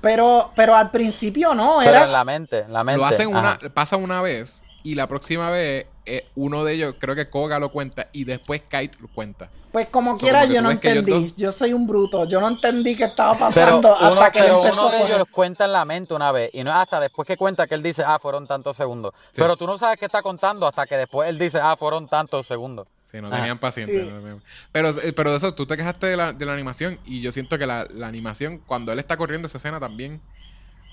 pero 0.00 0.50
pero 0.56 0.74
al 0.74 0.90
principio 0.90 1.54
no, 1.54 1.76
Pero 1.78 1.90
era 1.90 2.04
en 2.04 2.12
la 2.12 2.24
mente, 2.24 2.58
en 2.60 2.72
la 2.72 2.82
mente. 2.84 2.98
Lo 3.00 3.06
hacen 3.06 3.28
una, 3.28 3.58
pasa 3.72 3.96
una 3.96 4.20
vez 4.20 4.62
y 4.82 4.94
la 4.96 5.06
próxima 5.06 5.50
vez 5.50 5.86
eh, 6.06 6.26
uno 6.34 6.64
de 6.64 6.74
ellos, 6.74 6.94
creo 6.98 7.14
que 7.14 7.28
Koga 7.30 7.58
lo 7.58 7.70
cuenta 7.70 8.08
y 8.12 8.24
después 8.24 8.62
Kite 8.62 8.98
lo 9.00 9.08
cuenta. 9.08 9.50
pues 9.70 9.86
como 9.88 10.16
So, 10.18 10.24
quiera 10.26 10.40
como 10.40 10.48
que 10.50 10.54
yo 10.54 10.62
no 10.62 10.68
que 10.80 10.88
entendí, 10.90 11.10
dos- 11.12 11.36
yo 11.36 11.52
soy 11.52 11.72
un 11.72 11.86
bruto, 11.86 12.24
yo 12.26 12.40
no 12.40 12.48
entendí 12.48 12.94
qué 12.96 13.04
estaba 13.04 13.32
Pero, 13.54 13.80
pasando 13.80 13.96
uno, 14.00 14.08
hasta 14.20 14.30
que 14.32 14.38
él 14.40 14.44
pero 14.46 14.64
empezó 14.64 14.86
uno 14.88 14.90
de 14.98 15.06
ellos 15.06 15.24
cuenta 15.30 15.64
en 15.64 15.72
la 15.72 15.84
mente 15.84 16.12
una 16.14 16.30
vez. 16.32 16.50
Y 16.52 16.62
no 16.64 16.70
es 16.70 16.76
hasta 16.76 17.00
después 17.00 17.26
que 17.26 17.36
cuenta 17.36 17.66
que 17.66 17.74
él 17.74 17.82
dice, 17.82 18.02
ah, 18.06 18.18
fueron 18.20 18.46
tantos 18.46 18.76
segundos. 18.76 19.12
Sí. 19.30 19.40
Pero 19.40 19.56
tú 19.56 19.66
no 19.66 19.78
sabes 19.78 19.98
qué 19.98 20.04
está 20.06 20.20
contando 20.22 20.66
hasta 20.66 20.86
que 20.86 20.96
después 20.96 21.28
él 21.28 21.38
dice, 21.38 21.58
ah, 21.62 21.76
fueron 21.78 22.06
tantos 22.08 22.46
segundos. 22.46 22.86
Sí, 23.10 23.20
no 23.20 23.28
Ajá. 23.28 23.36
tenían 23.36 23.58
paciencia. 23.58 24.02
Sí. 24.02 24.10
no 24.10 24.40
Pero, 24.72 24.88
eh, 25.00 25.12
pero 25.12 25.36
eso, 25.36 25.54
tú 25.54 25.66
te 25.66 25.76
quejaste 25.76 26.06
de 26.06 26.16
la, 26.16 26.32
de 26.32 26.46
la 26.46 26.52
animación 26.54 26.98
y 27.04 27.20
yo 27.20 27.30
siento 27.30 27.58
que 27.58 27.66
la, 27.66 27.86
la 27.92 28.06
animación, 28.08 28.58
cuando 28.66 28.90
él 28.92 28.98
está 28.98 29.16
corriendo 29.16 29.46
esa 29.46 29.58
escena 29.58 29.78
también, 29.78 30.20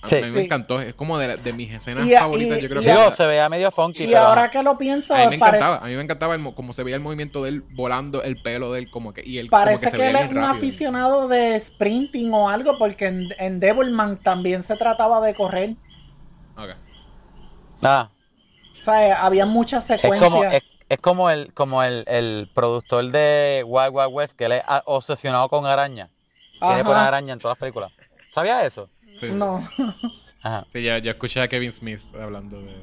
a, 0.01 0.07
Sí. 0.07 0.15
mí 0.15 0.21
me 0.21 0.31
Sí. 0.31 0.39
encantó. 0.39 0.79
Es 0.81 0.93
como 0.93 1.17
de, 1.17 1.37
de 1.37 1.53
mis 1.53 1.71
escenas 1.73 2.07
Y 2.07 2.13
favoritas, 2.15 2.57
y- 2.57 2.61
yo 2.61 2.69
creo 2.69 2.81
y 2.81 2.85
que... 2.85 2.93
la- 2.93 3.11
se 3.11 3.25
veía 3.25 3.49
medio 3.49 3.69
funky. 3.71 4.03
Y 4.03 4.07
pero 4.07 4.19
ahora 4.19 4.49
que 4.49 4.63
lo 4.63 4.77
pienso, 4.77 5.13
a 5.13 5.17
mí 5.19 5.27
me 5.31 5.37
pare- 5.37 5.57
encantaba, 5.57 5.85
a 5.85 5.87
mí 5.89 5.95
me 5.95 6.01
encantaba 6.03 6.33
el 6.35 6.39
mo- 6.39 6.55
como 6.55 6.71
se 6.73 6.83
veía 6.83 6.95
el 6.95 7.01
movimiento 7.01 7.43
de 7.43 7.49
él 7.49 7.61
volando, 7.71 8.23
el 8.23 8.41
pelo 8.41 8.71
de 8.71 8.79
él 8.79 8.89
como 8.89 9.13
que... 9.13 9.23
Y 9.25 9.37
él, 9.39 9.49
Parece 9.49 9.79
como 9.79 9.85
que, 9.85 9.89
se 9.91 9.97
que, 9.97 10.09
él 10.09 10.15
es 10.15 10.29
un 10.29 10.35
rápido. 10.35 10.45
aficionado 10.53 11.27
de 11.27 11.59
sprinting 11.59 12.33
o 12.33 12.49
algo, 12.49 12.77
porque 12.77 13.07
en, 13.07 13.27
en 13.39 13.59
Devilman 13.59 14.17
también 14.17 14.63
se 14.63 14.75
trataba 14.77 15.19
de 15.25 15.33
correr. 15.35 15.75
Ok. 16.57 16.69
Ah, 17.83 18.09
O 18.77 18.81
sea, 18.81 19.25
había 19.25 19.45
muchas 19.45 19.89
es 19.89 19.99
secuencias. 20.01 20.31
como, 20.31 20.43
es, 20.45 20.61
es 20.89 20.97
como 20.99 21.29
el, 21.29 21.53
como 21.53 21.83
el, 21.83 22.03
el 22.07 22.49
productor 22.53 23.05
de 23.11 23.63
Wild 23.65 23.91
Wild 23.93 24.09
West, 24.13 24.33
que 24.37 24.45
él 24.45 24.53
es 24.53 24.63
obsesionado 24.85 25.47
con 25.49 25.65
araña. 25.65 26.09
Quiere 26.59 26.83
poner 26.83 27.03
araña 27.03 27.33
en 27.33 27.39
todas 27.39 27.55
las 27.57 27.59
películas. 27.59 27.91
¿Sabías 28.33 28.63
eso? 28.63 28.89
Sí, 29.19 29.27
sí. 29.27 29.37
No. 29.37 29.67
Ajá. 30.41 30.65
Sí, 30.71 30.83
ya, 30.83 30.97
yo 30.99 31.11
escuché 31.11 31.41
a 31.41 31.47
Kevin 31.47 31.71
Smith 31.71 31.99
hablando 32.19 32.61
de, 32.61 32.75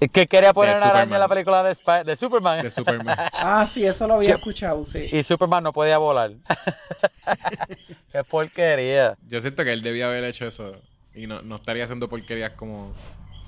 Es 0.00 0.10
que 0.10 0.26
quería 0.26 0.52
poner 0.52 0.76
una 0.76 0.90
araña 0.90 1.14
en 1.14 1.20
la 1.20 1.28
película 1.28 1.62
de, 1.62 1.74
Superman. 2.16 2.62
de 2.62 2.70
Superman. 2.70 3.16
Ah, 3.32 3.66
sí, 3.66 3.84
eso 3.86 4.06
lo 4.06 4.14
había 4.14 4.30
¿Qué? 4.30 4.34
escuchado, 4.36 4.84
sí. 4.84 5.08
Y 5.10 5.22
Superman 5.22 5.64
no 5.64 5.72
podía 5.72 5.96
volar. 5.98 6.32
Qué 8.12 8.24
porquería. 8.24 9.16
Yo 9.26 9.40
siento 9.40 9.64
que 9.64 9.72
él 9.72 9.82
debía 9.82 10.06
haber 10.08 10.24
hecho 10.24 10.46
eso 10.46 10.72
y 11.14 11.26
no, 11.26 11.40
no 11.42 11.54
estaría 11.56 11.84
haciendo 11.84 12.08
porquerías 12.08 12.50
como 12.52 12.92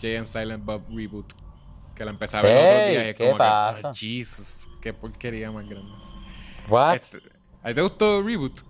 Jay 0.01 0.17
and 0.17 0.27
Silent 0.27 0.65
Bob 0.65 0.83
Reboot. 0.89 1.27
Que 1.95 2.07
la 2.07 2.11
empecé 2.13 2.39
a 2.39 2.43
ver 2.43 2.55
los 2.55 2.65
otros 2.65 2.81
Ey, 2.81 2.91
días 2.91 3.05
y 3.05 3.09
es 3.11 3.15
¿qué 3.15 3.25
como 3.27 3.37
pasa? 3.39 3.81
que, 3.83 3.87
oh, 3.89 3.93
Jesus, 3.95 4.69
qué 4.81 4.95
porquería 4.95 5.51
más 5.53 5.69
grande. 5.69 5.93
What? 6.69 6.95
Este, 6.95 7.19
¿A 7.63 7.69
ti 7.69 7.75
te 7.75 7.83
gustó 7.83 8.23
Reboot? 8.23 8.61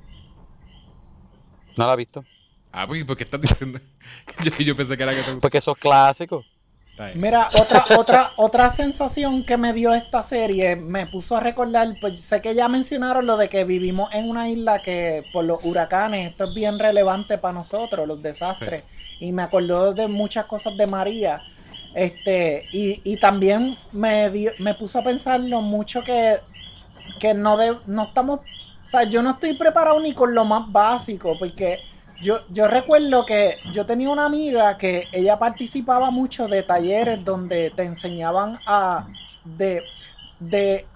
No 1.77 1.87
la 1.87 1.93
he 1.93 1.97
visto. 1.97 2.25
Ah, 2.73 2.87
pues, 2.87 3.05
¿por 3.05 3.17
qué 3.17 3.25
estás 3.25 3.41
diciendo? 3.41 3.79
yo, 4.43 4.65
yo 4.65 4.75
pensé 4.75 4.97
que 4.97 5.03
era 5.03 5.15
que 5.15 5.23
te. 5.23 5.33
Porque 5.37 5.59
eso 5.59 5.73
es 5.73 5.79
clásico. 5.79 6.45
Mira, 7.15 7.49
otra, 7.59 7.85
otra, 7.99 8.33
otra 8.37 8.71
sensación 8.71 9.45
que 9.45 9.57
me 9.57 9.73
dio 9.73 9.95
esta 9.95 10.23
serie, 10.23 10.77
me 10.77 11.07
puso 11.07 11.37
a 11.37 11.41
recordar, 11.41 11.97
pues 12.01 12.21
sé 12.21 12.41
que 12.43 12.55
ya 12.55 12.69
mencionaron 12.69 13.27
lo 13.27 13.37
de 13.39 13.49
que 13.49 13.65
vivimos 13.65 14.13
en 14.13 14.29
una 14.29 14.49
isla 14.49 14.83
que 14.83 15.25
por 15.33 15.45
los 15.45 15.65
huracanes, 15.65 16.31
esto 16.31 16.45
es 16.45 16.55
bien 16.55 16.79
relevante 16.79 17.39
para 17.39 17.55
nosotros, 17.55 18.07
los 18.07 18.23
desastres. 18.23 18.85
Y 19.21 19.33
me 19.33 19.43
acordó 19.43 19.95
de 19.95 20.07
muchas 20.07 20.45
cosas 20.47 20.77
de 20.77 20.87
María. 20.87 21.43
Este, 21.95 22.67
y, 22.73 23.01
y 23.05 23.17
también 23.17 23.77
me 23.91 24.31
dio, 24.31 24.53
me 24.59 24.75
puso 24.75 24.99
a 24.99 25.05
pensar 25.05 25.41
lo 25.41 25.61
mucho 25.61 26.05
que, 26.05 26.41
que 27.19 27.35
no 27.35 27.57
de, 27.57 27.77
no 27.87 28.05
estamos, 28.05 28.41
o 28.87 28.91
sea, 28.91 29.05
yo 29.05 29.23
no 29.23 29.31
estoy 29.31 29.55
preparado 29.55 29.99
ni 30.01 30.13
con 30.13 30.35
lo 30.35 30.45
más 30.45 30.71
básico, 30.71 31.37
porque 31.39 31.81
yo, 32.23 32.41
yo 32.51 32.69
recuerdo 32.69 33.27
que 33.27 33.59
yo 33.73 33.85
tenía 33.85 34.09
una 34.09 34.25
amiga 34.27 34.79
que 34.79 35.09
ella 35.13 35.39
participaba 35.39 36.11
mucho 36.11 36.49
de 36.49 36.63
talleres 36.63 37.25
donde 37.25 37.71
te 37.75 37.83
enseñaban 37.83 38.59
a 38.67 39.07
de 39.45 39.83
de 40.41 40.87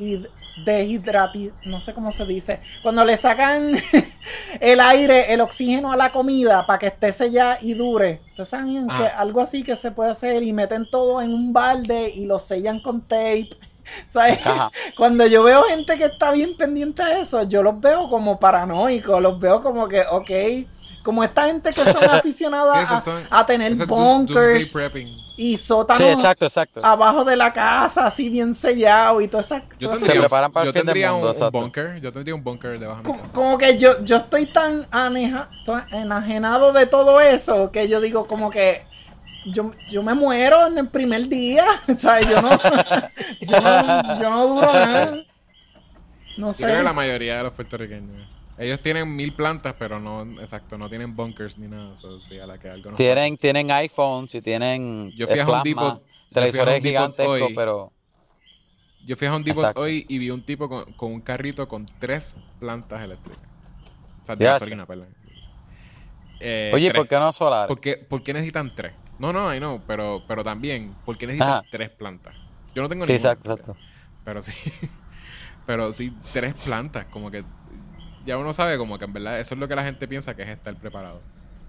deshidrati- 0.65 1.53
no 1.67 1.81
sé 1.81 1.93
cómo 1.93 2.11
se 2.11 2.25
dice, 2.25 2.61
cuando 2.83 3.05
le 3.05 3.17
sacan 3.19 3.73
el 4.61 4.81
aire, 4.81 5.33
el 5.33 5.41
oxígeno 5.43 5.93
a 5.93 5.97
la 5.97 6.11
comida 6.13 6.67
para 6.67 6.79
que 6.79 6.87
esté 6.87 7.13
sellada 7.13 7.59
y 7.61 7.75
dure. 7.75 8.21
Ustedes 8.31 8.49
saben 8.49 8.89
que 8.89 9.05
Ah. 9.05 9.15
algo 9.19 9.41
así 9.43 9.63
que 9.63 9.77
se 9.77 9.91
puede 9.91 10.11
hacer 10.11 10.43
y 10.43 10.53
meten 10.53 10.89
todo 10.91 11.21
en 11.21 11.33
un 11.35 11.53
balde 11.53 12.09
y 12.15 12.25
lo 12.27 12.39
sellan 12.39 12.81
con 12.81 13.03
tape. 13.03 13.51
¿Sabes? 14.09 14.45
Ajá. 14.47 14.71
Cuando 14.97 15.27
yo 15.27 15.43
veo 15.45 15.63
gente 15.65 15.97
que 15.99 16.05
está 16.07 16.33
bien 16.33 16.57
pendiente 16.57 17.05
de 17.05 17.21
eso, 17.21 17.43
yo 17.45 17.63
los 17.63 17.79
veo 17.81 18.09
como 18.09 18.39
paranoicos, 18.41 19.21
los 19.23 19.39
veo 19.39 19.63
como 19.63 19.87
que, 19.87 20.01
ok, 20.11 20.31
como 21.07 21.23
esta 21.23 21.47
gente 21.47 21.71
que 21.71 21.81
son 21.85 22.05
aficionados 22.11 22.73
Sí, 22.75 22.79
a, 22.81 22.83
esos 22.83 23.03
son- 23.05 23.23
a 23.31 23.47
tener 23.47 23.77
bunkers 23.87 24.73
prepping. 24.73 25.17
y 25.37 25.57
sótanos 25.57 26.03
Sí, 26.03 26.09
exacto, 26.09 26.47
exacto. 26.47 26.85
abajo 26.85 27.25
de 27.25 27.37
la 27.37 27.53
casa, 27.53 28.07
así 28.07 28.29
bien 28.29 28.53
sellado 28.55 29.21
y 29.21 29.29
toda 29.29 29.45
esa... 29.45 29.63
Yo 29.79 29.89
toda 29.91 30.01
esa- 30.01 30.13
Se 30.13 30.19
preparan 30.19 30.51
para 30.51 30.65
el 30.65 30.69
yo 30.69 30.73
fin 30.73 30.81
del 30.81 30.87
tendría 30.95 31.13
mundo, 31.13 31.33
un, 31.33 31.51
bunker. 31.53 32.01
Yo 32.01 32.13
tendría 32.13 32.35
un 32.35 32.43
bunker 32.43 32.81
debajo 32.81 33.03
de 33.03 33.03
mi 33.05 33.07
como, 33.13 33.21
casa. 33.21 33.33
como 33.33 33.57
que 33.59 33.79
yo, 33.79 34.05
yo 34.05 34.17
estoy 34.17 34.47
tan 34.47 34.85
aneja- 34.91 35.49
enajenado 35.93 36.73
de 36.73 36.87
todo 36.87 37.21
eso 37.21 37.71
que 37.71 37.87
yo 37.87 38.01
digo 38.01 38.27
como 38.27 38.51
que 38.51 38.85
yo, 39.47 39.71
yo 39.89 40.03
me 40.03 40.13
muero 40.15 40.67
en 40.67 40.77
el 40.77 40.89
primer 40.89 41.29
día, 41.29 41.65
¿sabes? 41.99 42.29
Yo 42.29 42.43
no, 42.43 42.51
yo 43.41 43.61
no, 43.61 44.19
yo 44.21 44.31
no 44.31 44.47
duro 44.49 44.73
nada. 44.73 45.17
No 46.37 46.51
Yo 46.51 46.57
creo 46.59 46.69
que 46.73 46.77
sé. 46.79 46.83
la 46.83 46.93
mayoría 46.93 47.37
de 47.39 47.43
los 47.45 47.53
puertorriqueños. 47.53 48.29
Ellos 48.59 48.81
tienen 48.81 49.15
mil 49.15 49.35
plantas, 49.35 49.75
pero 49.79 49.99
no, 50.01 50.23
exacto, 50.41 50.79
no 50.79 50.89
tienen 50.89 51.15
bunkers 51.15 51.59
ni 51.59 51.69
nada. 51.69 51.95
So, 51.97 52.21
sí, 52.21 52.39
a 52.39 52.47
la 52.47 52.59
que 52.59 52.71
algo 52.71 52.91
nos 52.91 52.99
Tienen, 52.99 53.37
tienen 53.37 53.71
iPhones 53.71 54.35
y 54.35 54.41
tienen 54.41 55.13
Yo 55.15 55.27
fui 55.27 55.39
a 55.41 55.47
plasma, 55.47 55.89
a 55.89 56.01
televisores 56.33 56.83
gigantescos, 56.83 57.29
hoy. 57.29 57.55
pero 57.55 57.93
Yo 59.07 59.17
fui 59.17 59.27
a 59.29 59.39
Depot 59.39 59.57
Exacto. 59.57 59.81
hoy 59.83 60.07
y 60.09 60.19
vi 60.19 60.31
un 60.31 60.43
tipo 60.43 60.69
con, 60.69 60.85
con 60.95 61.13
un 61.13 61.21
carrito 61.21 61.67
con 61.67 61.87
tres 62.01 62.35
plantas 62.59 63.03
eléctricas. 63.03 63.43
O 64.23 64.27
sea, 64.27 64.37
de 64.37 64.45
gasolina, 64.45 64.87
perdón. 64.87 65.09
Eh, 66.41 66.73
oye, 66.75 66.89
tres. 66.89 67.03
¿por 67.03 67.09
qué 67.09 67.19
no 67.19 67.33
solar? 67.33 67.69
¿Por 67.69 67.81
qué, 67.81 67.97
por 67.97 68.23
qué 68.23 68.33
necesitan 68.33 68.75
tres? 68.75 68.93
No, 69.19 69.33
no, 69.33 69.55
I 69.55 69.59
know, 69.59 69.81
pero, 69.87 70.23
pero 70.27 70.43
también, 70.45 70.95
¿por 71.05 71.17
qué 71.17 71.27
necesitan 71.27 71.53
Ajá. 71.53 71.67
tres 71.71 71.91
plantas? 71.91 72.35
Yo 72.75 72.83
no 72.83 72.89
tengo 72.89 73.07
Sí, 73.07 73.13
ninguna. 73.13 73.31
exacto, 73.31 73.53
exacto. 73.53 73.77
Pero 74.25 74.43
sí, 74.43 74.53
pero 75.67 75.93
sí, 75.93 76.13
tres 76.33 76.55
plantas, 76.55 77.07
como 77.07 77.31
que 77.31 77.45
ya 78.27 78.37
uno 78.37 78.53
sabe 78.53 78.77
como 78.77 78.99
que 78.99 79.05
en 79.07 79.13
verdad 79.13 79.41
eso 79.41 79.55
es 79.55 79.61
lo 79.61 79.67
que 79.69 79.75
la 79.77 79.85
gente 79.85 80.07
piensa 80.09 80.35
que 80.37 80.43
es 80.43 80.49
estar 80.49 80.75
preparado. 80.77 81.21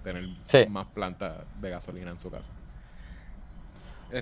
Tener 0.03 0.27
Sí. 0.47 0.65
más 0.69 0.87
plantas 0.87 1.33
de 1.61 1.69
gasolina 1.69 2.11
en 2.11 2.19
su 2.19 2.29
casa. 2.31 2.51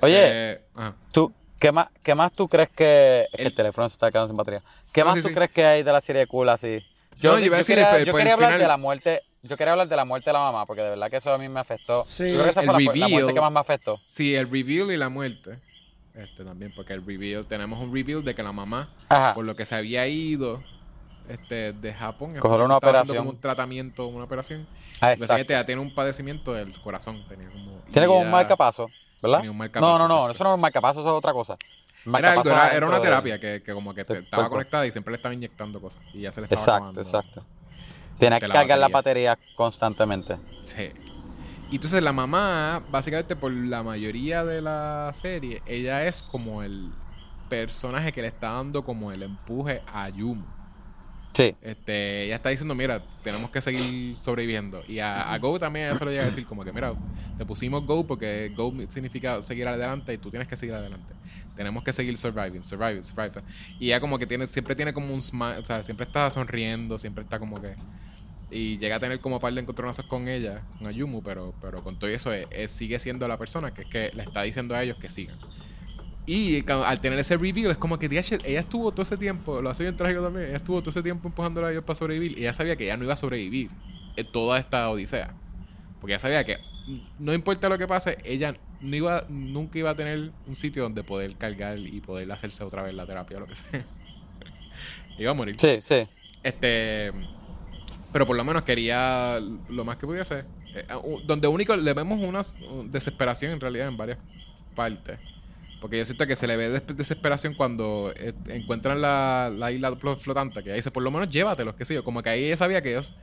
Oye. 0.01 0.51
Este, 0.53 0.65
ajá. 0.75 0.95
¿Tú, 1.11 1.31
qué, 1.59 1.71
más, 1.71 1.87
¿Qué 2.03 2.15
más 2.15 2.31
tú 2.33 2.47
crees 2.47 2.69
que... 2.69 3.21
Es 3.23 3.29
que 3.31 3.41
El- 3.41 3.47
el 3.47 3.55
teléfono 3.55 3.87
se 3.89 3.93
está 3.93 4.11
quedando 4.11 4.27
sin 4.29 4.37
batería. 4.37 4.61
¿Qué 4.91 5.01
No, 5.01 5.07
más 5.07 5.15
sí, 5.15 5.21
tú 5.21 5.29
sí. 5.29 5.33
crees 5.35 5.51
que 5.51 5.65
hay 5.65 5.83
de 5.83 5.91
la 5.91 6.01
serie 6.01 6.21
de 6.21 6.27
cool 6.27 6.49
así? 6.49 6.83
No, 7.21 7.37
yo 7.37 7.39
iba 7.39 7.55
a 7.55 7.59
decir, 7.59 7.75
quería, 7.75 7.89
pues, 7.91 8.05
yo 8.05 8.11
pues, 8.11 8.21
quería 8.21 8.33
hablar 8.33 8.49
final- 8.51 8.61
de 8.61 8.67
la 8.67 8.77
muerte... 8.77 9.21
Yo 9.43 9.55
quería 9.57 9.73
hablar 9.73 9.87
de 9.87 9.95
la 9.95 10.05
muerte 10.05 10.31
de 10.31 10.33
la 10.33 10.39
mamá, 10.39 10.65
porque 10.65 10.81
de 10.81 10.89
verdad 10.89 11.07
que 11.07 11.17
eso 11.17 11.31
a 11.31 11.37
mí 11.37 11.47
me 11.47 11.59
afectó. 11.59 12.03
Sí. 12.03 12.23
Yo 12.29 12.33
creo 12.33 12.43
que 12.45 12.49
esa 12.49 12.61
El 12.61 12.65
fue 12.65 12.73
la, 12.73 12.79
la 12.79 12.91
reveal- 12.93 13.11
muerte 13.11 13.33
que 13.35 13.41
más 13.41 13.51
me 13.51 13.59
afectó. 13.59 14.01
Sí, 14.05 14.33
el 14.33 14.49
reveal 14.49 14.91
y 14.91 14.97
la 14.97 15.09
muerte. 15.09 15.59
Este 16.15 16.43
también, 16.43 16.73
porque 16.75 16.93
el 16.93 17.05
reveal, 17.05 17.45
tenemos 17.45 17.79
un 17.79 17.93
reveal 17.93 18.23
de 18.23 18.33
que 18.33 18.41
la 18.41 18.51
mamá, 18.51 18.87
Ajá. 19.07 19.35
por 19.35 19.45
lo 19.45 19.55
que 19.55 19.65
se 19.65 19.75
había 19.75 20.07
ido 20.07 20.63
este, 21.29 21.73
de 21.73 21.93
Japón, 21.93 22.33
Coger 22.39 22.61
una 22.61 22.67
se 22.67 22.73
estaba 22.75 22.75
haciendo 22.75 22.87
operación. 23.01 23.17
como 23.17 23.29
un 23.31 23.39
tratamiento, 23.39 24.07
una 24.07 24.23
operación. 24.25 24.67
Ah, 25.01 25.13
exacto. 25.13 25.65
tiene 25.65 25.81
un 25.81 25.93
padecimiento 25.93 26.53
del 26.53 26.79
corazón. 26.81 27.23
Tenía 27.27 27.49
como, 27.49 27.79
Tiene 27.91 28.07
como 28.07 28.19
un 28.19 28.31
marcapaso, 28.31 28.87
¿verdad? 29.21 29.47
un 29.49 29.57
marcapaso, 29.57 29.91
no, 29.91 29.97
no, 29.97 30.07
no, 30.07 30.15
exacto. 30.15 30.31
eso 30.35 30.43
no 30.43 30.49
es 30.51 30.55
un 30.55 30.61
marcapaso, 30.61 30.99
eso 31.01 31.09
es 31.09 31.15
otra 31.17 31.33
cosa. 31.33 31.53
Era, 31.57 31.63
algo, 32.03 32.11
Marcapaso 32.11 32.49
era, 32.49 32.59
adentro 32.61 32.77
era 32.77 32.87
una 32.87 33.01
terapia 33.01 33.39
que, 33.39 33.63
que 33.63 33.73
como 33.73 33.93
que 33.93 34.05
te- 34.05 34.19
estaba 34.19 34.47
conectada 34.49 34.85
y 34.85 34.91
siempre 34.91 35.11
le 35.11 35.15
estaba 35.15 35.33
inyectando 35.33 35.81
cosas. 35.81 36.01
Y 36.13 36.21
ya 36.21 36.31
se 36.31 36.41
le 36.41 36.45
estaba 36.45 36.61
Exacto, 36.61 36.75
acabando. 36.77 37.01
exacto. 37.01 37.43
Tiene 38.19 38.39
que 38.39 38.47
la 38.47 38.53
cargar 38.53 38.77
la 38.77 38.87
batería. 38.89 39.31
batería 39.35 39.55
constantemente. 39.55 40.37
Sí. 40.61 40.91
Y 41.71 41.75
entonces 41.75 42.03
la 42.03 42.13
mamá, 42.13 42.83
básicamente 42.91 43.35
por 43.35 43.51
la 43.51 43.81
mayoría 43.81 44.45
de 44.45 44.61
la 44.61 45.11
serie, 45.15 45.63
ella 45.65 46.05
es 46.05 46.21
como 46.21 46.61
el 46.61 46.91
personaje 47.49 48.11
que 48.11 48.21
le 48.21 48.27
está 48.27 48.51
dando 48.51 48.83
como 48.85 49.11
el 49.11 49.23
empuje 49.23 49.81
a 49.91 50.07
Yumo. 50.09 50.45
Sí, 51.35 51.53
Este, 51.61 52.23
ella 52.23 52.35
está 52.35 52.47
diciendo, 52.47 52.73
mira, 52.75 53.03
tenemos 53.21 53.49
que 53.49 53.59
seguir 53.59 54.15
sobreviviendo. 54.15 54.83
Y 54.87 54.99
a, 54.99 55.37
Go 55.37 55.59
también 55.59 55.93
se 55.93 56.05
lo 56.05 56.09
llega 56.09 56.23
a 56.23 56.27
decir 56.27 56.45
como 56.45 56.63
que, 56.63 56.71
mira, 56.71 56.93
te 57.37 57.45
pusimos 57.45 57.85
Go 57.85 58.07
porque 58.07 58.53
Go 58.55 58.73
significa 58.87 59.41
seguir 59.41 59.67
adelante 59.67 60.13
y 60.13 60.17
tú 60.17 60.29
tienes 60.29 60.47
que 60.47 60.55
seguir 60.55 60.75
adelante. 60.75 61.13
Tenemos 61.57 61.83
que 61.83 61.91
seguir 61.91 62.15
surviving, 62.15 62.63
surviving, 62.63 63.03
surviving. 63.03 63.43
Y 63.81 63.87
ella 63.87 63.99
como 63.99 64.17
que 64.17 64.25
tiene, 64.25 64.47
siempre 64.47 64.77
tiene 64.77 64.93
como 64.93 65.13
un 65.13 65.21
smile, 65.21 65.57
o 65.57 65.65
sea, 65.65 65.83
siempre 65.83 66.05
está 66.05 66.31
sonriendo, 66.31 66.97
siempre 66.97 67.25
está 67.25 67.37
como 67.37 67.61
que... 67.61 67.75
Y 68.49 68.77
llega 68.77 68.95
a 68.95 68.99
tener 69.01 69.19
como 69.19 69.41
par 69.41 69.53
de 69.53 69.59
encontronazos 69.59 70.05
con 70.05 70.29
ella, 70.29 70.61
con 70.77 70.87
Ayumu, 70.87 71.21
pero, 71.21 71.53
pero 71.61 71.83
con 71.83 71.99
todo 71.99 72.09
eso 72.09 72.33
eh, 72.33 72.47
eh, 72.51 72.69
sigue 72.69 72.97
siendo 72.97 73.27
la 73.27 73.37
persona 73.37 73.73
que 73.73 73.81
es 73.81 73.87
que 73.89 74.11
le 74.13 74.23
está 74.23 74.43
diciendo 74.43 74.73
a 74.73 74.83
ellos 74.83 74.95
que 74.97 75.09
sigan. 75.09 75.37
Y 76.27 76.63
al 76.69 76.99
tener 77.01 77.19
ese 77.19 77.37
reveal, 77.37 77.69
es 77.71 77.77
como 77.77 77.99
que 77.99 78.07
ella 78.07 78.59
estuvo 78.59 78.91
todo 78.91 79.03
ese 79.03 79.15
tiempo, 79.17 79.61
lo 79.61 79.69
hace 79.69 79.83
bien 79.83 79.95
trágico 79.95 80.23
también, 80.23 80.47
ella 80.47 80.57
estuvo 80.57 80.79
todo 80.79 80.89
ese 80.89 81.03
tiempo 81.03 81.27
empujándola 81.27 81.67
a 81.67 81.71
ellos 81.71 81.83
para 81.83 81.95
sobrevivir 81.95 82.37
y 82.37 82.41
ella 82.41 82.53
sabía 82.53 82.75
que 82.75 82.85
ella 82.85 82.97
no 82.97 83.03
iba 83.03 83.13
a 83.13 83.17
sobrevivir 83.17 83.69
en 84.15 84.25
toda 84.31 84.57
esta 84.57 84.89
odisea. 84.89 85.33
Porque 86.01 86.13
ella 86.13 86.19
sabía 86.19 86.43
que 86.43 86.57
no 87.19 87.33
importa 87.33 87.69
lo 87.69 87.77
que 87.77 87.87
pase, 87.87 88.17
ella 88.23 88.55
no 88.81 88.95
iba, 88.95 89.25
nunca 89.29 89.77
iba 89.77 89.91
a 89.91 89.95
tener 89.95 90.31
un 90.47 90.55
sitio 90.55 90.83
donde 90.83 91.03
poder 91.03 91.35
cargar 91.35 91.77
y 91.77 92.01
poder 92.01 92.31
hacerse 92.31 92.63
otra 92.63 92.81
vez 92.81 92.93
la 92.95 93.05
terapia 93.05 93.37
o 93.37 93.41
lo 93.41 93.47
que 93.47 93.55
sea. 93.55 93.85
iba 95.19 95.31
a 95.31 95.33
morir. 95.33 95.55
sí, 95.59 95.77
sí. 95.81 96.07
Este. 96.43 97.11
Pero 98.11 98.25
por 98.25 98.35
lo 98.35 98.43
menos 98.43 98.61
quería 98.63 99.39
lo 99.69 99.83
más 99.85 99.97
que 99.97 100.05
pudiese. 100.05 100.45
Eh, 100.73 100.85
u- 101.03 101.21
donde 101.25 101.47
único 101.47 101.75
le 101.75 101.93
vemos 101.93 102.19
una 102.21 102.41
desesperación 102.85 103.53
en 103.53 103.59
realidad 103.59 103.87
en 103.87 103.97
varias 103.97 104.17
partes. 104.75 105.19
Porque 105.85 105.99
yo 105.99 106.05
siento 106.05 106.25
que 106.25 106.35
se 106.35 106.47
le 106.47 106.57
ve 106.57 106.69
des- 106.69 106.97
desesperación 106.97 107.53
cuando 107.53 108.11
eh, 108.17 108.33
encuentran 108.47 108.99
la, 109.01 109.51
la 109.55 109.71
isla 109.71 109.91
flo- 109.91 110.17
flotante. 110.17 110.63
Que 110.63 110.71
ahí 110.71 110.77
dice, 110.77 110.89
por 110.89 111.03
lo 111.03 111.11
menos 111.11 111.29
llévatelos, 111.29 111.75
qué 111.75 111.85
sé 111.85 111.93
yo. 111.93 112.03
Como 112.03 112.23
que 112.23 112.29
ahí 112.29 112.57
sabía 112.57 112.81
que 112.81 112.89
ellos 112.89 113.13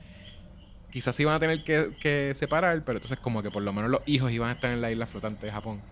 quizás 0.93 1.18
iban 1.18 1.34
a 1.34 1.40
tener 1.40 1.64
que, 1.64 1.90
que 2.01 2.32
separar, 2.36 2.84
pero 2.84 2.98
entonces 2.98 3.18
como 3.18 3.43
que 3.43 3.51
por 3.51 3.64
lo 3.64 3.72
menos 3.72 3.90
los 3.90 4.01
hijos 4.06 4.30
iban 4.30 4.48
a 4.48 4.52
estar 4.52 4.70
en 4.70 4.80
la 4.80 4.93
isla 4.93 5.09
flotante 5.09 5.44
de 5.44 5.51
Japón. 5.51 5.82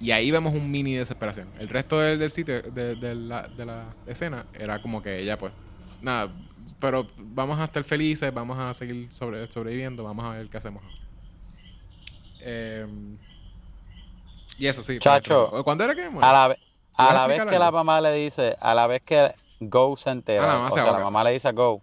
Y 0.00 0.10
ahí 0.10 0.32
vemos 0.32 0.52
un 0.52 0.68
mini 0.68 0.96
desesperación. 0.96 1.46
El 1.60 1.68
resto 1.68 2.00
del, 2.00 2.18
del 2.18 2.32
sitio, 2.32 2.60
de, 2.60 2.96
de 2.96 3.14
la, 3.14 3.46
de 3.46 3.64
la 3.66 3.94
escena, 4.08 4.46
era 4.58 4.82
como 4.82 5.00
que 5.02 5.20
ella, 5.20 5.38
pues, 5.38 5.52
nada, 6.02 6.32
pero 6.80 7.06
vamos 7.18 7.56
a 7.60 7.64
estar 7.66 7.84
felices, 7.84 8.34
vamos 8.34 8.58
a 8.58 8.74
seguir 8.74 9.12
sobre, 9.12 9.46
sobreviviendo, 9.46 10.02
vamos 10.02 10.24
a 10.24 10.30
ver 10.30 10.48
qué 10.48 10.58
hacemos. 10.58 10.82
Eh, 12.40 12.84
y 14.60 14.66
eso 14.68 14.82
sí. 14.82 14.98
Chacho, 14.98 15.50
¿Cuándo 15.64 15.84
era 15.84 15.94
que 15.94 16.08
muere? 16.08 16.26
A 16.26 16.32
la, 16.32 16.44
a 16.96 17.26
vez 17.26 17.42
que 17.44 17.58
la 17.58 17.70
mamá 17.70 18.00
le 18.00 18.12
dice, 18.12 18.56
a 18.60 18.74
la 18.74 18.86
vez 18.86 19.02
que 19.02 19.32
Go 19.58 19.96
se 19.96 20.10
entera, 20.10 20.44
Ah, 20.44 20.46
la 20.46 20.52
mamá 20.54 20.68
o 20.68 20.70
se 20.70 20.80
sea, 20.80 20.92
la 20.92 20.98
mamá 21.00 21.24
le 21.24 21.32
dice 21.32 21.48
a 21.48 21.52
Go, 21.52 21.80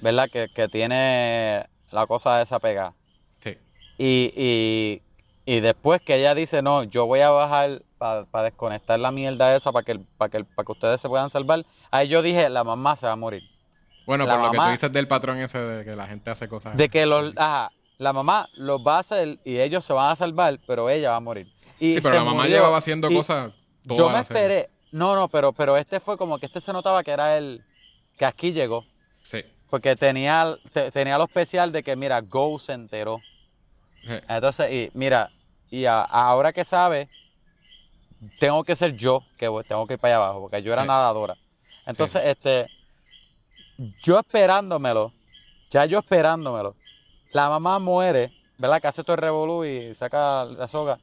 ¿verdad? 0.00 0.28
Que, 0.30 0.48
que 0.52 0.68
tiene 0.68 1.66
la 1.90 2.06
cosa 2.06 2.40
esa 2.42 2.58
pegada. 2.58 2.94
Sí. 3.40 3.56
Y, 3.98 4.32
y, 4.36 5.02
y 5.44 5.60
después 5.60 6.00
que 6.00 6.16
ella 6.16 6.34
dice, 6.34 6.62
no, 6.62 6.82
yo 6.82 7.06
voy 7.06 7.20
a 7.20 7.30
bajar 7.30 7.82
para 7.98 8.42
desconectar 8.44 8.98
la 8.98 9.10
mierda 9.10 9.54
esa 9.54 9.72
para 9.72 9.84
que, 9.84 9.98
para 10.18 10.30
que, 10.30 10.44
para 10.44 10.66
que 10.66 10.72
ustedes 10.72 11.00
se 11.00 11.08
puedan 11.08 11.30
salvar. 11.30 11.64
Ahí 11.90 12.08
yo 12.08 12.20
dije, 12.22 12.48
la 12.50 12.64
mamá 12.64 12.96
se 12.96 13.06
va 13.06 13.12
a 13.12 13.16
morir. 13.16 13.42
Bueno, 14.06 14.24
La 14.26 14.34
por 14.34 14.44
lo 14.46 14.50
que 14.52 14.58
tú 14.58 14.68
dices 14.70 14.92
del 14.92 15.08
patrón 15.08 15.38
ese 15.38 15.58
de 15.58 15.84
que 15.84 15.96
la 15.96 16.06
gente 16.06 16.30
hace 16.30 16.48
cosas. 16.48 16.76
De 16.76 16.88
que 16.88 17.06
los, 17.06 17.32
ajá, 17.36 17.72
la 17.98 18.12
mamá 18.12 18.48
los 18.54 18.80
va 18.80 18.96
a 18.96 18.98
hacer 19.00 19.38
y 19.44 19.58
ellos 19.58 19.84
se 19.84 19.92
van 19.92 20.10
a 20.10 20.16
salvar, 20.16 20.60
pero 20.66 20.88
ella 20.90 21.10
va 21.10 21.16
a 21.16 21.20
morir. 21.20 21.48
Y 21.78 21.94
sí, 21.94 22.00
pero 22.02 22.14
la 22.16 22.24
mamá 22.24 22.42
murió. 22.42 22.56
llevaba 22.56 22.76
haciendo 22.78 23.10
Y 23.10 23.14
cosas. 23.16 23.52
toda 23.86 23.96
Yo 23.98 24.06
me 24.08 24.12
la 24.14 24.24
serie. 24.24 24.42
esperé. 24.42 24.70
No, 24.92 25.14
no, 25.14 25.28
pero, 25.28 25.52
pero 25.52 25.76
este 25.76 26.00
fue 26.00 26.16
como 26.16 26.38
que 26.38 26.46
este 26.46 26.60
se 26.60 26.72
notaba 26.72 27.02
que 27.04 27.10
era 27.10 27.36
el 27.36 27.62
que 28.16 28.24
aquí 28.24 28.52
llegó. 28.52 28.84
Sí. 29.22 29.42
Porque 29.68 29.96
tenía, 29.96 30.56
te- 30.72 30.90
tenía 30.90 31.18
lo 31.18 31.24
especial 31.24 31.72
de 31.72 31.82
que, 31.82 31.96
mira, 31.96 32.20
Go 32.20 32.58
se 32.58 32.72
enteró. 32.72 33.20
Sí. 34.06 34.14
Entonces, 34.28 34.72
y 34.72 34.90
mira, 34.94 35.30
y 35.70 35.84
a- 35.84 36.02
ahora 36.02 36.52
que 36.52 36.64
sabe, 36.64 37.08
tengo 38.38 38.64
que 38.64 38.76
ser 38.76 38.94
yo 38.96 39.22
que 39.36 39.48
voy- 39.48 39.64
tengo 39.64 39.86
que 39.86 39.94
ir 39.94 39.98
para 40.00 40.14
allá 40.16 40.24
abajo, 40.24 40.40
porque 40.42 40.62
yo 40.62 40.72
era 40.72 40.82
Sí. 40.82 40.88
nadadora. 40.88 41.36
Entonces, 41.84 42.22
este, 42.24 42.68
yo 44.02 44.18
esperándomelo, 44.18 45.12
ya 45.70 45.84
yo 45.84 45.98
esperándomelo, 45.98 46.74
la 47.32 47.48
mamá 47.48 47.78
muere, 47.78 48.32
¿verdad? 48.58 48.80
Que 48.80 48.88
hace 48.88 49.02
todo 49.04 49.16
el 49.16 49.22
revolú 49.22 49.64
y 49.64 49.92
saca 49.94 50.44
la 50.44 50.66
soga. 50.68 50.98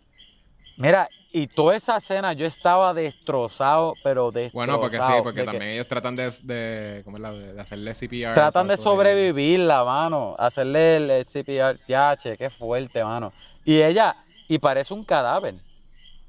Mira, 0.78 1.10
y 1.32 1.48
toda 1.48 1.76
esa 1.76 1.98
escena 1.98 2.34
yo 2.34 2.46
estaba 2.46 2.94
destrozado, 2.94 3.96
pero 4.04 4.32
destrozado. 4.32 4.78
Bueno, 4.78 4.80
porque 4.80 4.98
sí, 4.98 5.22
porque 5.24 5.44
también 5.44 5.72
ellos 5.72 5.88
tratan 5.88 6.16
de, 6.16 6.32
de, 6.44 7.02
¿cómo 7.04 7.18
es 7.18 7.24
la? 7.24 7.32
de, 7.32 7.60
hacerle 7.60 7.94
CPR. 7.94 8.34
Tratan 8.34 8.68
de 8.68 8.78
sobrevivir 8.78 9.60
la 9.62 9.84
mano, 9.84 10.36
hacerle 10.38 10.98
el, 10.98 11.10
el 11.10 11.26
CPR, 11.26 11.80
yache, 11.88 12.38
qué 12.38 12.50
fuerte, 12.50 13.04
mano. 13.04 13.34
Y 13.66 13.82
ella, 13.82 14.16
y 14.48 14.60
parece 14.60 14.94
un 14.94 15.04
cadáver, 15.04 15.56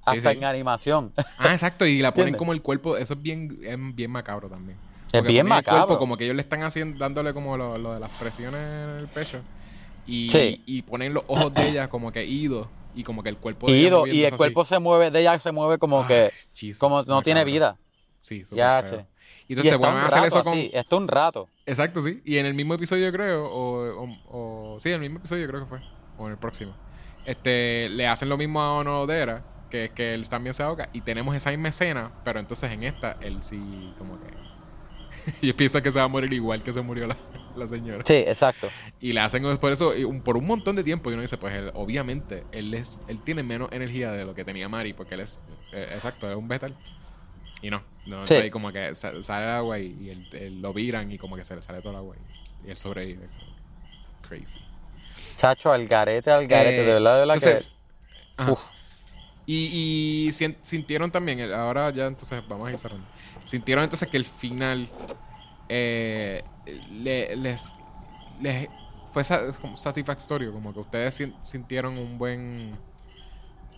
hasta 0.07 0.33
sí. 0.33 0.39
en 0.39 0.45
animación. 0.45 1.13
Ah, 1.39 1.53
exacto, 1.53 1.85
y 1.87 1.99
la 2.01 2.13
ponen 2.13 2.29
¿Entiendes? 2.29 2.39
como 2.39 2.53
el 2.55 2.63
cuerpo, 2.63 2.97
eso 2.97 3.15
es 3.15 3.23
bien, 3.23 3.59
es 3.63 3.77
bien 3.95 4.11
macabro 4.11 4.49
también. 4.49 4.79
Es 5.13 5.23
bien 5.23 5.47
ponen 5.47 5.59
el 5.59 5.65
cuerpo 5.65 5.81
macabro. 5.81 5.99
como 5.99 6.17
que 6.17 6.25
ellos 6.25 6.37
le 6.37 6.43
están 6.43 6.63
haciendo, 6.63 6.99
dándole 6.99 7.35
como 7.35 7.57
lo, 7.57 7.77
lo 7.77 7.93
de 7.95 8.01
las 8.01 8.11
presiones 8.11 8.61
en 8.61 8.97
el 9.01 9.09
pecho. 9.09 9.41
Y, 10.07 10.29
Sí. 10.31 10.63
y 10.67 10.83
ponen 10.83 11.13
los 11.15 11.25
ojos 11.29 11.53
de 11.55 11.69
ella 11.69 11.89
como 11.89 12.11
que 12.13 12.25
idos 12.25 12.69
y 12.95 13.03
como 13.05 13.23
que 13.23 13.29
el 13.29 13.37
cuerpo 13.39 13.71
de 13.71 13.79
ella 13.79 14.03
y 14.13 14.25
el 14.25 14.37
cuerpo 14.37 14.65
se 14.65 14.79
mueve, 14.79 15.11
de 15.11 15.21
ella 15.21 15.39
se 15.39 15.53
mueve 15.53 15.79
como 15.79 16.03
Ay, 16.03 16.09
que, 16.09 16.31
Jesus, 16.55 16.79
como 16.79 17.03
no 17.05 17.23
tiene 17.23 17.45
vida. 17.45 17.77
Sí, 18.21 18.43
Yache. 18.53 18.89
feo. 18.89 19.07
Y 19.49 19.53
Y 19.53 19.53
entonces 19.53 19.65
te 19.65 19.75
está 19.75 19.79
ponen 19.79 19.97
a 20.03 20.07
hacer 20.07 20.25
eso 20.25 20.45
con... 20.45 20.59
está 20.59 20.97
un 20.97 21.09
rato. 21.09 21.49
Exacto, 21.67 22.01
sí. 22.03 22.23
Y 22.25 22.39
en 22.39 22.47
el 22.47 22.55
mismo 22.55 22.75
episodio 22.75 23.11
creo, 23.13 23.47
o, 23.47 24.05
o, 24.05 24.75
o- 24.75 24.81
sí, 24.81 24.89
en 24.91 24.95
el 24.97 25.01
mismo 25.01 25.19
episodio 25.19 25.47
creo 25.49 25.61
que 25.61 25.67
fue, 25.67 25.81
o 26.19 26.27
en 26.27 26.33
el 26.33 26.39
próximo, 26.39 26.75
este, 27.27 27.89
le 27.91 28.07
hacen 28.07 28.29
lo 28.29 28.37
mismo 28.37 28.61
a 28.61 28.75
Onodera, 28.79 29.45
que 29.71 29.87
es 29.87 29.91
que 29.91 30.15
él 30.15 30.29
también 30.29 30.55
se 30.55 30.63
ahoga, 30.63 30.89
y 30.93 31.01
tenemos 31.01 31.35
esa 31.35 31.51
misma 31.51 31.69
escena, 31.69 32.13
pero 32.25 32.39
entonces 32.39 32.71
en 32.71 32.85
esta, 32.85 33.17
él 33.21 33.43
sí, 33.43 33.93
como 33.99 34.19
que, 34.21 34.27
y 35.41 35.53
piensa 35.53 35.83
que 35.83 35.91
se 35.93 35.99
va 35.99 36.05
a 36.05 36.09
morir 36.09 36.33
igual 36.33 36.63
que 36.63 36.73
se 36.73 36.81
murió 36.83 37.07
la, 37.07 37.17
la 37.57 37.69
señora. 37.69 38.05
Sí, 38.07 38.15
exacto. 38.15 38.69
Y 39.01 39.13
le 39.13 39.21
hacen 39.21 39.43
por 39.59 39.73
eso, 39.73 39.93
por 40.25 40.37
un 40.37 40.47
montón 40.47 40.77
de 40.77 40.85
tiempo, 40.85 41.11
y 41.11 41.15
uno 41.15 41.23
dice, 41.23 41.37
pues 41.39 41.55
él, 41.55 41.71
obviamente, 41.75 42.45
él 42.53 42.73
es, 42.75 43.03
él 43.09 43.21
tiene 43.21 43.43
menos 43.43 43.69
energía 43.73 44.11
de 44.13 44.25
lo 44.25 44.35
que 44.35 44.45
tenía 44.45 44.69
Mari, 44.69 44.93
porque 44.93 45.15
él 45.15 45.21
es, 45.21 45.41
eh, 45.73 45.91
exacto, 45.95 46.31
es 46.31 46.37
un 46.37 46.49
vegetal. 46.49 46.75
Y 47.63 47.71
no, 47.71 47.79
no, 47.79 47.85
Sí. 48.27 48.35
entonces 48.35 48.43
ahí 48.43 48.51
como 48.51 48.73
que 48.73 48.95
sa- 48.95 49.23
sale 49.23 49.45
el 49.47 49.51
agua 49.53 49.79
y, 49.79 49.97
y 50.01 50.11
él- 50.11 50.29
él 50.33 50.61
lo 50.61 50.73
viran 50.73 51.11
y 51.11 51.19
como 51.19 51.37
que 51.37 51.45
se 51.45 51.57
le 51.57 51.63
sale 51.63 51.81
todo 51.81 51.91
el 51.93 51.97
agua. 51.99 52.17
Y, 52.63 52.69
y 52.69 52.71
él 52.71 52.77
sobrevive. 52.77 53.29
Crazy. 54.29 54.61
Chacho, 55.37 55.73
al 55.73 55.87
garete, 55.87 56.31
al 56.31 56.47
garete, 56.47 56.83
Eh, 56.83 56.85
de 56.85 56.95
verdad, 56.95 57.15
de 57.15 57.19
verdad 57.21 57.37
entonces, 57.37 57.75
que... 58.37 58.53
Uf. 58.53 58.61
Y, 59.47 60.31
sintieron 60.63 61.11
también, 61.11 61.39
el- 61.41 61.53
ahora 61.55 61.91
ya 61.91 62.07
entonces 62.07 62.43
vamos 62.49 62.69
a 62.69 62.73
ir 62.73 62.79
cerrando. 62.79 63.07
Sintieron 63.45 63.85
entonces 63.85 64.09
que 64.09 64.17
el 64.17 64.25
final 64.25 64.89
eh, 65.69 66.43
le- 66.91 67.37
les, 67.37 67.75
les 68.41 68.69
fue 69.13 69.23
satisfactorio, 69.25 70.53
como 70.53 70.73
que 70.73 70.81
ustedes 70.81 71.15
sin- 71.15 71.35
sintieron 71.43 71.97
un 71.99 72.19
buen... 72.19 72.77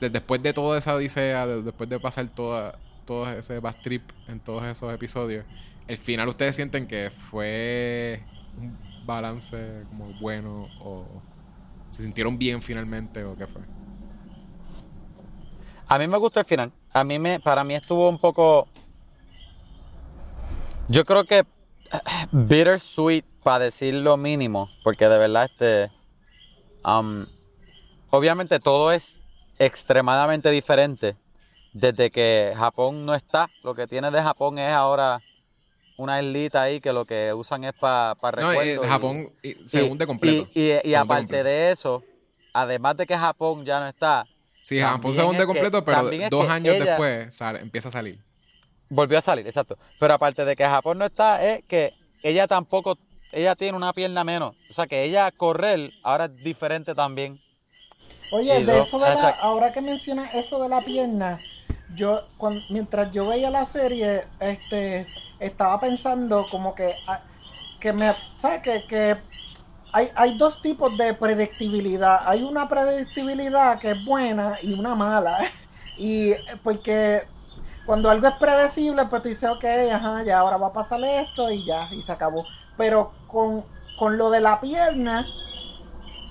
de- 0.00 0.10
después 0.10 0.42
de 0.42 0.52
toda 0.52 0.78
esa 0.78 0.94
odisea, 0.94 1.46
de- 1.46 1.62
después 1.62 1.88
de 1.90 1.98
pasar 2.00 2.28
toda, 2.30 2.78
todo 3.04 3.28
ese 3.30 3.58
bad 3.60 3.76
trip 3.82 4.02
en 4.28 4.40
todos 4.40 4.64
esos 4.64 4.92
episodios, 4.94 5.44
el 5.88 5.96
final 5.98 6.28
ustedes 6.28 6.56
sienten 6.56 6.86
que 6.86 7.10
fue 7.10 8.22
un 8.58 8.76
balance 9.06 9.84
como 9.90 10.12
bueno 10.20 10.68
o 10.80 11.06
se 11.90 12.02
sintieron 12.02 12.38
bien 12.38 12.62
finalmente 12.62 13.24
o 13.24 13.36
qué 13.36 13.46
fue. 13.46 13.62
A 15.88 15.98
mí 15.98 16.08
me 16.08 16.18
gustó 16.18 16.40
el 16.40 16.46
final. 16.46 16.72
A 16.92 17.04
mí 17.04 17.18
me, 17.18 17.38
para 17.40 17.62
mí 17.62 17.74
estuvo 17.74 18.08
un 18.08 18.18
poco. 18.18 18.66
Yo 20.88 21.04
creo 21.04 21.24
que 21.24 21.44
bittersweet 22.32 23.24
para 23.42 23.64
decir 23.66 23.94
lo 23.94 24.16
mínimo, 24.16 24.70
porque 24.84 25.08
de 25.08 25.18
verdad 25.18 25.44
este, 25.50 25.90
um, 26.84 27.26
obviamente 28.10 28.58
todo 28.60 28.92
es 28.92 29.20
extremadamente 29.58 30.50
diferente 30.50 31.16
desde 31.72 32.10
que 32.10 32.52
Japón 32.56 33.04
no 33.06 33.14
está. 33.14 33.48
Lo 33.62 33.74
que 33.74 33.86
tiene 33.86 34.10
de 34.10 34.22
Japón 34.22 34.58
es 34.58 34.70
ahora 34.72 35.20
una 35.96 36.20
islita 36.22 36.62
ahí 36.62 36.80
que 36.80 36.92
lo 36.92 37.04
que 37.04 37.32
usan 37.32 37.64
es 37.64 37.72
para 37.72 38.16
No, 38.40 38.52
eh, 38.52 38.78
y- 38.82 38.86
Japón 38.88 39.32
eh, 39.42 39.56
se 39.64 39.84
y- 39.84 39.90
hunde 39.90 40.06
completo. 40.06 40.48
Y, 40.54 40.70
y- 40.72 40.80
y 40.90 40.94
aparte 40.94 41.22
completo. 41.24 41.44
de 41.44 41.70
eso, 41.72 42.04
además 42.52 42.96
de 42.96 43.06
que 43.06 43.16
Japón 43.16 43.64
ya 43.64 43.80
no 43.80 43.88
está, 43.88 44.26
Sí, 44.62 44.80
Japón 44.80 45.14
se 45.14 45.22
hunde 45.22 45.38
que- 45.40 45.46
completo, 45.46 45.84
pero 45.84 46.10
dos 46.28 46.48
años 46.48 46.74
ella- 46.74 46.84
después 46.84 47.34
sale- 47.34 47.60
empieza 47.60 47.88
a 47.88 47.92
salir. 47.92 48.18
Volvió 48.88 49.18
a 49.18 49.20
salir, 49.20 49.46
exacto. 49.46 49.78
Pero 49.98 50.14
aparte 50.14 50.44
de 50.44 50.54
que 50.54 50.64
Japón 50.64 50.98
no 50.98 51.06
está, 51.06 51.42
es 51.44 51.64
que 51.64 51.94
ella 52.22 52.46
tampoco, 52.46 52.98
ella 53.32 53.54
tiene 53.56 53.76
una 53.76 53.92
pierna 53.92 54.24
menos. 54.24 54.54
O 54.70 54.72
sea 54.72 54.86
que 54.86 55.04
ella 55.04 55.30
correr 55.32 55.92
ahora 56.02 56.26
es 56.26 56.36
diferente 56.36 56.94
también. 56.94 57.40
Oye, 58.32 58.60
Y 58.60 58.64
de 58.64 58.76
dos, 58.76 58.88
eso 58.88 58.98
de 58.98 59.14
la, 59.14 59.30
ahora 59.30 59.72
que 59.72 59.80
mencionas 59.80 60.34
eso 60.34 60.62
de 60.62 60.68
la 60.68 60.82
pierna, 60.82 61.38
yo 61.94 62.22
mientras 62.70 63.12
yo 63.12 63.28
veía 63.28 63.50
la 63.50 63.64
serie, 63.64 64.24
este, 64.40 65.06
estaba 65.38 65.80
pensando 65.80 66.46
como 66.50 66.74
que, 66.74 66.96
ah, 67.06 67.22
que 67.80 67.92
me, 67.92 68.12
¿sabes? 68.38 68.62
Que, 68.62 68.84
que 68.86 69.16
hay, 69.92 70.10
hay 70.14 70.36
dos 70.36 70.60
tipos 70.60 70.96
de 70.96 71.14
predictibilidad. 71.14 72.20
Hay 72.26 72.42
una 72.42 72.68
predictibilidad 72.68 73.78
que 73.78 73.92
es 73.92 74.04
buena 74.04 74.58
y 74.62 74.72
una 74.72 74.94
mala. 74.94 75.38
Y 75.98 76.34
porque 76.62 77.22
cuando 77.86 78.10
algo 78.10 78.26
es 78.26 78.34
predecible, 78.34 79.04
pues 79.06 79.22
tú 79.22 79.28
dices, 79.28 79.48
ok, 79.48 79.64
ajá, 79.92 80.22
ya 80.24 80.38
ahora 80.40 80.56
va 80.56 80.68
a 80.68 80.72
pasar 80.72 81.02
esto 81.04 81.50
y 81.50 81.64
ya, 81.64 81.88
y 81.92 82.02
se 82.02 82.12
acabó. 82.12 82.44
Pero 82.76 83.12
con, 83.28 83.64
con 83.98 84.18
lo 84.18 84.28
de 84.30 84.40
la 84.40 84.60
pierna, 84.60 85.26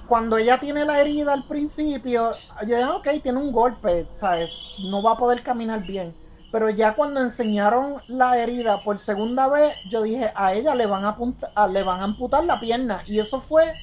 cuando 0.08 0.38
ella 0.38 0.60
tiene 0.60 0.86
la 0.86 1.00
herida 1.00 1.34
al 1.34 1.44
principio, 1.46 2.32
yo 2.62 2.66
dije, 2.76 2.84
"Ah, 2.84 2.96
ok, 2.98 3.08
tiene 3.24 3.40
un 3.40 3.52
golpe, 3.52 4.08
¿sabes? 4.14 4.52
No 4.84 5.02
va 5.02 5.14
a 5.14 5.18
poder 5.18 5.42
caminar 5.42 5.84
bien. 5.86 6.16
Pero 6.52 6.70
ya 6.70 6.94
cuando 6.94 7.20
enseñaron 7.22 8.02
la 8.08 8.38
herida 8.38 8.84
por 8.84 9.00
segunda 9.00 9.48
vez, 9.48 9.78
yo 9.90 10.04
dije, 10.04 10.32
a 10.36 10.54
ella 10.54 10.76
le 10.76 10.86
van 10.86 11.04
a, 11.04 11.10
apunta- 11.10 11.52
a- 11.56 11.68
le 11.68 11.84
van 11.84 12.02
a 12.02 12.04
amputar 12.04 12.46
la 12.46 12.60
pierna. 12.60 13.02
Y 13.08 13.20
eso 13.20 13.42
fue, 13.42 13.74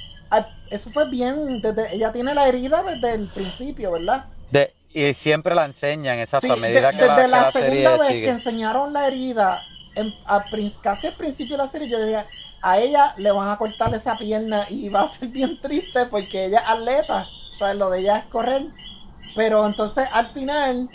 eso 0.70 0.90
fue 0.90 1.09
bien, 1.11 1.61
desde, 1.61 1.94
ella 1.94 2.12
tiene 2.12 2.35
la 2.35 2.47
herida 2.49 2.82
desde 2.82 3.15
el 3.15 3.28
principio, 3.28 3.93
¿verdad? 3.93 4.27
De, 4.51 4.73
y 4.94 5.14
siempre 5.14 5.55
la 5.55 5.64
enseñan, 5.64 6.19
exacto, 6.19 6.47
Sí, 6.48 6.52
a 6.52 6.56
medida 6.56 6.90
de- 6.93 6.98
que 6.98 7.06
la, 7.06 7.14
desde 7.16 7.23
que 7.24 7.28
la, 7.31 7.40
la 7.43 7.51
segunda 7.51 7.73
serie 7.77 7.89
vez 7.98 8.06
sigue. 8.09 8.23
que 8.23 8.28
enseñaron 8.31 8.93
la 8.93 9.06
herida, 9.06 9.62
en- 9.94 10.14
casi 10.82 11.06
al 11.09 11.14
principio 11.14 11.56
de 11.56 11.62
la 11.62 11.69
serie, 11.69 11.89
yo 11.89 11.98
decía, 11.98 12.27
a 12.60 12.78
ella 12.78 13.14
le 13.16 13.31
van 13.32 13.48
a 13.51 13.59
cortar 13.59 13.94
esa 13.94 14.16
pierna 14.16 14.66
y 14.69 14.89
va 14.89 15.02
a 15.02 15.06
ser 15.09 15.28
bien 15.28 15.60
triste 15.60 16.06
porque 16.06 16.47
ella 16.47 16.60
es 16.60 16.69
atleta, 16.69 17.27
¿sabes? 17.59 17.77
Lo 17.77 17.90
de 17.90 18.01
ella 18.01 18.19
es 18.19 18.24
correr. 18.27 18.66
Pero 19.35 19.66
entonces 19.66 20.06
al 20.12 20.27
final, 20.27 20.89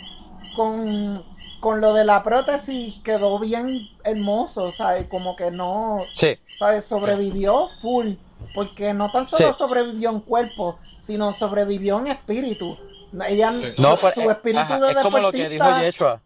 con, 0.56 1.22
con 1.60 1.80
lo 1.80 1.92
de 1.92 2.04
la 2.04 2.22
prótesis, 2.22 2.98
quedó 3.02 3.38
bien 3.38 3.88
hermoso, 4.04 4.70
¿sabes? 4.70 5.06
Como 5.08 5.36
que 5.36 5.50
no, 5.50 6.04
Sí, 6.14 6.38
¿sabes? 6.58 6.84
Sobrevivió 6.84 7.68
full. 7.82 8.14
Porque 8.54 8.94
no 8.94 9.10
tan 9.10 9.26
solo 9.26 9.52
Sí. 9.52 9.58
sobrevivió 9.58 10.10
en 10.10 10.20
cuerpo, 10.20 10.78
sino 10.98 11.32
sobrevivió 11.32 11.98
en 11.98 12.06
espíritu. 12.08 12.78
Ella, 13.28 13.52
Sí. 13.60 13.74
su, 13.76 13.82
no, 13.82 13.96
pero, 13.96 14.12
su 14.12 14.20
eh, 14.22 14.32
espíritu 14.32 14.60
ajá, 14.60 14.80
de 14.80 14.90
es 14.92 14.96
como 14.98 15.18
lo 15.18 15.32
que 15.32 15.48
dijo 15.48 15.80
Yeshua. 15.80 16.20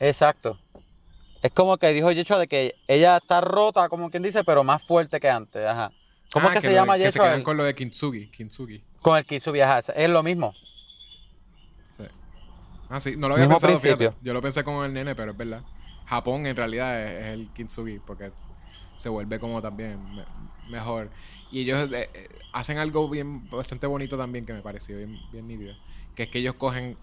Exacto. 0.00 0.58
Es 1.42 1.52
como 1.52 1.76
que 1.76 1.92
dijo 1.92 2.10
Yeshua 2.10 2.38
de 2.38 2.46
que 2.48 2.74
ella 2.88 3.18
está 3.18 3.40
rota, 3.40 3.88
como 3.88 4.10
quien 4.10 4.22
dice, 4.22 4.44
pero 4.44 4.64
más 4.64 4.82
fuerte 4.82 5.20
que 5.20 5.28
antes. 5.28 5.64
Ajá. 5.66 5.92
¿Cómo 6.32 6.48
Ah, 6.48 6.54
es 6.54 6.60
que, 6.60 6.68
se 6.68 6.74
llama 6.74 6.94
Que 6.96 7.02
se 7.02 7.08
Yeshua? 7.10 7.26
quedan 7.26 7.42
con 7.42 7.56
lo 7.56 7.64
de 7.64 7.74
Kintsugi. 7.74 8.28
Kintsugi. 8.30 8.82
Con 9.02 9.18
el 9.18 9.24
Kitsubi, 9.26 9.60
ajá, 9.60 9.80
Es 9.94 10.08
lo 10.08 10.22
mismo. 10.22 10.54
Sí. 11.98 12.04
Ah, 12.88 13.00
sí. 13.00 13.14
No 13.16 13.28
lo 13.28 13.34
había 13.34 13.46
Mismo 13.46 13.60
pensado, 13.60 13.96
fíjate. 13.98 14.16
Yo 14.22 14.32
lo 14.32 14.40
pensé 14.40 14.64
con 14.64 14.84
el 14.84 14.92
nene, 14.92 15.14
pero 15.14 15.32
es 15.32 15.36
verdad. 15.36 15.62
Japón 16.06 16.46
en 16.46 16.56
realidad 16.56 17.02
es, 17.02 17.14
es 17.20 17.26
el 17.32 17.50
Kintsugi 17.52 17.98
porque 17.98 18.32
se 18.96 19.08
vuelve 19.08 19.38
como 19.38 19.60
también 19.62 20.02
me- 20.14 20.24
mejor. 20.70 21.10
Y 21.50 21.60
ellos 21.62 21.90
eh, 21.92 22.10
eh, 22.14 22.28
hacen 22.52 22.78
algo 22.78 23.08
bien 23.08 23.48
bastante 23.50 23.86
bonito 23.86 24.16
también 24.16 24.44
que 24.46 24.52
me 24.52 24.60
pareció 24.62 24.96
bien, 24.96 25.18
bien 25.30 25.46
nítido. 25.46 25.74
Que 26.14 26.24
es 26.24 26.28
que 26.28 26.38
ellos 26.38 26.54
cogen 26.54 26.96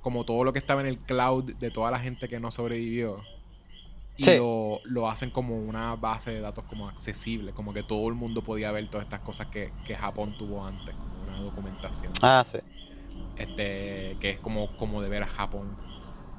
como 0.00 0.24
todo 0.24 0.44
lo 0.44 0.52
que 0.52 0.58
estaba 0.58 0.80
en 0.80 0.86
el 0.86 0.98
cloud 0.98 1.52
de 1.54 1.70
toda 1.70 1.90
la 1.90 1.98
gente 1.98 2.28
que 2.28 2.40
no 2.40 2.50
sobrevivió 2.50 3.22
y 4.16 4.24
Sí. 4.24 4.36
lo, 4.36 4.80
lo 4.84 5.08
hacen 5.08 5.30
como 5.30 5.56
una 5.56 5.94
base 5.96 6.30
de 6.30 6.40
datos 6.40 6.64
como 6.66 6.88
accesible, 6.88 7.52
como 7.52 7.72
que 7.72 7.82
todo 7.82 8.08
el 8.08 8.14
mundo 8.14 8.42
podía 8.42 8.70
ver 8.72 8.88
todas 8.90 9.04
estas 9.06 9.20
cosas 9.20 9.46
que, 9.46 9.72
que 9.86 9.94
Japón 9.94 10.36
tuvo 10.36 10.64
antes, 10.64 10.94
como 10.94 11.22
una 11.22 11.40
documentación. 11.40 12.12
Ah, 12.20 12.42
sí. 12.44 12.58
Este, 13.36 14.16
que 14.20 14.30
es 14.30 14.38
como, 14.40 14.76
como 14.76 15.00
de 15.02 15.08
ver 15.08 15.22
a 15.22 15.26
Japón 15.26 15.76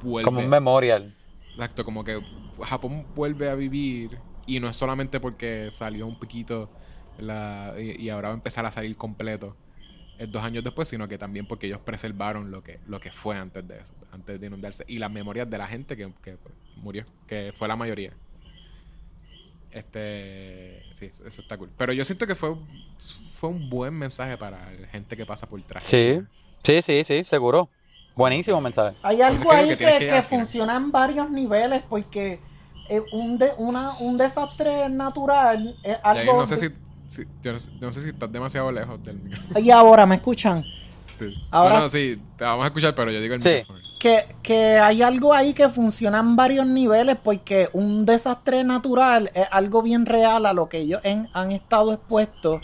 vuelve. 0.04 0.26
Como 0.26 0.42
un 0.42 0.50
memorial. 0.50 1.16
Exacto, 1.54 1.84
como 1.84 2.04
que 2.04 2.22
Japón 2.64 3.08
vuelve 3.16 3.50
a 3.50 3.56
vivir 3.56 4.20
y 4.46 4.60
no 4.60 4.68
es 4.68 4.76
solamente 4.76 5.20
porque 5.20 5.70
salió 5.72 6.06
un 6.06 6.20
piquito 6.20 6.70
la, 7.18 7.74
y, 7.80 8.04
y 8.04 8.10
ahora 8.10 8.30
va 8.30 8.34
a 8.34 8.38
empezar 8.38 8.66
a 8.66 8.72
salir 8.72 8.96
completo 8.98 9.56
dos 10.30 10.44
años 10.44 10.64
después, 10.64 10.88
sino 10.90 11.08
que 11.08 11.18
también 11.18 11.46
porque 11.48 11.68
ellos 11.68 11.80
preservaron 11.80 12.52
lo 12.52 12.62
que, 12.64 12.80
lo 12.88 13.00
que 13.00 13.12
fue 13.12 13.38
antes 13.38 13.66
de 13.68 13.78
eso, 13.80 13.94
antes 14.12 14.40
de 14.40 14.48
inundarse 14.48 14.84
y 14.88 14.98
las 15.00 15.12
memorias 15.12 15.50
de 15.50 15.58
la 15.58 15.68
gente 15.68 15.96
que, 15.96 16.12
que, 16.22 16.38
murió, 16.76 17.06
que 17.28 17.54
fue 17.58 17.68
la 17.68 17.76
mayoría. 17.78 18.12
Este, 19.72 20.84
sí, 20.94 21.06
eso 21.06 21.26
eso 21.26 21.42
está 21.42 21.58
cool. 21.58 21.70
Pero 21.78 21.94
yo 21.94 22.04
siento 22.04 22.28
que 22.28 22.36
fue, 22.36 22.56
fue 23.40 23.50
un 23.50 23.70
buen 23.70 23.94
mensaje 23.94 24.38
para 24.38 24.70
la 24.74 24.88
gente 24.88 25.16
que 25.16 25.26
pasa 25.26 25.48
por 25.48 25.62
tragedia. 25.62 26.28
Sí, 26.64 26.82
sí, 26.82 26.82
sí, 26.82 27.04
sí, 27.04 27.24
seguro. 27.24 27.70
Buenísimo 28.16 28.60
mensaje. 28.60 28.98
Hay 29.02 29.22
algo 29.22 29.50
ahí 29.52 29.70
que 29.70 29.78
que, 29.78 30.00
que 30.00 30.22
funciona 30.22 30.76
en 30.76 30.92
varios 30.92 31.30
niveles 31.30 31.82
porque 31.90 32.40
eh, 32.90 33.02
un, 33.14 33.38
de- 33.38 33.54
una, 33.58 33.94
un 34.02 34.18
desastre 34.18 34.90
natural 34.90 35.74
es 35.84 35.98
Ya, 35.98 36.04
algo... 36.04 36.34
no 36.34 36.46
sé 36.46 36.58
si, 36.58 36.70
yo 37.42 37.52
no, 37.54 37.60
sé- 37.60 37.72
no 37.80 37.92
sé 37.92 38.02
si 38.02 38.10
estás 38.10 38.32
demasiado 38.32 38.72
lejos 38.72 39.04
del 39.04 39.18
micrófono. 39.20 39.60
Y 39.60 39.72
ahora, 39.72 40.06
¿me 40.06 40.16
escuchan? 40.16 40.64
Sí. 41.18 41.34
Ahora- 41.52 41.76
No, 41.76 41.80
no, 41.82 41.90
sí, 41.90 42.20
te 42.36 42.44
vamos 42.44 42.64
a 42.64 42.68
escuchar, 42.68 42.96
pero 42.96 43.12
yo 43.12 43.22
digo 43.22 43.36
el 43.36 43.44
Sí. 43.44 43.50
micrófono. 43.50 43.80
Que, 44.00 44.36
que 44.42 44.80
hay 44.80 45.04
algo 45.04 45.32
ahí 45.34 45.54
que 45.54 45.70
funciona 45.70 46.20
en 46.20 46.36
varios 46.36 46.66
niveles 46.66 47.18
porque 47.24 47.70
un 47.74 48.04
desastre 48.06 48.64
natural 48.64 49.30
es 49.36 49.46
algo 49.52 49.84
bien 49.84 50.08
real 50.08 50.48
a 50.48 50.54
lo 50.54 50.68
que 50.70 50.80
ellos 50.80 51.02
en- 51.04 51.28
han 51.34 51.52
estado 51.52 51.94
expuestos. 51.94 52.62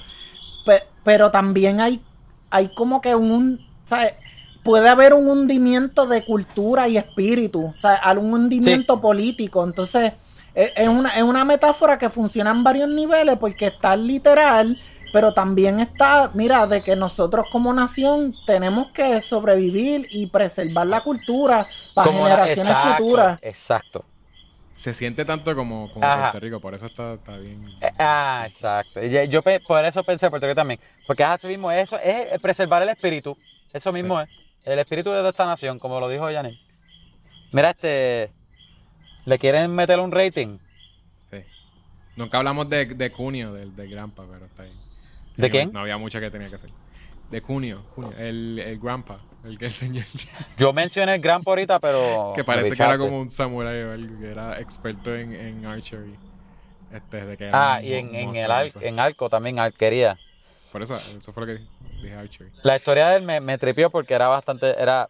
Pe- 0.65 0.83
pero 1.03 1.29
también 1.29 1.79
hay, 1.79 2.01
hay 2.49 2.69
como 2.73 3.01
que 3.01 3.13
un... 3.15 3.63
¿sabes? 3.85 4.13
Puede 4.63 4.89
haber 4.89 5.13
un 5.13 5.29
hundimiento 5.29 6.07
de 6.07 6.25
cultura 6.25 6.87
y 6.89 6.97
espíritu, 6.97 7.67
o 7.67 7.79
sea, 7.79 7.93
algún 7.95 8.33
hundimiento 8.33 8.99
político. 8.99 9.63
Entonces, 9.63 10.11
es, 10.57 10.87
una, 10.87 11.15
es 11.15 11.21
una 11.21 11.45
metáfora 11.45 11.99
que 11.99 12.09
funciona 12.09 12.49
en 12.49 12.63
varios 12.63 12.89
niveles 12.89 13.37
porque 13.37 13.67
está 13.67 13.95
literal, 13.95 14.79
pero 15.13 15.31
también 15.31 15.79
está, 15.79 16.31
mira, 16.33 16.65
de 16.65 16.81
que 16.81 16.95
nosotros 16.95 17.45
como 17.51 17.71
nación 17.73 18.33
tenemos 18.47 18.89
que 18.91 19.21
sobrevivir 19.21 20.07
y 20.09 20.25
preservar 20.27 20.87
la 20.87 21.01
cultura 21.01 21.67
para 21.93 22.07
Como 22.07 22.23
generaciones 22.23 22.71
exacto, 22.71 23.03
futuras. 23.03 23.39
Exacto. 23.43 24.05
Se 24.73 24.93
siente 24.93 25.25
tanto 25.25 25.55
como, 25.55 25.91
como. 25.91 26.05
Puerto 26.05 26.39
Rico, 26.39 26.59
por 26.59 26.73
eso 26.73 26.87
está, 26.87 27.13
está 27.13 27.37
bien. 27.37 27.63
Eh, 27.81 27.91
Ah, 27.99 28.43
exacto. 28.47 29.01
Yo, 29.03 29.41
por 29.67 29.85
eso 29.85 30.03
pensé 30.03 30.29
Puerto 30.29 30.47
Rico 30.47 30.55
también. 30.55 30.79
Porque 31.05 31.23
es 31.23 31.29
así 31.29 31.47
mismo, 31.47 31.71
eso 31.71 31.99
es 32.03 32.39
preservar 32.41 32.81
el 32.81 32.89
espíritu. 32.89 33.37
Eso 33.73 33.91
mismo 33.93 34.21
es. 34.21 34.29
El 34.63 34.79
espíritu 34.79 35.11
de 35.11 35.27
esta 35.27 35.45
nación, 35.45 35.79
como 35.79 35.99
lo 35.99 36.09
dijo 36.09 36.29
Yanel. 36.29 36.59
Mira, 37.51 37.69
este. 37.69 38.31
¿Le 39.27 39.37
quieren 39.37 39.75
meter 39.75 39.99
un 39.99 40.09
rating? 40.13 40.57
Sí. 41.29 41.43
Nunca 42.15 42.37
hablamos 42.37 42.69
de, 42.69 42.85
de 42.85 43.11
Cunio, 43.11 43.51
del 43.51 43.75
de 43.75 43.87
Grandpa, 43.89 44.23
pero 44.31 44.45
está 44.45 44.63
ahí. 44.63 44.71
¿De 45.35 45.47
Anyways, 45.47 45.51
quién? 45.65 45.73
No 45.73 45.81
había 45.81 45.97
mucho 45.97 46.21
que 46.21 46.31
tenía 46.31 46.47
que 46.47 46.55
hacer. 46.55 46.69
De 47.29 47.41
Cunio, 47.41 47.83
Cunio 47.93 48.17
el, 48.17 48.57
el 48.57 48.79
Grandpa, 48.79 49.19
el 49.43 49.57
que 49.57 49.65
el 49.65 49.73
señor. 49.73 50.05
Yo 50.57 50.71
mencioné 50.71 51.15
el 51.15 51.21
Grampa 51.21 51.51
ahorita, 51.51 51.77
pero. 51.81 52.31
que 52.37 52.43
parece 52.45 52.73
que 52.73 52.81
era 52.81 52.97
como 52.97 53.19
un 53.19 53.29
samurái 53.29 53.81
o 53.83 53.91
algo, 53.91 54.17
que 54.17 54.31
era 54.31 54.61
experto 54.61 55.13
en, 55.13 55.33
en 55.33 55.65
archery. 55.65 56.15
Este, 56.93 57.25
de 57.25 57.35
que 57.35 57.49
Ah, 57.51 57.81
y 57.83 57.93
en, 57.95 58.15
en 58.15 58.33
el 58.37 58.49
eso. 58.65 58.79
en 58.81 58.97
arco 58.97 59.29
también, 59.29 59.59
arquería. 59.59 60.17
Por 60.71 60.81
eso, 60.83 60.95
eso 60.95 61.33
fue 61.33 61.45
lo 61.45 61.47
que 61.47 61.65
dije, 62.01 62.13
archery. 62.15 62.49
La 62.63 62.77
historia 62.77 63.09
de 63.09 63.17
él 63.17 63.23
me, 63.23 63.41
me 63.41 63.57
tripió 63.57 63.89
porque 63.89 64.13
era 64.13 64.29
bastante. 64.29 64.73
Era, 64.81 65.09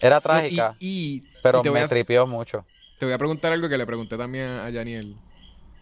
era 0.00 0.20
trágica, 0.20 0.76
Y, 0.78 1.16
y- 1.16 1.24
pero 1.42 1.60
y 1.64 1.68
voy 1.68 1.72
me 1.80 1.80
a- 1.80 1.88
tripió 1.88 2.24
mucho. 2.24 2.64
Te 2.98 3.04
voy 3.04 3.12
a 3.14 3.18
preguntar 3.18 3.52
algo 3.52 3.68
que 3.68 3.76
le 3.78 3.86
pregunté 3.86 4.16
también 4.16 4.48
a 4.48 4.70
Janiel, 4.72 5.16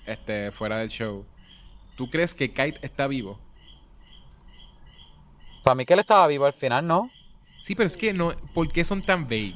este, 0.06 0.50
fuera 0.50 0.78
del 0.78 0.88
show. 0.88 1.24
¿Tú 1.96 2.10
crees 2.10 2.34
que 2.34 2.48
Kite 2.52 2.80
está 2.82 3.06
vivo? 3.06 3.38
Para 5.62 5.76
mí 5.76 5.86
que 5.86 5.94
él 5.94 6.00
estaba 6.00 6.26
vivo 6.26 6.44
al 6.46 6.52
final, 6.52 6.86
¿no? 6.86 7.10
Sí, 7.56 7.74
pero 7.74 7.86
es 7.86 7.96
que 7.96 8.12
no, 8.12 8.32
¿por 8.52 8.70
qué 8.70 8.84
son 8.84 9.00
tan 9.02 9.24
vague? 9.24 9.54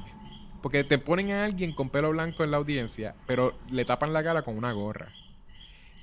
Porque 0.63 0.85
te 0.85 0.99
ponen 0.99 1.31
a 1.33 1.45
alguien 1.45 1.73
con 1.73 1.91
pelo 1.91 2.11
blanco 2.11 2.45
en 2.45 2.51
la 2.53 2.57
audiencia, 2.57 3.15
pero 3.27 3.57
le 3.71 3.85
tapan 3.85 4.13
la 4.13 4.23
cara 4.23 4.43
con 4.43 4.57
una 4.57 4.73
gorra. 4.73 5.13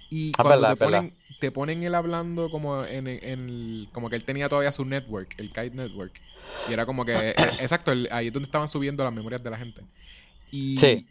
Y 0.09 0.31
Ah, 0.37 0.43
cuando 0.43 0.61
verdad, 0.61 0.69
te, 0.77 0.85
ponen, 0.85 1.13
te 1.39 1.51
ponen 1.51 1.83
él 1.83 1.95
hablando 1.95 2.49
como 2.49 2.83
en, 2.85 3.07
en 3.07 3.23
el- 3.23 3.89
como 3.91 4.09
que 4.09 4.15
él 4.17 4.23
tenía 4.23 4.47
todavía 4.49 4.71
su 4.71 4.85
network, 4.85 5.33
el 5.39 5.47
Kite 5.47 5.71
Network. 5.71 6.21
Y 6.69 6.73
era 6.73 6.85
como 6.85 7.05
que, 7.05 7.29
exacto, 7.59 7.91
el- 7.91 8.07
ahí 8.11 8.27
es 8.27 8.33
donde 8.33 8.45
estaban 8.45 8.67
subiendo 8.67 9.03
las 9.03 9.13
memorias 9.13 9.41
de 9.41 9.49
la 9.49 9.57
gente. 9.57 9.81
Y, 10.51 10.77
Sí. 10.77 11.07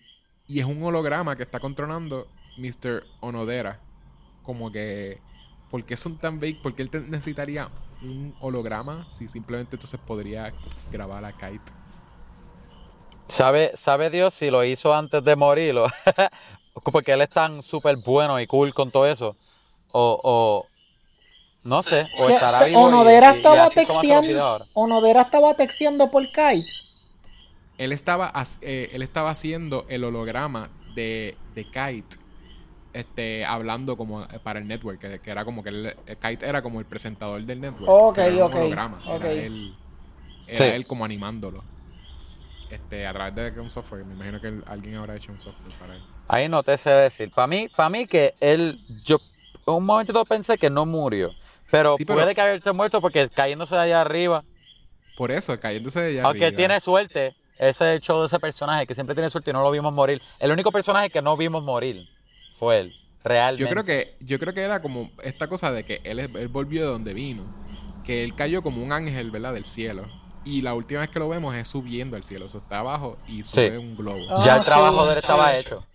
Y 0.46 0.60
es 0.60 0.66
un 0.66 0.82
holograma 0.82 1.36
que 1.36 1.42
está 1.42 1.60
controlando 1.60 2.26
Mr. 2.56 3.04
Onodera. 3.20 3.80
Como 4.42 4.70
que, 4.70 5.20
¿por 5.70 5.84
qué 5.84 5.96
son 5.96 6.18
tan 6.18 6.38
vague? 6.38 6.58
¿Por 6.62 6.74
qué 6.74 6.82
él 6.82 6.90
necesitaría 7.10 7.68
un 8.02 8.34
holograma 8.40 9.06
si 9.10 9.26
simplemente 9.28 9.76
entonces 9.76 9.98
podría 10.06 10.52
grabar 10.92 11.24
a 11.24 11.32
Kite? 11.32 11.72
¿Sabe, 13.28 13.72
sabe 13.74 14.10
Dios 14.10 14.34
si 14.34 14.50
lo 14.50 14.64
hizo 14.64 14.94
antes 14.94 15.24
de 15.24 15.34
morir? 15.34 15.76
o- 15.78 15.86
porque 16.92 17.12
él 17.12 17.22
es 17.22 17.30
tan 17.30 17.62
súper 17.62 17.96
bueno 17.96 18.38
y 18.38 18.46
cool 18.46 18.74
con 18.74 18.90
todo 18.90 19.06
eso. 19.06 19.36
O, 19.92 20.20
o 20.22 20.66
no 21.62 21.82
sé, 21.82 22.06
o 22.18 22.28
estará 22.28 22.64
vivo. 22.64 22.80
Onodera 22.82 23.32
y- 23.32 23.36
estaba 23.36 23.70
texteando. 23.70 24.66
Onodera 24.74 25.22
estaba 25.22 25.54
texteando 25.54 26.10
por 26.10 26.26
Kite. 26.26 26.66
Él 27.78 27.92
estaba, 27.92 28.32
eh, 28.62 28.90
él 28.92 29.02
estaba 29.02 29.30
haciendo 29.30 29.84
el 29.88 30.04
holograma 30.04 30.70
de, 30.94 31.36
de 31.54 31.64
Kite. 31.64 32.16
Este, 32.92 33.44
hablando 33.44 33.96
como 33.96 34.22
eh, 34.22 34.38
para 34.42 34.60
el 34.60 34.68
network, 34.68 35.00
que, 35.00 35.18
que 35.18 35.30
era 35.30 35.44
como 35.44 35.64
que 35.64 35.70
él- 35.70 35.96
eh, 36.06 36.16
Kite 36.16 36.46
era 36.46 36.62
como 36.62 36.78
el 36.78 36.86
presentador 36.86 37.42
del 37.42 37.60
network. 37.60 37.88
Ok, 37.90 38.18
era 38.18 38.46
ok, 38.46 38.54
holograma. 38.54 39.00
Era 39.08 39.32
él, 39.32 39.74
era 40.46 40.56
Sí. 40.56 40.62
él 40.64 40.86
como 40.86 41.04
animándolo. 41.04 41.64
Este, 42.70 43.06
a 43.06 43.12
través 43.12 43.34
de 43.54 43.60
un 43.60 43.70
software. 43.70 44.04
Me 44.04 44.14
imagino 44.14 44.40
que 44.40 44.48
él- 44.48 44.64
alguien 44.66 44.94
habrá 44.96 45.16
hecho 45.16 45.32
un 45.32 45.40
software 45.40 45.74
para 45.78 45.96
él. 45.96 46.02
Ahí 46.28 46.48
no 46.48 46.62
te 46.62 46.76
sé 46.78 46.90
decir. 46.90 47.30
Para 47.32 47.46
mí, 47.48 47.68
para 47.76 47.88
mí 47.90 48.06
que 48.06 48.34
él, 48.40 48.80
yo 49.04 49.18
un 49.66 49.84
momentito 49.84 50.24
pensé 50.24 50.56
que 50.56 50.70
no 50.70 50.86
murió. 50.86 51.32
Pero, 51.70 51.96
Sí, 51.96 52.04
pero- 52.04 52.20
puede 52.20 52.34
que 52.34 52.40
haya 52.40 52.72
muerto 52.72 53.00
porque 53.00 53.28
cayéndose 53.28 53.74
de 53.74 53.80
allá 53.82 54.00
arriba. 54.02 54.44
Por 55.16 55.32
eso, 55.32 55.58
cayéndose 55.58 56.00
de 56.00 56.08
allá 56.10 56.24
Aunque 56.24 56.46
arriba. 56.46 56.56
tiene 56.56 56.80
suerte, 56.80 57.34
ese 57.58 57.98
show 58.00 58.20
de 58.20 58.26
ese 58.26 58.38
personaje 58.40 58.86
que 58.86 58.94
siempre 58.94 59.14
tiene 59.14 59.30
suerte 59.30 59.50
y 59.50 59.52
no 59.52 59.62
lo 59.62 59.70
vimos 59.70 59.92
morir. 59.92 60.20
El 60.38 60.50
único 60.50 60.70
personaje 60.72 61.10
que 61.10 61.22
no 61.22 61.36
vimos 61.36 61.62
morir 61.62 62.08
fue 62.52 62.80
él. 62.80 62.94
Realmente. 63.22 63.62
Yo 63.64 63.70
creo 63.70 63.84
que, 63.84 64.16
yo 64.20 64.38
creo 64.38 64.52
que 64.52 64.60
era 64.60 64.82
como 64.82 65.10
esta 65.22 65.48
cosa 65.48 65.72
de 65.72 65.84
que 65.84 66.00
él, 66.04 66.18
él 66.18 66.48
volvió 66.48 66.82
de 66.82 66.88
donde 66.88 67.14
vino. 67.14 67.44
Que 68.04 68.22
él 68.22 68.34
cayó 68.34 68.62
como 68.62 68.82
un 68.82 68.92
ángel, 68.92 69.30
¿verdad? 69.30 69.54
Del 69.54 69.64
cielo. 69.64 70.06
Y 70.44 70.60
la 70.60 70.74
última 70.74 71.00
vez 71.00 71.08
que 71.08 71.18
lo 71.18 71.28
vemos 71.30 71.54
es 71.54 71.66
subiendo 71.68 72.16
al 72.16 72.22
cielo. 72.22 72.44
O 72.44 72.48
sea, 72.50 72.60
está 72.60 72.80
abajo 72.80 73.16
y 73.26 73.42
sube 73.42 73.70
Sí. 73.70 73.76
un 73.78 73.96
globo. 73.96 74.26
Ya 74.42 74.54
Ah, 74.54 74.58
el 74.58 74.64
trabajo 74.64 75.00
sí, 75.00 75.06
de 75.06 75.12
él 75.12 75.18
estaba 75.18 75.56
hecho. 75.56 75.86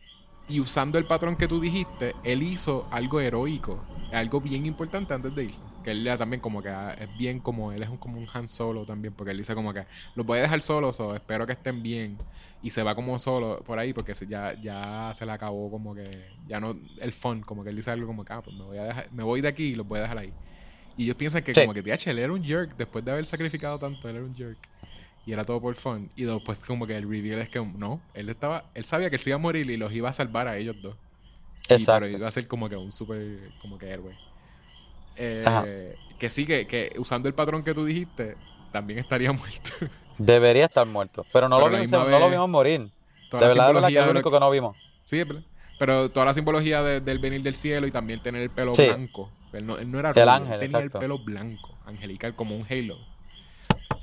Y 0.49 0.59
usando 0.59 0.97
el 0.97 1.05
patrón 1.05 1.35
que 1.35 1.47
tú 1.47 1.59
dijiste, 1.61 2.15
él 2.23 2.41
hizo 2.43 2.87
algo 2.91 3.19
heroico. 3.19 3.83
Algo 4.11 4.41
bien 4.41 4.65
importante 4.65 5.13
antes 5.13 5.35
de 5.35 5.43
irse. 5.43 5.61
Que 5.83 5.91
él 5.91 6.09
también 6.17 6.41
como 6.41 6.63
que 6.63 6.69
ah, 6.69 6.95
es 6.99 7.15
bien 7.15 7.39
como 7.39 7.71
él 7.71 7.83
es 7.83 7.89
un, 7.89 7.97
como 7.97 8.17
un 8.17 8.25
Han 8.33 8.47
Solo 8.47 8.83
también. 8.83 9.13
Porque 9.13 9.29
él 9.31 9.37
dice 9.37 9.53
como 9.53 9.71
que 9.71 9.85
los 10.15 10.25
voy 10.25 10.39
a 10.39 10.41
dejar 10.41 10.59
solos 10.63 10.99
o 10.99 11.13
espero 11.15 11.45
que 11.45 11.51
estén 11.53 11.83
bien. 11.83 12.17
Y 12.63 12.71
se 12.71 12.81
va 12.81 12.95
como 12.95 13.19
solo 13.19 13.61
por 13.63 13.77
ahí 13.77 13.93
porque 13.93 14.15
se- 14.15 14.25
ya, 14.25 14.59
ya 14.59 15.11
se 15.13 15.27
le 15.27 15.31
acabó 15.31 15.69
como 15.69 15.93
que 15.93 16.25
ya 16.47 16.59
no 16.59 16.73
el 16.99 17.11
fun. 17.11 17.41
Como 17.41 17.63
que 17.63 17.69
él 17.69 17.75
dice 17.75 17.91
algo 17.91 18.07
como 18.07 18.25
que 18.25 18.33
ah, 18.33 18.41
pues 18.41 18.55
me 18.57 18.63
voy 18.63 18.77
a 18.79 18.83
dejar, 18.85 19.11
me 19.11 19.21
voy 19.21 19.41
de 19.41 19.47
aquí 19.47 19.65
y 19.65 19.75
los 19.75 19.87
voy 19.87 19.99
a 19.99 20.01
dejar 20.01 20.17
ahí. 20.17 20.33
Y 20.97 21.03
ellos 21.03 21.15
piensan 21.15 21.43
que 21.43 21.53
Sí. 21.53 21.61
como 21.61 21.75
que 21.75 21.83
TH, 21.83 22.07
él 22.09 22.17
era 22.19 22.33
un 22.33 22.43
jerk 22.43 22.75
después 22.75 23.05
de 23.05 23.11
haber 23.11 23.25
sacrificado 23.27 23.77
tanto, 23.77 24.09
él 24.09 24.15
era 24.15 24.25
un 24.25 24.35
jerk. 24.35 24.57
Y 25.25 25.33
era 25.33 25.43
todo 25.43 25.61
por 25.61 25.75
fun. 25.75 26.09
Y 26.15 26.23
después 26.23 26.57
como 26.59 26.87
que 26.87 26.95
el 26.95 27.03
reveal 27.09 27.39
es 27.39 27.49
que 27.49 27.59
no, 27.63 28.01
él 28.13 28.29
estaba, 28.29 28.65
él 28.73 28.85
sabía 28.85 29.09
que 29.09 29.17
él 29.17 29.21
se 29.21 29.29
iba 29.29 29.35
a 29.35 29.39
morir 29.39 29.69
y 29.69 29.77
los 29.77 29.93
iba 29.93 30.09
a 30.09 30.13
salvar 30.13 30.47
a 30.47 30.57
ellos 30.57 30.75
dos. 30.81 30.95
Y, 31.69 31.73
Exacto. 31.73 32.05
pero 32.07 32.17
iba 32.17 32.27
a 32.27 32.31
ser 32.31 32.47
como 32.47 32.67
que 32.67 32.75
un 32.75 32.91
super 32.91 33.51
como 33.61 33.77
que 33.77 33.89
héroe. 33.89 34.17
Eh, 35.17 35.95
que 36.17 36.29
sí, 36.29 36.45
que, 36.45 36.65
que 36.65 36.93
usando 36.97 37.27
el 37.27 37.35
patrón 37.35 37.63
que 37.63 37.73
tú 37.73 37.85
dijiste, 37.85 38.35
también 38.71 38.99
estaría 38.99 39.31
muerto. 39.33 39.69
Debería 40.17 40.65
estar 40.65 40.85
muerto. 40.85 41.25
Pero 41.31 41.47
no, 41.49 41.57
Pero 41.57 41.69
lo, 41.69 41.79
vimos, 41.81 42.07
no 42.09 42.19
lo 42.19 42.29
vimos 42.29 42.49
morir. 42.49 42.89
Toda 43.29 43.47
De 43.47 43.55
la 43.55 43.67
verdad, 43.67 43.67
de 43.67 43.73
verdad 43.73 43.87
que 43.87 43.93
simbología 43.93 43.99
es 44.01 44.05
lo 44.07 44.11
único 44.11 44.31
que 44.31 44.39
no 44.39 44.49
vimos. 44.51 44.77
Sí. 45.03 45.23
Pero 45.77 46.09
toda 46.09 46.25
la 46.25 46.33
simbología 46.33 46.81
de- 46.81 46.99
del 47.01 47.19
venir 47.19 47.41
del 47.43 47.55
cielo 47.55 47.87
y 47.87 47.91
también 47.91 48.21
tener 48.21 48.41
el 48.41 48.49
pelo 48.49 48.73
Sí. 48.75 48.85
blanco. 48.87 49.29
Él 49.53 49.65
no, 49.65 49.77
él 49.77 49.89
no 49.89 49.99
era 49.99 50.09
El 50.09 50.15
rubio, 50.15 50.29
ángel, 50.31 50.53
él 50.53 50.59
tenía 50.59 50.77
exacto. 50.79 50.97
el 50.97 51.01
pelo 51.01 51.19
blanco, 51.19 51.77
angelical, 51.85 52.35
como 52.35 52.55
un 52.55 52.65
halo. 52.69 52.97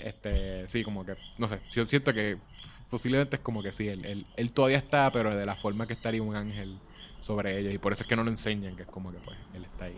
Este, 0.07 0.69
sí, 0.69 0.85
como 0.85 1.05
que, 1.05 1.17
no 1.37 1.49
sé, 1.49 1.61
yo 1.73 1.85
siento 1.85 2.15
que 2.15 2.39
posiblemente 2.89 3.35
es 3.37 3.43
como 3.43 3.61
que 3.61 3.73
sí, 3.73 3.89
él, 3.89 4.05
él- 4.05 4.25
él 4.37 4.53
todavía 4.53 4.79
está, 4.79 5.11
pero 5.11 5.35
de 5.35 5.45
la 5.45 5.57
forma 5.57 5.89
que 5.89 5.95
estaría 5.95 6.23
un 6.23 6.37
ángel 6.37 6.79
sobre 7.19 7.59
ellos. 7.59 7.75
Y 7.75 7.79
por 7.79 7.93
eso 7.93 8.05
es 8.05 8.09
que 8.09 8.15
no 8.15 8.23
lo 8.23 8.31
enseñan, 8.31 8.77
que 8.77 8.83
es 8.83 8.89
como 8.89 9.11
que 9.11 9.19
pues 9.19 9.37
él 9.53 9.65
está 9.65 9.87
ahí. 9.87 9.97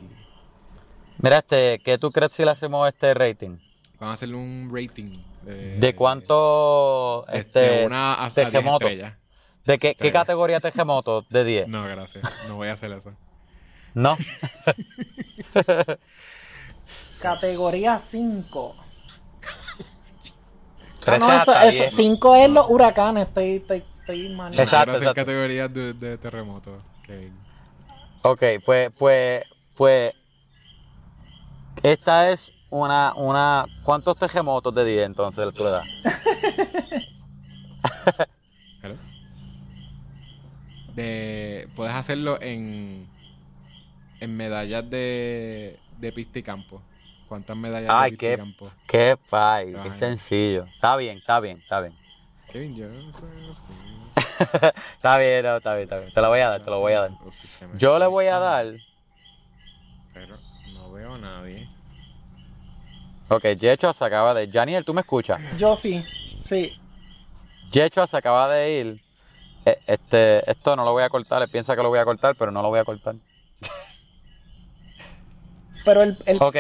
Mira, 1.19 1.37
este, 1.39 1.81
¿qué 1.85 1.99
tú 1.99 2.11
crees 2.11 2.33
si 2.33 2.43
le 2.43 2.53
hacemos 2.53 2.89
este 2.89 3.13
rating? 3.13 3.59
Van 4.01 4.09
a 4.09 4.13
hacerle 4.15 4.37
un 4.37 4.71
rating 4.73 5.19
de, 5.43 5.79
¿De 5.79 5.95
cuánto 5.95 7.27
de- 7.31 7.39
este 7.41 7.61
de 7.61 7.87
una 7.87 8.15
a, 8.15 8.25
a 8.25 8.31
10 8.31 8.35
Terremoto. 8.35 8.87
estrellas. 8.87 9.13
¿De 9.67 9.79
qué, 9.79 9.95
qué 9.95 10.11
categoría 10.11 10.59
Terremoto 10.61 11.27
de 11.29 11.45
10? 11.45 11.69
No, 11.69 11.85
gracias. 11.85 12.25
No 12.49 12.57
voy 12.57 12.69
a 12.69 12.73
hacer 12.73 12.93
eso. 12.93 13.13
No. 13.93 14.17
Categoría 17.21 17.99
5. 17.99 18.77
Pero 21.05 21.17
Ah, 21.17 21.19
no, 21.19 21.33
eso, 21.43 21.59
eso, 21.61 21.79
10. 21.85 21.93
5 21.93 22.35
es 22.37 22.51
los 22.51 22.67
huracanes. 22.69 23.29
Estoy, 23.29 23.57
estoy, 23.57 23.85
estoy 24.01 24.29
mal. 24.31 24.53
Exacto, 24.59 24.93
exacto. 24.93 25.15
categorías 25.15 25.73
de, 25.73 25.93
de 25.93 26.19
terremoto. 26.19 26.83
Ok, 28.23 28.43
pues, 28.65 28.91
pues, 28.99 29.45
pues. 29.77 30.13
Esta 31.83 32.31
es 32.31 32.53
una, 32.71 33.15
una. 33.15 33.65
¿Cuántos 33.83 34.17
terremotos 34.19 34.75
de 34.75 34.85
10 34.85 35.07
entonces 35.07 35.49
tú 35.55 35.65
le 35.65 35.71
das? 35.71 35.85
De, 40.95 41.69
puedes 41.77 41.95
hacerlo 41.95 42.41
en, 42.41 43.07
en 44.21 44.37
medallas 44.37 44.89
de, 44.91 45.79
de 45.99 46.13
pista 46.13 46.39
y 46.41 46.43
campo. 46.43 46.83
¿Cuántas 47.29 47.57
medallas 47.57 47.91
Ay, 47.95 48.17
qué- 48.17 48.39
campo? 48.39 48.71
Qué 48.87 49.17
pay, 49.29 49.75
qué 49.83 49.95
sencillo. 49.95 50.65
Está 50.75 50.97
bien, 50.97 51.19
está 51.19 51.41
bien, 51.41 51.59
está 51.59 51.81
bien. 51.81 51.95
Kevin, 52.51 52.75
yo 52.75 52.89
no 52.89 53.13
sé. 53.13 53.21
Está 54.95 55.19
bien, 55.19 55.45
no, 55.45 55.57
está 55.57 55.75
bien, 55.75 55.85
está 55.85 55.99
bien. 55.99 56.11
Te 56.13 56.21
lo 56.21 56.29
voy 56.29 56.41
a 56.41 56.49
dar, 56.49 56.65
te 56.65 56.71
lo 56.71 56.81
voy 56.81 56.93
a 56.93 57.01
dar. 57.03 57.11
Yo 57.75 57.99
le 57.99 58.07
voy 58.07 58.27
a 58.27 58.39
dar. 58.39 58.67
Pero 60.15 60.39
no 60.73 60.93
veo 60.93 61.15
a 61.15 61.19
nadie. 61.19 61.69
Ok, 63.29 63.45
Jecho 63.61 63.93
se 63.93 64.05
acaba 64.05 64.33
de. 64.35 64.49
Janiel, 64.51 64.85
¿tú 64.85 64.95
me 64.95 65.03
escuchas? 65.03 65.41
Yo 65.57 65.77
sí, 65.77 66.05
sí. 66.41 66.73
Jecho 67.71 68.07
se 68.07 68.17
acaba 68.17 68.49
de 68.49 68.79
ir. 68.81 69.03
Eh, 69.67 69.79
Este, 69.87 70.51
esto 70.51 70.75
no 70.77 70.85
lo 70.85 70.93
voy 70.93 71.03
a 71.03 71.11
cortar. 71.11 71.43
Él 71.43 71.49
piensa 71.49 71.77
que 71.77 71.83
lo 71.83 71.91
voy 71.91 71.99
a 71.99 72.05
cortar, 72.05 72.35
pero 72.37 72.51
no 72.51 72.63
lo 72.63 72.69
voy 72.69 72.79
a 72.79 72.85
cortar. 72.85 73.17
Pero 75.85 76.03
él, 76.03 76.17
él 76.27 76.39
Ok, 76.41 76.57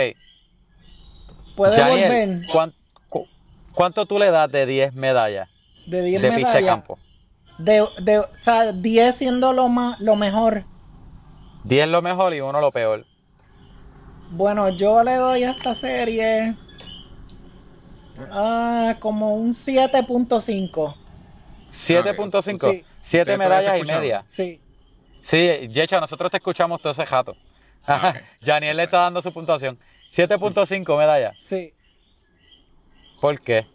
puede 1.58 1.76
Janiel, 1.76 2.08
volver 2.08 2.46
¿cuán- 2.50 2.72
cu- 3.10 3.26
¿cuánto 3.74 4.06
tú 4.06 4.18
le 4.18 4.30
das 4.30 4.50
de 4.50 4.64
10 4.64 4.94
medallas 4.94 5.48
de 5.86 6.02
10 6.02 6.22
de 6.22 6.32
pista 6.32 6.54
de 6.54 6.64
campo? 6.64 6.98
De, 7.58 7.84
de, 8.00 8.18
o 8.20 8.28
sea, 8.40 8.72
10 8.72 9.14
siendo 9.14 9.52
lo, 9.52 9.68
más, 9.68 9.98
lo 10.00 10.16
mejor. 10.16 10.64
10 11.64 11.88
lo 11.88 12.00
mejor 12.00 12.32
y 12.32 12.40
uno 12.40 12.60
lo 12.60 12.70
peor. 12.70 13.04
Bueno, 14.30 14.68
yo 14.70 15.02
le 15.02 15.16
doy 15.16 15.42
a 15.44 15.50
esta 15.50 15.74
serie 15.74 16.54
ah, 18.30 18.96
como 19.00 19.34
un 19.34 19.54
7.5. 19.54 20.94
7.5. 21.70 22.70
Sí. 22.70 22.84
7 23.00 23.32
Ustedes 23.32 23.36
todavía 23.36 23.36
medallas 23.36 23.78
y 23.78 23.84
media. 23.92 24.24
Sí. 24.26 24.60
Sí, 25.22 25.68
Yecha, 25.68 26.00
nosotros 26.00 26.30
te 26.30 26.36
escuchamos 26.38 26.80
todo 26.80 26.92
ese 26.92 27.04
jato. 27.06 27.36
Ah, 27.86 28.14
ok. 28.14 28.22
Janiel 28.44 28.76
le 28.76 28.84
está 28.84 28.98
dando 28.98 29.20
su 29.22 29.32
puntuación. 29.32 29.78
7.5 30.12 30.96
medalla. 30.96 31.32
Sí. 31.38 31.72
¿Por 33.20 33.40
qué? 33.40 33.66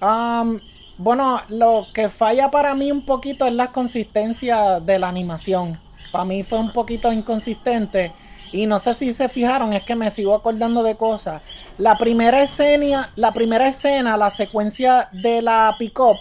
Am, 0.00 0.60
bueno, 0.98 1.40
lo 1.48 1.86
que 1.94 2.08
falla 2.08 2.50
para 2.50 2.74
mí 2.74 2.90
un 2.90 3.04
poquito 3.04 3.46
es 3.46 3.54
la 3.54 3.72
consistencia 3.72 4.80
de 4.80 4.98
la 4.98 5.08
animación. 5.08 5.80
Para 6.12 6.24
mí 6.24 6.42
fue 6.42 6.58
un 6.58 6.72
poquito 6.72 7.12
inconsistente. 7.12 8.12
Y 8.52 8.66
no 8.66 8.78
sé 8.78 8.94
si 8.94 9.12
se 9.12 9.28
fijaron, 9.28 9.72
es 9.72 9.82
que 9.82 9.94
me 9.94 10.10
sigo 10.10 10.34
acordando 10.34 10.82
de 10.82 10.96
cosas. 10.96 11.42
La 11.78 11.98
primera 11.98 12.42
escena, 12.42 13.10
la 13.16 13.32
primera 13.32 13.68
escena, 13.68 14.16
la 14.16 14.30
secuencia 14.30 15.08
de 15.12 15.42
la 15.42 15.74
pick-up, 15.78 16.16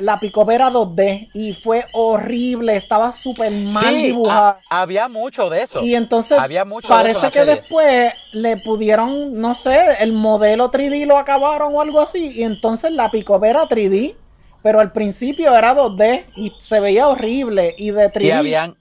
la 0.00 0.18
pick-up 0.20 0.50
era 0.50 0.70
2D 0.70 1.30
y 1.34 1.52
fue 1.52 1.86
horrible, 1.92 2.76
estaba 2.76 3.12
súper 3.12 3.50
mal 3.50 3.84
Sí, 3.94 4.02
dibujada. 4.06 4.60
ha- 4.70 4.80
había 4.82 5.08
mucho 5.08 5.50
de 5.50 5.62
eso. 5.62 5.82
Y 5.84 5.94
entonces 5.94 6.38
Había 6.38 6.64
mucho 6.64 6.88
de 6.88 6.94
eso 6.94 6.96
parece 7.02 7.18
en 7.18 7.22
la 7.22 7.30
que 7.30 7.38
serie. 7.40 7.54
después 7.56 8.12
le 8.32 8.56
pudieron, 8.56 9.32
no 9.32 9.54
sé, 9.54 9.78
el 10.00 10.12
modelo 10.12 10.70
3D 10.70 11.04
lo 11.06 11.18
acabaron 11.18 11.74
o 11.74 11.80
algo 11.80 12.00
así. 12.00 12.32
Y 12.40 12.42
entonces 12.42 12.92
la 12.92 13.10
pick 13.10 13.28
era 13.44 13.68
3D, 13.68 14.16
pero 14.62 14.80
al 14.80 14.92
principio 14.92 15.54
era 15.54 15.74
2D 15.74 16.26
y 16.36 16.52
se 16.58 16.80
veía 16.80 17.08
horrible. 17.08 17.74
Y 17.76 17.90
de 17.90 18.08
3D. 18.10 18.24
Y 18.26 18.30
habían, 18.30 18.76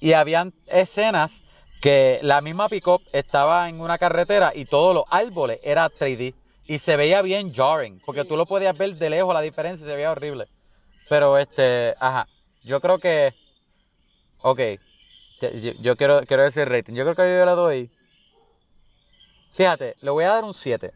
y 0.00 0.12
habían 0.14 0.52
escenas 0.66 1.44
que 1.80 2.18
la 2.22 2.40
misma 2.40 2.68
pick-up 2.68 3.02
estaba 3.12 3.68
en 3.68 3.80
una 3.80 3.98
carretera 3.98 4.50
y 4.54 4.64
todos 4.64 4.94
los 4.94 5.04
árboles 5.10 5.60
era 5.62 5.88
3D. 5.88 6.34
Y 6.68 6.78
se 6.80 6.96
veía 6.96 7.22
bien 7.22 7.54
jarring, 7.54 8.00
porque 8.04 8.24
tú 8.24 8.36
lo 8.36 8.44
podías 8.44 8.76
ver 8.76 8.96
de 8.96 9.08
lejos 9.08 9.32
la 9.32 9.40
diferencia 9.40 9.84
y 9.84 9.88
se 9.88 9.94
veía 9.94 10.10
horrible. 10.10 10.48
Pero 11.08 11.38
este, 11.38 11.94
ajá, 12.00 12.26
yo 12.64 12.80
creo 12.80 12.98
que, 12.98 13.34
ok, 14.42 14.60
yo, 15.80 15.96
quiero, 15.96 16.20
quiero 16.22 16.42
decir 16.42 16.68
rating. 16.68 16.94
Yo 16.94 17.04
creo 17.04 17.14
que 17.14 17.38
yo 17.38 17.44
le 17.44 17.52
doy, 17.52 17.90
fíjate, 19.52 19.96
le 20.00 20.10
voy 20.10 20.24
a 20.24 20.30
dar 20.30 20.44
un 20.44 20.54
7. 20.54 20.92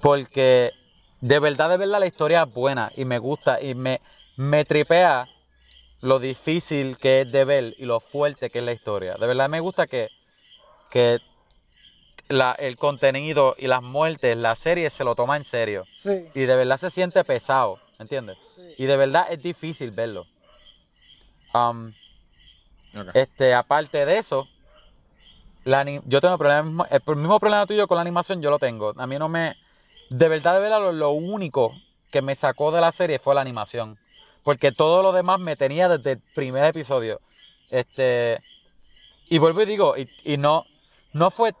Porque 0.00 0.72
de 1.20 1.38
verdad, 1.38 1.70
de 1.70 1.76
verdad 1.76 2.00
la 2.00 2.06
historia 2.06 2.42
es 2.42 2.52
buena 2.52 2.90
y 2.96 3.04
me 3.04 3.18
gusta 3.18 3.62
y 3.62 3.74
me, 3.74 4.00
me 4.36 4.64
tripea 4.64 5.28
lo 6.00 6.18
difícil 6.18 6.98
que 6.98 7.20
es 7.20 7.30
de 7.30 7.44
ver 7.44 7.74
y 7.78 7.84
lo 7.84 8.00
fuerte 8.00 8.50
que 8.50 8.58
es 8.58 8.64
la 8.64 8.72
historia. 8.72 9.14
De 9.14 9.26
verdad 9.28 9.48
me 9.48 9.60
gusta 9.60 9.86
que, 9.86 10.10
que 10.90 11.20
la- 12.28 12.56
el 12.58 12.76
contenido 12.76 13.54
y 13.56 13.68
las 13.68 13.82
muertes, 13.82 14.36
la 14.36 14.56
serie 14.56 14.90
se 14.90 15.04
lo 15.04 15.14
toma 15.14 15.36
en 15.36 15.44
serio. 15.44 15.86
Sí, 15.98 16.28
Y 16.34 16.40
de 16.40 16.56
verdad 16.56 16.78
se 16.78 16.90
siente 16.90 17.22
pesado, 17.22 17.78
¿entiendes? 17.98 18.38
sí. 18.54 18.74
Y 18.78 18.86
de 18.86 18.96
verdad 18.96 19.26
es 19.30 19.42
difícil 19.42 19.90
verlo. 19.90 20.26
Um, 21.54 21.92
este, 23.14 23.54
aparte 23.54 24.04
de 24.04 24.18
eso, 24.18 24.48
la 25.64 25.84
yo 25.84 26.20
tengo 26.20 26.38
problemas, 26.38 26.88
el 26.90 27.16
mismo 27.16 27.38
problema 27.38 27.66
tuyo 27.66 27.86
con 27.86 27.96
la 27.96 28.02
animación 28.02 28.42
yo 28.42 28.50
lo 28.50 28.58
tengo. 28.58 28.92
A 28.96 29.06
mí 29.06 29.18
no 29.18 29.28
me, 29.28 29.56
de 30.10 30.28
verdad, 30.28 30.54
de 30.54 30.60
verdad, 30.60 30.80
lo, 30.80 30.92
lo 30.92 31.10
único 31.10 31.74
que 32.10 32.22
me 32.22 32.34
sacó 32.34 32.72
de 32.72 32.80
la 32.80 32.92
serie 32.92 33.18
fue 33.18 33.34
la 33.34 33.40
animación. 33.40 33.98
Porque 34.42 34.72
todo 34.72 35.02
lo 35.02 35.12
demás 35.12 35.38
me 35.38 35.56
tenía 35.56 35.88
desde 35.88 36.12
el 36.12 36.20
primer 36.34 36.64
episodio. 36.64 37.20
Este, 37.70 38.42
y 39.28 39.38
vuelvo 39.38 39.62
y 39.62 39.66
digo, 39.66 39.96
y, 39.96 40.10
y 40.24 40.36
no, 40.36 40.66
no 41.12 41.30
fue 41.30 41.52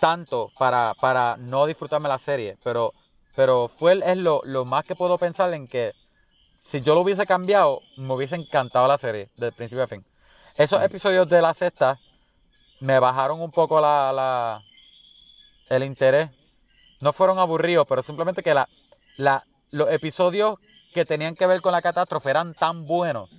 tanto 0.00 0.50
para, 0.58 0.94
para 0.94 1.36
no 1.36 1.66
disfrutarme 1.66 2.08
la 2.08 2.18
serie, 2.18 2.56
pero, 2.64 2.92
pero 3.34 3.68
fue 3.68 3.92
el- 3.92 4.02
es 4.02 4.16
lo, 4.16 4.40
lo 4.44 4.64
más 4.64 4.84
que 4.84 4.94
puedo 4.96 5.18
pensar 5.18 5.52
en 5.54 5.66
que 5.68 5.92
si 6.58 6.80
yo 6.80 6.94
lo 6.94 7.00
hubiese 7.00 7.26
cambiado, 7.26 7.80
me 7.96 8.12
hubiese 8.14 8.36
encantado 8.36 8.86
la 8.86 8.98
serie, 8.98 9.30
del 9.36 9.52
principio 9.52 9.84
a 9.84 9.86
fin. 9.86 10.04
Esos 10.56 10.82
episodios 10.82 11.28
de 11.28 11.40
la 11.40 11.54
sexta 11.54 11.98
me 12.80 12.98
bajaron 12.98 13.40
un 13.40 13.50
poco 13.50 13.80
la, 13.80 14.12
la- 14.12 14.62
el 15.68 15.84
interés. 15.84 16.30
No 17.00 17.12
fueron 17.12 17.38
aburridos, 17.38 17.86
pero 17.88 18.02
simplemente 18.02 18.42
que 18.42 18.52
la, 18.54 18.68
la, 19.16 19.44
los 19.70 19.90
episodios 19.90 20.58
que 20.92 21.04
tenían 21.04 21.34
que 21.34 21.46
ver 21.46 21.60
con 21.62 21.72
la 21.72 21.80
catástrofe 21.82 22.30
eran 22.30 22.52
tan 22.54 22.84
buenos 22.86 23.30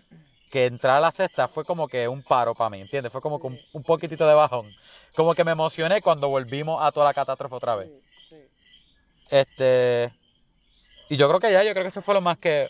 que 0.50 0.66
entrar 0.66 0.98
a 0.98 1.00
la 1.00 1.12
sexta 1.12 1.48
fue 1.48 1.64
como 1.64 1.88
que 1.88 2.08
un 2.08 2.24
paro 2.24 2.56
para 2.56 2.70
mí, 2.70 2.82
¿entiendes? 2.82 3.12
Fue 3.12 3.22
como 3.22 3.40
que 3.40 3.48
un, 3.48 3.60
un 3.74 3.84
poquitito 3.84 4.28
de 4.28 4.34
bajón. 4.34 4.70
Como 5.16 5.34
que 5.36 5.44
me 5.44 5.52
emocioné 5.52 6.02
cuando 6.02 6.28
volvimos 6.30 6.82
a 6.82 6.92
toda 6.92 7.06
la 7.06 7.14
catástrofe 7.14 7.56
otra 7.56 7.76
vez. 7.76 7.90
Este. 9.32 10.14
Y 11.10 11.18
yo 11.18 11.28
creo 11.28 11.40
que 11.40 11.52
ya, 11.52 11.64
yo 11.64 11.72
creo 11.72 11.84
que 11.84 11.90
eso 11.90 12.02
fue 12.02 12.14
lo 12.14 12.22
más 12.22 12.38
que. 12.38 12.70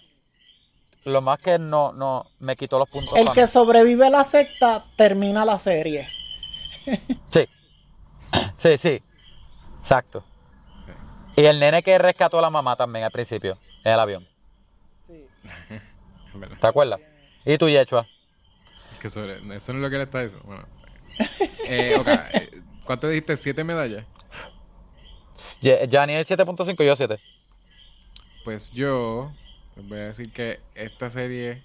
Lo 1.03 1.21
más 1.21 1.39
que 1.39 1.57
no, 1.57 1.91
no 1.93 2.27
me 2.39 2.55
quitó 2.55 2.77
los 2.77 2.87
puntos. 2.87 3.17
El 3.17 3.31
que 3.31 3.41
mí. 3.41 3.47
sobrevive 3.47 4.05
a 4.05 4.09
la 4.11 4.23
secta 4.23 4.85
termina 4.95 5.43
la 5.43 5.57
serie. 5.57 6.07
Sí. 7.31 7.47
Sí, 8.55 8.77
sí. 8.77 9.03
Exacto. 9.79 10.23
Y 11.35 11.45
el 11.45 11.59
nene 11.59 11.81
que 11.81 11.97
rescató 11.97 12.37
a 12.37 12.41
la 12.41 12.49
mamá 12.49 12.75
también 12.75 13.03
al 13.05 13.11
principio, 13.11 13.57
en 13.83 13.93
el 13.93 13.99
avión. 13.99 14.27
Sí. 15.07 15.25
¿Te 16.61 16.67
acuerdas? 16.67 16.99
¿Y 17.45 17.57
tú, 17.57 17.67
Yechua? 17.67 18.07
Es 18.93 18.99
que 18.99 19.09
sobre, 19.09 19.37
eso 19.55 19.73
no 19.73 19.79
es 19.79 19.81
lo 19.81 19.89
que 19.89 19.97
le 19.97 20.03
está 20.03 20.21
diciendo. 20.21 20.45
Bueno. 20.45 20.65
Eh, 21.65 21.95
ok, 21.99 22.07
eh, 22.07 22.61
¿Cuánto 22.83 23.07
dijiste? 23.07 23.37
¿Siete 23.37 23.63
medallas? 23.63 24.05
Janiel 25.89 26.25
7.5 26.25 26.83
y 26.83 26.87
yo 26.87 26.95
7. 26.95 27.19
Pues 28.43 28.71
yo 28.71 29.31
voy 29.75 29.99
a 29.99 30.05
decir 30.07 30.31
que 30.31 30.59
esta 30.75 31.09
serie 31.09 31.63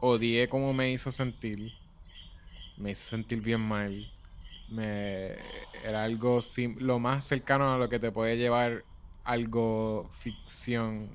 odié 0.00 0.48
cómo 0.48 0.72
me 0.72 0.90
hizo 0.90 1.10
sentir. 1.10 1.72
Me 2.76 2.90
hizo 2.90 3.04
sentir 3.04 3.40
bien 3.40 3.60
mal. 3.60 4.10
Me, 4.68 5.36
era 5.84 6.02
algo 6.04 6.42
sim- 6.42 6.76
lo 6.80 6.98
más 6.98 7.24
cercano 7.24 7.72
a 7.72 7.78
lo 7.78 7.88
que 7.88 7.98
te 8.00 8.10
puede 8.10 8.36
llevar 8.36 8.84
algo 9.24 10.08
ficción, 10.10 11.08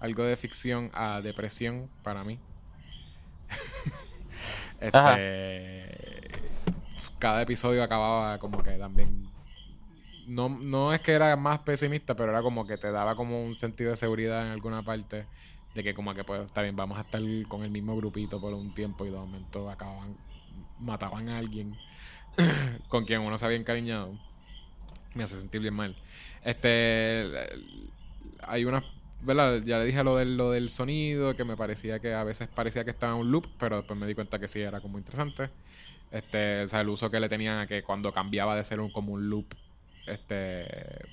algo 0.00 0.24
de 0.24 0.36
ficción 0.36 0.90
a 0.94 1.20
depresión 1.20 1.90
para 2.02 2.24
mí. 2.24 2.38
Este, 4.80 6.30
cada 7.18 7.42
episodio 7.42 7.82
acababa 7.82 8.38
como 8.38 8.62
que 8.62 8.70
también 8.78 9.29
no, 10.30 10.48
no 10.48 10.92
es 10.92 11.00
que 11.00 11.12
era 11.12 11.34
más 11.34 11.58
pesimista, 11.60 12.14
pero 12.14 12.30
era 12.30 12.40
como 12.40 12.64
que 12.64 12.78
te 12.78 12.92
daba 12.92 13.16
como 13.16 13.44
un 13.44 13.54
sentido 13.54 13.90
de 13.90 13.96
seguridad 13.96 14.46
en 14.46 14.52
alguna 14.52 14.84
parte 14.84 15.26
de 15.74 15.82
que 15.82 15.92
como 15.92 16.14
que 16.14 16.22
pues 16.22 16.44
está 16.46 16.62
bien, 16.62 16.76
vamos 16.76 16.98
a 16.98 17.00
estar 17.00 17.20
con 17.48 17.64
el 17.64 17.70
mismo 17.70 17.96
grupito 17.96 18.40
por 18.40 18.54
un 18.54 18.72
tiempo 18.72 19.04
y 19.04 19.10
de 19.10 19.16
momento 19.16 19.68
acababan, 19.68 20.16
mataban 20.78 21.28
a 21.30 21.38
alguien 21.38 21.76
con 22.88 23.04
quien 23.06 23.22
uno 23.22 23.38
se 23.38 23.46
había 23.46 23.58
encariñado. 23.58 24.16
Me 25.14 25.24
hace 25.24 25.36
sentir 25.36 25.60
bien 25.62 25.74
mal. 25.74 25.96
Este 26.44 27.26
hay 28.46 28.64
unas 28.64 28.84
¿verdad? 29.22 29.62
Ya 29.64 29.78
le 29.78 29.84
dije 29.84 30.02
lo 30.04 30.16
del, 30.16 30.36
lo 30.36 30.52
del 30.52 30.70
sonido, 30.70 31.36
que 31.36 31.44
me 31.44 31.56
parecía 31.56 31.98
que 31.98 32.14
a 32.14 32.22
veces 32.22 32.48
parecía 32.48 32.84
que 32.84 32.90
estaba 32.90 33.14
en 33.14 33.18
un 33.18 33.32
loop, 33.32 33.48
pero 33.58 33.78
después 33.78 33.98
me 33.98 34.06
di 34.06 34.14
cuenta 34.14 34.38
que 34.38 34.46
sí 34.46 34.60
era 34.60 34.80
como 34.80 34.96
interesante. 34.96 35.50
Este, 36.12 36.62
o 36.62 36.68
sea, 36.68 36.80
el 36.80 36.88
uso 36.88 37.10
que 37.10 37.20
le 37.20 37.28
tenían 37.28 37.58
a 37.58 37.66
que 37.66 37.82
cuando 37.82 38.12
cambiaba 38.12 38.56
de 38.56 38.64
ser 38.64 38.80
un, 38.80 38.90
como 38.90 39.12
un 39.12 39.28
loop, 39.28 39.46
este, 40.10 40.66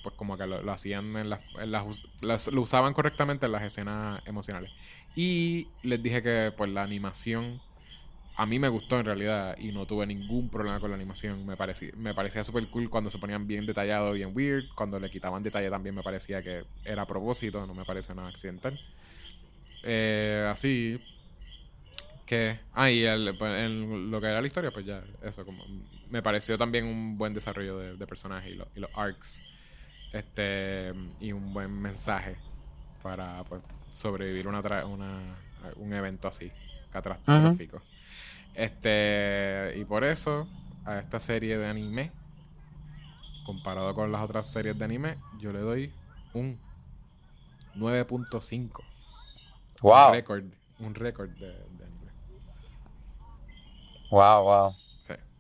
pues 0.04 0.16
como 0.16 0.38
que 0.38 0.48
lo, 0.48 0.62
lo 0.62 0.72
hacían 0.72 1.16
en 1.18 1.30
las, 1.30 1.42
las 1.66 2.48
lo 2.52 2.62
usaban 2.62 2.94
correctamente 2.94 3.46
en 3.46 3.52
las 3.54 3.64
escenas 3.64 4.22
emocionales. 4.26 4.72
Y 5.16 5.68
les 5.84 6.02
dije 6.02 6.22
que 6.22 6.54
pues 6.56 6.70
la 6.72 6.84
animación 6.84 7.62
a 8.36 8.46
mí 8.46 8.60
me 8.60 8.70
gustó 8.70 9.00
en 9.00 9.06
realidad 9.06 9.58
y 9.60 9.72
no 9.72 9.88
tuve 9.88 10.06
ningún 10.06 10.50
problema 10.50 10.80
con 10.80 10.92
la 10.92 10.96
animación. 10.96 11.46
Me 11.46 11.58
parecía, 11.58 11.92
me 11.98 12.14
parecía 12.14 12.44
súper 12.44 12.68
cool 12.70 12.90
cuando 12.90 13.10
se 13.10 13.18
ponían 13.20 13.48
bien 13.48 13.66
detallados, 13.66 14.14
bien 14.14 14.32
weird. 14.36 14.66
Cuando 14.76 15.00
le 15.00 15.10
quitaban 15.10 15.42
detalle 15.44 15.70
también 15.72 15.96
me 15.96 16.04
parecía 16.04 16.44
que 16.44 16.64
era 16.86 17.04
a 17.04 17.08
propósito, 17.08 17.66
no 17.66 17.74
me 17.74 17.86
pareció 17.86 18.14
nada 18.16 18.30
accidental. 18.30 18.80
Eh, 19.84 20.48
así 20.52 21.00
que... 22.26 22.60
Ah, 22.74 22.90
y 22.92 23.04
el- 23.04 23.36
pues, 23.38 23.70
lo 23.72 24.20
que 24.22 24.28
era 24.28 24.42
la 24.42 24.48
historia, 24.48 24.72
pues 24.72 24.86
ya, 24.86 25.04
eso, 25.24 25.46
como... 25.46 25.64
Me 26.10 26.22
pareció 26.22 26.58
también 26.58 26.86
un 26.86 27.18
buen 27.18 27.34
desarrollo 27.34 27.78
de, 27.78 27.98
de 27.98 28.08
personajes 28.08 28.52
y, 28.52 28.56
lo- 28.56 28.68
y 28.76 28.80
los 28.80 28.92
arcs. 28.96 29.42
Este... 30.14 30.94
Y 31.20 31.32
un 31.34 31.54
buen 31.54 31.72
mensaje 31.82 32.38
para 33.04 33.44
pues, 33.46 33.62
sobrevivir 33.90 34.48
una, 34.48 34.62
tra- 34.62 34.86
una, 34.88 35.36
un 35.78 35.94
evento 35.94 36.28
así, 36.28 36.52
catastrófico. 36.92 37.82
Este, 38.56 39.74
y 39.78 39.86
por 39.86 40.04
eso, 40.04 40.48
a 40.86 41.00
esta 41.00 41.20
serie 41.20 41.58
de 41.58 41.68
anime, 41.68 42.12
comparado 43.46 43.94
con 43.94 44.12
las 44.12 44.22
otras 44.22 44.52
series 44.52 44.78
de 44.78 44.86
anime, 44.86 45.18
yo 45.40 45.52
le 45.52 45.60
doy 45.60 45.94
un 46.34 46.60
9.5. 47.76 48.84
Un 49.82 49.90
Wow. 49.90 50.12
récord, 50.12 50.46
un 50.80 50.96
récord 50.96 51.30
de, 51.32 51.48
de 51.48 51.86
anime. 51.86 52.12
Wow, 54.12 54.44
wow. 54.44 54.76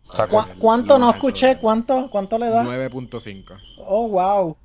Sí. 0.08 0.12
Está 0.12 0.28
¿Cu- 0.28 0.40
El- 0.40 0.58
¿Cuánto 0.58 0.98
no 0.98 1.10
escuché? 1.10 1.58
¿Cuánto, 1.58 2.10
¿Cuánto 2.10 2.38
le 2.38 2.48
da? 2.50 2.64
9.5. 2.64 3.58
Oh, 3.78 4.08
wow. 4.08 4.58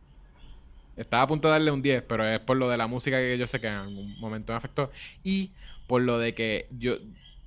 Estaba 0.97 1.23
a 1.23 1.27
punto 1.27 1.49
de 1.49 1.53
darle 1.53 1.71
un 1.71 1.83
10, 1.83 2.03
pero 2.03 2.25
es 2.27 2.39
por 2.41 2.57
lo 2.57 2.69
de 2.69 2.77
la 2.77 2.87
música 2.87 3.19
que 3.19 3.37
yo 3.39 3.47
sé 3.47 3.61
que 3.61 3.67
en 3.67 3.75
algún 3.75 4.19
momento 4.21 4.53
me 4.53 4.57
afectó. 4.59 4.91
Y 5.25 5.51
por 5.87 6.03
lo 6.03 6.19
de 6.19 6.35
que 6.35 6.69
yo 6.79 6.95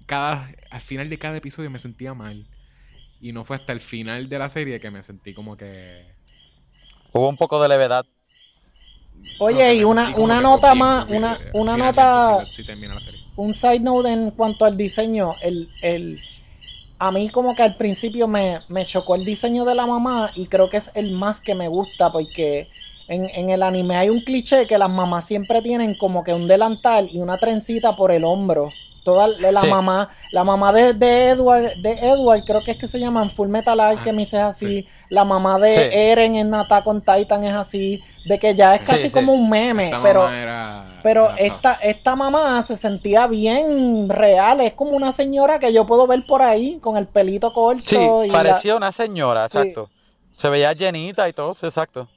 cada, 0.06 0.50
al 0.72 0.82
final 0.82 1.10
de 1.10 1.18
cada 1.18 1.38
episodio 1.38 1.70
me 1.70 1.80
sentía 1.80 2.14
mal. 2.14 2.46
Y 3.22 3.32
no 3.32 3.46
fue 3.46 3.56
hasta 3.56 3.72
el 3.74 3.80
final 3.80 4.30
de 4.30 4.40
la 4.40 4.50
serie 4.50 4.80
que 4.80 4.92
me 4.92 5.02
sentí 5.04 5.34
como 5.34 5.56
que... 5.58 6.06
Hubo 7.14 7.30
un 7.30 7.38
poco 7.38 7.62
de 7.62 7.70
levedad. 7.70 8.06
Oye, 9.40 9.68
no, 9.68 9.74
y 9.74 9.84
una, 9.84 10.16
una 10.18 10.42
nota 10.42 10.74
bien, 10.74 10.80
más, 10.80 11.06
una, 11.10 11.40
una 11.54 11.78
nota, 11.78 12.46
sí 12.50 12.64
termina 12.66 12.94
la 12.96 13.02
serie. 13.02 13.22
un 13.38 13.54
side 13.54 13.80
note 13.80 14.12
en 14.12 14.32
cuanto 14.32 14.66
al 14.66 14.76
diseño, 14.78 15.36
el, 15.42 15.70
el, 15.82 16.20
a 16.98 17.12
mí 17.12 17.30
como 17.30 17.56
que 17.56 17.64
al 17.64 17.76
principio 17.76 18.28
me, 18.28 18.62
me 18.70 18.86
chocó 18.86 19.16
el 19.16 19.26
diseño 19.26 19.66
de 19.66 19.76
la 19.76 19.86
mamá 19.86 20.32
y 20.36 20.48
creo 20.48 20.70
que 20.70 20.78
es 20.78 20.92
el 20.96 21.12
más 21.12 21.42
que 21.42 21.56
me 21.56 21.68
gusta 21.68 22.12
porque 22.12 22.70
en, 23.08 23.30
en 23.30 23.50
el 23.50 23.64
anime 23.64 23.98
hay 23.98 24.10
un 24.10 24.22
cliché 24.22 24.66
que 24.66 24.78
las 24.78 24.90
mamás 24.90 25.26
siempre 25.26 25.62
tienen 25.62 25.96
como 25.96 26.24
que 26.24 26.34
un 26.34 26.48
delantal 26.48 27.10
y 27.12 27.20
una 27.20 27.38
trencita 27.38 27.96
por 27.96 28.12
el 28.12 28.24
hombro. 28.24 28.70
Toda 29.06 29.28
la 29.28 29.62
Sí. 29.62 29.68
mamá, 29.70 30.10
la 30.32 30.44
mamá 30.44 30.74
de, 30.74 30.94
de 30.96 31.30
Edward, 31.30 31.76
de 31.78 31.92
Edward, 31.92 32.44
creo 32.44 32.64
que 32.64 32.72
es 32.72 32.78
que 32.78 32.88
se 32.88 33.00
llaman 33.00 33.30
Full 33.30 33.48
Metal 33.50 33.80
Alchemist 33.80 34.34
es 34.34 34.40
así, 34.42 34.66
sí. 34.82 34.88
la 35.10 35.24
mamá 35.24 35.60
de 35.60 35.72
Sí. 35.74 35.80
Eren 35.94 36.36
en 36.36 36.54
Attack 36.56 36.88
on 36.88 37.02
Titan 37.02 37.44
es 37.44 37.54
así, 37.54 38.02
de 38.26 38.40
que 38.40 38.56
ya 38.56 38.74
es 38.74 38.82
casi 38.86 39.04
sí. 39.04 39.12
como 39.12 39.32
un 39.34 39.48
meme, 39.48 39.86
Esta 39.86 40.02
pero 40.02 40.28
era... 40.28 41.00
pero 41.04 41.26
era 41.28 41.36
esta, 41.38 41.74
esta 41.76 42.16
mamá 42.16 42.60
se 42.64 42.76
sentía 42.76 43.28
bien 43.28 44.10
real, 44.10 44.60
es 44.62 44.74
como 44.74 44.94
una 44.94 45.12
señora 45.12 45.60
que 45.60 45.72
yo 45.72 45.86
puedo 45.86 46.08
ver 46.08 46.26
por 46.26 46.42
ahí 46.42 46.80
con 46.82 46.98
el 46.98 47.06
pelito 47.06 47.54
corto. 47.54 47.84
Sí, 47.86 47.98
y 47.98 48.28
la- 48.28 48.34
parecía 48.34 48.76
una 48.76 48.92
señora, 48.92 49.48
Sí. 49.48 49.60
exacto. 49.60 49.88
Se 50.34 50.50
veía 50.50 50.74
llenita 50.74 51.30
y 51.30 51.34
todo, 51.34 51.52
exacto. 51.52 52.08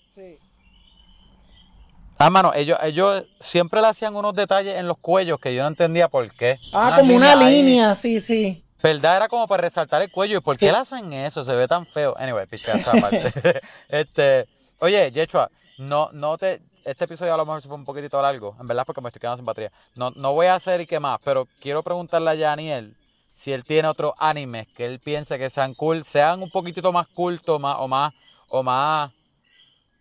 Ah, 2.21 2.31
mano, 2.31 2.53
ellos, 2.53 2.77
ellos 2.83 3.25
siempre 3.39 3.81
le 3.81 3.87
hacían 3.87 4.17
unos 4.17 4.35
detalles 4.35 4.75
en 4.75 4.89
los 4.89 4.99
cuellos 4.99 5.39
que 5.39 5.55
yo 5.55 5.63
no 5.63 5.69
entendía 5.69 6.09
por 6.09 6.29
qué. 6.35 6.59
Ah, 6.73 6.97
como 6.99 7.15
una 7.15 7.39
ahí. 7.39 7.63
línea, 7.63 7.95
sí, 7.95 8.19
sí. 8.21 8.65
¿Verdad? 8.83 9.17
Era 9.17 9.29
como 9.29 9.47
para 9.47 9.63
resaltar 9.63 10.03
el 10.03 10.11
cuello. 10.11 10.39
¿Y 10.39 10.41
por 10.41 10.57
qué 10.57 10.73
le 10.73 10.79
hacen 10.79 11.13
eso? 11.13 11.45
Se 11.45 11.55
ve 11.55 11.69
tan 11.69 11.87
feo. 11.87 12.17
Anyway, 12.19 12.47
pichazo 12.47 12.91
aparte. 12.91 13.61
este, 13.89 14.49
oye, 14.81 15.13
Yechua, 15.13 15.49
no, 15.79 16.11
no 16.13 16.37
te. 16.39 16.61
Este 16.85 17.05
episodio 17.05 17.35
a 17.35 17.37
lo 17.37 17.47
mejor 17.47 17.63
se 17.63 17.69
fue 17.69 17.77
un 17.77 17.85
poquitito 17.85 18.21
largo, 18.21 18.57
en 18.59 18.67
verdad, 18.67 18.85
porque 18.85 19.01
me 19.01 19.11
estoy 19.11 19.21
quedando 19.21 19.37
sin 19.37 19.47
batería. 19.47 19.71
No, 19.95 20.11
no 20.17 20.33
voy 20.33 20.47
a 20.47 20.55
hacer 20.55 20.81
y 20.81 20.87
qué 20.87 20.99
más, 20.99 21.19
pero 21.23 21.47
quiero 21.61 21.83
preguntarle 21.83 22.31
a 22.31 22.37
Daniel 22.37 22.97
si 23.31 23.53
él 23.53 23.63
tiene 23.65 23.89
otros 23.89 24.15
animes 24.17 24.67
que 24.75 24.87
él 24.87 24.99
piense 24.99 25.39
que 25.39 25.51
sean 25.51 25.75
cool, 25.75 26.03
sean 26.03 26.43
un 26.43 26.51
poquitito 26.51 26.91
más 26.91 27.07
cultos 27.09 27.61
más, 27.61 27.77
o 27.79 27.87
más, 27.87 28.13
o 28.49 28.63
más 28.63 29.13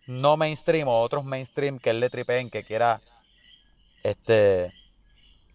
no 0.08 0.36
mainstream, 0.36 0.88
o 0.88 1.00
otros 1.00 1.24
mainstream 1.24 1.78
que 1.78 1.90
él 1.90 2.00
le 2.00 2.10
tripeen, 2.10 2.50
que 2.50 2.64
quiera 2.64 3.00
este 4.02 4.72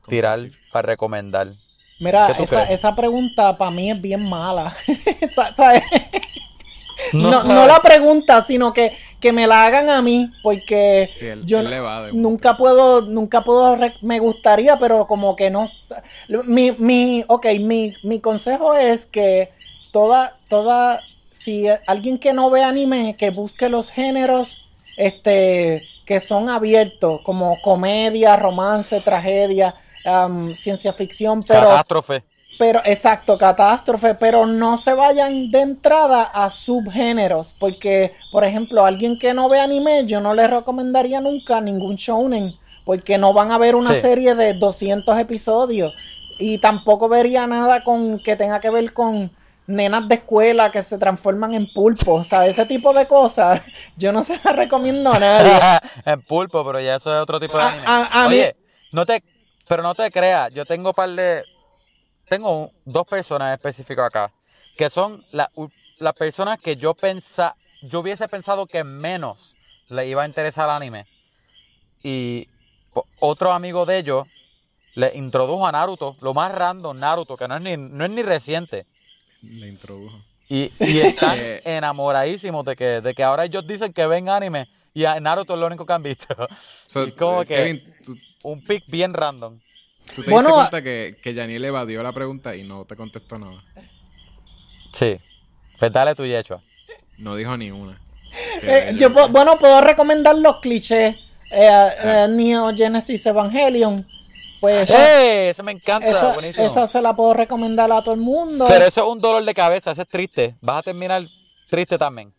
tirar 0.07 0.39
para 0.71 0.87
recomendar. 0.87 1.53
Mira, 1.99 2.27
¿Qué 2.27 2.33
tú 2.33 2.43
esa, 2.43 2.63
esa 2.65 2.95
pregunta 2.95 3.57
para 3.57 3.71
mí 3.71 3.89
es 3.91 4.01
bien 4.01 4.27
mala. 4.27 4.75
No, 7.13 7.43
no 7.43 7.67
la 7.67 7.79
pregunta, 7.81 8.41
sino 8.43 8.73
que, 8.73 8.93
que 9.19 9.31
me 9.31 9.45
la 9.45 9.65
hagan 9.65 9.89
a 9.89 10.01
mí, 10.01 10.31
porque 10.41 11.09
Sí, 11.13 11.25
él, 11.25 11.43
yo 11.45 11.59
él 11.59 11.65
no- 11.65 11.69
le 11.69 11.79
va 11.79 12.01
de 12.03 12.11
nunca 12.13 12.57
puedo, 12.57 13.01
nunca 13.01 13.43
puedo, 13.43 13.77
me 14.01 14.19
gustaría, 14.19 14.79
pero 14.79 15.05
como 15.07 15.35
que 15.35 15.49
no, 15.49 15.65
mi, 16.45 16.71
mi, 16.71 17.23
ok, 17.27 17.45
mi, 17.59 17.93
mi 18.03 18.19
consejo 18.19 18.73
es 18.75 19.05
que 19.05 19.51
toda, 19.91 20.37
toda, 20.49 21.01
si 21.33 21.65
alguien 21.87 22.17
que 22.17 22.31
no 22.33 22.49
ve 22.49 22.63
anime, 22.63 23.17
que 23.17 23.29
busque 23.31 23.67
los 23.67 23.91
géneros, 23.91 24.57
este, 24.95 25.83
que 26.05 26.19
son 26.21 26.47
abiertos, 26.49 27.19
como 27.25 27.59
comedia, 27.61 28.37
romance, 28.37 29.01
tragedia, 29.01 29.75
ciencia 30.55 30.93
ficción, 30.93 31.41
pero 31.43 31.69
Catástrofe. 31.69 32.23
pero, 32.59 32.81
exacto, 32.85 33.37
catástrofe, 33.37 34.13
pero 34.15 34.45
no 34.45 34.77
se 34.77 34.93
vayan 34.93 35.49
de 35.49 35.61
entrada 35.61 36.23
a 36.23 36.49
subgéneros, 36.49 37.55
porque, 37.59 38.13
por 38.31 38.43
ejemplo, 38.43 38.85
alguien 38.85 39.17
que 39.17 39.33
no 39.33 39.49
ve 39.49 39.59
anime, 39.59 40.05
yo 40.05 40.21
no 40.21 40.33
le 40.33 40.45
recomendaría 40.47 41.19
nunca 41.19 41.59
ningún 41.61 41.95
shounen, 41.95 42.53
porque 42.85 43.17
no 43.17 43.33
van 43.33 43.51
a 43.51 43.57
ver 43.57 43.75
una 43.75 43.95
Sí. 43.95 44.01
serie 44.01 44.35
de 44.35 44.53
200 44.53 45.17
episodios, 45.19 45.93
y 46.37 46.57
tampoco 46.59 47.09
vería 47.09 47.47
nada 47.47 47.83
con 47.83 48.19
que 48.19 48.35
tenga 48.35 48.59
que 48.59 48.69
ver 48.69 48.93
con 48.93 49.31
nenas 49.67 50.07
de 50.09 50.15
escuela 50.15 50.71
que 50.71 50.81
se 50.83 50.97
transforman 50.97 51.53
en 51.53 51.71
pulpo, 51.71 52.15
o 52.15 52.23
sea, 52.23 52.45
ese 52.47 52.65
tipo 52.65 52.93
de 52.93 53.07
cosas, 53.07 53.61
yo 53.97 54.11
no 54.11 54.23
se 54.23 54.39
las 54.43 54.55
recomiendo 54.55 55.11
a 55.11 55.19
nadie. 55.19 55.59
en 56.05 56.21
pulpo, 56.21 56.65
pero 56.65 56.79
ya 56.79 56.95
eso 56.95 57.15
es 57.15 57.21
otro 57.21 57.39
tipo 57.39 57.57
de 57.57 57.63
anime. 57.63 57.83
a- 57.87 58.23
a 58.23 58.29
mí- 58.29 58.35
Oye, 58.35 58.55
no 58.91 59.05
te, 59.05 59.23
pero 59.67 59.81
no 59.83 59.95
te 59.95 60.09
creas, 60.11 60.51
yo 60.53 60.65
tengo 60.65 60.93
par 60.93 61.09
de, 61.09 61.45
tengo 62.27 62.63
un- 62.63 62.71
dos 62.85 63.05
personas 63.07 63.53
específicas 63.53 64.07
acá, 64.07 64.31
que 64.77 64.89
son 64.89 65.25
la- 65.31 65.49
las 65.99 66.13
personas 66.13 66.59
que 66.59 66.75
yo 66.75 66.93
pensa, 66.93 67.55
yo 67.83 67.99
hubiese 68.01 68.27
pensado 68.27 68.65
que 68.65 68.83
menos 68.83 69.55
le 69.89 70.07
iba 70.07 70.23
a 70.23 70.25
interesar 70.25 70.65
el 70.65 70.75
anime. 70.75 71.05
Y 72.03 72.49
otro 73.19 73.53
amigo 73.53 73.85
de 73.85 73.97
ellos 73.99 74.25
le 74.95 75.11
introdujo 75.15 75.65
a 75.65 75.71
Naruto, 75.71 76.17
lo 76.21 76.33
más 76.33 76.51
random, 76.53 76.99
Naruto, 76.99 77.37
que 77.37 77.47
no 77.47 77.55
es 77.55 77.61
ni, 77.61 77.77
no 77.77 78.03
es 78.05 78.11
ni 78.11 78.21
reciente. 78.23 78.85
Le 79.43 79.67
introdujo. 79.67 80.19
Y, 80.49 80.71
y 80.79 80.99
están 80.99 81.37
Eh. 81.39 81.61
enamoradísimos 81.65 82.65
de 82.65 82.75
que, 82.75 82.85
de 83.01 83.13
que 83.13 83.23
ahora 83.23 83.45
ellos 83.45 83.65
dicen 83.67 83.93
que 83.93 84.05
ven 84.07 84.29
anime 84.29 84.67
y 84.93 85.05
a 85.05 85.19
Naruto 85.19 85.53
es 85.53 85.59
lo 85.59 85.67
único 85.67 85.85
que 85.85 85.93
han 85.93 86.03
visto. 86.03 86.35
So, 86.87 87.05
Y 87.07 87.11
como 87.11 87.41
eh, 87.41 87.45
que- 87.45 87.55
Kevin, 87.55 87.93
tú, 88.03 88.15
Un 88.43 88.63
pick 88.63 88.83
bien 88.87 89.13
random. 89.13 89.59
tú 90.15 90.21
te 90.23 90.31
Bueno, 90.31 90.49
diste 90.49 90.61
cuenta 90.61 90.81
que, 90.83 91.17
que 91.21 91.33
Yaniel 91.33 91.65
evadió 91.65 92.03
la 92.03 92.11
pregunta 92.13 92.55
y 92.55 92.63
no 92.63 92.85
te 92.85 92.95
contestó 92.95 93.37
nada. 93.39 93.63
Sí. 94.91 95.17
Pues 95.79 95.91
dale 95.91 96.13
tu 96.15 96.25
yecho. 96.25 96.61
No 97.17 97.35
dijo 97.35 97.55
ni 97.57 97.71
una. 97.71 97.99
Eh, 98.61 98.93
yo, 98.97 99.09
bueno, 99.11 99.57
puedo 99.59 99.79
recomendar 99.81 100.35
los 100.37 100.59
clichés, 100.59 101.15
eh, 101.51 101.67
Ah. 101.69 102.25
eh, 102.25 102.27
Neo 102.29 102.71
Genesis 102.75 103.25
Evangelion, 103.25 104.07
pues... 104.63 104.89
esa- 104.89 105.21
¡Eh! 105.21 105.49
Ese 105.49 105.61
me 105.61 105.73
encanta, 105.73 106.09
Esa, 106.09 106.33
buenísimo. 106.33 106.65
esa 106.65 106.87
se 106.87 107.01
la 107.01 107.13
puedo 107.13 107.33
recomendar 107.33 107.91
a 107.91 108.01
todo 108.01 108.15
el 108.15 108.21
mundo. 108.21 108.65
Pero 108.69 108.85
eso 108.85 109.01
es 109.03 109.07
un 109.07 109.19
dolor 109.19 109.43
de 109.43 109.53
cabeza, 109.53 109.91
eso 109.91 110.01
es 110.01 110.07
triste. 110.07 110.55
Vas 110.61 110.77
a 110.77 110.83
terminar 110.83 111.21
triste 111.69 111.97
también. 111.97 112.33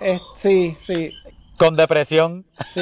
Eh, 0.00 0.18
sí, 0.34 0.74
sí, 0.78 1.12
Con 1.58 1.76
depresión. 1.76 2.46
sí. 2.72 2.80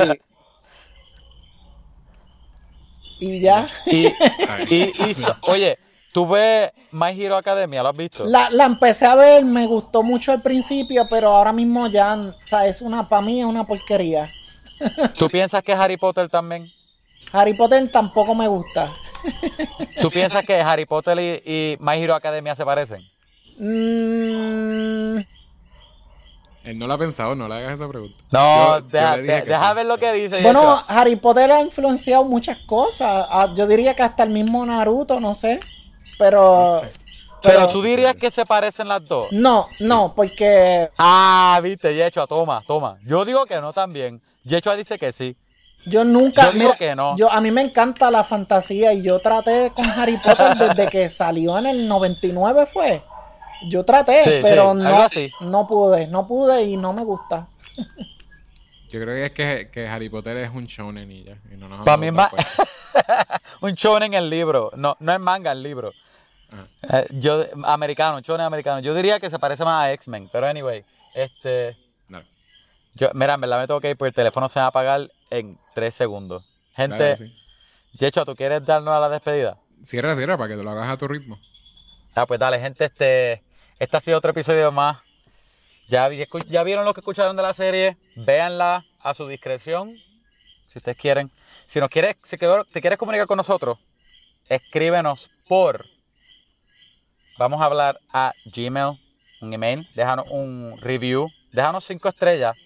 y 3.20 3.40
ya. 3.40 3.68
Y, 3.86 4.06
y, 4.70 4.92
y 5.08 5.14
so- 5.14 5.36
oye, 5.42 5.78
tú 6.12 6.28
ves 6.28 6.70
My 6.90 7.10
Hero 7.10 7.36
Academia, 7.36 7.82
¿lo 7.82 7.88
has 7.88 7.96
visto? 7.96 8.24
La, 8.24 8.50
la 8.50 8.64
empecé 8.66 9.06
a 9.06 9.14
ver, 9.14 9.44
me 9.44 9.66
gustó 9.66 10.02
mucho 10.02 10.32
al 10.32 10.42
principio, 10.42 11.06
pero 11.08 11.34
ahora 11.34 11.52
mismo 11.52 11.88
ya, 11.88 12.14
o 12.14 12.34
sea, 12.46 12.66
es 12.66 12.80
una, 12.82 13.08
para 13.08 13.22
mí 13.22 13.40
es 13.40 13.46
una 13.46 13.66
porquería. 13.66 14.30
¿Tú 15.18 15.28
piensas 15.28 15.62
que 15.62 15.72
Harry 15.72 15.96
Potter 15.96 16.28
también? 16.28 16.70
Harry 17.32 17.54
Potter 17.54 17.88
tampoco 17.90 18.34
me 18.34 18.46
gusta. 18.48 18.92
¿Tú 20.00 20.10
piensas 20.10 20.42
que 20.44 20.60
Harry 20.60 20.86
Potter 20.86 21.18
y, 21.18 21.50
y 21.50 21.76
My 21.80 21.96
Hero 22.02 22.14
Academia 22.14 22.54
se 22.54 22.64
parecen? 22.64 23.02
Mm, 23.58 25.18
Él 26.64 26.78
no 26.78 26.86
lo 26.86 26.94
ha 26.94 26.98
pensado, 26.98 27.34
no 27.34 27.46
le 27.48 27.54
hagas 27.56 27.74
esa 27.74 27.88
pregunta. 27.88 28.16
No, 28.30 28.78
Yo- 28.78 28.86
yo 28.88 29.22
deja, 29.22 29.68
sí. 29.70 29.74
ver 29.76 29.86
lo 29.86 29.98
que 29.98 30.12
dice. 30.12 30.42
bueno. 30.42 30.82
Harry 30.88 31.16
Potter 31.16 31.50
ha 31.52 31.60
influenciado 31.60 32.24
muchas 32.24 32.58
cosas. 32.66 33.26
Ah, 33.28 33.52
Yo 33.54 33.66
diría 33.66 33.94
que 33.94 34.02
hasta 34.02 34.22
el 34.22 34.30
mismo 34.30 34.64
Naruto, 34.64 35.20
no 35.20 35.34
sé. 35.34 35.60
Pero. 36.18 36.80
pero 37.42 37.68
tú 37.68 37.82
dirías 37.82 38.14
que 38.14 38.30
se 38.30 38.46
parecen 38.46 38.88
las 38.88 39.04
dos. 39.04 39.28
No, 39.32 39.68
no, 39.80 40.14
porque 40.14 40.90
Ah, 40.96 41.60
viste, 41.62 41.94
Yechua, 41.94 42.26
toma, 42.26 42.62
toma. 42.66 42.98
Yo 43.04 43.24
digo 43.24 43.44
que 43.46 43.60
no 43.60 43.72
también. 43.72 44.22
Yechua 44.44 44.76
dice 44.76 44.98
que 44.98 45.12
sí. 45.12 45.36
Yo 45.86 46.04
nunca. 46.04 46.50
Yo 46.50 46.58
digo 46.58 46.74
que 46.78 46.94
no. 46.94 47.16
Yo, 47.16 47.30
a 47.30 47.40
mí 47.40 47.50
me 47.50 47.62
encanta 47.62 48.10
la 48.10 48.24
fantasía 48.24 48.92
y 48.92 49.02
yo 49.02 49.18
traté 49.20 49.70
con 49.74 49.84
Harry 49.86 50.16
Potter 50.16 50.56
desde 50.58 50.88
que 50.88 51.08
salió 51.08 51.58
en 51.58 51.66
el 51.66 51.88
99 51.88 52.66
fue. 52.66 53.02
Yo 53.68 53.84
traté, 53.84 54.24
Sí, 54.24 54.30
pero 54.42 54.72
sí, 54.72 54.78
no, 54.78 55.02
así. 55.02 55.30
no 55.40 55.66
pude, 55.66 56.06
no 56.06 56.26
pude 56.26 56.62
y 56.62 56.76
no 56.76 56.92
me 56.92 57.04
gusta. 57.04 57.46
Yo 58.90 59.00
creo 59.00 59.14
que 59.14 59.24
es 59.24 59.30
que, 59.32 59.70
que 59.72 59.88
Harry 59.88 60.08
Potter 60.08 60.36
es 60.36 60.50
un 60.50 60.66
shonen 60.66 61.10
y 61.10 61.24
ya. 61.24 61.36
Y 61.52 61.56
no 61.56 61.66
nos 61.68 61.84
Para 61.84 61.96
mí 61.96 62.06
es 62.06 62.14
un 63.60 63.72
shonen 63.72 64.14
en 64.14 64.22
el 64.22 64.30
libro. 64.30 64.70
No, 64.76 64.96
no 65.00 65.12
es 65.12 65.18
manga 65.18 65.50
el 65.50 65.64
libro. 65.64 65.92
Eh, 66.92 67.06
yo, 67.10 67.44
americano, 67.64 68.18
un 68.18 68.22
shonen 68.22 68.46
americano. 68.46 68.78
Yo 68.78 68.94
diría 68.94 69.18
que 69.18 69.30
se 69.30 69.40
parece 69.40 69.64
más 69.64 69.84
a 69.86 69.92
X-Men. 69.94 70.30
Pero 70.32 70.46
anyway, 70.46 70.84
este. 71.12 71.76
Yo, 72.94 73.10
mira, 73.14 73.36
me 73.36 73.48
tengo 73.66 73.80
que 73.80 73.90
ir 73.90 73.96
porque 73.96 74.08
el 74.08 74.14
teléfono 74.14 74.48
se 74.48 74.60
va 74.60 74.66
a 74.66 74.68
apagar 74.68 75.10
en 75.30 75.58
tres 75.74 75.94
segundos. 75.94 76.44
Gente, 76.74 77.16
dale, 77.16 77.16
sí. 77.16 78.10
¿tú 78.24 78.36
quieres 78.36 78.64
darnos 78.64 78.94
a 78.94 79.00
la 79.00 79.08
despedida? 79.08 79.58
Cierra, 79.82 80.14
cierra, 80.14 80.38
para 80.38 80.48
que 80.48 80.56
te 80.56 80.62
lo 80.62 80.70
hagas 80.70 80.88
a 80.88 80.96
tu 80.96 81.08
ritmo. 81.08 81.38
Ah, 82.14 82.26
pues 82.26 82.38
dale, 82.38 82.60
gente, 82.60 82.84
este, 82.84 83.42
este 83.78 83.96
ha 83.96 84.00
sido 84.00 84.18
otro 84.18 84.30
episodio 84.30 84.70
más. 84.70 85.02
Ya, 85.88 86.08
ya 86.48 86.62
vieron 86.62 86.84
lo 86.84 86.94
que 86.94 87.00
escucharon 87.00 87.36
de 87.36 87.42
la 87.42 87.52
serie, 87.52 87.98
véanla 88.14 88.86
a 89.00 89.12
su 89.12 89.26
discreción, 89.26 89.96
si 90.66 90.78
ustedes 90.78 90.96
quieren. 90.96 91.30
Si 91.66 91.80
nos 91.80 91.90
quieres, 91.90 92.16
si 92.22 92.38
te 92.38 92.80
quieres 92.80 92.98
comunicar 92.98 93.26
con 93.26 93.36
nosotros, 93.36 93.78
escríbenos 94.48 95.30
por 95.48 95.84
vamos 97.36 97.60
a 97.60 97.64
hablar 97.64 98.00
a 98.10 98.32
Gmail, 98.46 98.98
un 99.42 99.52
email, 99.52 99.88
déjanos 99.94 100.26
un 100.30 100.78
review, 100.80 101.28
déjanos 101.52 101.84
cinco 101.84 102.08
estrellas 102.08 102.56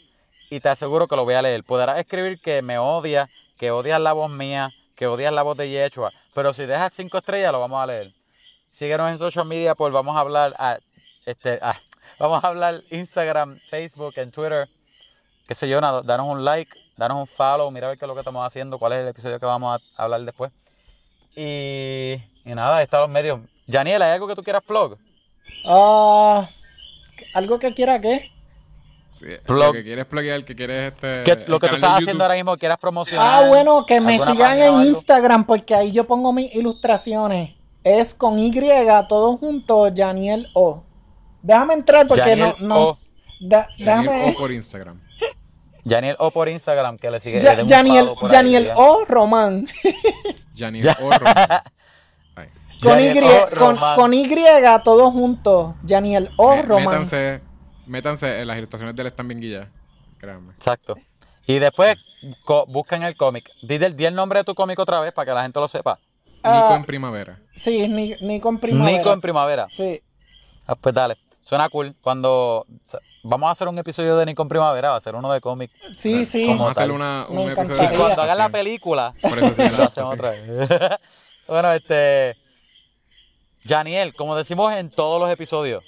y 0.50 0.60
te 0.60 0.68
aseguro 0.68 1.06
que 1.08 1.16
lo 1.16 1.24
voy 1.24 1.34
a 1.34 1.42
leer. 1.42 1.64
Podrás 1.64 1.98
escribir 1.98 2.40
que 2.40 2.62
me 2.62 2.78
odias, 2.78 3.28
que 3.56 3.70
odias 3.70 4.00
la 4.00 4.12
voz 4.12 4.30
mía, 4.30 4.70
que 4.94 5.06
odias 5.06 5.32
la 5.32 5.42
voz 5.42 5.56
de 5.56 5.70
Yechua, 5.70 6.12
pero 6.34 6.52
si 6.52 6.66
dejas 6.66 6.92
cinco 6.92 7.18
estrellas 7.18 7.52
lo 7.52 7.60
vamos 7.60 7.82
a 7.82 7.86
leer. 7.86 8.12
Síguenos 8.70 9.10
en 9.10 9.18
social 9.18 9.44
media, 9.46 9.74
pues 9.74 9.92
vamos 9.92 10.16
a 10.16 10.20
hablar 10.20 10.54
a, 10.58 10.78
este, 11.26 11.58
a- 11.62 11.80
vamos 12.18 12.42
a 12.42 12.48
hablar 12.48 12.82
Instagram, 12.90 13.58
Facebook, 13.70 14.14
en 14.16 14.30
Twitter, 14.30 14.68
qué 15.46 15.54
sé 15.54 15.68
yo, 15.68 15.80
nada, 15.80 16.02
danos 16.02 16.26
un 16.26 16.44
like, 16.44 16.76
danos 16.96 17.18
un 17.18 17.26
follow, 17.26 17.70
mira 17.70 17.86
a 17.86 17.90
ver 17.90 17.98
qué 17.98 18.04
es 18.04 18.08
lo 18.08 18.14
que 18.14 18.20
estamos 18.20 18.46
haciendo, 18.46 18.78
cuál 18.78 18.92
es 18.92 18.98
el 19.00 19.08
episodio 19.08 19.38
que 19.40 19.46
vamos 19.46 19.80
a 19.96 20.02
hablar 20.02 20.20
después. 20.22 20.52
Y, 21.36 22.16
nada, 22.44 22.78
ahí 22.78 22.84
están 22.84 23.00
los 23.02 23.10
medios. 23.10 23.40
Janiel, 23.70 24.02
¿hay 24.02 24.12
algo 24.12 24.26
que 24.26 24.34
tú 24.34 24.42
quieras 24.42 24.62
plug? 24.64 24.98
Ah, 25.64 26.48
¿Algo 27.34 27.58
que 27.58 27.72
quiera 27.74 28.00
qué? 28.00 28.30
Sí, 29.10 29.26
Plug. 29.46 29.58
Lo 29.58 29.72
que 29.72 29.82
quieres 29.82 30.04
pluguear, 30.04 30.44
que 30.44 30.54
quieres 30.54 30.92
este. 30.92 31.24
Que, 31.24 31.44
lo 31.46 31.58
que 31.58 31.68
tú 31.68 31.76
estás 31.76 31.94
haciendo 31.98 32.24
ahora 32.24 32.34
mismo, 32.34 32.56
quieras 32.56 32.78
promocionar. 32.78 33.44
Ah, 33.44 33.48
bueno, 33.48 33.86
que 33.86 34.00
me 34.00 34.18
sigan 34.18 34.60
en. 34.60 34.80
Instagram 34.86 35.46
porque 35.46 35.74
ahí 35.74 35.92
yo 35.92 36.06
pongo 36.06 36.32
mis 36.32 36.54
ilustraciones. 36.54 37.54
Es 37.84 38.14
con 38.14 38.38
Y, 38.38 38.50
todo 39.08 39.36
junto, 39.38 39.88
Janiel 39.94 40.48
O. 40.54 40.82
Déjame 41.42 41.74
entrar 41.74 42.06
porque 42.06 42.22
Janiel 42.22 42.54
no... 42.58 42.66
no 42.68 42.80
O. 42.88 42.98
da- 43.40 43.68
déjame... 43.78 44.30
O 44.30 44.38
por 44.38 44.52
Instagram. 44.52 45.00
Janiel 45.88 46.16
O 46.18 46.30
por 46.30 46.48
Instagram, 46.48 46.98
que 46.98 47.10
le 47.10 47.20
sigue. 47.20 47.40
Ya- 47.40 47.54
le 47.54 47.66
Janiel, 47.66 48.10
por. 48.20 48.28
O 48.76 49.04
Román. 49.06 49.66
Janiel. 50.56 50.88
O 51.00 51.10
Román. 51.10 51.46
Con 52.80 52.92
Janiel 52.92 53.24
y, 53.24 53.26
O. 53.26 53.48
con, 53.58 53.76
Román. 53.76 53.96
con 53.96 54.14
Y, 54.14 54.28
todo 54.84 55.10
junto. 55.10 55.74
Janiel 55.86 56.30
O 56.36 56.62
Román. 56.62 56.84
Métanse, 56.86 57.40
métanse, 57.88 58.40
en 58.40 58.46
las 58.46 58.56
ilustraciones 58.58 58.94
de 58.94 59.02
él 59.02 59.06
están 59.08 59.26
bien 59.28 59.40
guilladas. 59.40 59.68
Créanme. 60.18 60.52
Exacto. 60.54 60.96
Y 61.46 61.58
después 61.58 61.96
buscan 62.66 63.02
el 63.02 63.16
cómic. 63.16 63.50
Di, 63.62 63.76
el- 63.76 63.96
di 63.96 64.04
el 64.04 64.14
nombre 64.14 64.40
de 64.40 64.44
tu 64.44 64.54
cómic 64.54 64.78
otra 64.78 65.00
vez 65.00 65.12
para 65.12 65.26
que 65.26 65.32
la 65.34 65.42
gente 65.42 65.58
lo 65.60 65.68
sepa. 65.68 65.98
Nico 66.26 66.42
Ah, 66.44 66.74
en 66.76 66.84
primavera. 66.84 67.38
Sí, 67.56 67.88
ni, 67.88 68.14
ni 68.20 68.40
con 68.40 68.58
primavera. 68.58 68.98
Nico 68.98 69.12
en 69.12 69.20
primavera. 69.20 69.66
Sí. 69.70 70.00
Ah, 70.66 70.74
pues 70.76 70.94
dale. 70.94 71.16
Suena 71.42 71.68
cool. 71.68 71.94
Cuando 72.00 72.66
vamos 73.22 73.48
a 73.48 73.52
hacer 73.52 73.66
un 73.68 73.78
episodio 73.78 74.16
de 74.16 74.26
Nico 74.26 74.42
en 74.42 74.48
primavera, 74.48 74.90
va 74.90 74.96
a 74.96 75.00
ser 75.00 75.14
uno 75.14 75.32
de 75.32 75.40
cómic. 75.40 75.70
Sí, 75.96 76.24
sí. 76.24 76.42
Como 76.46 76.58
Vamos 76.64 76.68
a 76.68 76.80
hacer 76.82 76.90
una, 76.92 77.26
Me 77.30 77.40
un 77.44 77.50
episodio 77.50 77.82
de 77.88 77.94
Y 77.94 77.96
cuando 77.96 78.22
hagan 78.22 78.38
la 78.38 78.48
película, 78.50 79.14
Por 79.20 79.38
eso 79.38 79.54
sí, 79.54 79.68
lo 79.76 79.82
hacemos 79.84 80.12
otra 80.12 80.30
vez. 80.30 80.46
bueno, 81.48 81.72
este. 81.72 82.36
Janiel, 83.66 84.14
como 84.14 84.36
decimos 84.36 84.72
en 84.74 84.90
todos 84.90 85.20
los 85.20 85.30
episodios, 85.30 85.82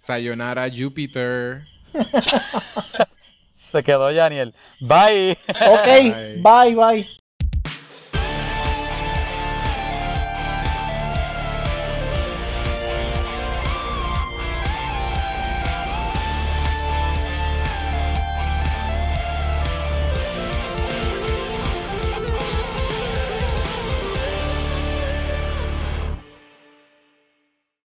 Sayonara 0.00 0.66
Jupiter. 0.70 1.66
se 3.52 3.82
quedó 3.82 4.10
Janiel. 4.10 4.54
Bye. 4.80 5.36
Ok, 5.68 6.42
bye, 6.42 6.74
bye. 6.74 7.19